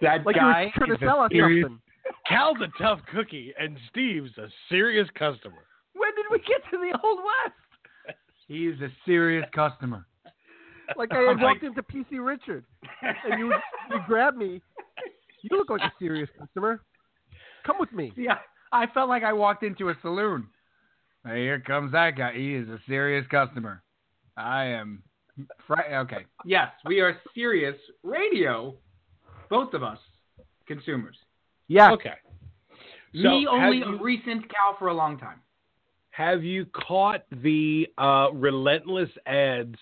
That 0.00 0.24
Like 0.24 0.36
you 0.36 0.42
guy 0.42 0.64
were 0.66 0.70
trying 0.86 0.92
is 0.92 0.98
to 1.00 1.04
sell 1.06 1.20
us 1.20 1.30
serious- 1.32 1.64
something. 1.64 1.82
Cal's 2.26 2.56
a 2.62 2.68
tough 2.82 3.00
cookie, 3.12 3.52
and 3.58 3.78
Steve's 3.90 4.36
a 4.38 4.48
serious 4.70 5.08
customer. 5.14 5.64
When 5.94 6.14
did 6.14 6.24
we 6.30 6.38
get 6.38 6.62
to 6.70 6.78
the 6.78 6.98
Old 7.04 7.18
West? 7.18 8.16
He 8.46 8.66
is 8.66 8.80
a 8.80 8.88
serious 9.04 9.44
customer. 9.54 10.06
Like 10.96 11.12
I 11.12 11.18
had 11.18 11.40
walked 11.40 11.64
into 11.64 11.82
PC 11.82 12.24
Richard 12.24 12.64
and 13.02 13.38
you 13.38 13.52
you 13.90 13.98
grabbed 14.06 14.38
me. 14.38 14.62
You 15.42 15.58
look 15.58 15.68
like 15.68 15.82
a 15.82 15.92
serious 15.98 16.30
customer. 16.38 16.80
Come 17.66 17.76
with 17.78 17.92
me. 17.92 18.12
See, 18.16 18.26
I, 18.28 18.38
I 18.84 18.86
felt 18.94 19.10
like 19.10 19.22
I 19.22 19.34
walked 19.34 19.62
into 19.62 19.90
a 19.90 19.94
saloon. 20.00 20.48
Hey, 21.26 21.42
here 21.42 21.60
comes 21.60 21.92
that 21.92 22.16
guy. 22.16 22.32
He 22.34 22.54
is 22.54 22.68
a 22.70 22.78
serious 22.88 23.26
customer. 23.30 23.82
I 24.36 24.64
am 24.64 25.02
Fri- 25.66 25.94
okay. 25.94 26.26
Yes, 26.44 26.68
we 26.86 27.00
are 27.00 27.16
serious 27.34 27.76
radio. 28.02 28.74
Both 29.50 29.74
of 29.74 29.82
us 29.82 29.98
consumers. 30.66 31.16
Yes. 31.68 31.90
Okay. 31.92 32.14
Me 33.14 33.46
only 33.50 33.78
you- 33.78 33.98
recent 34.02 34.48
cow 34.48 34.76
for 34.78 34.88
a 34.88 34.94
long 34.94 35.18
time. 35.18 35.40
Have 36.10 36.42
you 36.42 36.66
caught 36.66 37.22
the 37.30 37.86
uh, 37.96 38.28
relentless 38.32 39.08
ads 39.26 39.76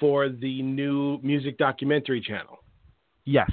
for 0.00 0.28
the 0.30 0.62
new 0.62 1.18
music 1.22 1.58
documentary 1.58 2.20
channel? 2.20 2.58
Yes. 3.24 3.50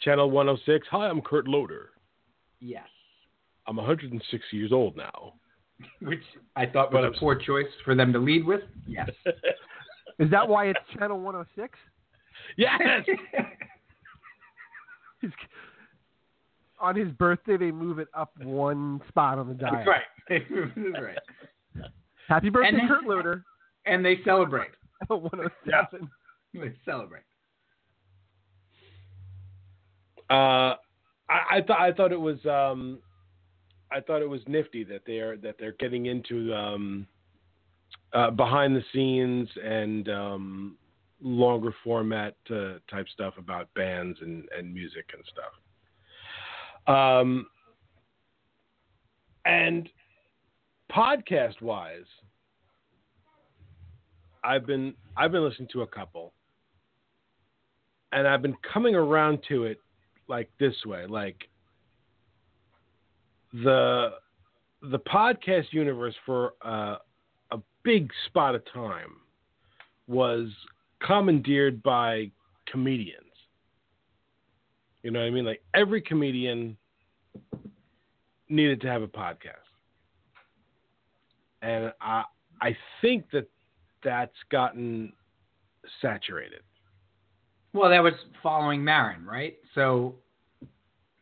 Channel 0.00 0.30
106. 0.30 0.86
Hi, 0.90 1.08
I'm 1.08 1.20
Kurt 1.20 1.46
Loder. 1.46 1.90
Yes. 2.60 2.88
I'm 3.68 3.76
106 3.76 4.42
years 4.50 4.72
old 4.72 4.96
now. 4.96 5.34
Which 6.02 6.22
I 6.56 6.66
thought 6.66 6.90
But 6.90 7.02
was 7.02 7.04
I'm- 7.04 7.14
a 7.14 7.18
poor 7.20 7.36
choice 7.36 7.70
for 7.84 7.94
them 7.94 8.12
to 8.12 8.18
lead 8.18 8.44
with. 8.44 8.62
Yes. 8.86 9.08
Is 10.18 10.30
that 10.30 10.48
why 10.48 10.66
it's 10.66 10.78
channel 10.98 11.18
106? 11.20 11.78
yes. 12.56 12.80
On 16.80 16.96
his 16.96 17.08
birthday, 17.12 17.56
they 17.56 17.70
move 17.70 17.98
it 18.00 18.08
up 18.12 18.32
one 18.42 19.00
spot 19.08 19.38
on 19.38 19.46
the 19.46 19.54
dial. 19.54 19.70
That's 19.72 19.86
right. 19.86 20.02
That's 20.28 21.00
right. 21.00 21.18
Happy 22.28 22.50
birthday, 22.50 22.68
And 22.70 22.78
then- 22.78 22.88
Kurt 22.88 23.04
Loder. 23.04 23.44
And 23.86 24.04
they 24.04 24.18
celebrate. 24.24 24.70
107. 25.08 26.10
They 26.54 26.72
celebrate. 26.84 27.22
Uh, 30.30 30.76
I, 31.28 31.56
I 31.56 31.62
thought 31.66 31.80
I 31.80 31.92
thought 31.92 32.12
it 32.12 32.20
was 32.20 32.44
um, 32.46 33.00
I 33.90 34.00
thought 34.00 34.22
it 34.22 34.28
was 34.28 34.40
nifty 34.46 34.84
that 34.84 35.02
they're 35.06 35.36
that 35.38 35.56
they're 35.58 35.72
getting 35.78 36.06
into 36.06 36.54
um, 36.54 37.06
uh, 38.14 38.30
behind 38.30 38.76
the 38.76 38.84
scenes 38.92 39.48
and 39.62 40.08
um, 40.08 40.76
longer 41.22 41.74
format 41.82 42.36
uh, 42.50 42.74
type 42.90 43.06
stuff 43.12 43.34
about 43.38 43.72
bands 43.74 44.18
and, 44.20 44.48
and 44.56 44.72
music 44.72 45.10
and 45.14 45.24
stuff. 45.32 45.52
Um, 46.94 47.46
and 49.44 49.88
podcast 50.94 51.60
wise, 51.62 52.04
I've 54.44 54.66
been 54.66 54.94
I've 55.16 55.32
been 55.32 55.44
listening 55.44 55.68
to 55.72 55.82
a 55.82 55.86
couple, 55.86 56.32
and 58.10 58.26
I've 58.26 58.42
been 58.42 58.56
coming 58.72 58.94
around 58.94 59.38
to 59.48 59.64
it 59.64 59.80
like 60.28 60.50
this 60.58 60.74
way, 60.84 61.06
like 61.06 61.36
the 63.52 64.10
the 64.90 64.98
podcast 64.98 65.66
universe 65.72 66.14
for 66.26 66.54
uh, 66.62 66.96
big 67.84 68.10
spot 68.26 68.54
of 68.54 68.62
time 68.72 69.16
was 70.06 70.48
commandeered 71.00 71.82
by 71.82 72.30
comedians. 72.70 73.18
You 75.02 75.10
know 75.10 75.20
what 75.20 75.26
I 75.26 75.30
mean? 75.30 75.44
Like 75.44 75.62
every 75.74 76.00
comedian 76.00 76.76
needed 78.48 78.80
to 78.82 78.88
have 78.88 79.02
a 79.02 79.08
podcast, 79.08 79.66
and 81.62 81.92
I 82.00 82.24
I 82.60 82.76
think 83.00 83.24
that 83.32 83.48
that's 84.04 84.36
gotten 84.50 85.12
saturated. 86.00 86.60
Well, 87.72 87.90
that 87.90 88.02
was 88.02 88.12
following 88.42 88.84
Maron, 88.84 89.24
right? 89.24 89.56
So 89.74 90.14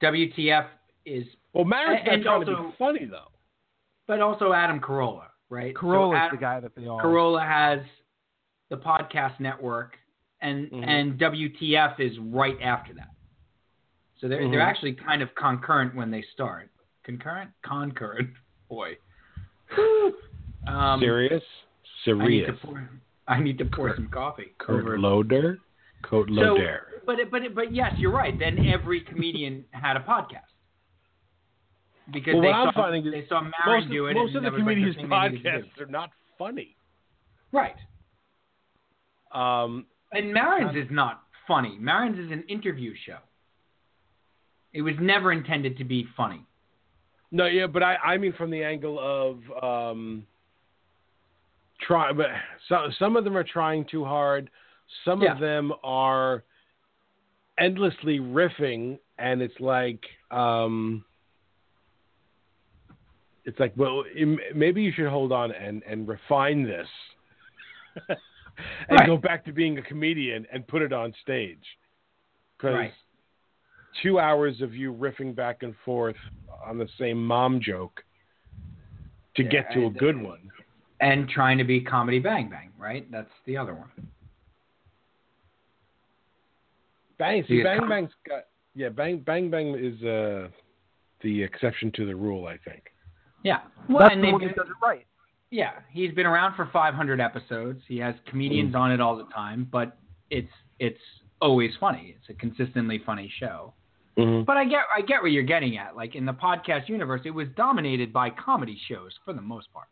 WTF 0.02 0.66
is, 1.06 1.24
Well, 1.52 1.64
Maron's 1.64 2.00
not 2.04 2.14
and 2.14 2.22
trying 2.24 2.44
to 2.46 2.50
also- 2.56 2.68
be 2.70 2.74
funny 2.78 3.04
though. 3.06 3.30
but 4.06 4.20
also 4.20 4.52
Adam 4.52 4.80
Carolla, 4.80 5.28
right? 5.50 5.74
So 5.74 5.80
Carolla's 5.82 6.16
Adam- 6.18 6.36
the 6.36 6.40
guy 6.40 6.60
that 6.60 6.74
they 6.74 6.86
all. 6.86 7.00
Carolla 7.00 7.46
has 7.46 7.80
the 8.70 8.76
podcast 8.78 9.38
network, 9.40 9.98
and 10.40 10.70
Mhm. 10.70 10.86
and 10.86 11.18
WTF 11.18 12.00
is 12.00 12.18
right 12.20 12.56
after 12.62 12.94
that. 12.94 13.10
So 14.18 14.28
they're 14.28 14.48
they're 14.50 14.60
Mhm. 14.60 14.64
actually 14.64 14.94
kind 14.94 15.20
of 15.22 15.34
concurrent 15.34 15.94
when 15.94 16.10
they 16.10 16.22
start. 16.32 16.70
Concurrent, 17.04 17.50
concurrent. 17.62 18.30
Boy. 18.68 18.96
Um, 20.68 21.00
Serious, 21.00 21.42
I 22.06 22.12
need 22.12 22.40
to 22.40 22.46
serious. 22.46 22.58
pour. 22.62 22.90
I 23.26 23.40
need 23.40 23.56
to 23.58 23.64
pour 23.64 23.94
some 23.96 24.08
coffee. 24.08 24.52
Kurt 24.58 24.82
over- 24.82 24.98
Loder, 24.98 25.58
Kurt 26.02 26.28
So, 26.28 26.56
but 27.06 27.18
it- 27.18 27.30
but 27.30 27.42
it- 27.44 27.54
but 27.54 27.72
yes, 27.72 27.98
you're 27.98 28.10
right. 28.12 28.38
Then 28.38 28.58
every 28.66 29.00
comedian 29.00 29.64
had 29.70 29.96
a 29.96 30.00
podcast 30.00 30.52
because 32.12 32.34
Well, 32.34 32.42
they 32.42 32.48
what 32.48 32.68
I'm 32.68 32.72
finding 32.74 33.06
is 33.06 33.12
they 33.12 33.26
saw 33.28 33.40
Maron 33.42 33.84
most 33.84 33.90
do 33.92 34.06
it. 34.06 34.14
most 34.14 34.34
of 34.36 34.42
the 34.42 34.50
like 34.50 34.58
comedians' 34.58 34.96
thing 34.96 35.08
they 35.08 35.28
needed 35.28 35.42
to 35.44 35.50
do. 35.60 35.66
podcasts 35.66 35.80
are 35.80 35.86
not 35.90 36.10
funny. 36.38 36.76
right? 37.52 37.76
Um, 39.32 39.86
And 40.12 40.32
Maron's 40.32 40.76
is 40.76 40.90
not 40.90 41.22
funny. 41.46 41.76
Maron's 41.78 42.18
is 42.18 42.30
an 42.32 42.44
interview 42.48 42.94
show. 43.06 43.18
It 44.72 44.82
was 44.82 44.94
never 45.00 45.32
intended 45.32 45.78
to 45.78 45.84
be 45.84 46.06
funny. 46.16 46.44
no, 47.32 47.46
yeah, 47.46 47.66
but 47.66 47.82
I, 47.82 47.96
I 47.96 48.18
mean 48.18 48.32
from 48.32 48.50
the 48.50 48.62
angle 48.64 48.98
of 48.98 49.62
um, 49.92 50.26
try, 51.80 52.12
but 52.12 52.26
so, 52.68 52.88
some 52.98 53.16
of 53.16 53.24
them 53.24 53.36
are 53.36 53.44
trying 53.44 53.84
too 53.90 54.04
hard. 54.04 54.50
Some 55.04 55.22
Yeah. 55.22 55.34
of 55.34 55.40
them 55.40 55.72
are 55.84 56.42
endlessly 57.58 58.18
riffing, 58.20 58.98
and 59.18 59.42
it's 59.42 59.58
like, 59.60 60.02
um, 60.30 61.04
it's 63.44 63.58
like, 63.58 63.72
well, 63.76 64.04
maybe 64.54 64.82
you 64.82 64.92
should 64.92 65.08
hold 65.08 65.32
on 65.32 65.52
and 65.52 65.82
and 65.84 66.06
refine 66.06 66.62
this, 66.62 66.88
and 68.08 68.18
Right. 68.90 69.06
go 69.06 69.16
back 69.16 69.44
to 69.46 69.52
being 69.52 69.78
a 69.78 69.82
comedian 69.82 70.46
and 70.52 70.66
put 70.66 70.82
it 70.82 70.92
on 70.92 71.12
stage, 71.22 71.64
because 72.56 72.74
Right. 72.74 72.94
two 74.02 74.20
hours 74.20 74.60
of 74.60 74.74
you 74.74 74.92
riffing 74.92 75.34
back 75.34 75.62
and 75.62 75.74
forth 75.78 76.16
on 76.64 76.78
the 76.78 76.88
same 76.98 77.24
mom 77.24 77.60
joke 77.60 78.04
to 79.36 79.42
Yeah, 79.42 79.50
get 79.50 79.72
to 79.72 79.86
a 79.86 79.90
good 79.90 80.20
one. 80.20 80.50
And 81.00 81.28
trying 81.30 81.56
to 81.56 81.64
be 81.64 81.80
comedy 81.80 82.18
bang 82.18 82.50
bang, 82.50 82.72
right? 82.76 83.10
That's 83.10 83.32
the 83.46 83.56
other 83.56 83.74
one. 83.74 83.90
Bang, 87.16 87.44
see, 87.46 87.62
bang 87.62 87.78
com- 87.78 87.88
bang's 87.88 88.12
got 88.28 88.44
yeah, 88.74 88.90
bang 88.90 89.20
bang 89.20 89.50
bang 89.50 89.74
is 89.74 90.02
uh 90.04 90.48
the 91.22 91.42
exception 91.42 91.90
to 91.92 92.06
the 92.06 92.14
rule, 92.14 92.46
I 92.46 92.58
think. 92.58 92.89
Yeah. 93.42 93.60
Well, 93.88 94.00
That's 94.00 94.14
and 94.14 94.24
the 94.24 94.30
one 94.32 94.40
been- 94.40 94.48
that 94.48 94.56
does 94.56 94.66
it 94.68 94.76
right. 94.86 95.06
Yeah, 95.52 95.72
he's 95.90 96.12
been 96.14 96.26
around 96.26 96.54
for 96.54 96.66
500 96.72 97.20
episodes. 97.20 97.82
He 97.88 97.98
has 97.98 98.14
comedians 98.26 98.76
on 98.76 98.92
it 98.92 99.00
all 99.00 99.16
the 99.16 99.24
time, 99.34 99.66
but 99.70 99.98
it's 100.30 100.52
it's 100.78 101.00
always 101.42 101.72
funny. 101.80 102.14
It's 102.16 102.28
a 102.28 102.34
consistently 102.34 103.00
funny 103.04 103.28
show. 103.40 103.74
But 104.16 104.56
I 104.58 104.64
get 104.66 104.80
I 104.94 105.00
get 105.00 105.22
what 105.22 105.32
you're 105.32 105.42
getting 105.42 105.76
at. 105.78 105.96
Like 105.96 106.14
in 106.14 106.24
the 106.26 106.32
podcast 106.34 106.88
universe, 106.88 107.22
it 107.24 107.30
was 107.30 107.48
dominated 107.56 108.12
by 108.12 108.28
comedy 108.30 108.78
shows 108.86 109.12
for 109.24 109.32
the 109.32 109.40
most 109.40 109.72
part. 109.72 109.86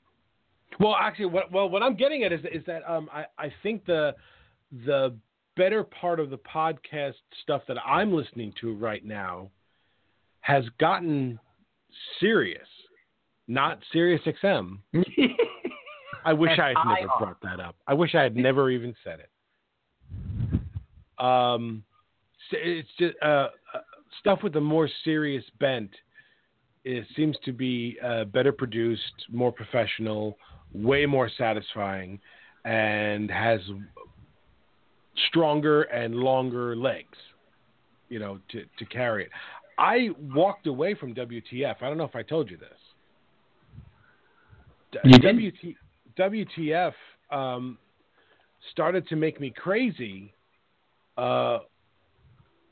Well, 0.78 0.94
actually, 1.00 1.26
what 1.26 1.50
well 1.50 1.68
what 1.70 1.82
I'm 1.82 1.96
getting 1.96 2.22
at 2.24 2.32
is 2.32 2.40
is 2.52 2.62
that 2.66 2.82
um 2.88 3.08
I 3.12 3.24
I 3.38 3.52
think 3.62 3.84
the 3.86 4.14
the 4.86 5.16
better 5.56 5.82
part 5.82 6.20
of 6.20 6.28
the 6.30 6.36
podcast 6.38 7.14
stuff 7.42 7.62
that 7.68 7.78
I'm 7.84 8.12
listening 8.12 8.52
to 8.60 8.74
right 8.74 9.04
now 9.04 9.50
has 10.40 10.64
gotten 10.78 11.40
serious, 12.20 12.68
not 13.48 13.78
Sirius 13.92 14.20
XM. 14.26 14.78
I 16.24 16.32
wish 16.34 16.58
I 16.58 16.68
had 16.68 16.76
never 16.86 17.08
brought 17.18 17.40
that 17.42 17.58
up. 17.58 17.76
I 17.86 17.94
wish 17.94 18.14
I 18.14 18.22
had 18.22 18.36
never 18.36 18.70
even 18.70 18.94
said 19.02 19.20
it. 19.20 19.30
Um, 21.18 21.82
it's 22.52 22.88
just 22.98 23.14
uh, 23.22 23.26
uh, 23.26 23.48
stuff 24.20 24.40
with 24.42 24.54
a 24.56 24.60
more 24.60 24.88
serious 25.04 25.44
bent. 25.58 25.90
It 26.84 27.06
seems 27.16 27.36
to 27.44 27.52
be 27.52 27.98
uh, 28.04 28.24
better 28.24 28.52
produced, 28.52 29.02
more 29.30 29.50
professional, 29.50 30.38
way 30.72 31.06
more 31.06 31.30
satisfying, 31.36 32.20
and 32.64 33.30
has 33.30 33.60
stronger 35.28 35.82
and 35.82 36.14
longer 36.14 36.76
legs. 36.76 37.16
You 38.08 38.18
know, 38.18 38.38
to 38.52 38.64
to 38.78 38.84
carry 38.86 39.24
it. 39.24 39.30
I 39.78 40.10
walked 40.20 40.66
away 40.66 40.94
from 40.94 41.14
WTF. 41.14 41.76
I 41.80 41.88
don't 41.88 41.98
know 41.98 42.04
if 42.04 42.16
I 42.16 42.22
told 42.22 42.50
you 42.50 42.56
this. 42.56 42.68
D- 44.92 44.98
WT, 45.02 45.74
WTF 46.18 46.92
um, 47.30 47.78
started 48.72 49.06
to 49.08 49.16
make 49.16 49.40
me 49.40 49.50
crazy 49.54 50.32
uh, 51.16 51.58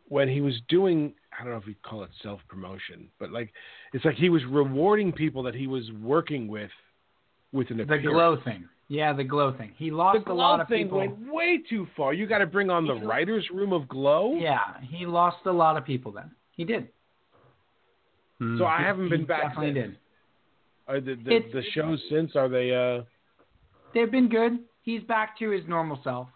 when 0.08 0.28
he 0.28 0.40
was 0.40 0.54
doing. 0.68 1.12
I 1.38 1.42
don't 1.44 1.52
know 1.52 1.58
if 1.58 1.66
you'd 1.66 1.82
call 1.82 2.02
it 2.04 2.10
self 2.22 2.40
promotion, 2.48 3.08
but 3.18 3.30
like 3.30 3.52
it's 3.92 4.04
like 4.04 4.16
he 4.16 4.28
was 4.30 4.42
rewarding 4.46 5.12
people 5.12 5.42
that 5.42 5.54
he 5.54 5.66
was 5.66 5.84
working 6.02 6.48
with 6.48 6.70
with 7.52 7.70
an 7.70 7.78
the 7.78 7.84
glow 7.84 8.38
thing. 8.44 8.68
Yeah, 8.88 9.12
the 9.12 9.24
glow 9.24 9.52
thing. 9.52 9.72
He 9.76 9.90
lost 9.90 10.24
The 10.26 10.30
a 10.30 10.34
lot 10.34 10.54
glow 10.56 10.62
of 10.62 10.68
thing 10.68 10.84
people. 10.84 10.98
went 10.98 11.32
way 11.32 11.58
too 11.68 11.88
far. 11.96 12.14
You 12.14 12.26
got 12.26 12.38
to 12.38 12.46
bring 12.46 12.70
on 12.70 12.86
the 12.86 12.94
He- 12.94 13.04
writers' 13.04 13.46
room 13.52 13.72
of 13.72 13.88
glow. 13.88 14.36
Yeah, 14.36 14.60
he 14.80 15.04
lost 15.06 15.38
a 15.44 15.52
lot 15.52 15.76
of 15.76 15.84
people 15.84 16.12
then. 16.12 16.30
He 16.52 16.64
did. 16.64 16.88
So 18.38 18.64
I 18.66 18.80
haven't 18.82 19.08
been 19.08 19.20
he 19.20 19.26
back. 19.26 19.42
Definitely 19.54 19.74
since. 19.80 19.86
did. 19.94 19.98
Are 20.88 21.00
the 21.00 21.14
the, 21.14 21.40
the 21.52 21.62
shows 21.72 22.00
since 22.10 22.36
are 22.36 22.48
they? 22.48 22.70
uh 22.74 23.02
They've 23.94 24.10
been 24.10 24.28
good. 24.28 24.60
He's 24.82 25.02
back 25.02 25.38
to 25.38 25.50
his 25.50 25.62
normal 25.66 25.98
self. 26.04 26.28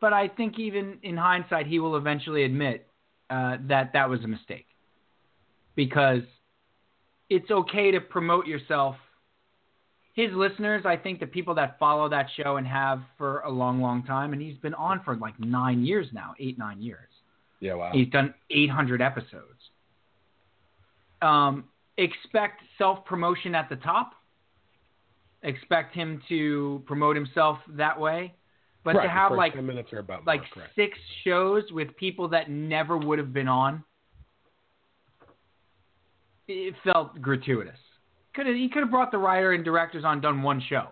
but 0.00 0.12
I 0.12 0.28
think 0.28 0.58
even 0.58 0.98
in 1.02 1.16
hindsight, 1.16 1.66
he 1.66 1.78
will 1.78 1.96
eventually 1.96 2.44
admit 2.44 2.86
uh, 3.30 3.56
that 3.68 3.92
that 3.92 4.08
was 4.08 4.22
a 4.24 4.28
mistake 4.28 4.66
because 5.74 6.22
it's 7.28 7.50
okay 7.50 7.90
to 7.90 8.00
promote 8.00 8.46
yourself. 8.46 8.96
His 10.14 10.30
listeners, 10.32 10.82
I 10.86 10.96
think, 10.96 11.20
the 11.20 11.26
people 11.26 11.54
that 11.56 11.78
follow 11.78 12.08
that 12.08 12.26
show 12.36 12.56
and 12.56 12.66
have 12.66 13.02
for 13.18 13.40
a 13.40 13.50
long, 13.50 13.82
long 13.82 14.02
time, 14.04 14.32
and 14.32 14.40
he's 14.40 14.56
been 14.58 14.74
on 14.74 15.02
for 15.04 15.16
like 15.16 15.38
nine 15.38 15.84
years 15.84 16.06
now, 16.12 16.34
eight, 16.40 16.56
nine 16.58 16.80
years. 16.80 17.10
Yeah, 17.60 17.74
wow. 17.74 17.90
He's 17.92 18.08
done 18.08 18.32
800 18.50 19.02
episodes. 19.02 19.60
Um, 21.20 21.64
expect 21.98 22.62
self 22.78 23.04
promotion 23.04 23.54
at 23.54 23.68
the 23.68 23.76
top. 23.76 24.12
Expect 25.42 25.94
him 25.94 26.22
to 26.28 26.82
promote 26.86 27.16
himself 27.16 27.58
that 27.70 27.98
way. 27.98 28.34
But 28.84 28.96
right, 28.96 29.04
to 29.04 29.08
have 29.08 29.32
like 29.32 29.54
10 29.54 29.66
minutes 29.66 29.92
are 29.92 29.98
about 29.98 30.26
like 30.26 30.42
correct. 30.52 30.70
six 30.76 30.96
shows 31.24 31.64
with 31.72 31.96
people 31.96 32.28
that 32.28 32.48
never 32.48 32.96
would 32.96 33.18
have 33.18 33.32
been 33.32 33.48
on, 33.48 33.82
it 36.46 36.74
felt 36.84 37.20
gratuitous. 37.20 37.78
Could 38.34 38.46
have 38.46 38.54
he 38.54 38.68
could 38.68 38.82
have 38.82 38.90
brought 38.90 39.10
the 39.10 39.18
writer 39.18 39.52
and 39.52 39.64
directors 39.64 40.04
on, 40.04 40.20
done 40.20 40.42
one 40.42 40.62
show, 40.68 40.88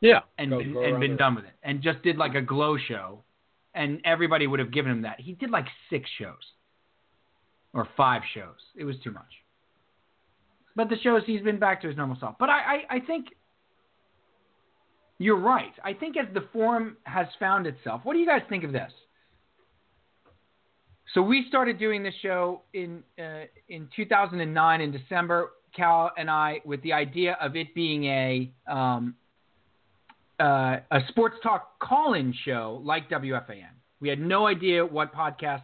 yeah, 0.00 0.20
and 0.38 0.50
Go- 0.50 0.58
been, 0.58 0.72
go 0.72 0.84
and 0.84 1.00
been 1.00 1.16
done 1.16 1.36
with 1.36 1.44
it, 1.44 1.54
and 1.62 1.80
just 1.80 2.02
did 2.02 2.16
like 2.16 2.34
a 2.34 2.42
glow 2.42 2.76
show, 2.76 3.22
and 3.74 4.00
everybody 4.04 4.46
would 4.46 4.58
have 4.58 4.72
given 4.72 4.90
him 4.90 5.02
that. 5.02 5.20
He 5.20 5.34
did 5.34 5.50
like 5.50 5.66
six 5.90 6.10
shows 6.18 6.34
or 7.72 7.86
five 7.96 8.22
shows. 8.34 8.58
It 8.76 8.84
was 8.84 8.96
too 9.04 9.12
much. 9.12 9.30
But 10.78 10.88
the 10.88 10.96
shows 11.02 11.22
he's 11.26 11.42
been 11.42 11.58
back 11.58 11.82
to 11.82 11.88
his 11.88 11.96
normal 11.96 12.16
self. 12.20 12.36
But 12.38 12.50
I, 12.50 12.84
I, 12.88 12.96
I 12.96 13.00
think 13.00 13.30
you're 15.18 15.40
right. 15.40 15.72
I 15.82 15.92
think 15.92 16.16
as 16.16 16.32
the 16.32 16.44
forum 16.52 16.96
has 17.02 17.26
found 17.40 17.66
itself, 17.66 18.02
what 18.04 18.12
do 18.12 18.20
you 18.20 18.26
guys 18.26 18.42
think 18.48 18.62
of 18.62 18.70
this? 18.70 18.92
So 21.14 21.20
we 21.20 21.46
started 21.48 21.80
doing 21.80 22.04
this 22.04 22.14
show 22.22 22.62
in 22.74 23.02
uh, 23.18 23.46
in 23.68 23.88
2009 23.96 24.80
in 24.80 24.92
December. 24.92 25.50
Cal 25.74 26.12
and 26.16 26.30
I, 26.30 26.60
with 26.64 26.80
the 26.82 26.92
idea 26.92 27.36
of 27.40 27.56
it 27.56 27.74
being 27.74 28.04
a 28.04 28.52
um, 28.70 29.16
uh, 30.38 30.76
a 30.92 31.00
sports 31.08 31.38
talk 31.42 31.80
call-in 31.80 32.32
show 32.44 32.80
like 32.84 33.10
WFAN. 33.10 33.70
We 33.98 34.08
had 34.08 34.20
no 34.20 34.46
idea 34.46 34.86
what 34.86 35.12
podcasts 35.12 35.62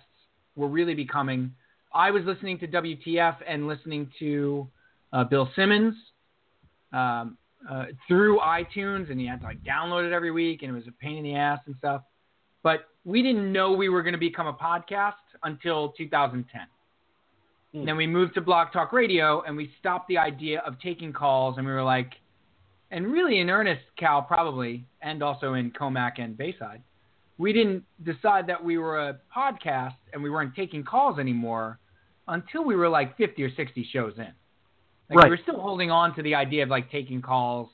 were 0.56 0.66
really 0.66 0.94
becoming. 0.94 1.52
I 1.94 2.10
was 2.10 2.24
listening 2.24 2.58
to 2.58 2.66
WTF 2.66 3.36
and 3.46 3.68
listening 3.68 4.10
to 4.18 4.68
uh, 5.14 5.24
Bill 5.24 5.48
Simmons 5.56 5.94
um, 6.92 7.38
uh, 7.70 7.86
through 8.08 8.38
iTunes, 8.40 9.10
and 9.10 9.20
you 9.22 9.28
had 9.28 9.40
to 9.40 9.46
like 9.46 9.62
download 9.62 10.06
it 10.06 10.12
every 10.12 10.30
week, 10.30 10.62
and 10.62 10.70
it 10.70 10.74
was 10.74 10.86
a 10.88 10.92
pain 10.92 11.16
in 11.16 11.24
the 11.24 11.36
ass 11.36 11.60
and 11.66 11.74
stuff. 11.78 12.02
But 12.62 12.88
we 13.04 13.22
didn't 13.22 13.50
know 13.50 13.72
we 13.72 13.88
were 13.88 14.02
going 14.02 14.14
to 14.14 14.18
become 14.18 14.46
a 14.46 14.52
podcast 14.52 15.12
until 15.42 15.90
2010. 15.96 16.60
And 17.72 17.88
then 17.88 17.96
we 17.96 18.06
moved 18.06 18.34
to 18.34 18.40
Blog 18.40 18.72
Talk 18.72 18.92
Radio, 18.92 19.42
and 19.42 19.56
we 19.56 19.72
stopped 19.80 20.06
the 20.06 20.18
idea 20.18 20.62
of 20.64 20.80
taking 20.80 21.12
calls, 21.12 21.58
and 21.58 21.66
we 21.66 21.72
were 21.72 21.82
like, 21.82 22.12
and 22.92 23.06
really 23.06 23.40
in 23.40 23.50
earnest, 23.50 23.82
Cal, 23.98 24.22
probably, 24.22 24.86
and 25.02 25.22
also 25.22 25.54
in 25.54 25.72
Commack 25.72 26.20
and 26.20 26.36
Bayside, 26.36 26.82
we 27.36 27.52
didn't 27.52 27.82
decide 28.04 28.46
that 28.46 28.62
we 28.62 28.78
were 28.78 29.08
a 29.08 29.18
podcast 29.36 29.96
and 30.12 30.22
we 30.22 30.30
weren't 30.30 30.54
taking 30.54 30.84
calls 30.84 31.18
anymore 31.18 31.80
until 32.28 32.62
we 32.62 32.76
were 32.76 32.88
like 32.88 33.16
50 33.16 33.42
or 33.42 33.52
60 33.56 33.88
shows 33.92 34.12
in. 34.18 34.32
Like 35.14 35.22
Right. 35.24 35.30
we 35.30 35.36
were 35.36 35.42
still 35.42 35.60
holding 35.60 35.90
on 35.90 36.14
to 36.16 36.22
the 36.22 36.34
idea 36.34 36.62
of 36.62 36.68
like 36.68 36.90
taking 36.90 37.22
calls. 37.22 37.68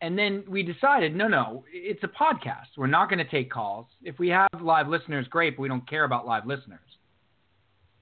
And 0.00 0.18
then 0.18 0.42
we 0.48 0.64
decided, 0.64 1.14
no, 1.14 1.28
no, 1.28 1.64
it's 1.72 2.02
a 2.02 2.08
podcast. 2.08 2.66
We're 2.76 2.88
not 2.88 3.08
going 3.08 3.20
to 3.24 3.30
take 3.30 3.50
calls. 3.50 3.86
If 4.02 4.18
we 4.18 4.28
have 4.30 4.48
live 4.60 4.88
listeners, 4.88 5.28
great, 5.28 5.56
but 5.56 5.62
we 5.62 5.68
don't 5.68 5.88
care 5.88 6.02
about 6.04 6.26
live 6.26 6.44
listeners. 6.44 6.80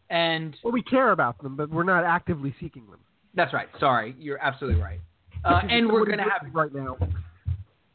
And 0.08 0.56
Well, 0.64 0.72
we 0.72 0.82
care 0.82 1.10
about 1.12 1.40
them, 1.42 1.56
but 1.56 1.70
we're 1.70 1.82
not 1.84 2.04
actively 2.04 2.54
seeking 2.60 2.86
them. 2.90 3.00
that's 3.34 3.52
right. 3.52 3.68
Sorry, 3.78 4.16
you're 4.18 4.38
absolutely 4.42 4.80
right. 4.80 4.98
Uh, 5.44 5.60
and 5.68 5.86
we're 5.90 6.04
going 6.04 6.18
to 6.18 6.24
have 6.24 6.52
right 6.52 6.72
now. 6.74 6.96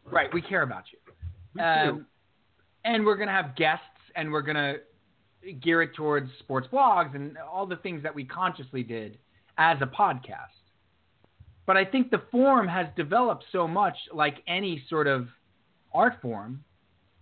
Right, 0.09 0.31
we 0.33 0.41
care 0.41 0.61
about 0.61 0.83
you. 0.91 1.61
Um, 1.61 2.05
and 2.83 3.05
we're 3.05 3.15
going 3.15 3.27
to 3.27 3.33
have 3.33 3.55
guests 3.55 3.83
and 4.15 4.31
we're 4.31 4.41
going 4.43 4.55
to 4.55 5.53
gear 5.53 5.81
it 5.81 5.93
towards 5.95 6.29
sports 6.39 6.67
blogs 6.71 7.15
and 7.15 7.37
all 7.37 7.65
the 7.65 7.75
things 7.77 8.03
that 8.03 8.13
we 8.13 8.23
consciously 8.23 8.83
did 8.83 9.17
as 9.57 9.77
a 9.81 9.85
podcast. 9.85 10.55
But 11.65 11.77
I 11.77 11.85
think 11.85 12.11
the 12.11 12.21
form 12.31 12.67
has 12.67 12.87
developed 12.95 13.45
so 13.51 13.67
much 13.67 13.95
like 14.13 14.35
any 14.47 14.83
sort 14.89 15.07
of 15.07 15.27
art 15.93 16.21
form, 16.21 16.63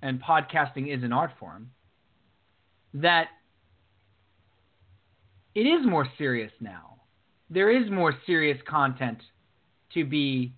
and 0.01 0.21
podcasting 0.21 0.93
is 0.95 1.03
an 1.03 1.13
art 1.13 1.31
form, 1.39 1.71
that 2.93 3.27
it 5.55 5.61
is 5.61 5.85
more 5.85 6.07
serious 6.17 6.51
now. 6.59 6.97
There 7.49 7.69
is 7.69 7.89
more 7.89 8.13
serious 8.25 8.57
content 8.67 9.19
to 9.93 10.03
be 10.03 10.53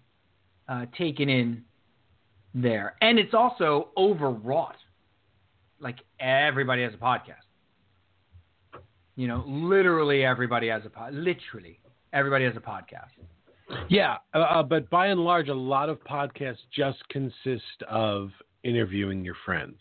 uh, 0.68 0.86
taken 0.98 1.30
in 1.30 1.64
there. 2.54 2.96
And 3.02 3.20
it's 3.20 3.34
also 3.34 3.90
overwrought. 3.98 4.78
Like 5.80 5.98
everybody 6.20 6.84
has 6.84 6.94
a 6.94 6.98
podcast. 6.98 7.45
You 9.16 9.28
know, 9.28 9.44
literally 9.48 10.26
everybody 10.26 10.68
has 10.68 10.84
a 10.86 10.90
pod. 10.90 11.14
Literally 11.14 11.80
everybody 12.14 12.46
has 12.46 12.56
a 12.56 12.60
podcast. 12.60 13.12
Yeah, 13.90 14.18
uh, 14.34 14.40
uh, 14.40 14.64
but 14.64 14.90
by 14.90 15.08
and 15.08 15.20
large, 15.20 15.50
a 15.50 15.54
lot 15.54 15.90
of 15.90 16.04
podcasts 16.04 16.58
just 16.76 16.98
consist 17.10 17.84
of 17.90 18.30
interviewing 18.64 19.24
your 19.24 19.36
friends, 19.46 19.78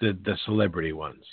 the 0.00 0.16
the 0.24 0.36
celebrity 0.44 0.92
ones. 0.92 1.24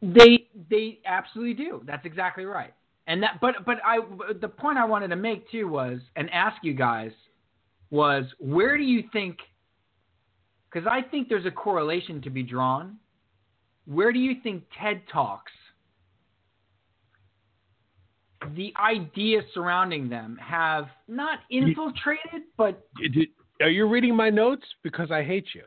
They 0.00 0.48
they 0.70 1.00
absolutely 1.06 1.54
do. 1.54 1.82
That's 1.86 2.06
exactly 2.06 2.44
right. 2.44 2.72
And 3.06 3.22
that 3.22 3.40
but 3.40 3.64
but 3.64 3.78
I 3.84 3.98
the 4.40 4.48
point 4.48 4.78
I 4.78 4.84
wanted 4.84 5.08
to 5.08 5.16
make 5.16 5.50
too 5.50 5.68
was 5.68 6.00
and 6.16 6.30
ask 6.30 6.56
you 6.62 6.74
guys 6.74 7.12
was 7.90 8.24
where 8.38 8.76
do 8.76 8.84
you 8.84 9.04
think 9.12 9.38
cuz 10.72 10.84
I 10.90 11.02
think 11.02 11.28
there's 11.28 11.46
a 11.46 11.50
correlation 11.50 12.20
to 12.22 12.30
be 12.30 12.42
drawn. 12.42 12.98
Where 13.84 14.12
do 14.12 14.18
you 14.18 14.40
think 14.42 14.64
TED 14.78 15.02
Talks 15.12 15.52
the 18.54 18.72
ideas 18.78 19.44
surrounding 19.54 20.08
them 20.08 20.38
have 20.42 20.86
not 21.08 21.40
infiltrated 21.50 22.42
but 22.56 22.86
Are 23.60 23.70
you 23.70 23.86
reading 23.88 24.14
my 24.14 24.30
notes? 24.30 24.64
Because 24.82 25.10
I 25.10 25.22
hate 25.22 25.46
you. 25.54 25.62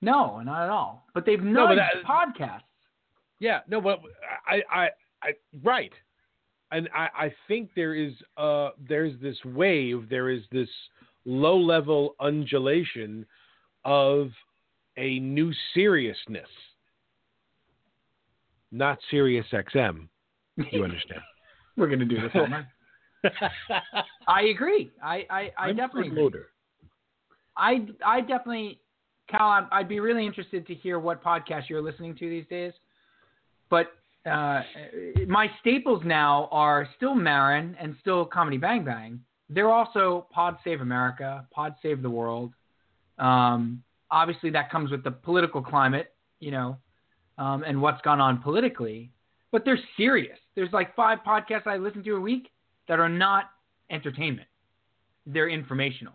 no, 0.00 0.40
not 0.40 0.64
at 0.64 0.70
all. 0.70 1.06
But 1.14 1.24
they've 1.26 1.40
No, 1.42 1.68
but 1.68 1.76
that- 1.76 2.02
podcasts. 2.04 2.62
Yeah, 3.38 3.60
no, 3.68 3.80
but 3.80 4.00
I, 4.46 4.62
I, 4.72 4.88
I, 5.22 5.32
right, 5.64 5.92
and 6.70 6.88
I, 6.94 7.08
I 7.26 7.34
think 7.48 7.70
there 7.74 7.94
is, 7.94 8.12
uh, 8.36 8.70
there's 8.88 9.20
this 9.20 9.36
wave, 9.44 10.08
there 10.08 10.30
is 10.30 10.42
this 10.52 10.68
low-level 11.24 12.14
undulation 12.20 13.26
of 13.84 14.30
a 14.96 15.18
new 15.18 15.52
seriousness, 15.74 16.48
not 18.70 18.98
Sirius 19.10 19.46
XM. 19.52 20.08
You 20.70 20.84
understand? 20.84 21.20
We're 21.76 21.86
going 21.86 22.00
to 22.00 22.04
do 22.04 22.20
this 22.20 22.30
all 22.34 22.48
night. 22.48 22.66
I 24.28 24.42
agree. 24.42 24.90
I, 25.02 25.26
I, 25.30 25.40
I 25.58 25.68
I'm 25.68 25.76
definitely. 25.76 26.10
Loder. 26.10 26.48
I, 27.56 27.86
I 28.04 28.20
definitely, 28.20 28.80
Cal, 29.28 29.48
I'd, 29.48 29.66
I'd 29.70 29.88
be 29.88 30.00
really 30.00 30.26
interested 30.26 30.66
to 30.66 30.74
hear 30.74 30.98
what 30.98 31.22
podcast 31.22 31.68
you're 31.68 31.82
listening 31.82 32.14
to 32.16 32.28
these 32.28 32.46
days. 32.48 32.72
But 33.70 33.92
uh, 34.28 34.62
my 35.26 35.50
staples 35.60 36.02
now 36.04 36.48
are 36.50 36.88
still 36.96 37.14
Maron 37.14 37.76
and 37.80 37.96
still 38.00 38.24
Comedy 38.24 38.56
Bang 38.56 38.84
Bang. 38.84 39.20
They're 39.48 39.70
also 39.70 40.26
Pod 40.30 40.56
Save 40.64 40.80
America, 40.80 41.46
Pod 41.50 41.74
Save 41.82 42.02
the 42.02 42.10
World. 42.10 42.52
Um, 43.18 43.82
obviously, 44.10 44.50
that 44.50 44.70
comes 44.70 44.90
with 44.90 45.04
the 45.04 45.10
political 45.10 45.62
climate, 45.62 46.14
you 46.40 46.50
know, 46.50 46.78
um, 47.38 47.62
and 47.64 47.80
what's 47.80 48.00
gone 48.02 48.20
on 48.20 48.38
politically. 48.38 49.10
But 49.52 49.64
they're 49.64 49.78
serious. 49.96 50.38
There's 50.56 50.72
like 50.72 50.96
five 50.96 51.18
podcasts 51.26 51.66
I 51.66 51.76
listen 51.76 52.02
to 52.04 52.16
a 52.16 52.20
week 52.20 52.48
that 52.88 52.98
are 52.98 53.08
not 53.08 53.50
entertainment. 53.90 54.48
They're 55.26 55.48
informational. 55.48 56.14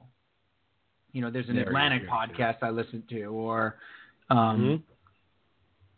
You 1.14 1.22
know, 1.22 1.32
there's 1.32 1.48
an 1.48 1.56
Very, 1.56 1.68
Atlantic 1.68 2.02
very 2.02 2.12
podcast 2.12 2.58
I 2.62 2.72
listen 2.72 3.04
to, 3.10 3.24
or 3.26 3.78
um, 4.30 4.84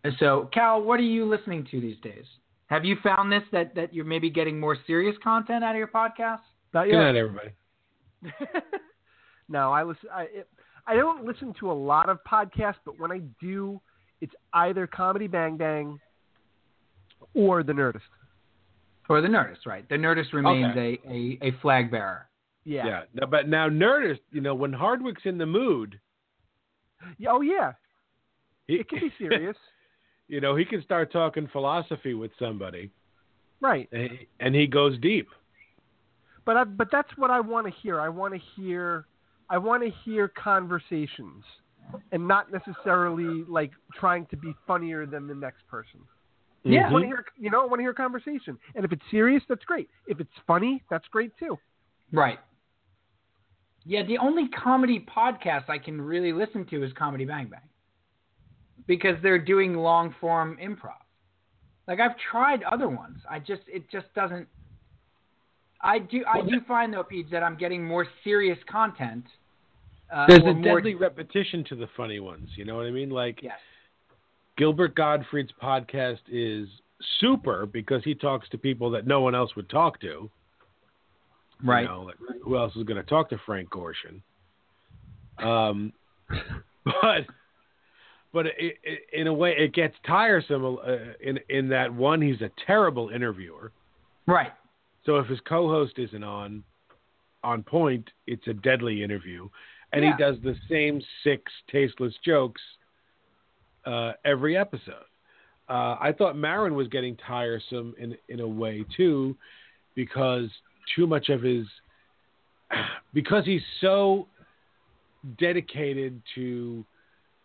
Mhm. 0.05 0.19
so 0.19 0.45
Cal, 0.53 0.81
what 0.81 0.99
are 0.99 1.03
you 1.03 1.25
listening 1.25 1.65
to 1.71 1.81
these 1.81 1.97
days? 2.01 2.25
Have 2.67 2.85
you 2.85 2.97
found 2.97 3.31
this 3.31 3.43
that 3.51 3.73
that 3.75 3.93
you're 3.93 4.05
maybe 4.05 4.29
getting 4.29 4.59
more 4.59 4.75
serious 4.85 5.17
content 5.23 5.63
out 5.63 5.71
of 5.71 5.77
your 5.77 5.87
podcast? 5.87 6.41
Not 6.73 6.85
Good 6.85 6.93
night, 6.93 7.15
everybody. 7.15 7.49
no, 9.47 9.71
I 9.71 9.83
listen. 9.83 10.09
I 10.13 10.23
it, 10.23 10.49
I 10.85 10.95
don't 10.95 11.25
listen 11.25 11.53
to 11.59 11.71
a 11.71 11.73
lot 11.73 12.09
of 12.09 12.19
podcasts, 12.23 12.79
but 12.85 12.99
when 12.99 13.11
I 13.11 13.19
do, 13.41 13.81
it's 14.21 14.33
either 14.53 14.87
Comedy 14.87 15.27
Bang 15.27 15.57
Bang 15.57 15.99
or 17.33 17.63
The 17.63 17.73
Nerdist. 17.73 18.01
Or 19.09 19.21
the 19.21 19.27
Nerdist, 19.27 19.65
right? 19.65 19.89
The 19.89 19.95
Nerdist 19.95 20.33
remains 20.33 20.77
a, 20.77 20.99
a, 21.09 21.39
a 21.41 21.51
flag 21.61 21.89
bearer. 21.89 22.27
Yeah. 22.63 22.85
Yeah. 22.85 23.01
No, 23.15 23.25
but 23.25 23.49
now 23.49 23.67
Nerdist, 23.67 24.19
you 24.31 24.39
know, 24.39 24.53
when 24.53 24.71
Hardwick's 24.71 25.23
in 25.25 25.39
the 25.39 25.47
mood, 25.47 25.99
Yeah, 27.17 27.29
Oh 27.31 27.41
yeah, 27.41 27.73
He, 28.67 28.75
it 28.75 28.87
can 28.87 28.99
be 28.99 29.11
serious, 29.17 29.57
you 30.27 30.39
know, 30.41 30.55
he 30.55 30.63
can 30.63 30.83
start 30.83 31.11
talking 31.11 31.47
philosophy 31.51 32.13
with 32.13 32.29
somebody, 32.37 32.91
right? 33.61 33.89
and 33.91 34.11
he, 34.11 34.27
and 34.39 34.53
he 34.53 34.67
goes 34.67 34.99
deep. 34.99 35.27
But 36.45 36.57
I, 36.57 36.63
but 36.65 36.89
that's 36.91 37.09
what 37.15 37.31
I 37.31 37.39
want 37.39 37.65
to 37.65 37.73
hear. 37.81 37.99
I 37.99 38.09
want 38.09 38.35
to 38.35 38.39
hear 38.55 39.05
I 39.49 39.57
want 39.57 39.81
to 39.81 39.89
hear 40.05 40.27
conversations, 40.27 41.43
and 42.11 42.27
not 42.27 42.51
necessarily 42.51 43.43
like 43.47 43.71
trying 43.99 44.27
to 44.27 44.37
be 44.37 44.53
funnier 44.67 45.07
than 45.07 45.25
the 45.25 45.33
next 45.33 45.65
person. 45.67 46.01
Yeah. 46.63 46.89
I 46.89 46.91
want 46.91 47.03
to 47.03 47.07
hear 47.07 47.25
you 47.37 47.49
know 47.49 47.61
I 47.61 47.65
want 47.65 47.79
to 47.79 47.83
hear 47.83 47.91
a 47.91 47.95
conversation, 47.95 48.57
and 48.75 48.83
if 48.85 48.91
it's 48.91 49.01
serious, 49.09 49.43
that's 49.47 49.63
great. 49.65 49.89
If 50.07 50.19
it's 50.19 50.29
funny, 50.45 50.83
that's 50.89 51.07
great 51.07 51.31
too. 51.37 51.57
Right. 52.11 52.39
Yeah, 53.85 54.03
the 54.03 54.17
only 54.17 54.47
comedy 54.49 55.05
podcast 55.15 55.69
I 55.69 55.77
can 55.77 56.01
really 56.01 56.33
listen 56.33 56.65
to 56.67 56.83
is 56.83 56.91
Comedy 56.93 57.25
Bang 57.25 57.47
Bang. 57.47 57.61
Because 58.87 59.15
they're 59.23 59.43
doing 59.43 59.73
long 59.73 60.13
form 60.19 60.57
improv. 60.61 60.93
Like 61.87 61.99
I've 61.99 62.17
tried 62.31 62.63
other 62.63 62.87
ones. 62.87 63.17
I 63.29 63.39
just 63.39 63.61
it 63.67 63.89
just 63.91 64.13
doesn't 64.13 64.47
I 65.81 65.99
do 65.99 66.23
I 66.31 66.41
do 66.41 66.61
find 66.67 66.93
though, 66.93 67.03
Pete, 67.03 67.31
that 67.31 67.43
I'm 67.43 67.57
getting 67.57 67.83
more 67.83 68.05
serious 68.23 68.57
content. 68.69 69.25
Uh, 70.13 70.25
There's 70.27 70.41
or 70.41 70.49
a 70.49 70.53
more, 70.53 70.81
deadly 70.81 70.95
repetition 70.95 71.63
to 71.69 71.75
the 71.75 71.87
funny 71.95 72.19
ones. 72.19 72.49
You 72.55 72.65
know 72.65 72.75
what 72.75 72.85
I 72.85 72.91
mean? 72.91 73.09
Like 73.09 73.39
Yes. 73.41 73.59
Gilbert 74.59 74.93
Gottfried's 74.93 75.53
podcast 75.63 76.19
is 76.29 76.67
super 77.21 77.65
because 77.65 78.03
he 78.03 78.13
talks 78.13 78.49
to 78.49 78.57
people 78.57 78.91
that 78.91 79.07
no 79.07 79.21
one 79.21 79.33
else 79.33 79.55
would 79.55 79.69
talk 79.69 80.01
to. 80.01 80.29
Right. 81.63 81.83
You 81.83 81.87
know, 81.87 82.01
like 82.01 82.17
who 82.43 82.57
else 82.57 82.75
is 82.75 82.83
going 82.83 83.01
to 83.01 83.09
talk 83.09 83.29
to 83.29 83.37
Frank 83.45 83.69
Gorshin? 83.69 84.21
Um, 85.41 85.93
but 86.85 87.25
but 88.33 88.47
it, 88.47 88.75
it, 88.83 88.99
in 89.13 89.27
a 89.27 89.33
way, 89.33 89.55
it 89.57 89.73
gets 89.73 89.95
tiresome. 90.05 90.77
Uh, 90.85 91.13
in 91.21 91.39
in 91.47 91.69
that 91.69 91.93
one, 91.93 92.21
he's 92.21 92.41
a 92.41 92.51
terrible 92.67 93.09
interviewer. 93.09 93.71
Right. 94.27 94.51
So 95.05 95.15
if 95.19 95.27
his 95.27 95.39
co-host 95.47 95.93
isn't 95.97 96.23
on 96.23 96.63
on 97.45 97.63
point, 97.63 98.09
it's 98.27 98.45
a 98.47 98.53
deadly 98.53 99.01
interview, 99.03 99.47
and 99.93 100.03
Yeah. 100.03 100.17
he 100.17 100.21
does 100.21 100.35
the 100.43 100.55
same 100.69 101.01
six 101.23 101.49
tasteless 101.71 102.13
jokes 102.25 102.61
uh, 103.89 104.13
every 104.25 104.55
episode. 104.57 105.05
Uh, 105.67 105.95
I 105.99 106.13
thought 106.17 106.35
Maron 106.35 106.73
was 106.75 106.87
getting 106.87 107.15
tiresome 107.27 107.93
in 107.99 108.15
in 108.27 108.39
a 108.39 108.47
way 108.47 108.85
too, 108.97 109.35
because 109.95 110.49
too 110.95 111.05
much 111.07 111.29
of 111.29 111.41
his 111.41 111.65
because 113.13 113.45
he's 113.45 113.61
so 113.81 114.27
dedicated 115.37 116.21
to 116.35 116.85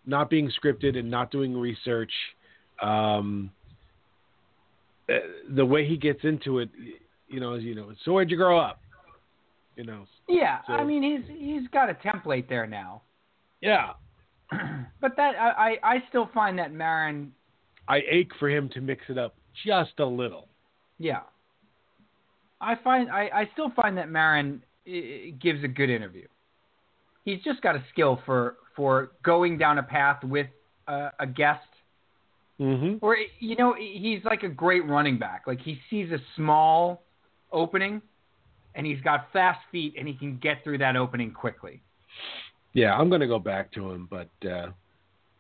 not 0.07 0.31
being 0.31 0.51
scripted 0.63 0.99
and 0.99 1.11
not 1.11 1.31
doing 1.31 1.57
research. 1.57 2.13
Um, 2.83 3.51
uh, 5.09 5.15
the 5.55 5.65
way 5.67 5.87
he 5.87 5.97
gets 5.97 6.21
into 6.23 6.59
it, 6.61 6.71
you 7.29 7.41
know, 7.41 7.55
you 7.55 7.75
know, 7.75 7.93
so 8.05 8.13
where'd 8.13 8.31
you 8.31 8.37
grow 8.37 8.59
up? 8.59 8.81
You 9.77 9.85
know, 9.85 10.07
Yeah. 10.29 10.59
So- 10.67 10.73
I 10.75 10.85
mean 10.85 11.03
he's 11.03 11.37
he's 11.39 11.69
got 11.69 11.91
a 11.91 11.95
template 11.95 12.49
there 12.49 12.67
now. 12.67 13.03
yeah. 13.61 13.93
but 15.01 15.17
that 15.17 15.35
I, 15.37 15.79
I, 15.83 15.95
I 15.95 16.03
still 16.09 16.29
find 16.35 16.59
that 16.59 16.73
Maron 16.73 17.33
I 17.89 18.01
ache 18.11 18.33
for 18.39 18.49
him 18.49 18.69
to 18.71 18.81
mix 18.81 19.03
it 19.09 19.19
up 19.19 19.35
just 19.67 19.99
a 19.99 20.07
little. 20.07 20.49
Yeah. 20.99 21.21
I 22.61 22.77
find 22.83 23.11
I, 23.11 23.31
I 23.35 23.51
still 23.53 23.71
find 23.75 23.97
that 23.99 24.09
Maron 24.09 24.63
gives 24.85 25.65
a 25.65 25.69
good 25.69 25.91
interview. 25.91 26.27
He's 27.25 27.43
just 27.43 27.61
got 27.63 27.77
a 27.77 27.85
skill 27.93 28.21
for 28.25 28.57
for 28.77 29.13
going 29.23 29.59
down 29.59 29.79
a 29.79 29.83
path 29.83 30.23
with 30.25 30.49
a, 30.89 31.11
a 31.21 31.27
guest, 31.27 31.61
Mm-hmm. 32.61 33.05
or 33.05 33.17
you 33.41 33.57
know 33.57 33.75
he's 33.77 34.23
like 34.25 34.45
a 34.45 34.49
great 34.49 34.87
running 34.87 35.19
back. 35.19 35.43
Like 35.45 35.61
he 35.61 35.81
sees 35.91 36.13
a 36.13 36.19
small 36.37 37.03
opening, 37.51 38.01
and 38.77 38.87
he's 38.87 39.01
got 39.01 39.27
fast 39.33 39.59
feet, 39.73 39.95
and 39.99 40.07
he 40.07 40.15
can 40.15 40.39
get 40.39 40.63
through 40.63 40.79
that 40.79 40.95
opening 40.95 41.33
quickly. 41.33 41.83
Yeah, 42.75 42.95
I'm 42.95 43.09
gonna 43.09 43.29
go 43.29 43.39
back 43.39 43.73
to 43.73 43.91
him, 43.91 44.09
but 44.11 44.29
uh, 44.47 44.71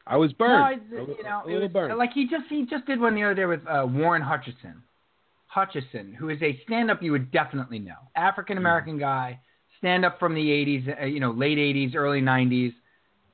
I 0.07 0.17
was 0.17 0.33
burned. 0.33 0.83
Li- 0.91 0.99
you 1.19 1.25
know, 1.25 1.43
a 1.45 1.47
little 1.47 1.63
was, 1.63 1.73
burned. 1.73 1.99
like 1.99 2.13
he 2.13 2.27
just 2.27 2.45
he 2.49 2.65
just 2.65 2.87
did 2.87 3.01
one 3.01 3.15
the 3.15 3.25
other 3.25 3.35
day 3.35 3.45
with 3.45 3.61
uh, 3.67 3.87
Warren 3.87 4.23
Hutcherson. 4.23 4.77
Hutcherson, 5.55 6.15
who 6.15 6.31
is 6.31 6.43
a 6.43 6.59
stand-up 6.65 7.01
you 7.03 7.13
would 7.13 7.31
definitely 7.31 7.79
know, 7.79 7.95
African 8.17 8.59
American 8.59 8.99
guy, 8.99 9.39
stand-up 9.79 10.19
from 10.19 10.35
the 10.35 10.41
'80s, 10.41 11.03
uh, 11.03 11.07
you 11.07 11.21
know, 11.21 11.33
late 11.33 11.59
'80s, 11.59 11.95
early 11.95 12.21
'90s, 12.21 12.73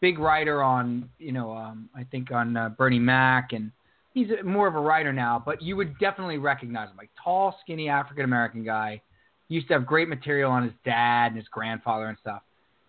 big 0.00 0.18
writer 0.18 0.62
on, 0.62 1.08
you 1.18 1.32
know, 1.32 1.52
um, 1.52 1.88
I 1.94 2.04
think 2.04 2.30
on 2.30 2.56
uh, 2.56 2.70
Bernie 2.70 2.98
Mac, 2.98 3.52
and 3.52 3.70
he's 4.12 4.28
more 4.44 4.66
of 4.66 4.74
a 4.74 4.80
writer 4.80 5.12
now, 5.12 5.42
but 5.44 5.62
you 5.62 5.76
would 5.76 5.98
definitely 5.98 6.38
recognize 6.38 6.90
him, 6.90 6.96
like 6.96 7.10
tall, 7.22 7.56
skinny 7.62 7.88
African 7.88 8.24
American 8.24 8.64
guy. 8.64 9.02
Used 9.48 9.66
to 9.68 9.74
have 9.74 9.84
great 9.84 10.08
material 10.08 10.52
on 10.52 10.62
his 10.62 10.72
dad 10.84 11.28
and 11.28 11.36
his 11.36 11.48
grandfather 11.48 12.06
and 12.06 12.16
stuff. 12.20 12.42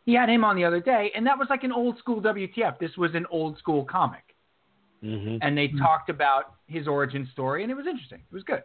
He 0.06 0.14
had 0.14 0.30
him 0.30 0.44
on 0.44 0.56
the 0.56 0.66
other 0.66 0.80
day, 0.80 1.12
and 1.16 1.26
that 1.28 1.38
was 1.38 1.48
like 1.50 1.64
an 1.64 1.72
old 1.72 1.98
school 2.00 2.22
WTF. 2.22 2.80
This 2.80 2.98
was 2.98 3.12
an 3.14 3.26
old 3.30 3.58
school 3.60 3.86
comic 3.86 4.32
mm-hmm. 5.04 5.38
and 5.42 5.58
they 5.58 5.70
talked 5.80 6.10
about 6.10 6.56
his 6.68 6.88
origin 6.88 7.28
story, 7.32 7.64
and 7.64 7.72
it 7.72 7.76
was 7.76 7.88
interesting. 7.88 8.20
It 8.20 8.34
was 8.34 8.44
good. 8.44 8.64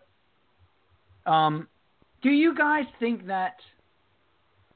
Um, 1.31 1.69
do 2.23 2.31
you 2.31 2.55
guys 2.55 2.85
think 3.01 3.27
that 3.27 3.57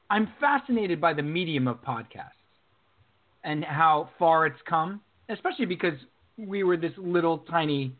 I'm 0.09 0.29
fascinated 0.39 0.99
by 0.99 1.13
the 1.13 1.23
medium 1.23 1.67
of 1.67 1.81
podcasts 1.81 2.31
and 3.43 3.63
how 3.63 4.09
far 4.19 4.45
it's 4.45 4.59
come, 4.67 5.01
especially 5.29 5.65
because 5.65 5.93
we 6.37 6.63
were 6.63 6.77
this 6.77 6.91
little 6.97 7.39
tiny. 7.39 7.93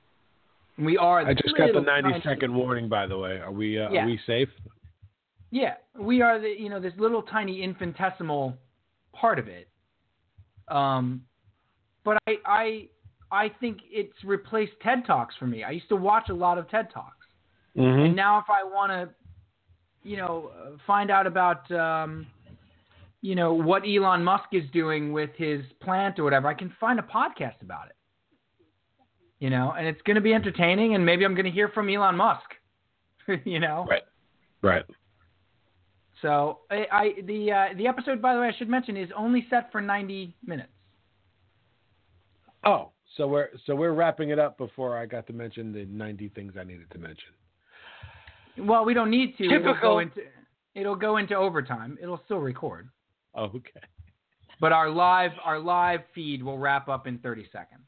We 0.78 0.98
are. 0.98 1.26
I 1.26 1.34
just 1.34 1.56
got 1.58 1.68
the 1.68 1.80
little 1.80 1.84
90 1.84 2.10
tiny- 2.10 2.24
second 2.24 2.54
warning. 2.54 2.90
By 2.90 3.08
the 3.08 3.18
way, 3.18 3.40
are 3.40 3.52
we 3.52 3.80
uh, 3.80 3.90
Yeah. 3.92 4.04
are 4.04 4.08
we 4.08 4.20
safe? 4.28 4.50
Yeah, 5.52 5.74
we 6.00 6.22
are 6.22 6.40
the 6.40 6.54
you 6.58 6.70
know 6.70 6.80
this 6.80 6.94
little 6.98 7.22
tiny 7.22 7.62
infinitesimal 7.62 8.58
part 9.14 9.38
of 9.38 9.48
it. 9.48 9.68
Um, 10.70 11.24
but 12.06 12.18
I 12.28 12.38
I 12.46 12.88
I 13.32 13.52
think 13.60 13.80
it's 13.90 14.16
replaced 14.24 14.72
TED 14.82 15.06
Talks 15.06 15.36
for 15.38 15.48
me. 15.48 15.64
I 15.64 15.72
used 15.72 15.90
to 15.90 15.98
watch 15.98 16.30
a 16.30 16.34
lot 16.34 16.58
of 16.58 16.70
TED 16.70 16.90
Talks, 16.94 17.18
Mm-hmm. 17.78 18.02
and 18.02 18.16
now 18.16 18.38
if 18.40 18.46
I 18.50 18.64
want 18.64 18.92
to, 18.92 20.10
you 20.10 20.18
know, 20.18 20.52
find 20.86 21.10
out 21.10 21.26
about 21.26 21.70
um, 21.72 22.28
you 23.22 23.36
know 23.36 23.54
what 23.54 23.84
Elon 23.88 24.24
Musk 24.24 24.50
is 24.52 24.64
doing 24.74 25.14
with 25.14 25.30
his 25.38 25.62
plant 25.82 26.20
or 26.20 26.24
whatever, 26.24 26.48
I 26.48 26.54
can 26.54 26.74
find 26.80 27.00
a 27.00 27.04
podcast 27.04 27.62
about 27.62 27.88
it. 27.88 27.96
You 29.40 29.50
know, 29.50 29.74
and 29.78 29.88
it's 29.88 30.02
going 30.04 30.16
to 30.16 30.22
be 30.22 30.34
entertaining, 30.34 30.96
and 30.96 31.06
maybe 31.06 31.26
I'm 31.26 31.34
going 31.34 31.46
to 31.46 31.52
hear 31.52 31.68
from 31.70 31.90
Elon 31.90 32.16
Musk. 32.16 32.44
you 33.46 33.60
know. 33.60 33.86
Right. 33.90 34.04
Right. 34.62 34.86
So 36.22 36.60
I, 36.70 36.86
I 36.92 37.12
the 37.26 37.52
uh, 37.52 37.66
the 37.78 37.88
episode, 37.88 38.22
by 38.22 38.34
the 38.36 38.42
way, 38.42 38.48
I 38.48 38.58
should 38.58 38.70
mention, 38.70 38.96
is 38.98 39.10
only 39.18 39.48
set 39.50 39.72
for 39.72 39.82
90 39.82 40.36
minutes. 40.46 40.70
Oh, 42.64 42.92
so 43.18 43.28
we're 43.28 43.50
so 43.66 43.76
we're 43.76 43.94
wrapping 43.94 44.30
it 44.30 44.38
up 44.40 44.58
before 44.58 44.98
I 44.98 45.06
got 45.06 45.26
to 45.28 45.34
mention 45.34 45.74
the 45.74 45.86
90 45.86 46.30
things 46.30 46.54
I 46.60 46.64
needed 46.64 46.90
to 46.92 46.98
mention. 47.00 47.30
Well, 48.60 48.86
we 48.86 48.94
don't 48.94 49.10
need 49.10 49.38
to. 49.38 49.46
It'll 49.46 49.58
Typical. 49.60 49.82
go 49.82 50.00
into 50.00 50.22
it'll 50.76 50.96
go 50.96 51.18
into 51.18 51.36
overtime. 51.36 51.98
It'll 52.02 52.22
still 52.26 52.38
record, 52.38 52.90
Oh, 53.34 53.46
okay. 53.46 53.82
but 54.60 54.72
our 54.72 54.90
live 54.90 55.32
our 55.44 55.58
live 55.60 56.02
feed 56.14 56.44
will 56.44 56.58
wrap 56.60 56.88
up 56.88 57.08
in 57.08 57.18
30 57.20 57.48
seconds. 57.52 57.82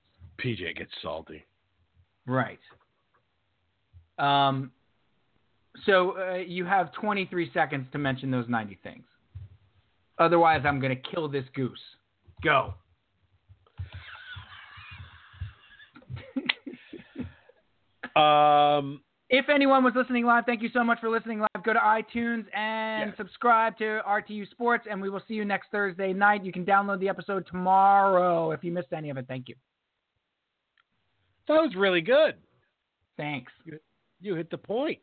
PJ 0.44 0.76
gets 0.76 0.92
salty. 1.04 1.46
Right. 2.26 2.60
Um. 4.18 4.72
So 5.86 6.18
uh, 6.18 6.36
you 6.36 6.66
have 6.66 6.92
23 6.94 7.52
seconds 7.54 7.88
to 7.92 7.98
mention 7.98 8.30
those 8.32 8.48
90 8.48 8.80
things. 8.84 9.04
Otherwise, 10.20 10.62
I'm 10.66 10.80
going 10.80 10.96
to 10.96 11.02
kill 11.10 11.28
this 11.28 11.46
goose. 11.56 11.80
Go. 12.44 12.74
Um, 18.16 19.02
If 19.30 19.50
anyone 19.50 19.84
was 19.84 19.94
listening 19.96 20.26
live, 20.26 20.46
thank 20.46 20.62
you 20.62 20.70
so 20.72 20.84
much 20.84 21.00
for 21.00 21.10
listening 21.10 21.40
live. 21.40 21.64
Go 21.64 21.74
to 21.74 21.80
iTunes 21.80 22.46
and 22.56 23.10
Yes. 23.10 23.18
subscribe 23.18 23.76
to 23.80 24.02
RTU 24.06 24.46
Sports, 24.52 24.86
and 24.88 25.02
we 25.02 25.10
will 25.10 25.24
see 25.28 25.34
you 25.34 25.46
next 25.46 25.70
Thursday 25.72 26.14
night. 26.14 26.44
You 26.46 26.52
can 26.52 26.64
download 26.64 27.00
the 27.00 27.10
episode 27.10 27.48
tomorrow 27.48 28.52
if 28.52 28.64
you 28.64 28.72
missed 28.72 28.94
any 28.94 29.10
of 29.10 29.18
it. 29.18 29.26
Thank 29.28 29.50
you. 29.50 29.56
that 31.48 31.56
was 31.60 31.74
really 31.76 32.02
good. 32.02 32.36
Thanks. 33.18 33.52
You 34.22 34.36
hit 34.36 34.52
the 34.52 34.58
point. 34.60 35.00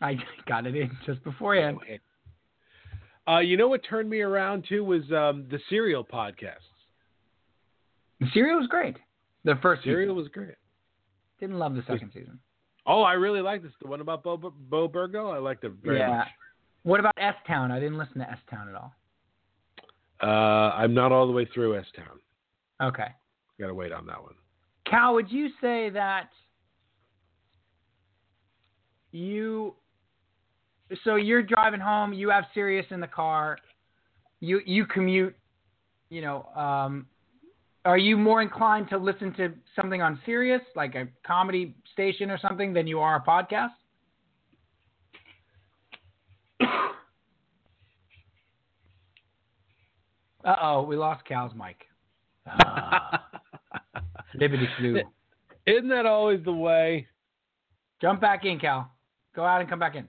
I 0.00 0.16
got 0.48 0.66
it 0.66 0.76
in 0.76 0.90
just 1.06 1.22
beforehand. 1.24 1.78
Uh, 3.26 3.38
you 3.38 3.56
know 3.56 3.68
what 3.68 3.80
turned 3.88 4.10
me 4.10 4.20
around 4.20 4.66
too 4.68 4.84
was 4.84 5.02
um, 5.12 5.46
the 5.50 5.58
Serial 5.68 6.04
podcasts. 6.04 6.68
The 8.20 8.26
Serial 8.32 8.58
was 8.58 8.68
great. 8.68 8.96
The 9.44 9.58
first 9.62 9.82
season. 9.82 9.92
Serial 9.92 10.14
was 10.14 10.28
great. 10.28 10.54
Didn't 11.40 11.58
love 11.58 11.74
the 11.74 11.82
second 11.86 12.10
season. 12.14 12.38
Oh, 12.86 13.02
I 13.02 13.14
really 13.14 13.40
liked 13.40 13.64
this. 13.64 13.72
The 13.80 13.88
one 13.88 14.00
about 14.00 14.22
Bo, 14.22 14.36
Bo 14.36 14.88
Burgo, 14.88 15.30
I 15.30 15.38
liked 15.38 15.64
it 15.64 15.72
very 15.82 15.98
yeah. 15.98 16.18
much. 16.18 16.28
What 16.82 17.00
about 17.00 17.14
S 17.16 17.34
Town? 17.46 17.70
I 17.72 17.80
didn't 17.80 17.98
listen 17.98 18.18
to 18.18 18.30
S 18.30 18.38
Town 18.50 18.68
at 18.68 18.74
all. 18.74 18.92
Uh, 20.22 20.74
I'm 20.74 20.94
not 20.94 21.12
all 21.12 21.26
the 21.26 21.32
way 21.32 21.48
through 21.52 21.78
S 21.78 21.86
Town. 21.96 22.20
Okay. 22.82 23.08
Got 23.58 23.68
to 23.68 23.74
wait 23.74 23.92
on 23.92 24.06
that 24.06 24.22
one. 24.22 24.34
Cal, 24.86 25.14
would 25.14 25.30
you 25.30 25.48
say 25.60 25.88
that 25.90 26.28
you 29.12 29.74
so 31.04 31.16
you're 31.16 31.42
driving 31.42 31.80
home, 31.80 32.12
you 32.12 32.30
have 32.30 32.44
Sirius 32.54 32.86
in 32.90 33.00
the 33.00 33.06
car, 33.06 33.58
you 34.40 34.60
you 34.66 34.86
commute, 34.86 35.34
you 36.10 36.20
know, 36.20 36.44
um, 36.54 37.06
are 37.84 37.98
you 37.98 38.16
more 38.16 38.40
inclined 38.42 38.88
to 38.90 38.98
listen 38.98 39.34
to 39.34 39.52
something 39.76 40.00
on 40.02 40.18
Sirius, 40.24 40.62
like 40.74 40.94
a 40.94 41.08
comedy 41.26 41.74
station 41.92 42.30
or 42.30 42.38
something, 42.38 42.72
than 42.72 42.86
you 42.86 43.00
are 43.00 43.16
a 43.16 43.22
podcast? 43.22 43.70
uh 50.44 50.56
oh, 50.62 50.82
we 50.82 50.96
lost 50.96 51.24
Cal's 51.26 51.52
mic. 51.54 51.76
Ah. 52.46 53.26
Liberty 54.34 54.68
flew. 54.78 55.00
Isn't 55.66 55.88
that 55.88 56.06
always 56.06 56.44
the 56.44 56.52
way? 56.52 57.06
Jump 58.00 58.20
back 58.20 58.44
in, 58.44 58.58
Cal. 58.58 58.90
Go 59.34 59.44
out 59.44 59.60
and 59.60 59.70
come 59.70 59.78
back 59.78 59.94
in. 59.94 60.08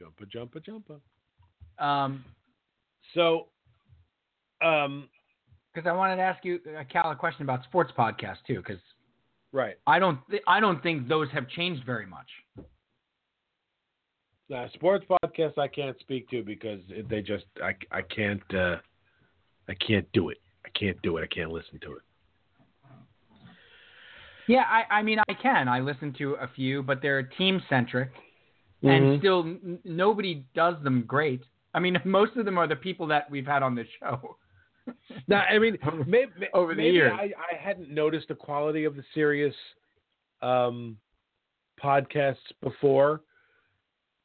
Jumpa, 0.00 0.26
jumpa, 0.34 1.00
jumpa. 1.78 1.84
Um, 1.84 2.24
So, 3.14 3.48
um, 4.62 5.08
because 5.72 5.88
I 5.88 5.92
wanted 5.92 6.16
to 6.16 6.22
ask 6.22 6.44
you, 6.44 6.60
uh, 6.78 6.84
Cal, 6.90 7.10
a 7.10 7.16
question 7.16 7.42
about 7.42 7.62
sports 7.64 7.92
podcasts 7.96 8.42
too, 8.46 8.56
because 8.56 8.80
right. 9.52 9.76
I 9.86 9.98
don't, 9.98 10.18
th- 10.28 10.42
I 10.46 10.60
don't 10.60 10.82
think 10.82 11.08
those 11.08 11.28
have 11.30 11.48
changed 11.48 11.84
very 11.84 12.06
much. 12.06 12.26
Now, 14.48 14.68
sports 14.74 15.06
podcasts 15.08 15.58
I 15.58 15.68
can't 15.68 15.96
speak 16.00 16.28
to 16.30 16.42
because 16.42 16.80
they 17.08 17.22
just 17.22 17.44
I 17.62 17.72
I 17.92 18.02
can't 18.02 18.42
uh, 18.52 18.78
I 19.68 19.74
can't 19.74 20.10
do 20.12 20.30
it. 20.30 20.38
I 20.66 20.70
can't 20.76 21.00
do 21.02 21.18
it. 21.18 21.22
I 21.22 21.32
can't 21.32 21.52
listen 21.52 21.78
to 21.82 21.92
it. 21.92 22.02
Yeah, 24.48 24.64
I, 24.66 24.96
I 24.96 25.02
mean, 25.04 25.20
I 25.28 25.34
can. 25.34 25.68
I 25.68 25.78
listen 25.78 26.12
to 26.18 26.32
a 26.34 26.48
few, 26.48 26.82
but 26.82 27.00
they're 27.00 27.22
team 27.22 27.62
centric, 27.68 28.10
Mhm. 28.82 28.90
and 29.12 29.20
still 29.20 29.40
n- 29.44 29.78
nobody 29.84 30.44
does 30.54 30.74
them 30.82 31.02
great. 31.06 31.42
I 31.74 31.80
mean, 31.80 31.98
most 32.04 32.36
of 32.36 32.44
them 32.44 32.58
are 32.58 32.66
the 32.66 32.76
people 32.76 33.06
that 33.08 33.30
we've 33.30 33.46
had 33.46 33.62
on 33.62 33.74
the 33.74 33.84
show. 33.98 34.36
Now, 35.28 35.42
I 35.42 35.58
mean, 35.58 35.78
maybe, 36.06 36.32
Over 36.54 36.74
the 36.74 36.82
maybe 36.82 36.94
years. 36.96 37.12
I, 37.14 37.32
I 37.38 37.56
hadn't 37.60 37.90
noticed 37.90 38.28
the 38.28 38.34
quality 38.34 38.84
of 38.84 38.96
the 38.96 39.04
serious 39.14 39.54
um, 40.42 40.96
podcasts 41.82 42.36
before. 42.62 43.20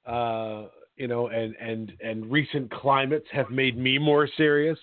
Uh, 0.05 0.65
you 0.97 1.07
know, 1.07 1.27
and 1.27 1.55
and 1.59 1.91
and 2.01 2.31
recent 2.31 2.71
climates 2.71 3.27
have 3.31 3.49
made 3.49 3.77
me 3.77 3.97
more 3.97 4.27
serious. 4.37 4.79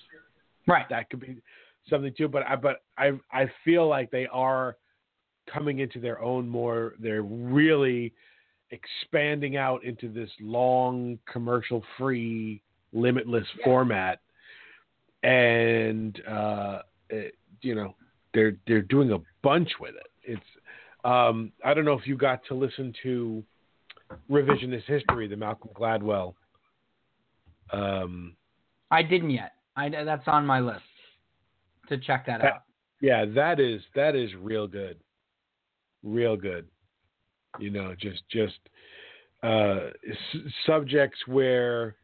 right. 0.67 0.87
That 0.91 1.09
could 1.09 1.21
be 1.21 1.39
something 1.89 2.13
too. 2.17 2.29
But 2.29 2.43
I 2.47 2.57
but 2.57 2.83
I 2.99 3.13
I 3.33 3.51
feel 3.65 3.89
like 3.89 4.11
they 4.11 4.27
are 4.27 4.77
coming 5.53 5.79
into 5.79 6.01
their 6.01 6.21
own 6.21 6.49
more. 6.49 6.95
They're 7.01 7.23
really 7.23 8.13
expanding 8.73 9.57
out 9.57 9.85
into 9.85 10.09
this 10.09 10.31
long 10.41 11.19
commercial 11.31 11.85
free 11.97 12.61
limitless 12.93 13.47
format. 13.65 14.21
And 15.23 16.21
uh 16.27 16.81
it, 17.09 17.35
you 17.61 17.75
know 17.77 17.95
they're 18.35 18.57
they're 18.67 18.83
doing 18.83 19.13
a 19.13 19.19
bunch 19.43 19.71
with 19.79 19.95
it. 19.95 20.11
It's 20.25 20.43
um 21.05 21.53
i 21.65 21.75
don't 21.75 21.85
know 21.85 21.99
if 21.99 22.07
you 22.07 22.17
got 22.17 22.45
to 22.47 22.55
listen 22.55 22.93
to 23.03 23.43
revisionist 24.31 24.85
history 24.85 25.27
the 25.27 25.35
malcolm 25.37 25.71
gladwell 25.75 26.35
um 27.73 28.37
I 28.91 29.03
didn't 29.03 29.31
yet. 29.31 29.53
I, 29.75 29.89
that's 29.89 30.29
on 30.29 30.45
my 30.47 30.61
list 30.61 30.83
to 31.89 31.97
check 31.99 32.27
that 32.27 32.41
That- 32.43 32.53
out. 32.53 32.63
yeah 33.01 33.25
that 33.25 33.59
is 33.61 33.81
that 33.95 34.15
is 34.15 34.31
real 34.39 34.67
good. 34.67 34.99
Real 36.05 36.37
good 36.37 36.67
you 37.59 37.71
know 37.71 37.95
just 37.99 38.23
just 38.31 38.59
uh 39.43 39.91
s- 40.09 40.53
subjects 40.67 41.19
where 41.27 41.97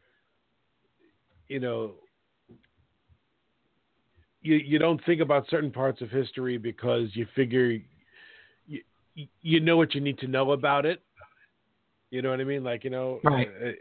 you 1.47 1.59
know 1.59 1.93
you 4.41 4.55
you 4.55 4.79
don't 4.79 5.03
think 5.05 5.21
about 5.21 5.47
certain 5.49 5.71
parts 5.71 6.01
of 6.01 6.09
history 6.09 6.57
because 6.57 7.09
you 7.13 7.25
figure 7.35 7.77
you 8.67 8.81
you 9.41 9.59
know 9.59 9.77
what 9.77 9.93
you 9.95 10.01
need 10.01 10.17
to 10.19 10.27
know 10.27 10.51
about 10.51 10.85
it 10.85 11.01
you 12.11 12.21
know 12.21 12.29
what 12.29 12.39
i 12.39 12.43
mean 12.43 12.63
like 12.63 12.83
you 12.83 12.89
know 12.89 13.19
Right. 13.23 13.47
uh, 13.65 13.71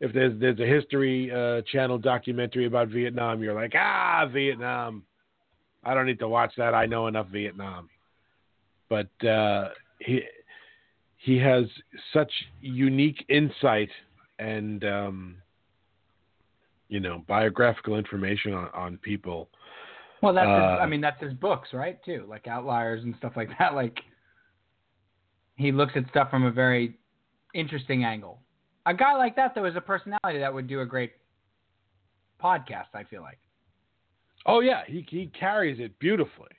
if 0.00 0.12
there's 0.12 0.38
there's 0.40 0.60
a 0.60 0.66
history 0.66 1.30
uh, 1.32 1.62
channel 1.72 1.98
documentary 1.98 2.66
about 2.66 2.88
Vietnam, 2.88 3.42
you're 3.42 3.54
like, 3.54 3.72
ah, 3.74 4.26
Vietnam. 4.30 5.04
I 5.84 5.94
don't 5.94 6.06
need 6.06 6.18
to 6.18 6.28
watch 6.28 6.52
that. 6.58 6.74
I 6.74 6.86
know 6.86 7.06
enough 7.06 7.28
Vietnam. 7.28 7.88
But 8.88 9.08
uh, 9.26 9.68
he 10.00 10.20
he 11.26 11.36
has 11.38 11.64
such 12.12 12.30
unique 12.60 13.24
insight 13.28 13.90
and 14.38 14.84
um, 14.84 15.34
you 16.88 17.00
know 17.00 17.24
biographical 17.26 17.98
information 17.98 18.54
on, 18.54 18.68
on 18.72 18.96
people. 18.98 19.48
Well, 20.22 20.32
that's 20.32 20.46
his, 20.46 20.78
Uh, 20.78 20.82
I 20.82 20.86
mean 20.86 21.00
that's 21.00 21.20
his 21.20 21.34
books, 21.34 21.70
right? 21.72 21.98
Too 22.04 22.24
like 22.28 22.46
Outliers 22.46 23.02
and 23.02 23.12
stuff 23.18 23.32
like 23.34 23.50
that. 23.58 23.74
Like 23.74 23.98
he 25.56 25.72
looks 25.72 25.94
at 25.96 26.08
stuff 26.10 26.30
from 26.30 26.44
a 26.44 26.52
very 26.52 26.96
interesting 27.54 28.04
angle. 28.04 28.40
A 28.86 28.94
guy 28.94 29.14
like 29.14 29.34
that 29.34 29.52
though 29.56 29.64
is 29.64 29.74
a 29.74 29.80
personality 29.80 30.38
that 30.38 30.54
would 30.54 30.68
do 30.68 30.82
a 30.82 30.86
great 30.86 31.10
podcast. 32.40 32.94
I 32.94 33.02
feel 33.02 33.22
like. 33.22 33.40
Oh 34.46 34.60
yeah, 34.60 34.82
he 34.86 35.04
he 35.10 35.26
carries 35.38 35.80
it 35.80 35.98
beautifully. 35.98 36.54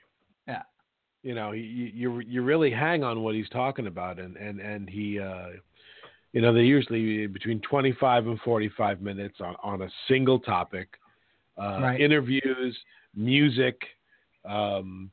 Yeah. 1.28 1.34
You 1.34 1.36
know, 1.36 1.52
you 1.52 1.62
you 1.94 2.20
you 2.20 2.42
really 2.42 2.72
hang 2.72 3.04
on 3.04 3.22
what 3.22 3.36
he's 3.36 3.50
talking 3.50 3.88
about, 3.88 4.20
and 4.20 4.38
and 4.38 4.60
and 4.60 4.90
he, 4.90 5.20
uh, 5.20 5.50
you 6.34 6.42
know, 6.42 6.54
they 6.54 6.62
usually 6.62 7.28
between 7.28 7.60
twenty 7.62 7.94
five 8.00 8.28
and 8.28 8.40
forty 8.42 8.70
five 8.78 9.02
minutes 9.02 9.36
on 9.42 9.56
on 9.62 9.82
a 9.82 9.90
single 10.08 10.40
topic, 10.40 10.90
uh, 11.58 11.80
Right. 11.82 12.00
interviews, 12.00 12.78
music, 13.16 13.82
um, 14.46 15.12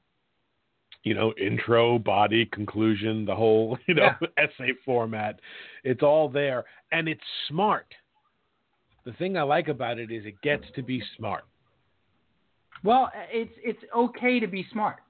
you 1.03 1.15
know, 1.15 1.35
intro, 1.41 1.99
body, 1.99 2.47
conclusion, 2.47 3.24
the 3.24 3.35
whole 3.35 3.78
you 3.86 3.95
know 3.95 4.11
essay 4.39 4.73
format. 4.85 5.41
It's 5.82 6.03
all 6.03 6.28
there, 6.28 6.65
and 6.93 7.09
it's 7.09 7.20
smart. 7.49 7.93
The 9.05 9.12
thing 9.15 9.36
I 9.36 9.43
like 9.43 9.69
about 9.69 9.99
it 9.99 10.11
is 10.11 10.24
it 10.24 10.41
gets 10.43 10.65
to 10.77 10.82
be 10.82 11.03
smart. 11.16 11.45
Well, 12.85 13.11
it's 13.32 13.53
it's 13.62 13.82
okay 13.95 14.39
to 14.41 14.47
be 14.47 14.66
smart. 14.73 15.04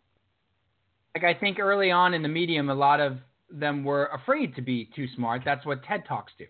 Like 1.14 1.24
I 1.24 1.38
think 1.38 1.58
early 1.58 1.90
on 1.90 2.14
in 2.14 2.22
the 2.22 2.28
medium, 2.28 2.70
a 2.70 2.74
lot 2.74 3.00
of 3.00 3.18
them 3.50 3.84
were 3.84 4.06
afraid 4.06 4.54
to 4.56 4.62
be 4.62 4.90
too 4.96 5.06
smart. 5.14 5.42
That's 5.44 5.64
what 5.64 5.82
TED 5.84 6.04
Talks 6.06 6.32
do. 6.38 6.46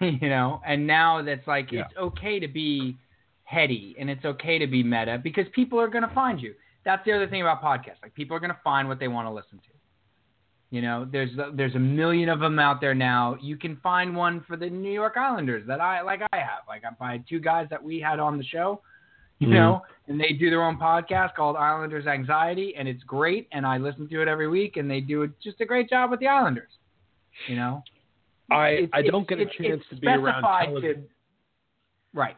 you 0.06 0.28
know, 0.28 0.60
and 0.66 0.86
now 0.86 1.22
that's 1.22 1.46
like 1.46 1.72
Yeah. 1.72 1.82
it's 1.82 1.96
okay 1.98 2.38
to 2.38 2.48
be 2.48 2.96
heady 3.44 3.94
and 3.98 4.08
it's 4.08 4.24
okay 4.24 4.58
to 4.58 4.66
be 4.66 4.82
meta 4.82 5.20
because 5.22 5.44
people 5.54 5.78
are 5.80 5.88
going 5.88 6.06
to 6.08 6.14
find 6.14 6.40
you. 6.40 6.54
That's 6.84 7.04
the 7.04 7.12
other 7.12 7.28
thing 7.28 7.42
about 7.42 7.62
podcasts. 7.62 8.02
Like 8.02 8.14
people 8.14 8.36
are 8.36 8.40
going 8.40 8.50
to 8.50 8.60
find 8.64 8.88
what 8.88 8.98
they 8.98 9.08
want 9.08 9.26
to 9.28 9.32
listen 9.32 9.58
to. 9.58 9.72
You 10.70 10.80
know, 10.80 11.06
there's 11.10 11.30
there's 11.54 11.74
a 11.74 11.78
million 11.78 12.30
of 12.30 12.40
them 12.40 12.58
out 12.58 12.80
there 12.80 12.94
now. 12.94 13.36
You 13.42 13.58
can 13.58 13.76
find 13.82 14.16
one 14.16 14.42
for 14.48 14.56
the 14.56 14.70
New 14.70 14.90
York 14.90 15.16
Islanders 15.18 15.66
that 15.66 15.80
I 15.82 16.00
like. 16.00 16.22
I 16.32 16.38
have 16.38 16.62
like 16.66 16.82
I 16.84 16.94
by 16.98 17.22
two 17.28 17.40
guys 17.40 17.66
that 17.68 17.82
we 17.82 18.00
had 18.00 18.18
on 18.18 18.38
the 18.38 18.44
show. 18.44 18.80
You 19.42 19.48
Mhm. 19.48 19.54
know, 19.54 19.82
and 20.06 20.20
they 20.20 20.32
do 20.34 20.50
their 20.50 20.62
own 20.62 20.78
podcast 20.78 21.34
called 21.34 21.56
Islanders 21.56 22.06
Anxiety, 22.06 22.76
and 22.76 22.86
it's 22.86 23.02
great. 23.02 23.48
And 23.50 23.66
I 23.66 23.76
listen 23.76 24.08
to 24.08 24.22
it 24.22 24.28
every 24.28 24.46
week, 24.46 24.76
and 24.76 24.88
they 24.88 25.00
do 25.00 25.26
just 25.42 25.60
a 25.60 25.64
great 25.64 25.90
job 25.90 26.12
with 26.12 26.20
the 26.20 26.28
Islanders. 26.28 26.70
You 27.48 27.56
know, 27.56 27.82
I 28.52 28.68
It's- 28.68 28.90
I 28.92 29.02
don't 29.02 29.26
get 29.26 29.40
a 29.40 29.46
chance 29.46 29.84
to 29.88 29.96
be 29.96 30.06
around 30.06 30.42
television. 30.44 31.02
to- 31.02 31.08
right. 32.14 32.36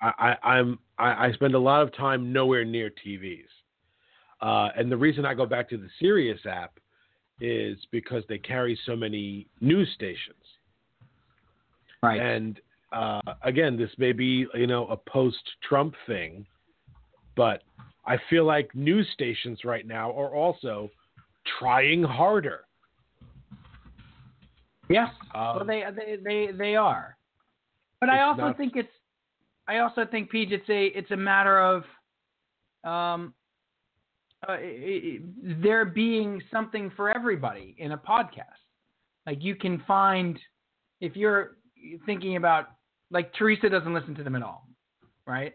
I, 0.00 0.36
I, 0.42 0.54
I'm 0.56 0.78
I, 0.98 1.26
I 1.26 1.32
spend 1.32 1.54
a 1.54 1.58
lot 1.58 1.82
of 1.82 1.92
time 1.92 2.32
nowhere 2.32 2.64
near 2.64 2.88
TVs, 2.88 3.50
uh, 4.40 4.70
and 4.74 4.90
the 4.90 4.96
reason 4.96 5.26
I 5.26 5.34
go 5.34 5.44
back 5.44 5.68
to 5.68 5.76
the 5.76 5.90
Sirius 6.00 6.46
app 6.46 6.80
is 7.40 7.84
because 7.90 8.24
they 8.26 8.38
carry 8.38 8.74
so 8.86 8.96
many 8.96 9.48
news 9.60 9.92
stations. 9.92 10.42
Right. 12.02 12.20
And 12.20 12.58
uh, 12.92 13.20
again, 13.42 13.76
this 13.76 13.90
may 13.98 14.12
be 14.12 14.46
you 14.54 14.66
know 14.66 14.86
a 14.88 14.96
post-Trump 14.96 15.94
thing, 16.06 16.46
but 17.36 17.62
I 18.06 18.16
feel 18.30 18.44
like 18.44 18.74
news 18.74 19.06
stations 19.12 19.64
right 19.64 19.86
now 19.86 20.10
are 20.12 20.34
also 20.34 20.88
trying 21.58 22.02
harder. 22.02 22.64
Yes. 24.88 25.10
Um, 25.34 25.56
well, 25.56 25.64
they, 25.66 25.84
they 25.94 26.16
they 26.24 26.52
they 26.56 26.76
are. 26.76 27.16
But 28.00 28.08
I 28.10 28.22
also 28.22 28.42
not- 28.42 28.56
think 28.56 28.74
it's. 28.76 28.88
I 29.66 29.78
also 29.78 30.06
think, 30.10 30.30
Pete, 30.30 30.50
it's 30.50 30.68
a 30.70 30.86
it's 30.98 31.10
a 31.10 31.16
matter 31.16 31.60
of, 31.60 31.82
um, 32.84 33.34
uh, 34.48 34.52
i- 34.52 34.56
i- 34.56 35.20
there 35.42 35.84
being 35.84 36.40
something 36.50 36.90
for 36.96 37.10
everybody 37.14 37.74
in 37.76 37.92
a 37.92 37.98
podcast. 37.98 38.62
Like 39.26 39.42
you 39.44 39.54
can 39.54 39.80
find, 39.86 40.38
if 41.02 41.16
you're 41.16 41.58
thinking 42.06 42.36
about, 42.36 42.70
like 43.10 43.32
Teresa 43.34 43.68
doesn't 43.68 43.92
listen 43.94 44.14
to 44.16 44.22
them 44.22 44.34
at 44.36 44.42
all, 44.42 44.66
right? 45.26 45.54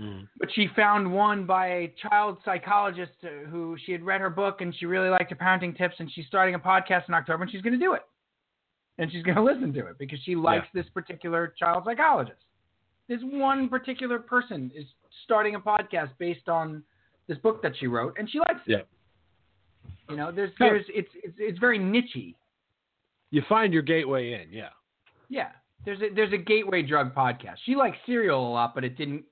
Mhm. 0.00 0.26
but 0.38 0.50
she 0.54 0.68
found 0.68 1.12
one 1.12 1.44
by 1.44 1.66
a 1.66 1.88
child 2.08 2.38
psychologist 2.46 3.12
who 3.50 3.76
she 3.84 3.92
had 3.92 4.02
read 4.02 4.22
her 4.22 4.30
book 4.30 4.62
and 4.62 4.74
she 4.74 4.86
really 4.86 5.10
liked 5.10 5.28
her 5.30 5.36
parenting 5.36 5.76
tips 5.76 5.94
and 6.00 6.10
she's 6.10 6.26
starting 6.26 6.54
a 6.54 6.58
podcast 6.58 7.06
in 7.08 7.14
October 7.14 7.42
and 7.42 7.52
she's 7.52 7.60
going 7.60 7.74
to 7.74 7.78
do 7.78 7.92
it. 7.92 8.02
And 8.96 9.12
she's 9.12 9.22
going 9.22 9.36
to 9.36 9.42
listen 9.42 9.72
to 9.74 9.86
it 9.88 9.98
because 9.98 10.18
she 10.20 10.34
likes 10.34 10.66
this 10.72 10.88
particular 10.94 11.54
child 11.58 11.84
psychologist. 11.84 12.42
This 13.06 13.20
one 13.22 13.68
particular 13.68 14.18
person 14.18 14.70
is 14.74 14.86
starting 15.24 15.56
a 15.56 15.60
podcast 15.60 16.10
based 16.18 16.48
on 16.48 16.82
this 17.28 17.36
book 17.38 17.60
that 17.62 17.76
she 17.78 17.86
wrote 17.86 18.16
and 18.18 18.28
she 18.30 18.38
likes 18.38 18.60
it. 18.66 18.70
Yeah. 18.70 19.90
You 20.08 20.16
know, 20.16 20.32
there's 20.32 20.52
there's 20.58 20.86
it's 20.88 21.10
it's 21.14 21.36
it's 21.38 21.58
very 21.58 21.78
nichey. 21.78 22.34
You 23.30 23.42
find 23.48 23.72
your 23.74 23.82
gateway 23.82 24.32
in, 24.42 24.50
yeah. 24.52 24.70
Yeah. 25.28 25.50
There's 25.84 26.00
a 26.00 26.08
there's 26.14 26.32
a 26.32 26.38
gateway 26.38 26.82
drug 26.82 27.14
podcast. 27.14 27.56
She 27.64 27.74
liked 27.74 27.96
Serial 28.06 28.46
a 28.46 28.50
lot, 28.52 28.74
but 28.74 28.84
it 28.84 28.96
didn't 28.96 29.24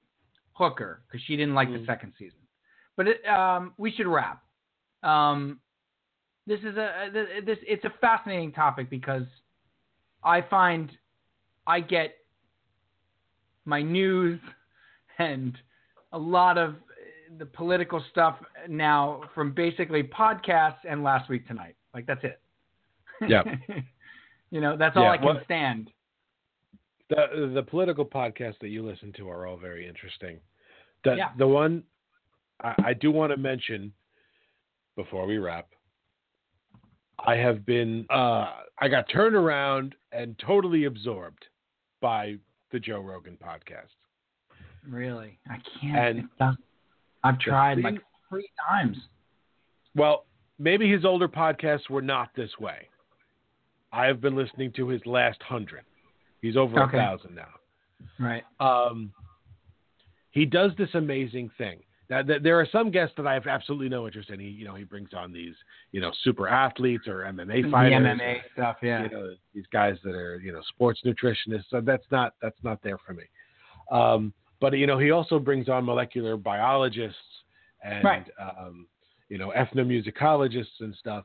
hook 0.52 0.78
her 0.80 1.02
because 1.06 1.22
she 1.26 1.36
didn't 1.36 1.54
like 1.54 1.68
the 1.70 1.78
Mm. 1.78 1.86
second 1.86 2.12
season. 2.18 2.38
But 2.96 3.08
it, 3.08 3.26
um, 3.26 3.72
we 3.78 3.90
should 3.92 4.06
wrap. 4.06 4.42
Um, 5.02 5.60
this 6.46 6.60
is 6.60 6.76
a 6.76 7.08
this 7.12 7.58
it's 7.66 7.84
a 7.84 7.90
fascinating 8.00 8.52
topic 8.52 8.90
because 8.90 9.22
I 10.24 10.42
find 10.42 10.90
I 11.66 11.80
get 11.80 12.14
my 13.64 13.82
news 13.82 14.40
and 15.18 15.56
a 16.12 16.18
lot 16.18 16.58
of 16.58 16.70
uh, 16.74 16.76
the 17.38 17.46
political 17.46 18.02
stuff 18.10 18.36
now 18.68 19.22
from 19.34 19.52
basically 19.52 20.02
podcasts 20.02 20.78
and 20.88 21.02
last 21.04 21.28
week 21.30 21.46
tonight. 21.46 21.76
Like 21.94 22.06
that's 22.06 22.24
it. 22.24 22.40
Yeah. 23.28 23.42
you 24.50 24.60
know, 24.60 24.76
that's 24.76 24.96
all 24.96 25.04
Yeah, 25.04 25.10
I 25.12 25.16
can 25.18 25.26
what- 25.26 25.44
stand. 25.44 25.90
The 27.10 27.50
the 27.54 27.62
political 27.62 28.04
podcasts 28.06 28.58
that 28.60 28.68
you 28.68 28.84
listen 28.84 29.12
to 29.18 29.28
are 29.28 29.46
all 29.46 29.56
very 29.56 29.86
interesting. 29.86 30.38
The 31.04 31.16
Yeah. 31.16 31.30
the 31.36 31.46
one 31.46 31.82
I, 32.62 32.74
I 32.86 32.92
do 32.94 33.10
want 33.10 33.32
to 33.32 33.36
mention 33.36 33.92
before 34.96 35.26
we 35.26 35.38
wrap. 35.38 35.68
I 37.18 37.36
have 37.36 37.66
been 37.66 38.06
uh, 38.10 38.52
I 38.78 38.88
got 38.88 39.08
turned 39.10 39.34
around 39.36 39.94
and 40.12 40.38
totally 40.38 40.84
absorbed 40.84 41.44
by 42.00 42.36
the 42.70 42.78
Joe 42.80 43.00
Rogan 43.00 43.36
podcast. 43.42 43.88
Really, 44.88 45.38
I 45.48 45.58
can't. 45.80 46.28
And- 46.40 46.56
I've 47.22 47.38
tried 47.38 47.74
thing- 47.76 47.84
like 47.84 48.00
three 48.30 48.48
times. 48.68 48.96
Well, 49.94 50.24
maybe 50.58 50.90
his 50.90 51.04
older 51.04 51.28
podcasts 51.28 51.90
were 51.90 52.00
not 52.00 52.30
this 52.34 52.50
way. 52.58 52.88
I 53.92 54.06
have 54.06 54.20
been 54.22 54.36
listening 54.36 54.72
to 54.76 54.88
his 54.88 55.04
last 55.04 55.42
hundred. 55.42 55.82
He's 56.42 56.56
over 56.56 56.80
Okay. 56.82 56.96
a 56.98 57.00
thousand 57.00 57.34
now. 57.34 57.48
Right. 58.18 58.44
um, 58.60 59.12
he 60.30 60.44
does 60.46 60.70
this 60.78 60.88
amazing 60.94 61.50
thing. 61.58 61.80
Now, 62.08 62.22
th- 62.22 62.42
there 62.42 62.58
are 62.60 62.66
some 62.70 62.90
guests 62.90 63.14
that 63.16 63.26
I 63.26 63.34
have 63.34 63.46
absolutely 63.46 63.88
no 63.88 64.06
interest 64.06 64.30
in. 64.30 64.38
He, 64.40 64.46
you 64.48 64.64
know, 64.64 64.74
he 64.74 64.84
brings 64.84 65.10
on 65.14 65.32
these, 65.32 65.54
you 65.92 66.00
know, 66.00 66.12
super 66.22 66.48
athletes 66.48 67.06
or 67.08 67.22
MMA 67.24 67.64
The 67.64 67.70
fighters, 67.70 67.92
MMA 68.02 68.36
stuff, 68.52 68.76
yeah. 68.82 69.02
you 69.04 69.10
know, 69.10 69.34
these 69.54 69.66
guys 69.72 69.96
that 70.04 70.14
are, 70.14 70.38
you 70.40 70.52
know, 70.52 70.60
sports 70.68 71.00
nutritionists. 71.04 71.64
So 71.70 71.80
that's 71.80 72.04
not 72.10 72.34
that's 72.42 72.58
not 72.62 72.80
there 72.82 72.98
for 72.98 73.12
me. 73.12 73.24
Um, 73.90 74.32
but 74.60 74.76
you 74.76 74.86
know, 74.86 74.98
he 74.98 75.10
also 75.10 75.38
brings 75.38 75.68
on 75.68 75.84
molecular 75.84 76.36
biologists 76.36 77.18
and, 77.82 78.04
Right. 78.04 78.26
um, 78.40 78.86
you 79.28 79.38
know, 79.38 79.52
ethnomusicologists 79.56 80.80
and 80.80 80.94
stuff. 80.96 81.24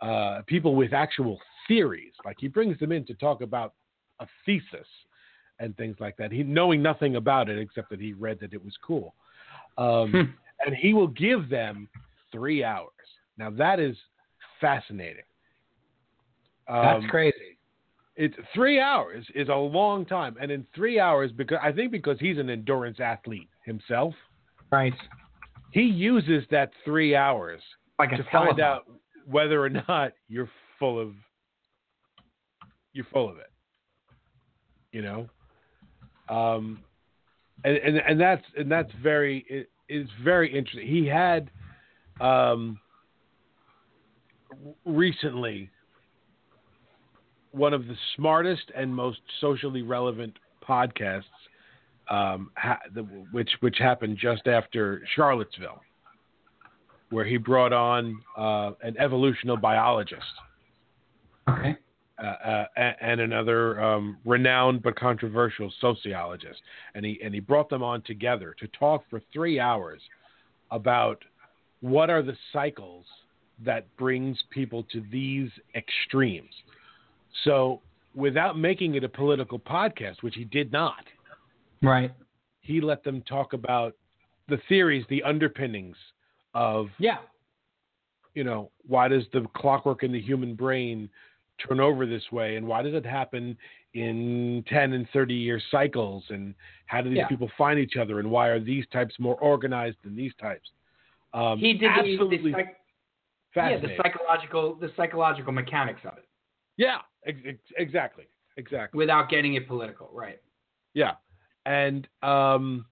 Uh, 0.00 0.42
people 0.46 0.74
with 0.74 0.92
actual 0.92 1.38
theories. 1.68 2.12
Like 2.24 2.36
he 2.40 2.48
brings 2.48 2.78
them 2.78 2.90
in 2.92 3.04
to 3.06 3.14
talk 3.14 3.42
about 3.42 3.74
a 4.20 4.26
thesis 4.46 4.86
and 5.58 5.76
things 5.76 5.96
like 6.00 6.16
that. 6.16 6.30
He 6.32 6.42
knowing 6.42 6.82
nothing 6.82 7.16
about 7.16 7.48
it 7.48 7.58
except 7.58 7.90
that 7.90 8.00
he 8.00 8.12
read 8.12 8.38
that 8.40 8.52
it 8.54 8.64
was 8.64 8.76
cool. 8.82 9.14
Um, 9.76 10.10
Hmm. 10.12 10.66
and 10.66 10.74
he 10.76 10.94
will 10.94 11.08
give 11.08 11.48
them 11.48 11.88
three 12.30 12.62
hours. 12.62 12.90
Now 13.36 13.50
that 13.50 13.80
is 13.80 13.96
fascinating. 14.60 15.24
That's 16.68 17.02
Um, 17.02 17.08
crazy. 17.10 17.56
It's 18.16 18.36
three 18.52 18.78
hours 18.78 19.28
is 19.34 19.48
a 19.48 19.54
long 19.54 20.04
time, 20.04 20.36
and 20.38 20.50
in 20.52 20.64
three 20.74 21.00
hours, 21.00 21.32
because 21.32 21.58
I 21.62 21.72
think 21.72 21.90
because 21.90 22.20
he's 22.20 22.38
an 22.38 22.50
endurance 22.50 23.00
athlete 23.00 23.48
himself, 23.64 24.14
Right. 24.70 24.94
he 25.72 25.82
uses 25.82 26.46
that 26.48 26.72
three 26.84 27.16
hours 27.16 27.62
Like 27.98 28.10
to 28.10 28.24
find 28.24 28.60
out 28.60 28.86
whether 29.24 29.62
or 29.64 29.70
not 29.70 30.12
you're 30.28 30.50
full 30.78 30.98
of 30.98 31.14
you're 32.92 33.06
full 33.06 33.28
of 33.28 33.38
it. 33.38 33.49
You 34.92 35.02
know, 35.02 35.28
um, 36.28 36.80
and 37.64 37.76
and 37.76 37.96
and 37.98 38.20
that's 38.20 38.44
and 38.56 38.70
that's 38.70 38.90
very 39.02 39.44
it 39.48 39.70
is 39.88 40.08
very 40.22 40.56
interesting. 40.56 40.86
He 40.86 41.06
had 41.06 41.50
um, 42.20 42.78
recently 44.84 45.70
one 47.52 47.74
of 47.74 47.86
the 47.86 47.96
smartest 48.16 48.70
and 48.76 48.94
most 48.94 49.20
socially 49.40 49.82
relevant 49.82 50.38
podcasts, 50.66 51.22
um, 52.08 52.50
ha- 52.56 52.80
the, 52.94 53.02
which 53.32 53.50
which 53.60 53.76
happened 53.78 54.18
just 54.20 54.46
after 54.46 55.02
Charlottesville, 55.14 55.80
where 57.10 57.24
he 57.24 57.36
brought 57.36 57.72
on 57.72 58.20
uh, 58.36 58.72
an 58.82 58.96
evolutional 58.98 59.56
biologist 59.56 60.24
Okay. 61.48 61.76
Uh, 62.22 62.66
uh, 62.78 62.92
and 63.00 63.20
another 63.20 63.80
um, 63.80 64.18
renowned 64.24 64.82
but 64.82 64.96
controversial 64.96 65.72
sociologist, 65.80 66.60
and 66.94 67.04
he 67.04 67.18
and 67.24 67.32
he 67.32 67.40
brought 67.40 67.68
them 67.68 67.82
on 67.82 68.02
together 68.02 68.54
to 68.58 68.68
talk 68.68 69.04
for 69.08 69.20
three 69.32 69.58
hours 69.58 70.00
about 70.70 71.22
what 71.80 72.10
are 72.10 72.22
the 72.22 72.36
cycles 72.52 73.06
that 73.64 73.84
brings 73.96 74.38
people 74.50 74.84
to 74.92 75.02
these 75.10 75.50
extremes. 75.74 76.50
So, 77.44 77.80
without 78.14 78.58
making 78.58 78.94
it 78.94 79.04
a 79.04 79.08
political 79.08 79.58
podcast, 79.58 80.22
which 80.22 80.34
he 80.34 80.44
did 80.44 80.72
not, 80.72 81.04
Right. 81.82 82.10
he 82.60 82.80
let 82.80 83.02
them 83.04 83.22
talk 83.22 83.52
about 83.52 83.94
the 84.48 84.58
theories, 84.68 85.04
the 85.08 85.22
underpinnings 85.22 85.96
of 86.54 86.88
Yeah. 86.98 87.18
you 88.34 88.44
know, 88.44 88.70
why 88.86 89.08
does 89.08 89.24
the 89.32 89.46
clockwork 89.54 90.02
in 90.02 90.12
the 90.12 90.20
human 90.20 90.54
brain 90.54 91.08
turn 91.66 91.80
over 91.80 92.06
this 92.06 92.22
way? 92.32 92.56
And 92.56 92.66
why 92.66 92.82
does 92.82 92.94
it 92.94 93.04
happen 93.06 93.56
in 93.94 94.64
10 94.68 94.92
and 94.92 95.08
30 95.12 95.34
year 95.34 95.60
cycles? 95.70 96.24
And 96.30 96.54
how 96.86 97.00
do 97.02 97.08
these 97.10 97.18
Yeah. 97.18 97.28
people 97.28 97.50
find 97.58 97.78
each 97.78 97.96
other? 97.96 98.18
And 98.20 98.30
why 98.30 98.48
are 98.48 98.60
these 98.60 98.86
types 98.92 99.14
more 99.18 99.36
organized 99.36 99.96
than 100.04 100.14
these 100.16 100.32
types? 100.40 100.70
Um, 101.32 101.58
He 101.58 101.72
did 101.74 101.90
the, 101.90 102.12
absolutely 102.12 102.50
the, 102.52 102.56
psych- 102.56 102.76
yeah, 103.56 103.78
the 103.78 103.96
psychological 104.02 104.74
the 104.74 104.90
psychological 104.96 105.52
mechanics 105.52 106.00
of 106.04 106.16
it 106.18 106.24
yeah, 106.76 106.98
ex- 107.26 107.38
ex- 107.46 107.58
exactly. 107.76 108.24
Exactly. 108.56 108.96
without 108.98 109.28
getting 109.28 109.54
it 109.54 109.68
political. 109.68 110.08
Right. 110.12 110.40
Yeah. 110.94 111.12
And 111.66 112.08
um, 112.22 112.86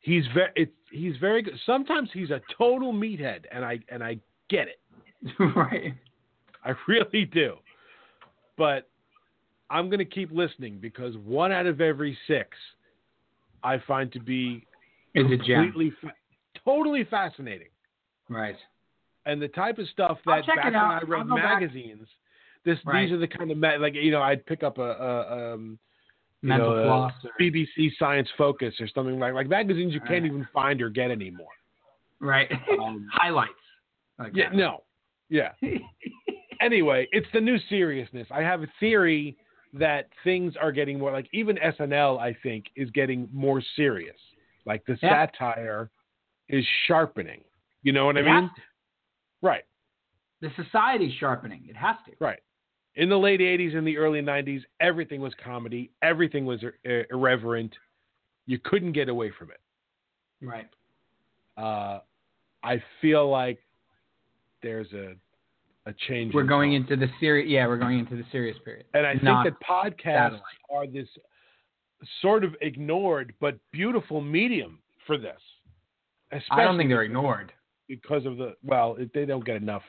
he's 0.00 0.24
very, 0.34 0.50
it's, 0.56 0.72
he's 0.90 1.16
very 1.18 1.42
good. 1.42 1.54
Sometimes 1.64 2.10
he's 2.12 2.30
a 2.30 2.40
total 2.58 2.92
meathead, 2.92 3.44
and 3.52 3.64
I, 3.64 3.78
and 3.88 4.02
I 4.02 4.18
get 4.50 4.66
it. 4.68 4.80
right. 5.56 5.94
I 6.64 6.72
really 6.88 7.24
do. 7.24 7.56
But 8.56 8.88
I'm 9.70 9.88
going 9.88 9.98
to 9.98 10.04
keep 10.04 10.30
listening 10.32 10.78
because 10.80 11.16
one 11.24 11.52
out 11.52 11.66
of 11.66 11.80
every 11.80 12.16
six 12.26 12.48
I 13.64 13.78
find 13.86 14.12
to 14.12 14.20
be 14.20 14.66
Is 15.14 15.24
completely, 15.28 15.92
fa- 16.00 16.12
totally 16.64 17.04
fascinating. 17.04 17.68
Right. 18.28 18.56
And 19.24 19.40
the 19.40 19.48
type 19.48 19.78
of 19.78 19.86
stuff 19.88 20.18
that 20.26 20.46
back 20.46 20.64
when. 20.64 20.74
I 20.74 21.00
read 21.06 21.28
back. 21.28 21.60
magazines, 21.60 22.06
this 22.64 22.78
Right. 22.84 23.04
these 23.04 23.12
are 23.12 23.18
the 23.18 23.28
kind 23.28 23.50
of 23.50 23.56
ma- 23.58 23.76
like 23.78 23.94
you 23.94 24.10
know 24.10 24.20
I'd 24.22 24.44
pick 24.46 24.62
up 24.62 24.78
a, 24.78 24.82
a 24.82 25.54
um, 25.54 25.78
you 26.42 26.48
Mental 26.48 26.74
know, 26.74 26.82
a 26.82 26.84
floss. 26.86 27.12
or- 27.24 27.30
BBC 27.40 27.90
Science 27.98 28.28
Focus 28.36 28.74
or 28.80 28.88
something 28.94 29.18
like 29.20 29.32
like 29.32 29.48
magazines 29.48 29.94
you 29.94 30.00
can't 30.00 30.24
even 30.26 30.46
find 30.52 30.82
or 30.82 30.90
get 30.90 31.10
anymore. 31.12 31.48
Right. 32.20 32.50
Um, 32.80 33.06
Highlights. 33.12 33.52
Like 34.18 34.32
Yeah, 34.34 34.50
that. 34.50 34.56
no, 34.56 34.82
yeah. 35.28 35.52
anyway, 36.62 37.08
it's 37.12 37.26
the 37.32 37.40
new 37.40 37.58
seriousness. 37.68 38.26
I 38.30 38.40
have 38.42 38.62
a 38.62 38.66
theory 38.80 39.36
that 39.74 40.08
things 40.24 40.54
are 40.60 40.72
getting 40.72 40.98
more 40.98 41.12
like 41.12 41.28
even 41.32 41.56
SNL. 41.56 42.18
I 42.18 42.34
think 42.42 42.66
is 42.76 42.90
getting 42.90 43.28
more 43.32 43.62
serious. 43.76 44.16
Like 44.66 44.84
the 44.86 44.98
Yeah. 45.02 45.26
satire 45.26 45.90
is 46.48 46.64
sharpening. 46.86 47.42
You 47.82 47.92
know 47.92 48.06
what 48.06 48.16
I 48.18 48.22
mean? 48.22 48.50
Right, 49.40 49.64
The 50.40 50.50
society's 50.56 51.14
sharpening. 51.14 51.64
It 51.68 51.76
has 51.76 51.96
to. 52.06 52.12
right. 52.20 52.40
In 52.94 53.08
the 53.08 53.18
late 53.18 53.40
'80s 53.40 53.74
and 53.74 53.86
the 53.86 53.96
early 53.96 54.20
'90s, 54.20 54.62
everything 54.78 55.20
was 55.20 55.34
comedy. 55.36 55.90
Everything 56.02 56.44
was 56.44 56.62
ir- 56.62 57.06
irreverent. 57.10 57.74
You 58.46 58.58
couldn't 58.58 58.92
get 58.92 59.08
away 59.08 59.30
from 59.30 59.50
it. 59.50 59.60
Right. 60.42 60.68
Uh, 61.56 62.00
I 62.62 62.82
feel 63.00 63.28
like 63.30 63.58
there's 64.62 64.92
a 64.92 65.14
a 65.86 65.92
change. 66.08 66.32
We're 66.34 66.44
going 66.44 66.74
into 66.74 66.96
the 66.96 67.08
serious. 67.20 67.48
Yeah, 67.50 67.66
we're 67.66 67.78
going 67.78 67.98
into 67.98 68.16
the 68.16 68.24
serious 68.30 68.56
period. 68.64 68.86
And 68.94 69.06
I 69.06 69.12
think 69.12 69.24
that 69.24 69.54
podcasts 69.68 70.04
satellite. 70.04 70.42
are 70.70 70.86
this 70.86 71.08
sort 72.20 72.44
of 72.44 72.54
ignored 72.60 73.34
but 73.40 73.56
beautiful 73.72 74.20
medium 74.20 74.78
for 75.06 75.18
this. 75.18 75.40
Especially 76.30 76.62
I 76.62 76.64
don't 76.64 76.78
think 76.78 76.90
they're 76.90 77.02
ignored. 77.02 77.52
because 77.88 78.24
of 78.24 78.36
the 78.36 78.54
well, 78.64 78.96
they 79.14 79.24
don't 79.24 79.44
get 79.44 79.56
enough. 79.56 79.82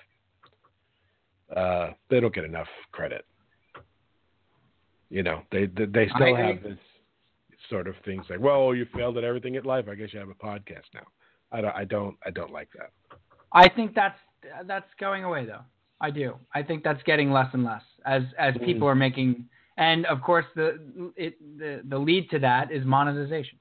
Uh, 1.56 1.92
they 2.10 2.20
don't 2.20 2.34
get 2.34 2.44
enough 2.44 2.68
credit. 2.92 3.26
You 5.10 5.24
know, 5.24 5.44
they 5.52 5.68
they, 5.68 5.86
they 5.86 6.10
still 6.16 6.36
have 6.36 6.64
this 6.64 6.78
sort 7.70 7.88
of 7.88 7.96
things 8.04 8.26
like, 8.30 8.40
well, 8.40 8.76
you 8.76 8.86
failed 8.94 9.18
at 9.18 9.24
everything 9.24 9.56
in 9.56 9.64
life. 9.64 9.86
I 9.90 9.96
guess 9.96 10.10
you 10.12 10.20
have 10.20 10.30
a 10.30 10.34
podcast 10.34 10.84
now. 10.94 11.06
I 11.52 11.62
don't, 11.62 11.76
I 11.76 11.86
don't, 11.86 12.18
I 12.26 12.32
don't 12.32 12.52
like 12.52 12.70
that. 12.78 12.92
I 13.54 13.70
think 13.70 13.94
that's 13.94 14.18
that's 14.66 14.90
going 15.00 15.24
away 15.24 15.46
though. 15.46 15.62
I 16.02 16.12
do. 16.12 16.36
I 16.54 16.64
think 16.64 16.84
that's 16.84 17.02
getting 17.04 17.32
less 17.32 17.48
and 17.54 17.64
less 17.64 17.82
as 18.06 18.24
as 18.38 18.54
Mm. 18.56 18.66
people 18.66 18.88
are 18.88 18.96
making 18.96 19.46
and 19.78 20.06
of 20.08 20.22
course 20.22 20.46
the 20.56 21.12
it 21.16 21.38
the 21.58 21.82
the 21.88 21.98
lead 21.98 22.30
to 22.32 22.40
that 22.40 22.72
is 22.72 22.86
monetization. 22.86 23.58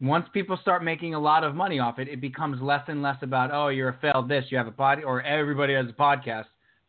Once 0.00 0.26
people 0.32 0.56
start 0.58 0.84
making 0.84 1.14
a 1.14 1.18
lot 1.18 1.42
of 1.44 1.54
money 1.54 1.78
off 1.80 1.98
it, 1.98 2.08
it 2.08 2.20
becomes 2.20 2.60
less 2.62 2.82
and 2.88 3.02
less 3.02 3.16
about 3.22 3.50
oh 3.52 3.68
you're 3.68 3.88
a 3.90 3.98
failed 4.00 4.28
this, 4.28 4.44
you 4.50 4.56
have 4.56 4.66
a 4.68 4.72
pod 4.72 5.02
or 5.04 5.22
everybody 5.22 5.74
has 5.74 5.86
a 5.88 5.92
podcast 5.92 6.46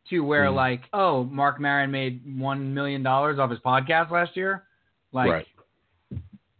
to 0.10 0.20
where 0.22 0.46
Mm. 0.46 0.56
like 0.56 0.82
oh 0.94 1.24
Marc 1.26 1.60
Maron 1.60 1.92
made 1.92 2.22
1 2.40 2.74
million 2.74 3.04
dollars 3.04 3.40
off 3.40 3.50
his 3.50 3.60
podcast 3.60 4.12
last 4.12 4.36
year. 4.36 4.64
Like 5.12 5.30
right. 5.32 5.48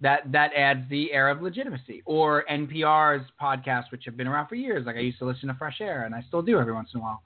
That 0.02 0.32
that 0.32 0.52
adds 0.56 0.88
the 0.90 1.12
air 1.12 1.30
of 1.30 1.42
legitimacy. 1.42 2.02
Or 2.06 2.46
NPR's 2.50 3.26
podcasts, 3.42 3.92
which 3.92 4.06
have 4.06 4.16
been 4.16 4.28
around 4.28 4.48
for 4.48 4.56
years. 4.56 4.86
Like 4.86 4.96
I 4.96 5.00
used 5.00 5.20
to 5.20 5.26
listen 5.26 5.48
to 5.50 5.56
Fresh 5.56 5.82
Air, 5.82 6.04
and 6.06 6.16
I 6.16 6.22
still 6.28 6.42
do 6.42 6.58
every 6.60 6.74
once 6.74 6.90
in 6.94 7.00
a 7.00 7.04
while. 7.04 7.24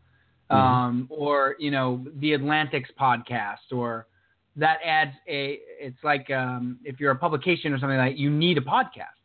Mhm. 0.52 0.56
Um, 0.56 1.08
or 1.10 1.56
you 1.60 1.72
know 1.72 2.06
the 2.16 2.34
Atlantic's 2.34 2.90
podcast, 3.00 3.72
or 3.72 4.08
that 4.56 4.80
adds 4.86 5.16
a. 5.28 5.60
It's 5.80 6.04
like 6.04 6.30
um, 6.32 6.80
if 6.84 7.00
you're 7.00 7.12
a 7.12 7.16
publication 7.16 7.74
or 7.74 7.80
something 7.80 7.98
like 7.98 8.12
that, 8.14 8.18
you 8.18 8.30
need 8.30 8.58
a 8.58 8.62
podcast. 8.62 9.18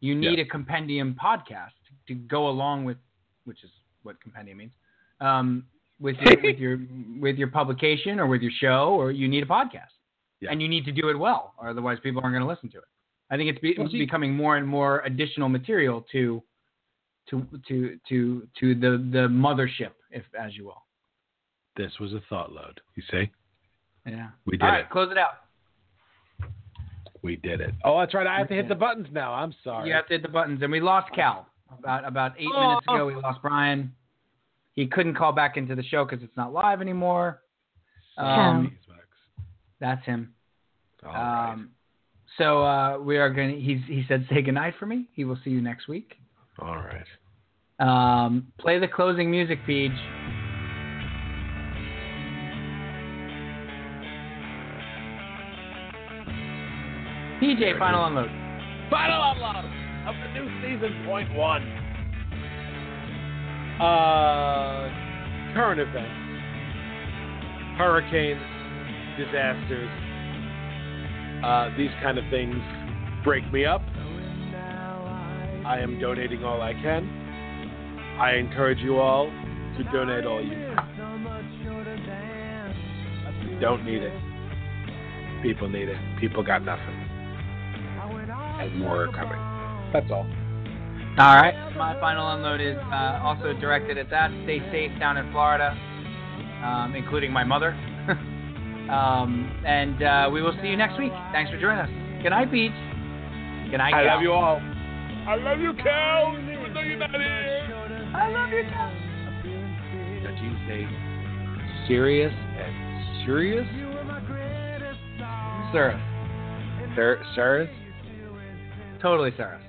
You 0.00 0.14
need 0.14 0.38
Yeah. 0.38 0.44
a 0.44 0.48
compendium 0.48 1.14
podcast 1.14 1.70
to 2.08 2.14
go 2.14 2.48
along 2.48 2.84
with, 2.84 2.98
which 3.44 3.62
is 3.64 3.70
what 4.02 4.20
compendium 4.20 4.58
means. 4.58 4.72
Um, 5.20 5.64
with 6.00 6.16
your 6.18 6.36
with 6.42 6.58
your 6.58 6.78
with 7.20 7.36
your 7.38 7.48
publication 7.48 8.18
or 8.20 8.26
with 8.26 8.42
your 8.42 8.52
show, 8.52 8.94
or 8.98 9.10
you 9.10 9.28
need 9.28 9.42
a 9.42 9.46
podcast 9.46 9.91
Yeah. 10.42 10.50
and 10.50 10.60
you 10.60 10.68
need 10.68 10.84
to 10.86 10.92
do 10.92 11.08
it 11.08 11.16
well, 11.18 11.54
or 11.58 11.68
otherwise 11.68 11.98
people 12.02 12.20
aren't 12.22 12.34
going 12.34 12.42
to 12.42 12.48
listen 12.48 12.68
to 12.70 12.78
it. 12.78 12.84
I 13.30 13.36
think 13.36 13.48
it's 13.50 13.60
be, 13.60 13.74
Well, 13.78 13.88
see- 13.88 13.98
becoming 13.98 14.34
more 14.34 14.56
and 14.56 14.66
more 14.66 15.00
additional 15.06 15.48
material 15.48 16.04
to 16.12 16.42
to 17.30 17.46
to 17.68 17.98
to 18.08 18.48
to 18.60 18.74
the 18.74 18.90
the 19.12 19.28
mothership, 19.28 19.92
if 20.10 20.24
as 20.38 20.56
you 20.56 20.64
will. 20.66 20.82
This 21.76 21.92
was 22.00 22.12
a 22.12 22.20
thought 22.28 22.52
load. 22.52 22.80
You 22.96 23.02
see, 23.10 23.30
Yeah. 24.06 24.30
we 24.44 24.56
did 24.58 24.62
All 24.62 24.68
right, 24.68 24.80
it. 24.84 24.90
close 24.90 25.10
it 25.12 25.16
out. 25.18 25.34
We 27.22 27.36
did 27.36 27.60
it. 27.60 27.72
Oh, 27.84 28.00
that's 28.00 28.14
right. 28.14 28.26
I 28.26 28.38
have 28.38 28.48
to 28.48 28.54
hit 28.54 28.68
the 28.68 28.74
buttons 28.74 29.06
now. 29.12 29.32
I'm 29.32 29.54
sorry. 29.62 29.88
You 29.88 29.94
have 29.94 30.08
to 30.08 30.14
hit 30.14 30.22
the 30.22 30.28
buttons, 30.28 30.60
and 30.62 30.72
we 30.72 30.80
lost 30.80 31.12
Cal 31.14 31.46
about 31.78 32.04
about 32.04 32.32
eight 32.38 32.48
Oh. 32.52 32.60
minutes 32.68 32.86
ago. 32.88 33.06
We 33.06 33.14
lost 33.14 33.40
Brian. 33.42 33.94
He 34.74 34.86
couldn't 34.86 35.14
call 35.14 35.32
back 35.32 35.56
into 35.56 35.74
the 35.76 35.82
show 35.84 36.04
because 36.04 36.22
it's 36.24 36.36
not 36.36 36.52
live 36.52 36.80
anymore. 36.80 37.42
Um, 38.16 38.76
that's 39.82 40.06
him. 40.06 40.32
All 41.04 41.12
right. 41.12 41.52
Um, 41.52 41.70
so 42.38 42.64
uh, 42.64 42.98
we 42.98 43.18
are 43.18 43.28
going. 43.28 43.56
to 43.56 43.60
He's 43.60 43.80
he 43.86 44.04
said 44.08 44.26
say 44.30 44.40
goodnight 44.40 44.74
for 44.78 44.86
me. 44.86 45.08
He 45.12 45.24
will 45.24 45.38
see 45.44 45.50
you 45.50 45.60
next 45.60 45.88
week. 45.88 46.14
All 46.58 46.76
right. 46.76 47.06
Um, 47.78 48.46
play 48.58 48.78
the 48.78 48.88
closing 48.88 49.30
music, 49.30 49.58
Peach. 49.66 49.90
PJ, 57.42 57.76
final 57.78 58.06
unload. 58.06 58.30
Final 58.88 59.32
unload 59.32 59.64
of 60.06 60.14
the 60.14 60.32
new 60.32 60.48
season, 60.62 61.04
point 61.04 61.34
one. 61.34 61.62
Uh, 63.80 64.88
current 65.54 65.80
events, 65.80 66.12
hurricanes, 67.78 68.51
disasters, 69.16 69.88
uh, 71.44 71.70
these 71.76 71.90
kind 72.02 72.18
of 72.18 72.24
things 72.30 72.56
break 73.24 73.50
me 73.52 73.64
up. 73.64 73.82
I 75.64 75.78
am 75.80 76.00
donating 76.00 76.44
all 76.44 76.60
I 76.60 76.72
can. 76.74 77.08
I 78.20 78.34
encourage 78.34 78.78
you 78.78 78.98
all 78.98 79.26
to 79.26 79.84
donate 79.92 80.26
all 80.26 80.42
you 80.42 80.50
can. 80.50 80.76
Don't 83.60 83.84
need 83.84 84.02
it. 84.02 84.12
People 85.42 85.68
need 85.68 85.88
it. 85.88 85.96
People 86.20 86.42
got 86.42 86.64
nothing. 86.64 87.08
And 88.60 88.78
more 88.78 89.04
are 89.04 89.12
coming. 89.12 89.38
That's 89.92 90.10
all. 90.10 90.26
All 91.18 91.36
right. 91.36 91.54
My 91.76 91.98
final 92.00 92.30
unload 92.32 92.60
is 92.60 92.76
uh, 92.76 93.20
also 93.22 93.52
directed 93.60 93.98
at 93.98 94.10
that. 94.10 94.30
Stay 94.44 94.60
safe 94.70 94.98
down 94.98 95.16
in 95.16 95.30
Florida, 95.32 95.76
um, 96.64 96.94
including 96.96 97.32
my 97.32 97.44
mother. 97.44 97.76
um, 98.92 99.50
and 99.66 100.02
uh, 100.02 100.30
we 100.32 100.42
will 100.42 100.56
see 100.60 100.68
you 100.68 100.76
next 100.76 100.98
week. 100.98 101.12
Thanks 101.32 101.50
for 101.50 101.58
joining 101.58 101.80
us. 101.80 101.90
Good 102.22 102.30
night, 102.30 102.50
Peach. 102.52 102.72
Good 103.70 103.78
night, 103.78 103.94
I 103.94 104.04
Cal. 104.04 104.14
love 104.14 104.22
you 104.22 104.32
all. 104.32 104.60
I 105.26 105.36
love 105.36 105.60
you, 105.60 105.72
Cal, 105.82 106.36
even 106.38 106.74
though 106.74 106.80
you're 106.80 106.98
not 106.98 107.10
here. 107.10 108.12
I 108.14 108.28
love 108.28 108.50
you, 108.50 108.64
Cal. 108.70 108.92
Did 110.22 110.38
you 110.38 110.52
say 110.68 110.86
serious 111.88 112.32
and 112.32 113.24
serious? 113.24 113.66
Sir. 115.72 115.98
Sir, 116.94 117.24
sirs? 117.34 117.68
Totally, 119.00 119.30
Sarah. 119.36 119.60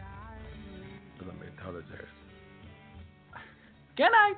Let 1.26 1.40
me 1.40 1.48
tell 1.64 1.72
the. 1.72 1.82
Good 3.96 4.10
night. 4.12 4.36